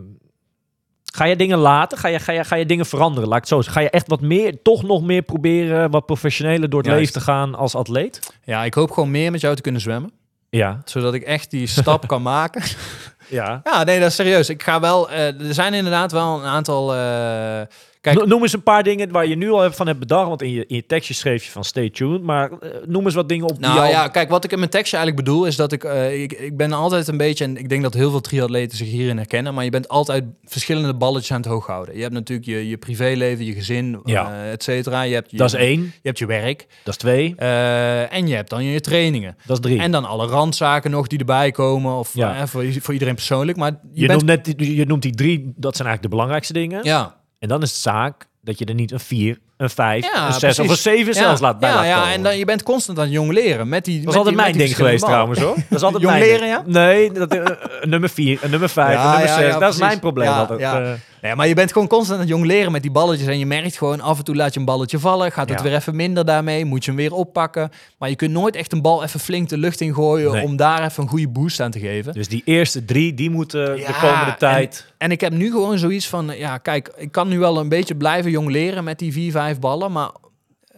ga 1.13 1.25
je 1.25 1.37
dingen 1.37 1.59
laten? 1.59 1.99
Ga 1.99 2.09
je, 2.09 2.19
ga, 2.19 2.33
je, 2.33 2.45
ga 2.45 2.57
je 2.57 2.67
dingen 2.67 2.87
veranderen? 2.87 3.29
Laat 3.29 3.37
ik 3.39 3.45
het 3.45 3.53
zo 3.53 3.57
zeggen. 3.63 3.75
Ga 3.75 3.81
je 3.81 3.91
echt 3.91 4.09
wat 4.09 4.21
meer, 4.21 4.63
toch 4.63 4.83
nog 4.83 5.03
meer 5.03 5.23
proberen, 5.23 5.91
wat 5.91 6.07
professioneler 6.07 6.71
door 6.71 6.79
het 6.81 6.89
Juist. 6.89 7.01
leven 7.01 7.21
te 7.21 7.27
gaan 7.33 7.55
als 7.55 7.75
atleet? 7.75 8.35
Ja, 8.45 8.65
ik 8.65 8.75
hoop 8.75 8.91
gewoon 8.91 9.11
meer 9.11 9.31
met 9.31 9.41
jou 9.41 9.57
te 9.57 9.63
kunnen 9.63 9.81
zwemmen. 9.81 10.13
Ja. 10.51 10.81
Zodat 10.85 11.15
ik 11.15 11.23
echt 11.23 11.51
die 11.51 11.67
stap 11.67 12.07
kan 12.07 12.23
maken. 12.23 12.63
ja. 13.29 13.61
Ja, 13.65 13.85
nee, 13.85 14.01
dat 14.01 14.09
is 14.09 14.15
serieus. 14.15 14.49
Ik 14.49 14.63
ga 14.63 14.81
wel... 14.81 15.11
eh, 15.11 15.41
er 15.49 15.55
zijn 15.55 15.75
inderdaad 15.75 16.13
wel 16.13 16.39
een 16.39 16.45
aantal... 16.49 16.95
eh, 16.95 17.61
kijk, 18.01 18.19
No- 18.19 18.25
Noem 18.25 18.43
eens 18.43 18.53
een 18.53 18.63
paar 18.63 18.83
dingen 18.83 19.11
waar 19.13 19.27
je 19.27 19.37
nu 19.37 19.51
al 19.51 19.73
van 19.73 19.87
hebt 19.87 19.99
bedacht. 19.99 20.29
Want 20.29 20.43
in 20.43 20.51
je, 20.51 20.67
in 20.67 20.77
je 20.77 20.87
tekstje 20.87 21.15
schreef 21.15 21.45
je 21.45 21.51
van 21.51 21.65
stay 21.65 21.91
tuned. 21.91 22.23
Maar 22.23 22.51
eh, 22.53 22.71
noem 22.87 23.05
eens 23.05 23.15
wat 23.15 23.29
dingen 23.29 23.47
op 23.47 23.57
die 23.59 23.67
Nou 23.67 23.89
ja, 23.89 24.09
kijk, 24.09 24.29
wat 24.29 24.45
ik 24.45 24.53
in 24.53 24.59
mijn 24.59 24.71
tekstje 24.71 24.97
eigenlijk 24.97 25.27
bedoel 25.27 25.45
is 25.47 25.57
dat 25.57 25.73
ik, 25.73 25.85
eh, 25.85 26.23
ik, 26.23 26.33
ik 26.33 26.57
ben 26.57 26.73
altijd 26.73 27.09
een 27.09 27.17
beetje, 27.17 27.45
en 27.45 27.57
ik 27.57 27.69
denk 27.69 27.83
dat 27.83 27.95
heel 27.95 28.11
veel 28.11 28.21
triatleten 28.21 28.77
zich 28.77 28.89
hierin 28.89 29.17
herkennen, 29.17 29.55
maar 29.55 29.65
je 29.65 29.71
bent 29.71 29.89
altijd 29.89 30.25
verschillende 30.45 30.95
balletjes 30.95 31.33
aan 31.33 31.41
het 31.41 31.51
hoog 31.51 31.67
houden. 31.67 31.95
Je 31.97 32.01
hebt 32.03 32.15
natuurlijk 32.15 32.49
je, 32.49 32.69
je 32.69 32.77
privéleven, 32.79 33.45
je 33.45 33.53
gezin, 33.53 34.01
Ja. 34.05 34.33
eh, 34.33 34.53
et 34.53 34.63
cetera. 34.63 35.03
Je 35.03 35.15
hebt 35.15 35.31
je, 35.31 35.37
Dat 35.37 35.47
is 35.47 35.55
één. 35.55 35.81
Je 35.81 35.91
hebt 36.03 36.19
je 36.19 36.27
werk 36.27 36.67
Dat 36.85 36.95
is 36.95 37.01
twee. 37.01 37.35
en 37.37 38.27
je 38.29 38.35
hebt 38.35 38.51
dan 38.51 38.65
je 38.65 38.81
trainingen. 38.81 39.37
Dat 39.47 39.57
is 39.57 39.63
drie. 39.63 39.81
En 39.81 39.91
dan 39.93 40.05
alle 40.05 40.27
randzaken 40.27 40.91
nog 40.91 41.07
die 41.07 41.19
erbij 41.19 41.51
komen, 41.51 41.95
of 41.95 42.15
Ja. 42.15 42.47
voor, 42.47 42.65
voor 42.81 42.93
iedereen 42.93 43.15
persoonlijk. 43.15 43.59
Maar 43.59 43.71
je, 43.71 44.01
je, 44.01 44.07
bent... 44.07 44.25
noemt 44.27 44.45
net, 44.47 44.69
je 44.77 44.85
noemt 44.87 45.03
die 45.03 45.15
drie, 45.15 45.39
dat 45.57 45.77
zijn 45.77 45.89
eigenlijk 45.89 46.03
de 46.03 46.09
belangrijkste 46.09 46.53
dingen. 46.53 46.85
Ja, 46.85 47.19
En 47.41 47.49
dan 47.49 47.63
is 47.63 47.71
het 47.71 47.79
zaak 47.81 48.29
dat 48.43 48.59
je 48.59 48.65
er 48.65 48.75
niet 48.75 48.93
een 48.93 49.01
vier, 49.01 49.39
een 49.57 49.71
vijf, 49.71 50.05
Ja, 50.15 50.27
een 50.27 50.33
zes 50.33 50.51
of 50.53 50.59
een 50.59 50.65
precies. 50.67 50.83
zeven 50.83 51.15
zelfs 51.15 51.41
laat 51.41 51.59
bij 51.59 51.69
ja, 51.71 51.75
laat 51.75 51.85
ja, 51.87 52.13
en 52.13 52.23
dan, 52.23 52.39
je 52.39 52.45
bent 52.45 52.63
constant 52.63 52.99
aan 52.99 53.05
het 53.05 53.13
jong 53.13 53.33
leren. 53.33 53.69
Met 53.69 53.85
die, 53.85 54.01
Dat 54.01 54.13
is 54.13 54.19
altijd 54.19 54.37
mijn 54.37 54.57
ding 54.59 54.77
geweest 54.77 55.05
trouwens 55.05 55.41
hoor. 55.41 55.55
Dat 55.55 55.79
is 55.79 55.83
altijd 55.83 56.03
Jong 56.03 56.15
mijn 56.15 56.25
leren, 56.29 56.41
ding. 56.41 56.75
ja? 56.75 56.81
Nee, 56.85 57.13
dat, 57.13 57.33
een 57.81 57.89
nummer 57.89 58.09
vier, 58.09 58.39
een 58.43 58.51
nummer 58.51 58.69
vijf, 58.69 58.93
Ja, 58.95 59.03
een 59.05 59.11
nummer 59.11 59.29
ja, 59.29 59.35
zes. 59.35 59.45
ja, 59.45 59.51
dat 59.53 59.55
is 59.55 59.59
precies. 59.59 59.81
mijn 59.81 59.99
probleem 60.01 60.29
altijd. 60.29 60.61
ja. 60.61 60.97
Nee, 61.23 61.35
maar 61.35 61.49
je 61.49 61.55
bent 61.55 61.73
gewoon 61.73 61.89
constant 61.89 62.15
aan 62.21 62.27
het 62.27 62.35
jongleren 62.35 62.73
met 62.73 62.83
die 62.83 62.91
balletjes. 62.91 63.29
En 63.29 63.39
je 63.39 63.47
merkt 63.47 63.77
gewoon, 63.77 64.01
af 64.01 64.19
en 64.19 64.25
toe 64.25 64.37
laat 64.37 64.55
je 64.55 64.61
een 64.61 64.67
balletje 64.67 64.99
vallen. 64.99 65.33
Gaat 65.33 65.49
het 65.49 65.59
Ja. 65.59 65.65
weer 65.65 65.75
even 65.75 65.97
minder 65.97 66.25
daarmee. 66.25 66.65
Moet 66.65 66.85
je 66.85 66.91
hem 66.91 67.01
weer 67.01 67.13
oppakken. 67.15 67.71
Maar 67.99 68.09
je 68.09 68.17
kunt 68.17 68.31
nooit 68.33 68.57
echt 68.57 68.73
een 68.73 68.83
bal 68.83 69.03
even 69.03 69.21
flink 69.21 69.49
de 69.49 69.59
lucht 69.59 69.81
in 69.81 69.95
gooien... 69.95 70.33
Nee. 70.33 70.45
om 70.45 70.57
daar 70.57 70.85
even 70.85 71.03
een 71.03 71.09
goede 71.09 71.29
boost 71.29 71.61
aan 71.61 71.71
te 71.71 71.79
geven. 71.79 72.13
Dus 72.13 72.29
die 72.29 72.43
eerste 72.45 72.85
drie, 72.85 73.15
die 73.15 73.31
moeten 73.31 73.77
de 73.77 73.99
komende 74.01 74.35
tijd... 74.39 74.89
En 74.99 75.11
ik 75.11 75.21
heb 75.21 75.33
nu 75.33 75.51
gewoon 75.51 75.79
zoiets 75.79 76.09
van, 76.09 76.33
ja, 76.37 76.59
kijk, 76.59 76.93
ik 76.97 77.13
kan 77.13 77.29
nu 77.29 77.39
wel 77.39 77.59
een 77.59 77.69
beetje 77.69 77.95
blijven 77.97 78.31
jongleren 78.31 78.85
met 78.85 78.99
die 78.99 79.13
vier, 79.13 79.31
vijf 79.31 79.59
ballen, 79.59 79.93
maar 79.93 80.11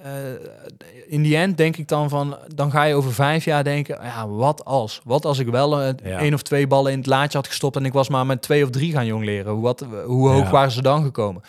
eh, 0.02 0.10
in 1.12 1.22
die 1.22 1.36
end 1.36 1.56
denk 1.56 1.76
ik 1.76 1.88
dan 1.88 2.08
van, 2.08 2.36
dan 2.54 2.70
ga 2.70 2.82
je 2.84 2.94
over 2.94 3.12
vijf 3.12 3.44
jaar 3.44 3.64
denken, 3.64 3.98
ja, 4.02 4.28
wat 4.28 4.64
als? 4.64 5.00
Wat 5.04 5.24
als 5.24 5.38
ik 5.38 5.46
wel 5.48 5.80
eh, 5.80 5.94
Ja. 6.04 6.18
één 6.18 6.34
of 6.34 6.42
twee 6.42 6.66
ballen 6.66 6.92
in 6.92 6.98
het 6.98 7.06
laadje 7.06 7.38
had 7.38 7.46
gestopt 7.46 7.76
en 7.76 7.84
ik 7.84 7.92
was 7.92 8.08
maar 8.08 8.26
met 8.26 8.42
twee 8.42 8.64
of 8.64 8.70
drie 8.70 8.92
gaan 8.92 9.06
jongleren? 9.06 9.52
Hoe, 9.52 9.62
wat, 9.62 9.86
hoe 10.06 10.28
hoog 10.28 10.44
Ja. 10.44 10.50
waren 10.50 10.70
ze 10.70 10.82
dan 10.82 11.02
gekomen? 11.02 11.42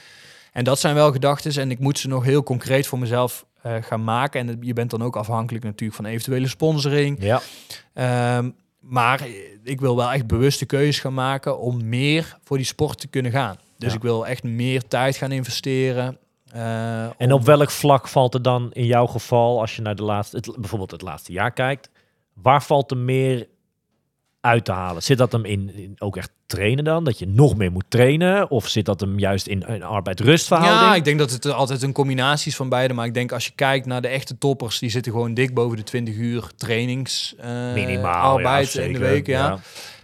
En 0.52 0.64
dat 0.64 0.80
zijn 0.80 0.96
wel 0.96 1.12
gedachten 1.12 1.62
en 1.62 1.72
ik 1.72 1.80
moet 1.80 2.00
ze 2.00 2.08
nog 2.08 2.24
heel 2.24 2.44
concreet 2.44 2.88
voor 2.88 3.00
mezelf 3.00 3.46
eh, 3.62 3.74
gaan 3.82 4.04
maken. 4.04 4.48
En 4.50 4.58
je 4.62 4.74
bent 4.74 4.90
dan 4.90 5.04
ook 5.04 5.16
afhankelijk 5.16 5.64
natuurlijk 5.64 5.96
van 6.02 6.06
eventuele 6.10 6.48
sponsoring. 6.48 7.18
Ja, 7.22 7.42
Ehm, 7.94 8.50
maar 8.80 9.26
ik 9.64 9.80
wil 9.80 9.96
wel 9.96 10.12
echt 10.12 10.28
bewuste 10.28 10.66
keuzes 10.66 11.00
gaan 11.00 11.14
maken 11.14 11.60
om 11.60 11.90
meer 11.90 12.38
voor 12.44 12.58
die 12.58 12.66
sport 12.66 13.00
te 13.00 13.08
kunnen 13.08 13.32
gaan. 13.32 13.56
Dus 13.78 13.90
Ja. 13.90 13.96
ik 13.96 14.02
wil 14.02 14.28
echt 14.28 14.44
meer 14.44 14.88
tijd 14.88 15.16
gaan 15.16 15.32
investeren. 15.32 16.18
Eh, 16.54 17.22
en 17.22 17.32
op 17.32 17.46
welk 17.46 17.72
vlak 17.72 18.08
valt 18.08 18.34
er 18.34 18.42
dan 18.42 18.70
in 18.72 18.86
jouw 18.86 19.06
geval, 19.06 19.60
als 19.60 19.76
je 19.76 19.82
naar 19.82 19.96
de 19.96 20.04
laatste, 20.04 20.38
het, 20.38 20.56
bijvoorbeeld 20.56 20.92
het 20.92 21.02
laatste 21.02 21.32
jaar 21.32 21.52
kijkt, 21.52 21.90
waar 22.34 22.64
valt 22.64 22.92
er 22.92 22.98
meer 22.98 23.48
uit 24.42 24.66
te 24.66 24.72
halen? 24.72 25.04
Zit 25.04 25.18
dat 25.18 25.32
hem 25.32 25.46
in, 25.46 25.76
in 25.76 25.96
ook 25.98 26.18
echt 26.18 26.32
trainen 26.46 26.84
dan? 26.84 27.04
Dat 27.04 27.20
je 27.20 27.28
nog 27.28 27.56
meer 27.56 27.72
moet 27.72 27.86
trainen? 27.88 28.50
Of 28.50 28.68
zit 28.68 28.86
dat 28.86 29.00
hem 29.00 29.20
juist 29.20 29.48
in 29.48 29.64
een 29.66 29.84
arbeid-rustverhouding? 29.84 30.90
Ja, 30.90 30.96
ik 30.96 31.04
denk 31.04 31.20
dat 31.20 31.32
het 31.32 31.46
altijd 31.46 31.82
een 31.82 31.94
combinatie 31.94 32.52
is 32.52 32.56
van 32.56 32.70
beide. 32.70 32.94
Maar 32.94 33.06
ik 33.06 33.14
denk 33.14 33.32
als 33.32 33.46
je 33.46 33.52
kijkt 33.56 33.86
naar 33.86 34.02
de 34.02 34.08
echte 34.08 34.38
toppers, 34.38 34.80
die 34.80 34.90
zitten 34.90 35.12
gewoon 35.12 35.34
dik 35.34 35.54
boven 35.54 35.78
de 35.78 35.84
20 35.84 36.16
uur 36.16 36.52
trainings 36.56 37.36
eh, 37.38 37.74
Minimaal, 37.74 38.38
arbeid 38.38 38.74
ja, 38.74 38.82
in 38.82 38.94
de 38.94 39.00
week. 39.00 39.28
Ja. 39.28 39.60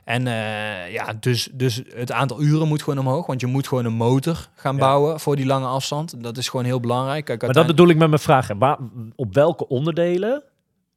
En 0.10 0.28
eh, 0.28 0.93
ja, 0.93 1.14
dus, 1.20 1.49
dus 1.51 1.82
het 1.95 2.12
aantal 2.12 2.41
uren 2.41 2.68
moet 2.68 2.84
gewoon 2.84 2.99
omhoog. 2.99 3.26
Want 3.26 3.41
je 3.41 3.47
moet 3.47 3.68
gewoon 3.68 3.86
een 3.86 3.93
motor 3.93 4.47
gaan 4.55 4.74
Ja. 4.76 4.80
bouwen 4.80 5.20
voor 5.20 5.36
die 5.36 5.45
lange 5.45 5.66
afstand. 5.68 6.24
Dat 6.24 6.38
is 6.38 6.49
gewoon 6.49 6.66
heel 6.66 6.80
belangrijk. 6.80 7.26
Kijk, 7.26 7.41
Maar 7.41 7.53
dat 7.53 7.68
bedoel 7.68 7.88
ik 7.89 7.97
met 7.97 8.07
mijn 8.10 8.22
vraag. 8.22 8.47
hè. 8.47 8.57
Waar, 8.57 8.78
op 9.16 9.34
welke 9.34 9.68
onderdelen, 9.68 10.43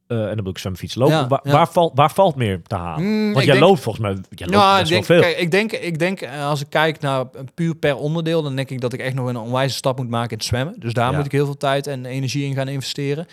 eh, 0.07 0.19
en 0.19 0.27
dan 0.27 0.37
bedoel 0.37 0.51
ik 0.53 0.59
zwemmen, 0.59 0.81
fietsen, 0.81 1.01
lopen, 1.01 1.17
Ja, 1.17 1.27
waar, 1.27 1.41
ja. 1.43 1.53
Waar, 1.53 1.69
valt, 1.69 1.93
waar 1.95 2.13
valt 2.13 2.37
meer 2.37 2.61
te 2.63 2.75
halen? 2.75 3.05
Mm, 3.05 3.33
Want 3.33 3.45
jij 3.45 3.55
denk- 3.55 3.67
loopt 3.67 3.81
volgens 3.81 4.05
mij 4.05 4.13
jij 4.31 4.47
loopt 4.47 4.59
Ja, 4.63 4.73
ik 4.73 4.79
best 4.79 4.91
denk, 4.91 5.07
wel 5.07 5.17
veel. 5.19 5.27
kijk, 5.27 5.39
ik 5.43 5.51
denk, 5.51 5.73
ik 5.73 5.99
denk 5.99 6.21
eh, 6.21 6.47
als 6.49 6.61
ik 6.61 6.67
kijk 6.71 7.01
naar 7.01 7.25
puur 7.55 7.75
per 7.75 7.97
onderdeel, 7.97 8.43
dan 8.43 8.57
denk 8.57 8.71
ik 8.71 8.81
dat 8.81 8.93
ik 8.93 9.01
echt 9.01 9.15
nog 9.15 9.27
een 9.29 9.37
onwijze 9.37 9.75
stap 9.77 9.99
moet 9.99 10.09
maken 10.09 10.31
in 10.31 10.37
het 10.37 10.47
zwemmen. 10.47 10.75
Dus 10.79 10.93
daar 10.93 11.11
Ja. 11.11 11.17
moet 11.17 11.27
ik 11.27 11.33
heel 11.33 11.45
veel 11.45 11.57
tijd 11.57 11.87
en 11.87 12.07
energie 12.07 12.45
in 12.45 12.55
gaan 12.55 12.69
investeren. 12.69 13.27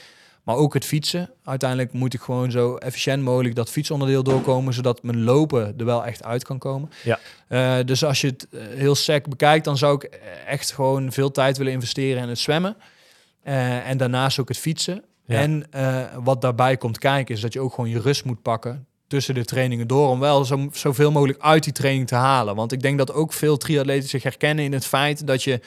Maar 0.50 0.58
ook 0.58 0.74
het 0.74 0.86
fietsen. 0.86 1.30
Uiteindelijk 1.44 1.94
moet 1.94 2.14
ik 2.14 2.22
gewoon 2.22 2.52
zo 2.52 2.76
efficiënt 2.76 3.24
mogelijk 3.24 3.56
dat 3.56 3.70
fietsonderdeel 3.70 4.24
doorkomen, 4.24 4.74
zodat 4.74 5.04
mijn 5.04 5.24
lopen 5.24 5.74
er 5.78 5.86
wel 5.86 6.06
echt 6.06 6.24
uit 6.24 6.44
kan 6.44 6.58
komen. 6.58 6.90
Ja. 7.04 7.20
Eh, 7.48 7.86
dus 7.86 8.04
als 8.04 8.22
je 8.22 8.28
het 8.28 8.48
eh, 8.52 8.62
heel 8.68 8.96
sec 8.96 9.28
bekijkt, 9.28 9.66
dan 9.66 9.78
zou 9.78 9.96
ik 9.96 10.04
echt 10.46 10.72
gewoon 10.72 11.12
veel 11.12 11.32
tijd 11.32 11.58
willen 11.58 11.74
investeren 11.74 12.24
in 12.24 12.30
het 12.30 12.40
zwemmen. 12.40 12.76
Eh, 13.44 13.90
en 13.90 13.98
daarnaast 13.98 14.40
ook 14.40 14.48
het 14.48 14.58
fietsen. 14.58 15.04
Ja. 15.26 15.40
En 15.40 15.66
wat 16.24 16.42
daarbij 16.42 16.78
komt 16.78 16.98
kijken, 16.98 17.36
is 17.36 17.42
dat 17.42 17.54
je 17.54 17.60
ook 17.60 17.74
gewoon 17.74 17.90
je 17.90 18.00
rust 18.00 18.26
moet 18.26 18.42
pakken 18.42 18.86
tussen 19.08 19.34
de 19.34 19.46
trainingen 19.46 19.88
door. 19.88 20.10
Om 20.10 20.20
wel 20.20 20.46
zo, 20.46 20.70
zoveel 20.72 21.12
mogelijk 21.12 21.42
uit 21.42 21.64
die 21.64 21.74
training 21.74 22.08
te 22.08 22.16
halen. 22.16 22.56
Want 22.56 22.72
ik 22.72 22.82
denk 22.82 22.98
dat 22.98 23.14
ook 23.14 23.34
veel 23.34 23.58
triatleten 23.58 24.10
zich 24.10 24.24
herkennen 24.24 24.66
in 24.66 24.74
het 24.74 24.86
feit 24.86 25.28
dat 25.28 25.44
je... 25.44 25.60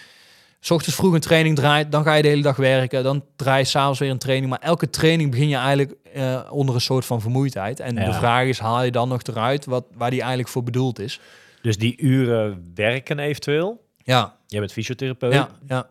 S 0.64 0.70
ochtends 0.70 0.96
vroeg 0.96 1.14
een 1.14 1.20
training 1.20 1.56
draait, 1.56 1.92
dan 1.92 2.02
ga 2.04 2.14
je 2.14 2.22
de 2.22 2.28
hele 2.28 2.42
dag 2.42 2.56
werken. 2.56 3.02
Dan 3.02 3.24
draai 3.36 3.58
je 3.58 3.64
s'avonds 3.64 3.98
weer 3.98 4.10
een 4.10 4.18
training. 4.18 4.50
Maar 4.50 4.58
elke 4.60 4.90
training 4.90 5.30
begin 5.30 5.48
je 5.48 5.56
eigenlijk 5.56 5.94
eh, 6.14 6.40
onder 6.50 6.74
een 6.74 6.80
soort 6.80 7.04
van 7.04 7.20
vermoeidheid. 7.20 7.80
En 7.80 7.94
Ja. 7.94 8.04
de 8.04 8.12
vraag 8.12 8.46
is, 8.46 8.58
haal 8.58 8.82
je 8.82 8.90
dan 8.90 9.08
nog 9.08 9.22
eruit 9.22 9.64
wat, 9.64 9.84
waar 9.94 10.10
die 10.10 10.18
eigenlijk 10.20 10.48
voor 10.48 10.62
bedoeld 10.62 10.98
is? 10.98 11.20
Dus 11.62 11.76
die 11.78 12.00
uren 12.00 12.70
werken 12.74 13.18
eventueel. 13.18 13.84
Ja, 13.98 14.36
Jij 14.46 14.60
bent 14.60 14.72
fysiotherapeut. 14.72 15.32
ja, 15.32 15.48
ja. 15.68 15.86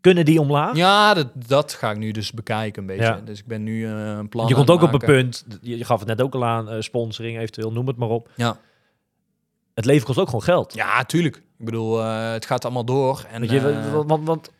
Kunnen 0.00 0.24
die 0.24 0.40
omlaag? 0.40 0.76
ja 0.76 1.14
dat, 1.14 1.28
dat 1.46 1.72
ga 1.72 1.90
ik 1.90 1.96
nu 1.98 2.10
dus 2.10 2.32
bekijken 2.32 2.80
een 2.82 2.88
beetje. 2.88 3.04
Ja. 3.04 3.20
Dus 3.24 3.38
ik 3.38 3.46
ben 3.46 3.62
nu 3.62 3.84
eh, 3.86 3.90
een 4.16 4.28
plan 4.28 4.46
je 4.48 4.54
komt 4.54 4.70
ook 4.70 4.82
op 4.82 4.92
een 4.92 4.98
punt, 4.98 5.44
je 5.60 5.78
je 5.78 5.84
gaf 5.84 5.98
het 5.98 6.08
net 6.08 6.22
ook 6.22 6.34
al 6.34 6.44
aan, 6.44 6.68
eh, 6.70 6.80
sponsoring 6.80 7.38
eventueel, 7.38 7.72
noem 7.72 7.86
het 7.86 7.96
maar 7.96 8.08
op. 8.08 8.30
Ja. 8.36 8.56
Het 9.74 9.84
leven 9.84 10.06
kost 10.06 10.18
ook 10.18 10.26
gewoon 10.26 10.42
geld. 10.42 10.74
Ja, 10.74 11.04
tuurlijk. 11.04 11.42
Ik 11.58 11.64
bedoel, 11.64 12.00
eh, 12.02 12.32
het 12.32 12.46
gaat 12.46 12.64
allemaal 12.64 12.84
door. 12.84 13.24
En, 13.32 13.42
je, 13.42 13.58
eh, 13.58 13.92
want, 13.92 14.08
want, 14.08 14.26
want- 14.26 14.50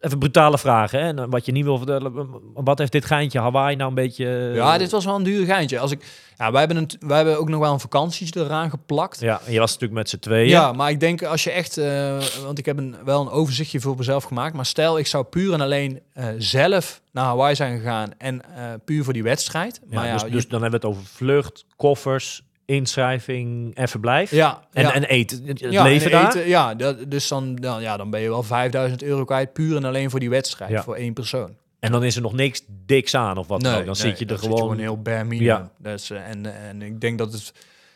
even 0.00 0.18
brutale 0.18 0.58
vragen, 0.58 0.98
hè? 1.00 1.06
En 1.06 1.18
eh, 1.18 1.24
wat 1.28 1.46
je 1.46 1.52
niet 1.52 1.64
wil 1.64 1.76
vertellen. 1.76 2.28
Wat 2.54 2.78
heeft 2.78 2.92
dit 2.92 3.04
geintje 3.04 3.40
Hawaii 3.40 3.76
nou 3.76 3.88
een 3.88 3.94
beetje... 3.94 4.26
eh, 4.26 4.54
ja, 4.54 4.78
dit 4.78 4.90
was 4.90 5.04
wel 5.04 5.14
een 5.16 5.22
duur 5.22 5.46
geintje. 5.46 5.78
Als 5.78 5.90
ik, 5.90 6.04
ja, 6.38 6.50
wij, 6.50 6.58
hebben 6.60 6.76
een, 6.78 6.90
wij 7.00 7.16
hebben 7.16 7.38
ook 7.38 7.48
nog 7.48 7.60
wel 7.60 7.72
een 7.72 7.80
vakantietje 7.80 8.40
eraan 8.40 8.70
geplakt. 8.70 9.20
Ja. 9.20 9.40
Ja, 9.46 9.52
je 9.52 9.58
was 9.58 9.72
natuurlijk 9.72 9.98
met 10.00 10.08
z'n 10.08 10.18
tweeën. 10.18 10.48
maar 10.76 10.90
ik 10.90 11.00
denk 11.00 11.22
als 11.22 11.44
je 11.44 11.50
echt, 11.50 11.76
eh, 11.78 12.18
want 12.44 12.58
ik 12.58 12.66
heb 12.66 12.78
een, 12.78 12.96
wel 13.04 13.20
een 13.20 13.30
overzichtje 13.30 13.80
voor 13.80 13.96
mezelf 13.96 14.24
gemaakt. 14.24 14.54
Maar 14.54 14.66
stel, 14.66 14.98
ik 14.98 15.06
zou 15.06 15.24
puur 15.24 15.52
en 15.52 15.60
alleen 15.60 16.00
eh, 16.12 16.26
zelf 16.38 17.00
naar 17.12 17.24
Hawaii 17.24 17.54
zijn 17.54 17.78
gegaan 17.78 18.10
en 18.18 18.54
eh, 18.56 18.64
puur 18.84 19.04
voor 19.04 19.12
die 19.12 19.22
wedstrijd. 19.22 19.80
Ja, 19.88 19.94
maar 19.94 20.06
ja, 20.06 20.12
dus, 20.12 20.22
je- 20.22 20.30
dus 20.30 20.48
dan 20.48 20.62
hebben 20.62 20.80
we 20.80 20.86
het 20.86 20.96
over 20.96 21.08
vlucht, 21.08 21.64
koffers, 21.76 22.42
inschrijving 22.64 23.74
en 23.74 23.88
verblijf. 23.88 24.30
ja, 24.30 24.62
En, 24.72 24.82
ja. 24.82 24.94
en 24.94 25.04
eten, 25.04 25.46
het 25.46 25.60
ja, 25.60 25.82
leven 25.82 26.10
en 26.10 26.22
daar. 26.22 26.26
eten, 26.36 26.48
ja, 26.48 26.74
dat, 26.74 27.10
dus 27.10 27.28
dan, 27.28 27.54
dan, 27.56 27.82
ja, 27.82 27.96
dan 27.96 28.10
ben 28.10 28.20
je 28.20 28.28
wel 28.28 28.42
5000 28.42 29.02
euro 29.02 29.24
kwijt 29.24 29.52
puur 29.52 29.76
en 29.76 29.84
alleen 29.84 30.10
voor 30.10 30.20
die 30.20 30.30
wedstrijd, 30.30 30.70
Ja. 30.70 30.82
voor 30.82 30.94
één 30.96 31.12
persoon. 31.12 31.56
En 31.80 31.92
dan 31.92 32.04
is 32.04 32.16
er 32.16 32.22
nog 32.22 32.32
niks 32.32 32.62
diks 32.86 33.14
aan 33.14 33.36
of 33.36 33.46
wat 33.46 33.60
dan. 33.62 33.72
Dan 33.72 33.84
nee, 33.84 33.94
zit 33.94 34.18
je 34.18 34.26
er 34.26 34.38
gewoon... 34.38 34.78
heel 34.78 35.02
bare 35.02 35.24
minimum. 35.24 35.46
Ja. 35.46 35.70
Dus, 35.78 36.10
eh, 36.10 36.28
en, 36.28 36.66
en 36.68 36.82
ik 36.82 37.00
denk 37.00 37.18
dat 37.18 37.32
het... 37.32 37.52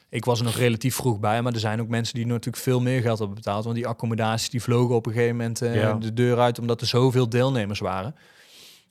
Ik 0.08 0.24
was 0.24 0.38
er 0.38 0.44
nog 0.44 0.56
relatief 0.56 0.94
vroeg 0.94 1.20
bij, 1.20 1.42
maar 1.42 1.52
er 1.52 1.58
zijn 1.58 1.80
ook 1.80 1.88
mensen 1.88 2.14
die 2.14 2.26
natuurlijk 2.26 2.62
veel 2.62 2.80
meer 2.80 3.00
geld 3.00 3.18
hebben 3.18 3.36
betaald. 3.36 3.64
Want 3.64 3.76
die 3.76 3.86
accommodaties 3.86 4.50
die 4.50 4.62
vlogen 4.62 4.94
op 4.94 5.06
een 5.06 5.12
gegeven 5.12 5.36
moment 5.36 5.62
eh, 5.62 5.74
Ja. 5.74 5.92
de 5.92 6.12
deur 6.12 6.38
uit, 6.38 6.58
omdat 6.58 6.80
er 6.80 6.86
zoveel 6.86 7.28
deelnemers 7.28 7.78
waren. 7.80 8.14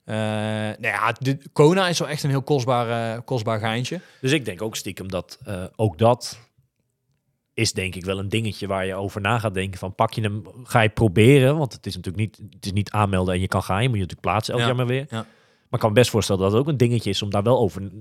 Eh 0.06 0.16
nou 0.16 0.76
ja, 0.80 1.12
dit, 1.12 1.50
Kona 1.54 1.88
is 1.88 2.00
wel 2.00 2.08
echt 2.10 2.24
een 2.24 2.30
heel 2.30 2.42
kostbaar, 2.44 3.14
eh, 3.16 3.22
kostbaar 3.26 3.60
geintje. 3.60 4.00
Dus 4.22 4.32
ik 4.32 4.46
denk 4.46 4.62
ook 4.62 4.76
stiekem 4.76 5.10
dat 5.10 5.40
eh, 5.46 5.64
ook 5.76 5.98
dat 5.98 6.40
is 7.54 7.74
denk 7.74 7.96
ik 7.96 8.06
wel 8.06 8.20
een 8.20 8.30
dingetje 8.30 8.68
waar 8.68 8.86
je 8.86 8.96
over 8.96 9.22
na 9.22 9.40
gaat 9.40 9.54
denken. 9.54 9.80
Van 9.80 9.96
pak 9.96 10.14
je 10.14 10.22
hem, 10.22 10.44
ga 10.64 10.82
je 10.82 10.90
proberen. 10.90 11.58
Want 11.58 11.74
het 11.74 11.86
is 11.86 11.96
natuurlijk 11.96 12.24
niet, 12.24 12.54
het 12.54 12.66
is 12.66 12.72
niet 12.72 12.92
aanmelden 12.92 13.34
en 13.34 13.40
je 13.40 13.48
kan 13.48 13.64
gaan. 13.64 13.82
Je 13.82 13.88
moet 13.90 13.98
je 13.98 14.02
natuurlijk 14.04 14.28
plaatsen 14.28 14.54
elk 14.54 14.62
Ja, 14.62 14.68
jaar 14.68 14.78
maar 14.78 14.88
weer. 14.88 15.06
ja. 15.10 15.18
Maar 15.18 15.26
ik 15.72 15.80
kan 15.80 15.90
me 15.90 15.96
best 15.96 16.10
voorstellen 16.10 16.42
dat 16.42 16.52
het 16.52 16.62
ook 16.62 16.68
een 16.68 16.78
dingetje 16.78 17.10
is 17.10 17.22
om 17.22 17.30
daar 17.30 17.44
wel 17.44 17.60
over 17.60 17.92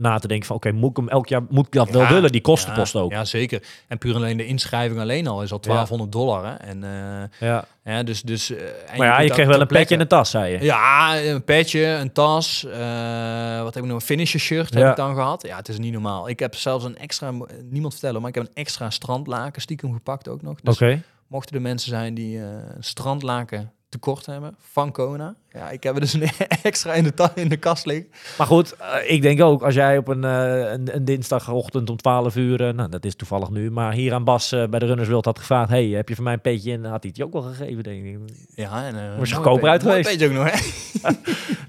na 0.00 0.18
te 0.18 0.28
denken. 0.28 0.46
Van 0.46 0.56
oké, 0.56 0.72
moet 0.72 0.90
ik 0.90 0.96
hem 0.96 1.08
elk 1.08 1.28
jaar, 1.28 1.42
moet 1.48 1.66
ik 1.66 1.72
dat 1.72 1.90
wel 1.90 2.06
willen? 2.06 2.32
Die 2.32 2.40
kostenpost 2.40 2.92
ja, 2.92 3.00
ook. 3.00 3.12
Ja, 3.12 3.24
zeker. 3.24 3.62
En 3.88 3.98
puur 3.98 4.14
alleen 4.14 4.36
de 4.36 4.46
inschrijving 4.46 5.00
alleen 5.00 5.26
al 5.26 5.42
is 5.42 5.52
al 5.52 5.60
1200 5.60 6.12
dollar. 6.12 6.44
Hè? 6.46 6.54
En, 6.54 6.84
eh, 6.84 7.48
Ja. 7.48 7.64
ja, 7.84 8.02
dus, 8.02 8.22
dus, 8.22 8.50
eh, 8.50 8.58
Maar 8.96 9.06
ja, 9.06 9.20
je 9.20 9.26
daar 9.26 9.36
kreeg 9.36 9.48
wel 9.48 9.60
een 9.60 9.66
petje 9.66 9.94
in 9.94 10.00
de 10.00 10.06
tas, 10.06 10.30
zei 10.30 10.52
je. 10.52 10.64
Ja, 10.64 11.20
een 11.22 11.44
petje, 11.44 11.84
een 11.86 12.12
tas. 12.12 12.64
eh, 12.64 13.62
wat 13.62 13.74
heb 13.74 13.82
ik 13.82 13.88
nog? 13.88 14.00
Een 14.00 14.06
finisher 14.06 14.40
shirt 14.40 14.74
heb 14.74 14.88
ik 14.90 14.96
dan 14.96 15.14
gehad. 15.14 15.46
Ja, 15.46 15.56
het 15.56 15.68
is 15.68 15.78
niet 15.78 15.92
normaal. 15.92 16.28
Ik 16.28 16.38
heb 16.38 16.54
zelfs 16.54 16.84
een 16.84 16.98
extra, 16.98 17.32
niemand 17.70 17.92
vertellen, 17.92 18.20
maar 18.20 18.28
ik 18.30 18.34
heb 18.36 18.44
een 18.46 18.54
extra 18.54 18.90
strandlaken 18.90 19.62
stiekem 19.62 19.92
gepakt 19.92 20.28
ook 20.28 20.42
nog. 20.42 20.60
Dus 20.60 20.74
Oké. 20.74 21.02
mochten 21.26 21.56
er 21.56 21.62
mensen 21.62 21.90
zijn 21.90 22.14
die 22.14 22.38
een 22.38 22.62
strandlaken 22.80 23.72
tekort 23.90 24.26
hebben 24.26 24.56
van 24.72 24.92
Kona. 24.92 25.34
Ja, 25.52 25.70
ik 25.70 25.82
heb 25.82 25.94
er 25.94 26.00
dus 26.00 26.12
een 26.14 26.28
extra 26.62 26.92
in 26.94 27.04
de, 27.04 27.30
in 27.34 27.48
de 27.48 27.56
kast 27.56 27.86
liggen. 27.86 28.06
Maar 28.38 28.46
goed, 28.46 28.76
eh, 28.76 29.10
ik 29.12 29.22
denk 29.22 29.42
ook 29.42 29.62
als 29.62 29.74
jij 29.74 29.98
op 29.98 30.08
een, 30.08 30.24
eh, 30.24 30.70
een, 30.72 30.94
een 30.94 31.04
dinsdagochtend 31.04 31.90
om 31.90 31.96
12 31.96 32.36
uur, 32.36 32.66
eh, 32.66 32.74
nou 32.74 32.88
dat 32.88 33.04
is 33.04 33.14
toevallig 33.14 33.50
nu, 33.50 33.70
maar 33.70 33.92
hier 33.92 34.12
aan 34.14 34.24
Bas 34.24 34.48
bij 34.50 34.78
de 34.78 34.86
Runners 34.86 35.08
World 35.08 35.24
had 35.24 35.38
gevraagd, 35.38 35.70
hey, 35.70 35.86
heb 35.86 36.08
je 36.08 36.14
voor 36.14 36.24
mij 36.24 36.32
een 36.32 36.40
petje? 36.40 36.72
En 36.72 36.84
had 36.84 37.02
hij 37.02 37.08
het 37.08 37.16
je 37.16 37.24
ook 37.24 37.32
wel 37.32 37.42
gegeven, 37.42 37.82
denk 37.82 38.04
ik. 38.04 38.18
Ja, 38.54 38.86
en, 38.86 39.18
Was 39.18 39.28
je 39.28 39.34
goedkoper 39.34 39.68
uit 39.68 39.82
geweest? 39.82 40.08
Weet 40.08 40.20
je 40.20 40.26
ook 40.26 40.32
nog, 40.32 40.50
hè? 40.50 40.58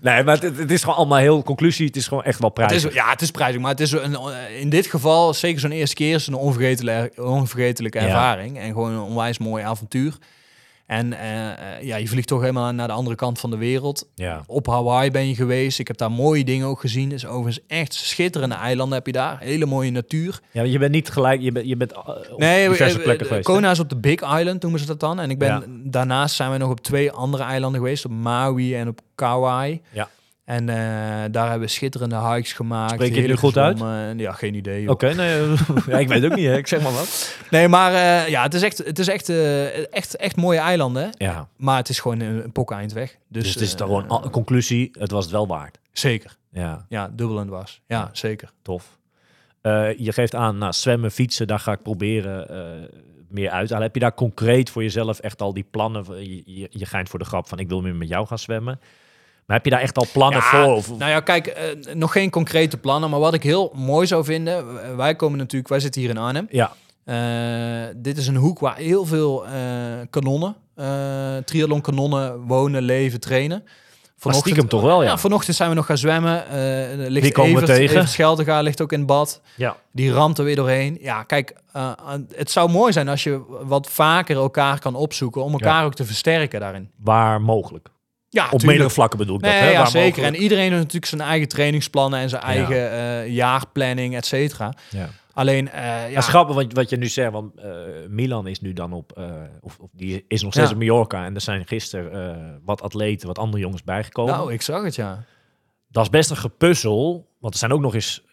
Nee, 0.01 0.24
maar 0.24 0.39
het, 0.41 0.57
het 0.57 0.72
is 0.72 0.82
gewoon 0.82 0.95
allemaal 0.95 1.17
heel 1.17 1.43
conclusie. 1.43 1.86
Het 1.86 1.95
is 1.95 2.07
gewoon 2.07 2.24
echt 2.24 2.39
wel 2.39 2.51
Het 2.53 2.65
prijzig. 2.65 2.89
is, 2.89 2.95
ja, 2.95 3.09
het 3.09 3.22
is 3.22 3.32
prijzig, 3.32 3.61
maar 3.61 3.72
het 3.72 3.80
is 3.80 3.91
een, 3.91 4.17
in 4.59 4.69
dit 4.69 4.86
geval, 4.88 5.34
zeker 5.34 5.59
zo'n 5.59 5.72
eerste 5.72 5.95
keer, 5.95 6.15
is 6.15 6.26
het 6.26 6.36
een 6.36 6.39
onvergetelijke, 6.41 7.24
onvergetelijke 7.24 7.99
Ja. 7.99 8.05
ervaring. 8.05 8.59
En 8.59 8.67
gewoon 8.67 8.91
een 8.91 8.99
onwijs 8.99 9.38
mooi 9.38 9.63
avontuur. 9.63 10.17
En 10.92 11.14
eh, 11.14 11.50
eh, 11.52 11.84
ja, 11.84 11.96
je 11.96 12.08
vliegt 12.08 12.28
toch 12.28 12.39
helemaal 12.39 12.72
naar 12.74 12.88
de 12.88 12.94
andere 12.94 13.16
kant 13.16 13.39
van 13.39 13.50
de 13.50 13.58
wereld. 13.58 14.08
Ja. 14.16 14.44
Op 14.48 14.68
Hawaii 14.68 15.12
ben 15.12 15.28
je 15.28 15.36
geweest. 15.36 15.80
Ik 15.80 15.88
heb 15.88 15.98
daar 15.98 16.12
mooie 16.12 16.44
dingen 16.44 16.68
ook 16.68 16.80
gezien. 16.80 17.10
Dus 17.10 17.26
overigens 17.26 17.66
echt 17.68 17.94
schitterende 17.94 18.56
eilanden 18.56 18.98
heb 18.98 19.06
je 19.06 19.12
daar. 19.12 19.38
Hele 19.39 19.66
mooie 19.66 19.92
natuur. 19.92 20.39
ja, 20.52 20.64
je 20.64 20.80
bent 20.80 20.92
niet 20.92 21.10
gelijk, 21.10 21.42
je 21.42 21.52
bent, 21.52 21.68
je 21.68 21.76
bent 21.78 21.92
eh, 21.92 22.00
op 22.32 22.39
Nee, 22.39 22.70
diverse 22.70 23.00
plekken 23.00 23.28
geweest. 23.28 23.46
Kona 23.46 23.72
is 23.72 23.80
op 23.80 23.89
de 23.89 23.96
Big 23.98 24.22
Island, 24.39 24.62
noemen 24.62 24.80
ze 24.80 24.86
dat 24.86 25.00
dan. 25.00 25.20
En 25.20 25.30
ik 25.30 25.38
ben, 25.39 25.48
Ja. 25.48 25.64
daarnaast 25.68 26.36
zijn 26.36 26.52
we 26.52 26.58
nog 26.58 26.70
op 26.70 26.80
twee 26.82 27.12
andere 27.12 27.44
eilanden 27.44 27.80
geweest. 27.82 28.06
Op 28.06 28.12
Maui 28.12 28.76
en 28.76 28.88
op 28.88 29.00
Kauai. 29.16 29.82
Ja. 29.92 30.10
En 30.52 30.70
eh, 30.70 30.76
daar 31.32 31.49
hebben 31.49 31.60
we 31.60 31.74
schitterende 31.74 32.16
hikes 32.16 32.54
gemaakt. 32.54 32.91
Spreek 32.91 33.16
je 33.16 33.22
nu 33.22 33.36
goed 33.36 33.58
uit? 33.58 33.72
gezwommen. 33.78 34.18
Ja, 34.18 34.32
geen 34.32 34.54
idee. 34.56 34.89
Oké, 34.89 35.14
nee, 35.14 35.47
ja, 35.88 35.97
ik 35.99 36.08
weet 36.08 36.26
ook 36.26 36.36
niet. 36.36 36.45
Hè. 36.45 36.58
Ik 36.58 36.68
zeg 36.68 36.82
maar 36.82 36.91
wat. 36.91 37.36
Nee, 37.49 37.68
maar 37.68 37.93
eh, 37.93 38.28
ja, 38.30 38.43
het 38.43 38.54
is 38.54 38.62
echt, 38.62 38.78
het 38.78 38.99
is 38.99 39.08
echt, 39.08 39.30
eh, 39.30 39.93
echt, 39.93 40.16
echt 40.16 40.36
mooie 40.36 40.60
eilanden. 40.60 41.10
Ja, 41.18 41.47
Maar 41.58 41.78
het 41.78 41.89
is 41.89 41.99
gewoon 41.99 42.20
een, 42.20 42.43
een 42.43 42.52
pokken 42.52 42.76
eind 42.78 42.93
weg. 42.93 43.18
Dus, 43.28 43.43
dus, 43.43 43.54
het 43.54 43.64
is 43.64 43.72
eh, 43.72 43.78
dan 43.78 43.88
gewoon 43.88 44.08
al- 44.08 44.30
conclusie. 44.30 44.89
Het 44.99 45.12
was 45.12 45.24
het 45.24 45.34
wel 45.34 45.47
waard. 45.47 45.80
Zeker. 45.91 46.36
Ja, 46.52 46.86
Ja, 46.89 47.10
dubbel 47.16 47.39
en 47.39 47.47
dwars. 47.47 47.82
Ja, 47.88 48.10
zeker. 48.14 48.49
tof. 48.62 48.97
Eh, 49.62 49.97
je 49.97 50.12
geeft 50.14 50.36
aan, 50.36 50.58
nou, 50.58 50.74
zwemmen, 50.74 51.12
fietsen, 51.12 51.47
daar 51.47 51.60
ga 51.60 51.72
ik 51.72 51.82
proberen 51.82 52.49
eh, 52.49 52.89
meer 53.30 53.49
uit 53.49 53.70
halen. 53.70 53.86
Heb 53.86 53.93
je 53.93 53.99
daar 54.02 54.14
concreet 54.14 54.70
voor 54.70 54.84
jezelf 54.84 55.20
echt 55.20 55.41
al 55.41 55.54
die 55.54 55.66
plannen? 55.72 56.06
Je, 56.30 56.41
je, 56.45 56.68
je 56.70 56.86
geint 56.86 57.10
voor 57.10 57.20
de 57.20 57.26
grap 57.26 57.47
van 57.47 57.60
ik 57.60 57.68
wil 57.68 57.82
meer 57.82 57.95
met 57.95 58.08
jou 58.08 58.28
gaan 58.28 58.39
zwemmen. 58.39 58.80
Maar 59.52 59.60
heb 59.60 59.70
je 59.70 59.76
daar 59.76 59.86
echt 59.86 59.97
al 59.97 60.08
plannen 60.14 60.39
Ja, 60.39 60.49
voor? 60.49 60.76
Of, 60.76 60.97
Nou 60.97 61.12
ja, 61.12 61.20
kijk, 61.20 61.47
eh, 61.47 61.93
nog 61.93 62.12
geen 62.12 62.30
concrete 62.30 62.78
plannen. 62.78 63.10
Maar 63.10 63.20
wat 63.20 63.34
ik 63.34 63.43
heel 63.43 63.72
mooi 63.76 64.08
zou 64.08 64.24
vinden. 64.24 64.66
Wij 64.97 65.16
komen 65.16 65.38
natuurlijk, 65.38 65.70
wij 65.70 65.80
zitten 65.80 66.02
hier 66.02 66.10
in 66.10 66.18
Arnhem. 66.18 66.47
ja, 66.49 66.72
Eh, 67.06 67.93
dit 67.95 68.18
is 68.18 68.28
een 68.28 68.36
hoek 68.36 68.60
waar 68.60 68.76
heel 68.76 69.06
veel 69.06 69.45
eh, 69.45 69.52
kanonnen, 70.10 70.56
triathlon 71.45 71.82
kanonnen 71.82 72.39
wonen, 72.41 72.82
leven, 72.82 73.20
trainen. 73.20 73.64
maar 74.24 74.34
stiekem 74.34 74.68
toch 74.68 74.82
wel, 74.82 75.04
ja. 75.04 75.10
Ja, 75.10 75.18
vanochtend 75.18 75.56
zijn 75.56 75.70
we 75.70 75.76
nog 75.76 75.86
gaan 75.86 75.97
zwemmen. 75.97 76.43
Ligt 76.97 77.26
Wie 77.26 77.32
komen 77.32 77.60
we 77.60 77.66
tegen? 77.66 77.84
Evert 77.84 78.10
Scheltega 78.10 78.62
ligt 78.62 78.82
ook 78.82 78.91
in 78.91 78.97
het 78.97 79.08
bad. 79.08 79.41
ja. 79.56 79.76
Die 79.91 80.12
ramt 80.12 80.38
er 80.38 80.43
weer 80.43 80.56
doorheen. 80.56 80.97
Ja, 81.02 81.24
kijk, 81.24 81.54
het 82.36 82.52
zou 82.52 82.70
mooi 82.70 82.91
zijn 82.91 83.08
als 83.08 83.24
je 83.24 83.41
wat 83.64 83.89
vaker 83.89 84.36
elkaar 84.36 84.80
kan 84.80 84.95
opzoeken 84.95 85.43
om 85.43 85.52
elkaar 85.52 85.86
ook 85.86 85.93
te 85.95 86.06
versterken 86.06 86.60
daarin. 86.60 86.89
waar 87.04 87.41
mogelijk. 87.41 87.89
Ja, 88.34 88.48
Op 88.52 88.64
meerdere 88.64 88.90
vlakken 88.90 89.18
bedoel 89.20 89.36
ik 89.36 89.42
Nee, 89.42 89.52
dat. 89.52 89.62
Hè? 89.62 89.70
ja, 89.70 89.86
zeker. 89.86 90.08
mogelijk. 90.08 90.36
En 90.36 90.42
iedereen 90.42 90.64
heeft 90.70 90.76
natuurlijk 90.76 91.06
zijn 91.06 91.22
eigen 91.22 91.48
trainingsplannen 91.48 92.20
en 92.20 92.30
zijn 92.30 92.42
Ja. 92.42 92.48
eigen 92.48 92.92
eh, 92.92 93.28
jaarplanning, 93.34 94.16
et 94.16 94.26
cetera. 94.26 94.74
Ja. 94.90 95.10
Alleen, 95.34 95.70
eh, 95.72 95.82
Ja, 95.84 96.06
ja, 96.06 96.22
grappig 96.22 96.56
wat, 96.56 96.74
wat 96.74 96.90
je 96.90 96.98
nu 96.98 97.08
zegt, 97.08 97.32
want 97.32 97.60
eh, 97.60 97.70
Milan 98.10 98.48
is 98.48 98.62
nu 98.62 98.74
dan 98.74 98.94
op, 98.94 99.22
of, 99.62 99.80
of 99.80 99.90
die 99.94 100.26
is 100.28 100.42
nog 100.44 100.52
steeds 100.54 100.70
Ja. 100.70 100.76
op 100.76 100.82
Mallorca 100.82 101.26
en 101.26 101.36
er 101.36 101.42
zijn 101.42 101.68
gisteren 101.68 102.62
wat 102.66 102.82
atleten, 102.82 103.28
wat 103.28 103.38
andere 103.40 103.62
jongens 103.64 103.84
bijgekomen. 103.84 104.34
nou, 104.34 104.54
ik 104.54 104.62
zag 104.62 104.84
het, 104.84 104.96
ja. 104.96 105.24
Dat 105.88 106.04
is 106.04 106.10
best 106.10 106.30
een 106.30 106.38
gepuzzel, 106.38 107.30
want 107.40 107.54
er 107.54 107.60
zijn 107.60 107.74
ook 107.74 107.82
nog 107.82 107.94
eens 107.94 108.24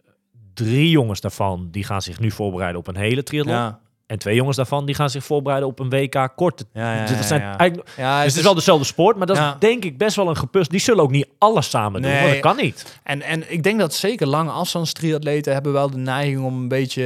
drie 0.54 0.90
jongens 0.90 1.20
daarvan 1.20 1.68
die 1.70 1.84
gaan 1.84 2.02
zich 2.02 2.20
nu 2.20 2.30
voorbereiden 2.30 2.80
op 2.80 2.86
een 2.86 2.96
hele 2.96 3.22
triathlon. 3.22 3.54
Ja, 3.54 3.80
En 4.08 4.18
twee 4.18 4.34
jongens 4.34 4.56
daarvan 4.56 4.86
die 4.86 4.94
gaan 4.94 5.10
zich 5.10 5.24
voorbereiden 5.24 5.68
op 5.68 5.78
een 5.78 5.88
WK 5.90 6.28
korte. 6.36 6.64
ja, 6.72 6.94
ja. 6.94 7.06
dus 7.06 7.16
dat 7.16 7.24
zijn 7.26 7.40
ja, 7.40 7.50
ja. 7.50 7.56
eigenlijk, 7.58 7.90
Ja, 7.96 8.16
dus 8.18 8.26
het 8.28 8.36
is 8.36 8.42
wel 8.42 8.54
dezelfde 8.54 8.84
sport, 8.84 9.16
maar 9.16 9.26
dat 9.26 9.36
Ja. 9.36 9.48
is 9.52 9.54
denk 9.58 9.84
ik 9.84 9.98
best 9.98 10.16
wel 10.16 10.28
een 10.28 10.36
gepuzzel. 10.36 10.70
Die 10.72 10.80
zullen 10.80 11.02
ook 11.02 11.10
niet 11.10 11.26
alles 11.38 11.70
samen 11.70 12.02
doen, 12.02 12.10
Nee. 12.10 12.30
dat 12.32 12.40
kan 12.40 12.56
niet. 12.56 12.98
En, 13.02 13.22
en 13.22 13.52
ik 13.52 13.62
denk 13.62 13.78
dat 13.78 13.94
zeker 13.94 14.26
lange 14.26 14.50
afstandstriatleten 14.50 15.52
hebben 15.52 15.72
wel 15.72 15.90
de 15.90 15.96
neiging 15.96 16.44
om 16.44 16.56
een 16.60 16.68
beetje 16.68 17.02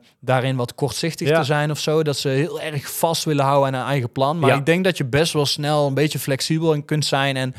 eh, 0.00 0.06
daarin 0.20 0.56
wat 0.56 0.74
kortzichtig 0.74 1.28
Ja. 1.28 1.38
te 1.38 1.44
zijn 1.44 1.70
of 1.70 1.78
zo. 1.78 2.02
Dat 2.02 2.16
ze 2.16 2.28
heel 2.28 2.60
erg 2.60 2.90
vast 2.90 3.24
willen 3.24 3.44
houden 3.44 3.74
aan 3.74 3.80
een 3.80 3.86
eigen 3.86 4.12
plan. 4.12 4.38
Maar 4.38 4.50
Ja. 4.50 4.56
ik 4.56 4.66
denk 4.66 4.84
dat 4.84 4.96
je 4.96 5.04
best 5.04 5.32
wel 5.32 5.46
snel 5.46 5.86
een 5.86 5.94
beetje 5.94 6.18
flexibel 6.18 6.72
in 6.72 6.84
kunt 6.84 7.04
zijn. 7.04 7.36
En 7.36 7.54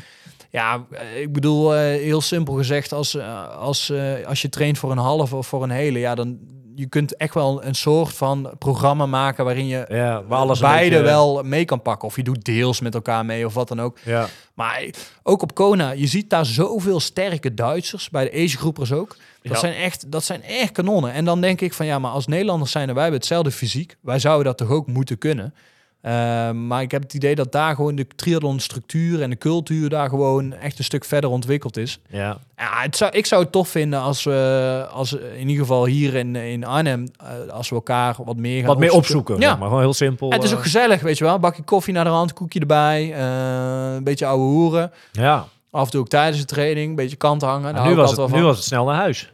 ja, 0.50 0.84
eh, 0.90 1.20
ik 1.20 1.32
bedoel, 1.32 1.74
eh, 1.74 1.80
heel 1.80 2.20
simpel 2.20 2.54
gezegd, 2.54 2.92
als, 2.92 3.18
als, 3.58 3.92
als 4.26 4.42
je 4.42 4.48
traint 4.48 4.78
voor 4.78 4.90
een 4.90 4.98
halve 4.98 5.36
of 5.36 5.46
voor 5.46 5.62
een 5.62 5.70
hele, 5.70 5.98
ja, 5.98 6.14
dan 6.14 6.38
je 6.80 6.86
kunt 6.88 7.16
echt 7.16 7.34
wel 7.34 7.64
een 7.64 7.74
soort 7.74 8.12
van 8.14 8.50
programma 8.58 9.06
maken 9.06 9.44
waarin 9.44 9.66
je 9.66 9.84
Ja, 9.88 10.22
waar 10.24 10.38
alles 10.38 10.60
beide 10.60 10.90
beetje- 10.90 11.04
wel 11.04 11.42
mee 11.42 11.64
kan 11.64 11.82
pakken. 11.82 12.08
Of 12.08 12.16
je 12.16 12.22
doet 12.22 12.44
deels 12.44 12.80
met 12.80 12.94
elkaar 12.94 13.24
mee 13.24 13.46
of 13.46 13.54
wat 13.54 13.68
dan 13.68 13.80
ook. 13.80 13.98
Ja. 14.04 14.26
Maar 14.54 14.84
ook 15.22 15.42
op 15.42 15.54
Kona, 15.54 15.90
je 15.90 16.06
ziet 16.06 16.30
daar 16.30 16.46
zoveel 16.46 17.00
sterke 17.00 17.54
Duitsers, 17.54 18.10
bij 18.10 18.24
de 18.24 18.30
Asia-groepers 18.44 18.92
ook. 18.92 19.16
Dat, 19.42 19.52
Ja. 19.52 19.58
zijn 19.58 19.74
echt, 19.74 20.10
dat 20.12 20.24
zijn 20.24 20.42
echt 20.42 20.72
kanonnen. 20.72 21.12
En 21.12 21.24
dan 21.24 21.40
denk 21.40 21.60
ik 21.60 21.72
van 21.72 21.86
ja, 21.86 21.98
maar 21.98 22.10
als 22.10 22.26
Nederlanders 22.26 22.70
zijn 22.70 22.88
er, 22.88 22.94
wij 22.94 23.02
hebben 23.02 23.20
hetzelfde 23.20 23.50
fysiek. 23.50 23.96
Wij 24.00 24.18
zouden 24.18 24.44
dat 24.44 24.58
toch 24.58 24.70
ook 24.70 24.86
moeten 24.86 25.18
kunnen. 25.18 25.54
Uh, 26.02 26.50
maar 26.50 26.82
ik 26.82 26.90
heb 26.90 27.02
het 27.02 27.14
idee 27.14 27.34
dat 27.34 27.52
daar 27.52 27.74
gewoon 27.74 27.94
de 27.94 28.06
triathlon-structuur 28.16 29.22
en 29.22 29.30
de 29.30 29.38
cultuur 29.38 29.88
daar 29.88 30.08
gewoon 30.08 30.52
echt 30.52 30.78
een 30.78 30.84
stuk 30.84 31.04
verder 31.04 31.30
ontwikkeld 31.30 31.76
is. 31.76 31.98
Ja. 32.08 32.38
Ja, 32.56 32.82
het 32.82 32.96
zou, 32.96 33.10
ik 33.12 33.26
zou 33.26 33.42
het 33.42 33.52
tof 33.52 33.68
vinden 33.68 34.00
als 34.00 34.24
we, 34.24 34.86
als 34.92 35.12
in 35.12 35.48
ieder 35.48 35.62
geval 35.64 35.84
hier 35.84 36.14
in, 36.14 36.36
in 36.36 36.64
Arnhem, 36.64 37.06
eh, 37.18 37.52
als 37.52 37.68
we 37.68 37.74
elkaar 37.74 38.16
wat 38.24 38.36
meer 38.36 38.58
gaan 38.58 38.66
Wat 38.66 38.78
meer 38.78 38.92
opzoeken, 38.92 39.40
Ja, 39.40 39.56
maar 39.56 39.66
gewoon 39.66 39.82
heel 39.82 39.94
simpel. 39.94 40.30
en 40.30 40.36
het 40.36 40.44
is 40.44 40.50
ook 40.52 40.58
eh, 40.58 40.64
gezellig, 40.64 41.00
weet 41.00 41.18
je 41.18 41.24
wel. 41.24 41.38
Bakje 41.38 41.62
koffie 41.62 41.94
naar 41.94 42.04
de 42.04 42.10
hand, 42.10 42.32
koekje 42.32 42.60
erbij, 42.60 43.12
eh, 43.14 43.94
een 43.94 44.04
beetje 44.04 44.26
ouwe 44.26 44.44
hoeren. 44.44 44.92
ja. 45.12 45.46
Af 45.70 45.84
en 45.84 45.90
toe 45.90 46.00
ook 46.00 46.08
tijdens 46.08 46.38
de 46.38 46.44
training, 46.44 46.88
een 46.88 46.94
beetje 46.94 47.16
kant 47.16 47.42
hangen. 47.42 47.74
Daar 47.74 47.88
nu, 47.88 47.94
was 47.94 48.16
het, 48.16 48.32
nu 48.32 48.42
was 48.42 48.56
het 48.56 48.64
snel 48.64 48.84
naar 48.84 48.96
huis. 48.96 49.30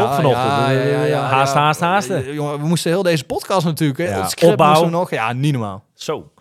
Van. 0.00 0.06
Toch 0.06 0.14
vanochtend? 0.14 0.78
Eh, 1.06 1.30
haast, 1.30 1.54
haast, 1.54 1.80
haast. 1.80 2.10
Eh, 2.10 2.34
Jongen, 2.34 2.60
we 2.60 2.66
moesten 2.66 2.90
heel 2.90 3.02
deze 3.02 3.24
podcast 3.24 3.64
natuurlijk. 3.64 3.98
Ja, 3.98 4.20
het 4.20 4.30
script 4.30 4.52
opbouw. 4.52 4.68
moesten 4.68 4.86
we 4.86 4.92
nog. 4.92 5.10
Ja, 5.10 5.32
niet 5.32 5.52
normaal. 5.52 5.84
Zo. 5.94 6.32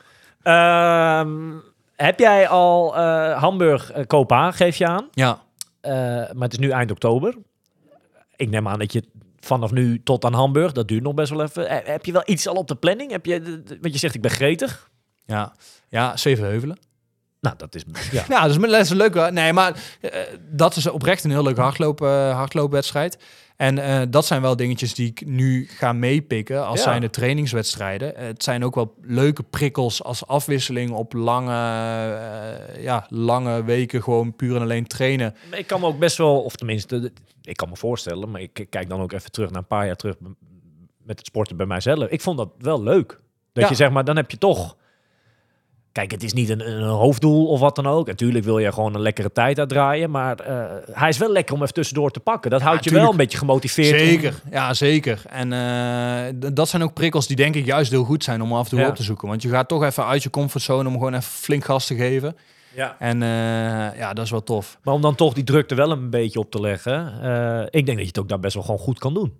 Ehm, 0.44 1.52
heb 1.96 2.20
jij 2.20 2.48
al 2.48 2.98
eh, 2.98 3.42
Hamburg 3.42 3.98
uh, 3.98 4.06
Kopenhagen, 4.08 4.54
geef 4.54 4.76
je 4.76 4.88
aan? 4.88 5.08
Ja. 5.12 5.44
Maar 5.82 6.36
het 6.40 6.54
is 6.54 6.60
nu 6.60 6.70
eind 6.70 6.92
oktober. 6.92 7.36
Ik 8.36 8.50
neem 8.50 8.68
aan 8.68 8.80
dat 8.80 8.94
je 8.94 9.04
vanaf 9.40 9.72
nu 9.72 10.04
tot 10.04 10.26
aan 10.26 10.34
Hamburg, 10.34 10.72
dat 10.72 10.88
duurt 10.88 11.04
nog 11.04 11.14
best 11.14 11.30
wel 11.30 11.42
even. 11.42 11.68
Heb 11.70 12.06
je 12.06 12.12
wel 12.12 12.24
iets 12.26 12.48
al 12.48 12.56
op 12.56 12.68
de 12.68 12.76
planning? 12.76 13.12
Heb 13.12 13.26
je, 13.26 13.64
want 13.82 13.94
je 13.94 14.00
zegt 14.00 14.16
ik 14.16 14.22
ben 14.22 14.32
gretig. 14.32 14.90
Ja. 15.26 15.54
Ja, 15.90 16.18
Zevenheuvelen. 16.18 16.78
Nou, 17.42 17.56
dat 17.58 17.76
is... 17.76 17.84
Ja. 18.12 18.24
Ja, 18.28 18.42
dat 18.48 18.50
is, 18.50 18.72
dat 18.72 18.82
is 18.82 18.90
leuk. 18.90 19.32
Nee, 19.32 19.54
maar 19.54 20.00
dat 20.50 20.76
is 20.76 20.88
oprecht 20.88 21.24
een 21.24 21.32
heel 21.32 21.44
leuke 21.44 21.62
hardloop, 21.62 22.00
hardloopwedstrijd. 22.00 23.18
En 23.56 23.80
eh, 23.80 24.02
dat 24.10 24.26
zijn 24.26 24.42
wel 24.42 24.56
dingetjes 24.56 24.94
die 24.94 25.08
ik 25.10 25.26
nu 25.26 25.68
ga 25.70 25.94
meepikken 25.94 26.66
als 26.66 26.78
Ja. 26.78 26.84
zijn 26.84 27.02
de 27.02 27.10
trainingswedstrijden. 27.10 28.16
Eh, 28.16 28.26
het 28.26 28.44
zijn 28.44 28.64
ook 28.66 28.76
wel 28.76 28.94
leuke 29.02 29.44
prikkels 29.44 30.04
als 30.04 30.28
afwisseling 30.28 30.92
op 30.92 31.14
lange, 31.14 31.52
eh, 31.54 32.84
ja, 32.84 33.06
lange 33.10 33.64
weken 33.64 34.04
gewoon 34.04 34.36
puur 34.36 34.56
en 34.56 34.62
alleen 34.62 34.88
trainen. 34.88 35.36
Ik 35.52 35.68
kan 35.68 35.80
me 35.80 35.86
ook 35.88 36.00
best 36.00 36.18
wel, 36.18 36.42
of 36.44 36.56
tenminste, 36.56 37.12
ik 37.42 37.56
kan 37.58 37.70
me 37.70 37.76
voorstellen, 37.76 38.32
maar 38.32 38.42
ik 38.42 38.66
kijk 38.70 38.90
dan 38.90 39.02
ook 39.02 39.12
even 39.12 39.32
terug 39.32 39.50
naar 39.50 39.60
een 39.62 39.68
paar 39.68 39.86
jaar 39.86 39.96
terug 39.96 40.16
met 41.04 41.18
het 41.18 41.26
sporten 41.28 41.58
bij 41.58 41.66
mijzelf. 41.66 42.10
Ik 42.10 42.22
vond 42.22 42.38
dat 42.38 42.50
wel 42.60 42.84
leuk. 42.84 43.20
Dat 43.54 43.64
Ja. 43.64 43.70
je 43.70 43.76
zeg 43.76 43.90
maar, 43.92 44.04
dan 44.06 44.16
heb 44.16 44.32
je 44.32 44.38
toch. 44.38 44.76
Kijk, 45.96 46.12
het 46.12 46.24
is 46.24 46.34
niet 46.34 46.50
een, 46.50 46.72
een 46.72 46.84
hoofddoel 46.88 47.48
of 47.48 47.60
wat 47.60 47.76
dan 47.76 47.88
ook. 47.88 48.08
Natuurlijk 48.08 48.46
wil 48.46 48.60
je 48.60 48.72
gewoon 48.72 48.96
een 48.96 49.02
lekkere 49.02 49.32
tijd 49.32 49.60
uitdraaien. 49.60 50.10
Maar 50.12 50.40
eh, 50.40 50.64
hij 50.92 51.10
is 51.10 51.18
wel 51.18 51.32
lekker 51.32 51.56
om 51.56 51.62
even 51.62 51.74
tussendoor 51.74 52.12
te 52.12 52.20
pakken. 52.20 52.52
Dat 52.52 52.62
houdt 52.62 52.84
je 52.84 52.90
wel 52.92 53.12
een 53.12 53.18
beetje 53.18 53.38
gemotiveerd. 53.38 54.02
om- 54.02 54.08
Zeker, 54.08 54.42
ja 54.52 54.74
zeker. 54.74 55.22
En 55.30 55.54
eh, 55.54 56.52
dat 56.54 56.70
zijn 56.70 56.84
ook 56.84 56.94
prikkels 56.94 57.28
die 57.28 57.36
denk 57.36 57.56
ik 57.56 57.66
juist 57.66 57.92
heel 57.92 58.04
goed 58.04 58.24
zijn 58.24 58.42
om 58.42 58.54
af 58.54 58.64
en 58.64 58.70
toe 58.70 58.80
Ja. 58.80 58.88
op 58.88 58.96
te 58.96 59.04
zoeken. 59.04 59.28
Want 59.28 59.42
je 59.42 59.50
gaat 59.50 59.68
toch 59.68 59.84
even 59.84 60.06
uit 60.06 60.24
je 60.24 60.30
comfortzone 60.30 60.88
om 60.88 60.94
gewoon 60.94 61.14
even 61.14 61.24
flink 61.32 61.66
gas 61.66 61.86
te 61.88 61.96
geven. 61.96 62.36
Ja. 62.74 62.96
En 63.00 63.22
eh, 63.24 63.98
ja, 64.00 64.14
dat 64.14 64.26
is 64.26 64.32
wel 64.32 64.44
tof. 64.44 64.80
Maar 64.84 64.94
om 64.94 65.02
dan 65.02 65.16
toch 65.16 65.34
die 65.34 65.44
drukte 65.44 65.76
wel 65.76 65.92
een 65.92 66.10
beetje 66.10 66.40
op 66.40 66.52
te 66.52 66.62
leggen. 66.62 67.06
ik 67.70 67.86
denk 67.86 67.98
dat 67.98 68.00
je 68.00 68.06
het 68.08 68.20
ook 68.20 68.30
daar 68.30 68.40
best 68.40 68.54
wel 68.54 68.64
gewoon 68.64 68.80
goed 68.80 69.00
kan 69.00 69.14
doen. 69.14 69.34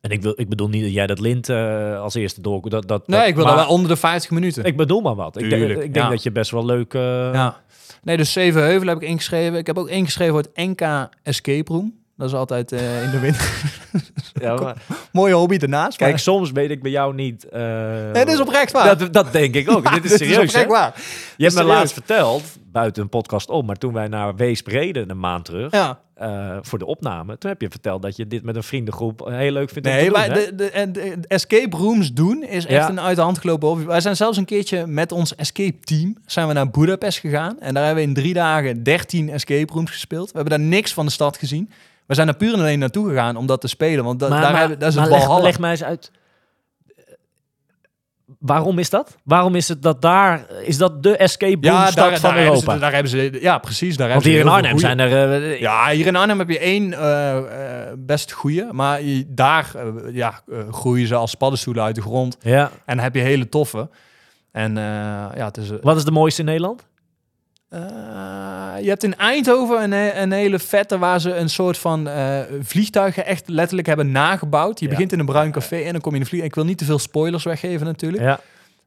En 0.00 0.10
ik, 0.10 0.22
wil, 0.22 0.32
ik 0.36 0.48
bedoel 0.48 0.68
niet 0.68 0.82
dat 0.82 0.92
jij 0.92 1.06
dat 1.06 1.20
lint 1.20 1.48
eh, 1.48 2.00
als 2.00 2.14
eerste 2.14 2.40
door... 2.40 2.68
Dat, 2.70 2.88
dat, 2.88 3.08
Nee, 3.08 3.18
dat- 3.18 3.28
ik 3.28 3.34
wil 3.34 3.44
maar 3.44 3.56
dat 3.56 3.64
wel 3.64 3.74
onder 3.74 3.88
de 3.90 3.96
50 3.96 4.30
minuten. 4.30 4.64
Ik 4.64 4.76
bedoel 4.76 5.00
maar 5.00 5.14
wat. 5.14 5.40
Ik 5.40 5.50
denk, 5.50 5.62
ik 5.70 5.76
denk 5.80 5.94
ja. 5.94 6.08
dat 6.08 6.22
je 6.22 6.32
best 6.32 6.50
wel 6.50 6.64
leuk... 6.64 6.94
eh, 6.94 7.00
Ja. 7.32 7.56
Nee, 8.02 8.16
dus 8.16 8.32
zeven 8.32 8.62
heuvel 8.62 8.88
heb 8.88 9.02
ik 9.02 9.08
ingeschreven. 9.08 9.58
Ik 9.58 9.66
heb 9.66 9.78
ook 9.78 9.88
ingeschreven 9.88 10.34
voor 10.34 10.42
het 10.42 10.66
NK 10.66 11.08
Escape 11.22 11.72
Room. 11.72 11.94
Dat 12.16 12.28
is 12.28 12.34
altijd 12.34 12.72
eh, 12.72 13.02
in 13.02 13.10
de 13.10 13.18
winter. 13.18 13.62
ja, 14.42 14.54
maar- 14.54 14.76
Mooie 15.12 15.34
hobby 15.34 15.56
ernaast. 15.56 15.96
Kijk, 15.96 16.10
maar- 16.10 16.18
soms 16.20 16.50
weet 16.52 16.70
ik 16.70 16.82
bij 16.82 16.90
jou 16.90 17.14
niet... 17.14 17.48
eh, 17.48 17.60
nee, 17.62 18.12
dat 18.24 18.28
is 18.28 18.40
oprecht 18.40 18.72
waar. 18.72 18.98
Dat, 18.98 19.12
dat 19.12 19.32
denk 19.32 19.54
ik 19.54 19.70
ook. 19.70 19.90
Dit 19.94 20.04
is 20.04 20.10
Dit 20.10 20.18
serieus, 20.18 20.36
oprecht 20.36 20.54
hè? 20.54 20.66
waar. 20.66 20.92
Je 21.36 21.44
hebt 21.44 21.56
me 21.56 21.64
laatst 21.64 21.92
verteld, 21.92 22.42
buiten 22.72 23.02
een 23.02 23.08
podcast 23.08 23.48
om, 23.48 23.66
maar 23.66 23.76
toen 23.76 23.92
wij 23.92 24.08
naar 24.08 24.36
Weesp 24.36 24.66
reden 24.66 25.10
een 25.10 25.18
maand 25.20 25.44
terug, 25.44 25.72
Ja. 25.72 25.98
Eh, 26.18 26.56
voor 26.62 26.78
de 26.78 26.86
opname, 26.86 27.38
toen 27.38 27.50
heb 27.50 27.60
je 27.60 27.70
verteld 27.70 28.02
dat 28.02 28.16
je 28.16 28.26
dit 28.26 28.42
met 28.42 28.56
een 28.56 28.62
vriendengroep 28.62 29.26
heel 29.28 29.52
leuk 29.52 29.70
vindt 29.70 29.88
Nee, 29.88 30.04
doen, 30.04 30.12
maar 30.12 30.34
de, 30.34 30.52
de, 30.54 30.70
en 30.70 30.92
de, 30.92 31.00
de 31.20 31.28
escape 31.28 31.76
rooms 31.76 32.12
doen 32.12 32.42
is 32.42 32.66
echt 32.66 32.82
Ja. 32.86 32.88
een 32.88 33.00
uit 33.00 33.16
de 33.16 33.22
hand 33.22 33.38
gelopen 33.38 33.68
hobby. 33.68 33.84
Wij 33.84 34.00
zijn 34.00 34.16
zelfs 34.16 34.36
een 34.38 34.44
keertje 34.44 34.86
met 34.86 35.12
ons 35.12 35.34
escape 35.34 35.78
team 35.80 36.16
zijn 36.26 36.46
we 36.48 36.52
naar 36.52 36.70
Budapest 36.70 37.18
gegaan. 37.18 37.60
En 37.60 37.74
daar 37.74 37.84
hebben 37.84 38.02
we 38.04 38.08
in 38.08 38.14
drie 38.16 38.34
dagen 38.34 38.82
13 38.82 39.30
escape 39.30 39.72
rooms 39.72 39.90
gespeeld. 39.90 40.30
We 40.32 40.38
hebben 40.38 40.58
daar 40.58 40.68
niks 40.68 40.92
van 40.92 41.06
de 41.06 41.12
stad 41.12 41.36
gezien. 41.36 41.70
We 42.06 42.14
zijn 42.14 42.28
er 42.28 42.36
puur 42.36 42.52
en 42.54 42.58
alleen 42.60 42.78
naartoe 42.78 43.08
gegaan 43.08 43.36
om 43.36 43.46
dat 43.46 43.60
te 43.60 43.68
spelen. 43.68 44.04
Want 44.04 44.20
da- 44.20 44.28
maar, 44.28 44.40
daar 44.40 44.50
maar- 44.50 44.60
hebben, 44.60 44.78
dat 44.78 44.88
is 44.88 44.94
maar 44.94 45.04
het 45.04 45.12
leg, 45.12 45.22
Valhalla. 45.22 45.44
leg 45.44 45.58
mij 45.58 45.70
eens 45.70 45.84
uit. 45.84 46.10
Waarom 48.38 48.78
is 48.78 48.90
dat? 48.90 49.16
Waarom 49.24 49.54
is 49.54 49.68
het 49.68 49.82
dat 49.82 50.02
daar... 50.02 50.46
Is 50.62 50.76
dat 50.78 51.02
de 51.02 51.16
escape 51.16 51.52
room 51.68 51.76
ja, 51.78 51.90
daar, 51.90 51.92
van 51.92 52.02
daar 52.04 52.22
hebben 52.22 52.42
Europa? 52.44 52.72
ze, 52.74 52.78
daar 52.78 52.92
hebben 52.92 53.10
ze, 53.10 53.38
ja, 53.40 53.58
precies. 53.58 53.96
Daar 53.96 54.08
Want 54.08 54.22
hebben 54.24 54.30
hier 54.40 54.40
ze 54.42 54.46
in 54.48 54.54
Arnhem 54.54 54.70
goeie- 54.70 54.86
zijn 54.86 54.98
er... 54.98 55.42
eh, 55.52 55.60
Ja, 55.60 55.88
hier 55.90 56.06
in 56.06 56.16
Arnhem 56.16 56.38
heb 56.38 56.48
je 56.48 56.58
één 56.58 56.92
eh, 56.92 57.36
eh, 57.36 57.92
best 57.98 58.32
goede. 58.32 58.68
Maar 58.72 59.02
je- 59.02 59.24
daar 59.28 59.70
eh, 59.76 59.82
ja, 60.14 60.40
eh, 60.52 60.58
groeien 60.72 61.06
ze 61.06 61.14
als 61.14 61.34
paddenstoelen 61.34 61.82
uit 61.84 61.94
de 61.94 62.00
grond. 62.02 62.36
ja. 62.40 62.70
En 62.84 62.98
heb 62.98 63.14
je 63.14 63.20
hele 63.20 63.48
toffe. 63.48 63.88
En 64.52 64.76
eh, 64.78 64.84
ja, 65.36 65.44
het 65.44 65.56
is... 65.56 65.70
eh, 65.70 65.76
Wat 65.82 65.96
is 65.96 66.04
de 66.04 66.10
mooiste 66.10 66.40
in 66.40 66.46
Nederland? 66.46 66.86
Eh, 67.68 67.80
je 68.82 68.88
hebt 68.88 69.02
in 69.04 69.16
Eindhoven 69.16 69.82
een, 69.92 70.20
een 70.22 70.32
hele 70.32 70.58
vette 70.58 70.98
waar 70.98 71.20
ze 71.20 71.34
een 71.34 71.48
soort 71.50 71.78
van 71.78 72.08
eh, 72.08 72.38
vliegtuigen 72.62 73.26
echt 73.26 73.48
letterlijk 73.48 73.86
hebben 73.88 74.12
nagebouwd. 74.12 74.78
Je 74.80 74.84
Ja. 74.86 74.90
begint 74.90 75.12
in 75.12 75.18
een 75.18 75.26
bruin 75.26 75.52
café 75.52 75.76
en 75.76 75.92
dan 75.92 76.00
kom 76.00 76.10
je 76.12 76.16
in 76.16 76.22
een 76.22 76.28
vlieg. 76.30 76.42
Ik 76.44 76.54
wil 76.54 76.64
niet 76.64 76.78
te 76.78 76.84
veel 76.84 76.98
spoilers 76.98 77.44
weggeven 77.44 77.86
natuurlijk. 77.86 78.22
Ja. 78.22 78.40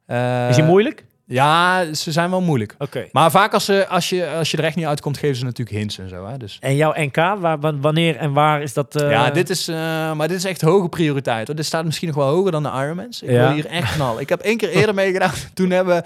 Eh, 0.06 0.50
Is 0.50 0.56
die 0.56 0.66
moeilijk? 0.66 1.06
Ja, 1.26 1.94
ze 1.94 2.12
zijn 2.12 2.30
wel 2.30 2.42
moeilijk. 2.42 2.76
Oké. 2.80 3.08
Maar 3.12 3.32
vaak 3.32 3.54
als, 3.54 3.66
ze, 3.66 3.88
als, 3.88 4.10
je, 4.10 4.28
als 4.28 4.52
je 4.52 4.58
er 4.58 4.64
echt 4.64 4.76
niet 4.76 4.86
uitkomt, 4.86 5.18
geven 5.18 5.36
ze 5.36 5.44
natuurlijk 5.44 5.78
hints 5.78 5.98
en 6.00 6.10
zo. 6.10 6.28
Hè? 6.28 6.38
Dus, 6.38 6.58
En 6.62 6.76
jouw 6.76 6.94
NK, 6.96 7.16
waar, 7.16 7.60
wa- 7.60 7.78
wanneer 7.78 8.16
en 8.18 8.34
waar 8.34 8.62
is 8.62 8.74
dat? 8.74 8.94
ja, 9.10 9.30
dit 9.30 9.50
is, 9.50 9.68
maar 10.16 10.28
dit 10.28 10.38
is 10.38 10.44
echt 10.46 10.62
hoge 10.62 10.90
prioriteit. 10.90 11.48
Hoor. 11.48 11.56
Dit 11.56 11.66
staat 11.66 11.86
misschien 11.86 12.08
nog 12.08 12.18
wel 12.18 12.28
hoger 12.28 12.52
dan 12.52 12.64
de 12.64 12.70
Ironmans. 12.70 13.22
Ik 13.22 13.30
Ja. 13.30 13.44
wil 13.48 13.52
hier 13.56 13.66
echt 13.66 13.94
knallen. 13.94 14.22
Ik 14.22 14.30
heb 14.30 14.40
één 14.42 14.58
keer 14.58 14.70
eerder 14.70 14.96
meegedaan. 14.96 15.32
Toen 15.54 15.70
hebben 15.70 15.96
we 15.96 16.04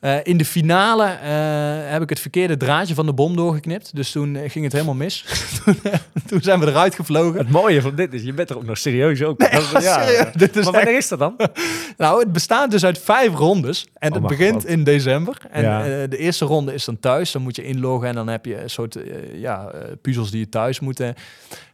eh, 0.00 0.16
in 0.22 0.36
de 0.36 0.44
finale 0.44 1.04
eh, 1.04 1.90
heb 1.92 2.02
ik 2.02 2.08
het 2.08 2.20
verkeerde 2.20 2.56
draadje 2.56 2.94
van 2.94 3.06
de 3.06 3.12
bom 3.12 3.36
doorgeknipt. 3.36 3.96
Dus 3.96 4.10
toen 4.10 4.36
eh, 4.36 4.50
ging 4.50 4.64
het 4.64 4.72
helemaal 4.72 4.94
mis. 4.94 5.24
toen, 6.28 6.40
zijn 6.42 6.60
we 6.60 6.66
eruit 6.66 6.94
gevlogen. 6.94 7.38
Het 7.38 7.50
mooie 7.50 7.80
van 7.82 7.94
dit 7.94 8.12
is, 8.12 8.22
je 8.22 8.32
bent 8.32 8.50
er 8.50 8.56
ook 8.56 8.64
nog 8.64 8.78
serieus 8.78 9.22
ook. 9.22 9.38
Dat 9.38 9.52
is- 9.62 9.70
Ja, 9.84 10.02
serieus. 10.06 10.32
Dit 10.34 10.56
is 10.56 10.64
maar 10.64 10.72
wanneer 10.72 10.96
is 10.96 11.08
dat 11.08 11.18
dan? 11.18 11.34
Nou, 11.96 12.20
het 12.20 12.32
bestaat 12.32 12.70
dus 12.70 12.84
uit 12.84 12.98
vijf 12.98 13.34
rondes. 13.34 13.86
En 13.94 14.08
Oh, 14.12 14.18
het 14.18 14.26
begint 14.26 14.66
in 14.66 14.84
december. 14.84 15.36
En 15.50 15.62
Ja. 15.62 16.06
de 16.06 16.16
eerste 16.16 16.44
ronde 16.44 16.74
is 16.74 16.84
dan 16.84 16.98
thuis. 17.00 17.32
Dan 17.32 17.42
moet 17.42 17.56
je 17.56 17.62
inloggen 17.64 18.08
en 18.08 18.14
dan 18.14 18.28
heb 18.28 18.44
je 18.44 18.62
een 18.62 18.70
soort 18.70 18.96
ja, 19.34 19.72
puzzels 20.02 20.30
die 20.30 20.40
je 20.40 20.48
thuis 20.48 20.80
moeten. 20.80 21.14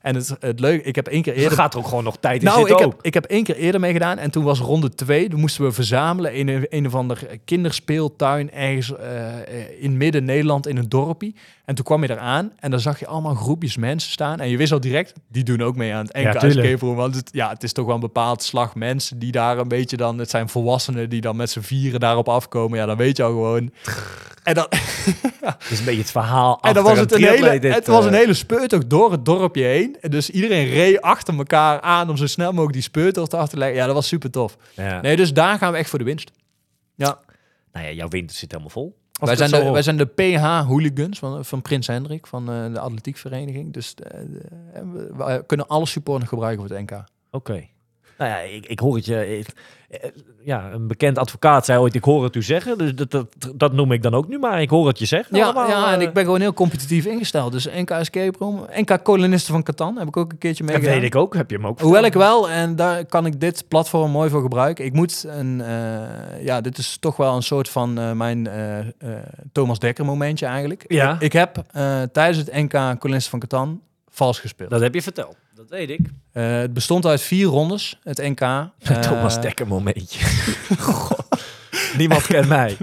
En 0.07 0.15
het, 0.15 0.37
het 0.41 0.61
leuke, 0.61 0.85
ik 0.85 0.95
heb 0.95 1.07
één 1.07 1.23
keer 1.23 1.33
Er 1.33 1.39
eerder... 1.39 1.59
gaat 1.59 1.73
er 1.73 1.79
ook 1.79 1.89
gewoon 1.89 2.05
nog 2.05 2.17
tijd 2.21 2.39
in 2.39 2.45
Nou, 2.45 2.59
zitten 2.59 2.77
ik 2.77 2.85
ook. 2.85 2.93
heb, 2.93 3.03
ik 3.03 3.15
heb 3.15 3.25
één 3.25 3.45
keer 3.45 3.57
eerder 3.57 3.81
meegedaan 3.81 4.19
en 4.19 4.31
toen 4.31 4.45
was 4.45 4.59
ronde 4.59 4.95
twee. 4.95 5.29
Toen 5.29 5.41
moesten 5.41 5.65
we 5.65 5.73
verzamelen 5.73 6.35
in 6.35 6.49
een, 6.49 6.67
een 6.69 6.87
of 6.87 6.95
ander 6.95 7.27
kinderspeeltuin 7.45 8.53
ergens 8.53 8.97
eh, 8.97 9.83
in 9.83 9.97
midden 9.97 10.25
Nederland 10.25 10.67
in 10.67 10.77
een 10.77 10.89
dorpje. 10.89 11.33
En 11.65 11.75
toen 11.75 11.85
kwam 11.85 12.03
je 12.03 12.11
eraan 12.11 12.53
en 12.59 12.71
dan 12.71 12.81
zag 12.81 12.99
je 12.99 13.07
allemaal 13.07 13.35
groepjes 13.35 13.77
mensen 13.77 14.11
staan. 14.11 14.41
En 14.41 14.49
je 14.49 14.57
wist 14.57 14.73
al 14.73 14.81
direct, 14.81 15.13
die 15.29 15.45
doen 15.45 15.63
ook 15.63 15.77
mee 15.77 15.95
aan 15.95 16.07
het 16.07 16.19
Ja, 16.19 16.33
NK. 16.33 16.43
Escape 16.43 16.87
Room. 16.87 16.97
Want 16.97 17.15
het, 17.15 17.29
ja, 17.33 17.49
het 17.49 17.63
is 17.63 17.73
toch 17.73 17.87
wel 17.87 17.95
een 17.95 18.01
bepaald 18.01 18.43
slag 18.43 18.75
mensen 18.75 19.19
die 19.19 19.33
daar 19.33 19.59
een 19.59 19.69
beetje 19.69 19.97
dan... 19.97 20.19
Het 20.19 20.31
zijn 20.31 20.49
volwassenen 20.49 21.09
die 21.09 21.21
dan 21.21 21.37
met 21.37 21.51
z'n 21.51 21.61
vieren 21.61 22.01
daarop 22.01 22.29
afkomen. 22.29 22.79
Ja, 22.79 22.87
dan 22.87 22.97
weet 22.97 23.17
je 23.17 23.23
al 23.23 23.31
gewoon. 23.31 23.71
En 24.47 24.55
dan, 24.55 24.67
Dat 25.41 25.71
is 25.71 25.79
een 25.79 25.85
beetje 25.85 26.01
het 26.01 26.11
verhaal 26.11 26.59
en 26.61 26.75
dan 26.75 26.85
was 26.85 26.99
het 26.99 27.13
een 27.13 27.25
hele, 27.25 27.59
dit, 27.59 27.75
het 27.75 27.87
was 27.87 28.05
een 28.05 28.13
eh, 28.13 28.19
hele 28.19 28.35
speurtocht 28.35 28.91
door 28.91 29.13
het 29.13 29.25
dorpje 29.25 29.65
heen. 29.65 29.97
En 30.01 30.11
dus 30.11 30.31
iedereen 30.31 30.69
reed 30.69 31.01
achter 31.01 31.37
elkaar 31.37 31.81
aan 31.81 32.09
om 32.09 32.17
zo 32.17 32.27
snel 32.27 32.51
mogelijk 32.51 32.73
die 32.73 32.83
speurtocht 32.83 33.35
af 33.35 33.49
te 33.49 33.57
leggen. 33.57 33.77
Ja, 33.77 33.87
dat 33.87 33.95
was 33.95 34.09
super 34.09 34.31
tof. 34.31 34.57
ja. 34.75 35.01
Nee, 35.01 35.17
dus 35.17 35.33
daar 35.33 35.59
gaan 35.59 35.73
we 35.73 35.79
echt 35.79 35.91
voor 35.91 35.99
de 35.99 36.05
winst. 36.05 36.31
Ja, 36.95 37.19
Nou 37.73 37.87
ja, 37.87 37.93
jouw 37.93 38.09
winter 38.09 38.37
zit 38.37 38.51
helemaal 38.51 38.73
vol. 38.73 38.97
Wij 39.21 39.37
zijn, 39.37 39.51
de, 39.51 39.57
hoor. 39.57 39.73
wij 39.73 39.83
zijn 39.83 39.97
de 39.97 40.05
PH 40.07 40.67
Hooligans 40.67 41.19
van, 41.19 41.45
van 41.45 41.63
Prins 41.63 41.87
Hendrik, 41.87 42.27
van 42.27 42.51
eh, 42.51 42.73
de 42.73 42.81
atletiekvereniging. 42.81 43.73
Dus 43.73 43.95
eh, 43.95 44.21
we, 44.73 45.11
we 45.17 45.45
kunnen 45.47 45.67
alle 45.67 45.87
support 45.87 46.21
nog 46.21 46.29
gebruiken 46.29 46.67
voor 46.67 46.77
het 46.77 46.91
NK. 46.91 47.05
Oké. 47.31 47.69
Nou 48.19 48.31
ja, 48.31 48.39
ik, 48.39 48.67
ik 48.67 48.79
hoor 48.79 48.95
het 48.97 49.05
je. 49.07 49.39
ik- 49.39 49.47
eh, 49.91 50.11
ja, 50.43 50.71
een 50.73 50.87
bekend 50.87 51.19
advocaat 51.19 51.64
zei 51.64 51.79
ooit: 51.79 51.95
Ik 51.95 52.05
hoor 52.05 52.25
het 52.25 52.35
u 52.35 52.43
zeggen. 52.43 52.79
Dus 52.79 52.95
dat, 52.95 53.11
dat, 53.11 53.27
dat 53.55 53.73
noem 53.73 53.93
ik 53.93 54.03
dan 54.03 54.14
ook 54.14 54.29
nu 54.29 54.39
maar. 54.39 54.61
Ik 54.62 54.71
hoor 54.71 54.87
het 54.87 54.99
je 54.99 55.05
zeggen. 55.05 55.37
Ja, 55.37 55.45
allemaal, 55.45 55.69
ja, 55.69 55.93
en 55.93 56.01
eh, 56.01 56.07
ik 56.07 56.12
ben 56.12 56.25
gewoon 56.25 56.41
heel 56.41 56.53
competitief 56.55 57.05
ingesteld. 57.07 57.53
Dus 57.53 57.69
NK 57.71 57.91
Escape 57.91 58.39
Room, 58.39 58.67
NK 58.75 58.99
Kolonisten 59.03 59.53
van 59.53 59.62
Catan 59.62 59.99
heb 59.99 60.09
ik 60.09 60.17
ook 60.17 60.33
een 60.33 60.39
keertje 60.39 60.62
Dat 60.64 60.73
meegedaan. 60.73 61.01
weet 61.01 61.09
ik 61.09 61.14
ook. 61.14 61.35
Heb 61.35 61.51
je 61.51 61.57
hem 61.57 61.67
ook 61.67 61.81
Hoewel 61.81 62.05
ik 62.05 62.12
wel, 62.12 62.51
en 62.51 62.77
daar 62.77 63.05
kan 63.05 63.27
ik 63.27 63.41
dit 63.41 63.64
platform 63.69 64.11
mooi 64.11 64.31
voor 64.31 64.43
gebruiken. 64.43 64.85
Ik 64.85 64.93
moet 64.93 65.25
een, 65.29 65.61
eh, 65.61 66.45
ja, 66.45 66.61
dit 66.61 66.79
is 66.79 66.97
toch 67.01 67.17
wel 67.17 67.37
een 67.37 67.43
soort 67.43 67.69
van 67.69 68.17
mijn 68.17 68.49
Thomas 69.53 69.79
Dekker 69.79 70.05
momentje 70.05 70.47
eigenlijk. 70.47 70.85
Ja. 70.89 71.14
Ik, 71.14 71.21
ik 71.21 71.33
heb 71.33 71.62
tijdens 72.12 72.37
het 72.39 72.53
NK 72.53 72.71
Kolonisten 72.99 73.31
van 73.31 73.41
Catan 73.41 73.81
vals 74.11 74.39
gespeeld. 74.41 74.71
Dat 74.71 74.81
heb 74.81 74.95
je 74.95 75.03
verteld. 75.03 75.37
Dat 75.57 75.69
weet 75.69 75.91
ik. 75.91 76.01
Eh, 76.33 76.57
het 76.59 76.73
bestond 76.73 77.07
uit 77.07 77.21
vier 77.21 77.47
rondes, 77.47 77.99
het 78.03 78.19
NK. 78.19 78.39
Thomas 79.01 79.37
Eh, 79.37 79.43
Dekker 79.43 79.67
momentje. 79.67 80.27
God. 80.79 81.17
Niemand 81.99 82.27
kent 82.27 82.49
mij. 82.49 82.77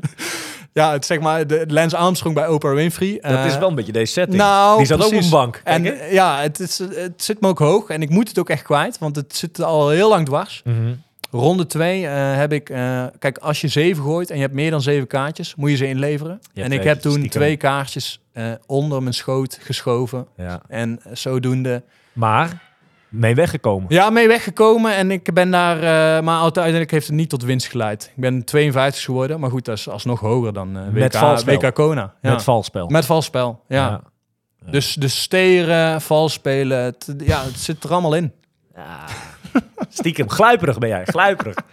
Ja, 0.74 0.92
het 0.92 1.06
zeg 1.06 1.20
maar 1.20 1.48
de 1.48 1.66
Lance 1.68 1.98
Armstrong 1.98 2.36
bij 2.36 2.48
Oprah 2.48 2.74
Winfrey. 2.76 3.18
Dat 3.22 3.32
Eh, 3.32 3.46
is 3.46 3.58
wel 3.58 3.70
een 3.70 3.76
beetje 3.76 3.92
deze 3.92 4.12
setting. 4.14 4.38
nou, 4.38 4.78
Die 4.78 4.86
zat 4.86 5.02
ook 5.04 5.14
op 5.14 5.24
een 5.24 5.30
bank. 5.30 5.62
En 5.64 6.00
eh, 6.00 6.12
ja, 6.14 6.42
het, 6.42 6.60
is, 6.60 6.78
het 6.78 7.24
zit 7.24 7.42
me 7.42 7.48
ook 7.48 7.60
hoog 7.60 7.90
en 7.90 8.02
ik 8.02 8.10
moet 8.10 8.28
het 8.28 8.40
ook 8.40 8.50
echt 8.50 8.64
kwijt, 8.64 8.98
want 8.98 9.16
het 9.16 9.36
zit 9.36 9.62
al 9.62 9.90
heel 9.90 10.10
lang 10.10 10.26
dwars. 10.26 10.62
Mhm. 10.66 10.94
Ronde 11.32 11.66
2 11.66 12.06
heb 12.06 12.54
ik... 12.54 12.70
eh, 12.70 13.06
kijk, 13.20 13.38
als 13.38 13.62
je 13.62 13.68
zeven 13.68 14.04
gooit 14.04 14.30
en 14.30 14.36
je 14.36 14.42
hebt 14.42 14.54
meer 14.54 14.72
dan 14.72 14.82
zeven 14.82 15.08
kaartjes, 15.08 15.56
moet 15.56 15.70
je 15.70 15.76
ze 15.76 15.88
inleveren. 15.88 16.40
Je 16.54 16.64
en 16.64 16.72
ik 16.72 16.84
heb 16.84 17.02
toen 17.02 17.12
stiekem. 17.12 17.32
twee 17.32 17.58
kaartjes 17.58 18.20
eh, 18.34 18.52
onder 18.66 19.02
mijn 19.02 19.14
schoot 19.14 19.58
geschoven. 19.62 20.28
Ja. 20.38 20.62
En 20.68 21.00
zodoende... 21.12 21.84
Maar 22.14 22.62
mee 23.10 23.36
weggekomen. 23.36 23.86
Ja, 23.90 24.10
mee 24.10 24.28
weggekomen 24.28 24.96
en 24.96 25.12
ik 25.12 25.34
ben 25.34 25.52
daar... 25.52 25.76
eh, 25.78 26.24
maar 26.24 26.42
uiteindelijk 26.42 26.92
heeft 26.92 27.08
het 27.08 27.16
niet 27.16 27.30
tot 27.30 27.44
winst 27.44 27.68
geleid. 27.68 28.12
Ik 28.16 28.22
ben 28.22 28.44
52 28.44 29.04
geworden, 29.04 29.40
maar 29.40 29.50
goed, 29.50 29.66
dat 29.66 29.78
is 29.78 29.90
alsnog 29.90 30.20
hoger 30.20 30.54
dan 30.54 30.78
eh, 30.78 30.84
Met 30.88 31.14
WK, 31.14 31.20
valspel. 31.20 31.60
WK 31.60 31.74
Kona. 31.74 32.14
Ja. 32.22 32.32
Met 32.32 32.44
valspel. 32.44 32.88
Met 32.88 33.06
valspel, 33.06 33.64
ja. 33.68 33.90
Ja. 33.90 34.02
Dus 34.72 34.94
de 34.94 35.08
steren, 35.08 36.02
valspelen, 36.02 36.84
het, 36.84 37.14
ja, 37.18 37.44
het 37.44 37.60
zit 37.60 37.84
er 37.84 37.92
allemaal 37.92 38.16
in. 38.16 38.34
Ja. 38.76 39.00
Stiekem, 39.90 40.30
gluiperig 40.30 40.78
ben 40.78 40.90
jij, 40.90 41.06
gluiperig. 41.06 41.56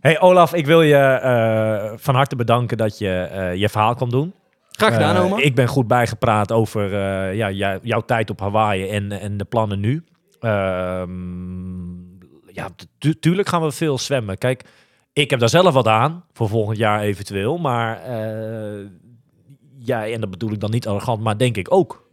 Hey 0.00 0.20
Olaf, 0.20 0.54
ik 0.54 0.66
wil 0.66 0.82
je 0.82 0.96
eh, 0.96 1.92
van 1.96 2.14
harte 2.14 2.36
bedanken 2.36 2.76
dat 2.76 2.98
je 2.98 3.10
eh, 3.10 3.54
je 3.54 3.68
verhaal 3.68 3.94
kwam 3.94 4.10
doen. 4.10 4.34
Graag 4.78 4.92
gedaan, 4.92 5.16
Eh, 5.16 5.24
oma. 5.24 5.36
Ik 5.36 5.54
ben 5.54 5.66
goed 5.68 5.86
bijgepraat 5.86 6.52
over 6.52 6.84
eh, 6.94 7.34
ja, 7.36 7.50
jou- 7.50 7.78
jouw 7.82 8.00
tijd 8.00 8.30
op 8.30 8.40
Hawaii 8.40 8.88
en, 8.88 9.12
en 9.20 9.36
de 9.36 9.44
plannen 9.44 9.80
nu. 9.80 10.04
Ehm, 10.40 11.88
ja, 12.52 12.68
tu- 12.98 13.18
tuurlijk 13.18 13.48
gaan 13.48 13.62
we 13.62 13.70
veel 13.72 13.98
zwemmen. 13.98 14.38
Kijk, 14.38 14.64
ik 15.12 15.30
heb 15.30 15.40
daar 15.40 15.48
zelf 15.48 15.74
wat 15.74 15.88
aan 15.88 16.24
voor 16.32 16.48
volgend 16.48 16.78
jaar 16.78 17.00
eventueel. 17.00 17.58
Maar 17.58 18.02
eh, 18.02 18.84
ja, 19.78 20.06
en 20.06 20.20
dat 20.20 20.30
bedoel 20.30 20.52
ik 20.52 20.60
dan 20.60 20.70
niet 20.70 20.86
arrogant, 20.86 21.20
maar 21.22 21.38
denk 21.38 21.56
ik 21.56 21.72
ook. 21.74 22.06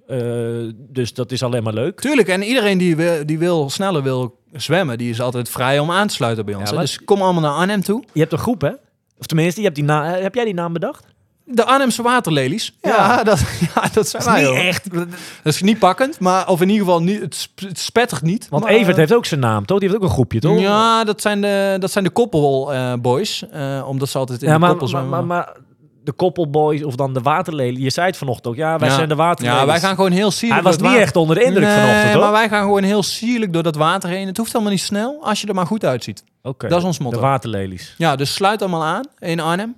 Dus 0.78 1.14
dat 1.14 1.32
is 1.32 1.44
alleen 1.44 1.64
maar 1.64 1.74
leuk. 1.74 2.00
Tuurlijk, 2.02 2.28
en 2.28 2.44
iedereen 2.44 2.78
die 2.78 2.96
wil, 2.96 3.26
die 3.26 3.40
wil 3.40 3.70
sneller 3.70 4.04
wil 4.04 4.40
zwemmen, 4.54 4.98
die 4.98 5.10
is 5.10 5.22
altijd 5.22 5.50
vrij 5.50 5.80
om 5.80 5.92
aan 5.92 6.08
te 6.08 6.14
sluiten 6.14 6.46
bij 6.46 6.56
ons. 6.56 6.70
Ja, 6.70 6.80
Dus 6.80 7.04
kom 7.04 7.22
allemaal 7.22 7.42
naar 7.42 7.52
Arnhem 7.52 7.82
toe. 7.82 8.04
Je 8.14 8.20
hebt 8.20 8.32
een 8.32 8.38
groep, 8.38 8.62
hè? 8.62 8.72
Of 9.18 9.26
tenminste, 9.26 9.60
je 9.60 9.66
hebt, 9.66 9.76
die 9.78 9.86
na- 9.86 10.16
heb 10.20 10.36
jij 10.36 10.46
die 10.46 10.54
naam 10.54 10.74
bedacht? 10.74 11.06
De 11.48 11.64
Arnhemse 11.66 12.02
waterlelies. 12.02 12.74
Ja, 12.82 12.90
Ja. 12.90 13.24
dat, 13.24 13.40
ja, 13.76 13.84
dat 13.94 14.08
zijn 14.08 14.24
wij. 14.24 14.46
hoor. 14.46 14.56
echt. 14.56 14.94
Dat 14.94 15.08
is 15.44 15.62
niet 15.62 15.80
pakkend, 15.80 16.20
maar 16.20 16.48
of 16.48 16.62
in 16.62 16.70
ieder 16.70 16.86
geval 16.86 17.02
niet, 17.02 17.22
het, 17.22 17.36
sp- 17.36 17.60
het 17.60 17.80
spettert 17.80 18.22
niet. 18.22 18.48
Want 18.50 18.64
maar, 18.64 18.72
Evert 18.72 18.98
heeft 18.98 19.14
ook 19.14 19.26
zijn 19.26 19.40
naam, 19.40 19.66
toch? 19.66 19.80
Die 19.80 19.88
heeft 19.90 20.02
ook 20.02 20.08
een 20.08 20.14
groepje, 20.14 20.40
toch? 20.40 20.60
Ja, 20.60 21.04
dat 21.04 21.22
zijn 21.22 21.42
de, 21.42 21.76
dat 21.80 21.92
zijn 21.92 22.04
de 22.04 22.10
koppelboys. 22.10 23.44
eh 23.52 23.84
omdat 23.88 24.10
ze 24.10 24.18
altijd 24.18 24.42
in 24.42 24.48
Ja, 24.48 24.54
de 24.54 24.60
maar, 24.60 24.70
koppel 24.70 24.88
maar, 24.88 25.02
zwemmen. 25.02 25.28
maar, 25.28 25.38
maar 25.46 25.56
de 26.04 26.12
koppelboys 26.12 26.84
of 26.84 26.96
dan 26.96 27.14
de 27.14 27.22
waterlelie. 27.22 27.82
Je 27.84 27.90
zei 27.90 28.08
het 28.08 28.18
vanochtend 28.18 28.48
ook. 28.48 28.56
Ja, 28.56 28.78
wij 28.78 28.90
zijn 28.90 29.10
de 29.10 29.16
waterlelies. 29.16 29.60
Ja, 29.60 29.66
wij 29.66 29.80
gaan 29.80 29.96
gewoon 29.96 30.12
heel 30.12 30.32
sierlijk 30.32 30.62
Hij 30.64 30.72
was 30.78 30.82
niet 30.92 31.00
echt 31.02 31.16
onder 31.16 31.36
de 31.36 31.44
indruk 31.44 31.64
nee, 31.68 31.80
vanochtend, 31.80 32.12
hoor. 32.12 32.22
maar 32.22 32.32
wij 32.32 32.50
gaan 32.50 32.64
gewoon 32.64 32.84
heel 32.84 33.04
sierlijk 33.04 33.54
door 33.54 33.64
dat 33.64 33.76
water 33.76 34.10
heen. 34.10 34.28
Het 34.28 34.38
hoeft 34.38 34.54
allemaal 34.54 34.72
niet 34.72 34.82
snel, 34.82 35.18
als 35.22 35.42
je 35.42 35.48
er 35.48 35.56
maar 35.56 35.66
goed 35.66 35.86
uitziet. 35.86 36.24
Oké, 36.44 36.68
dat 36.68 36.80
is 36.80 36.84
ons 36.86 37.00
motto. 37.00 37.18
De 37.20 37.26
waterlelies. 37.26 37.96
Ja, 37.98 38.16
dus 38.16 38.34
sluit 38.34 38.62
allemaal 38.62 38.84
aan 38.84 39.04
in 39.20 39.40
Arnhem. 39.40 39.76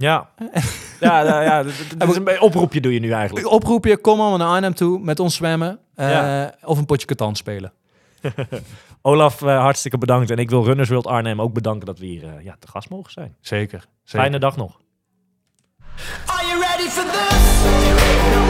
Ja. 0.00 0.28
ja, 1.00 1.20
ja, 1.22 1.42
ja. 1.42 1.62
dat- 1.62 2.08
is 2.08 2.16
een 2.16 2.40
oproepje 2.40 2.80
doe 2.80 2.92
je 2.92 3.00
nu 3.00 3.10
eigenlijk. 3.12 3.46
Ik 3.46 3.52
oproep 3.52 3.84
je, 3.84 3.96
kom 3.98 4.20
allemaal 4.20 4.38
naar 4.38 4.48
Arnhem 4.48 4.74
toe 4.74 4.98
met 4.98 5.20
ons 5.20 5.34
zwemmen. 5.34 5.78
eh, 5.94 6.10
Ja. 6.10 6.54
Of 6.64 6.78
een 6.78 6.86
potje 6.86 7.06
katan 7.06 7.36
spelen. 7.36 7.72
Olaf, 9.02 9.42
eh, 9.42 9.58
hartstikke 9.60 9.98
bedankt. 9.98 10.30
En 10.30 10.36
ik 10.38 10.50
wil 10.50 10.64
Runners 10.64 10.88
World 10.88 11.06
Arnhem 11.06 11.40
ook 11.40 11.52
bedanken 11.52 11.86
dat 11.86 11.98
we 11.98 12.06
hier 12.06 12.24
eh, 12.24 12.44
ja, 12.44 12.56
te 12.58 12.68
gast 12.68 12.90
mogen 12.90 13.12
zijn. 13.12 13.36
Zeker. 13.40 13.84
Fijne 14.04 14.38
dag 14.38 14.56
nog. 14.56 14.80
Are 16.26 16.46
you 16.46 16.60
ready 16.60 16.88
for 16.88 17.04
this? 17.04 18.49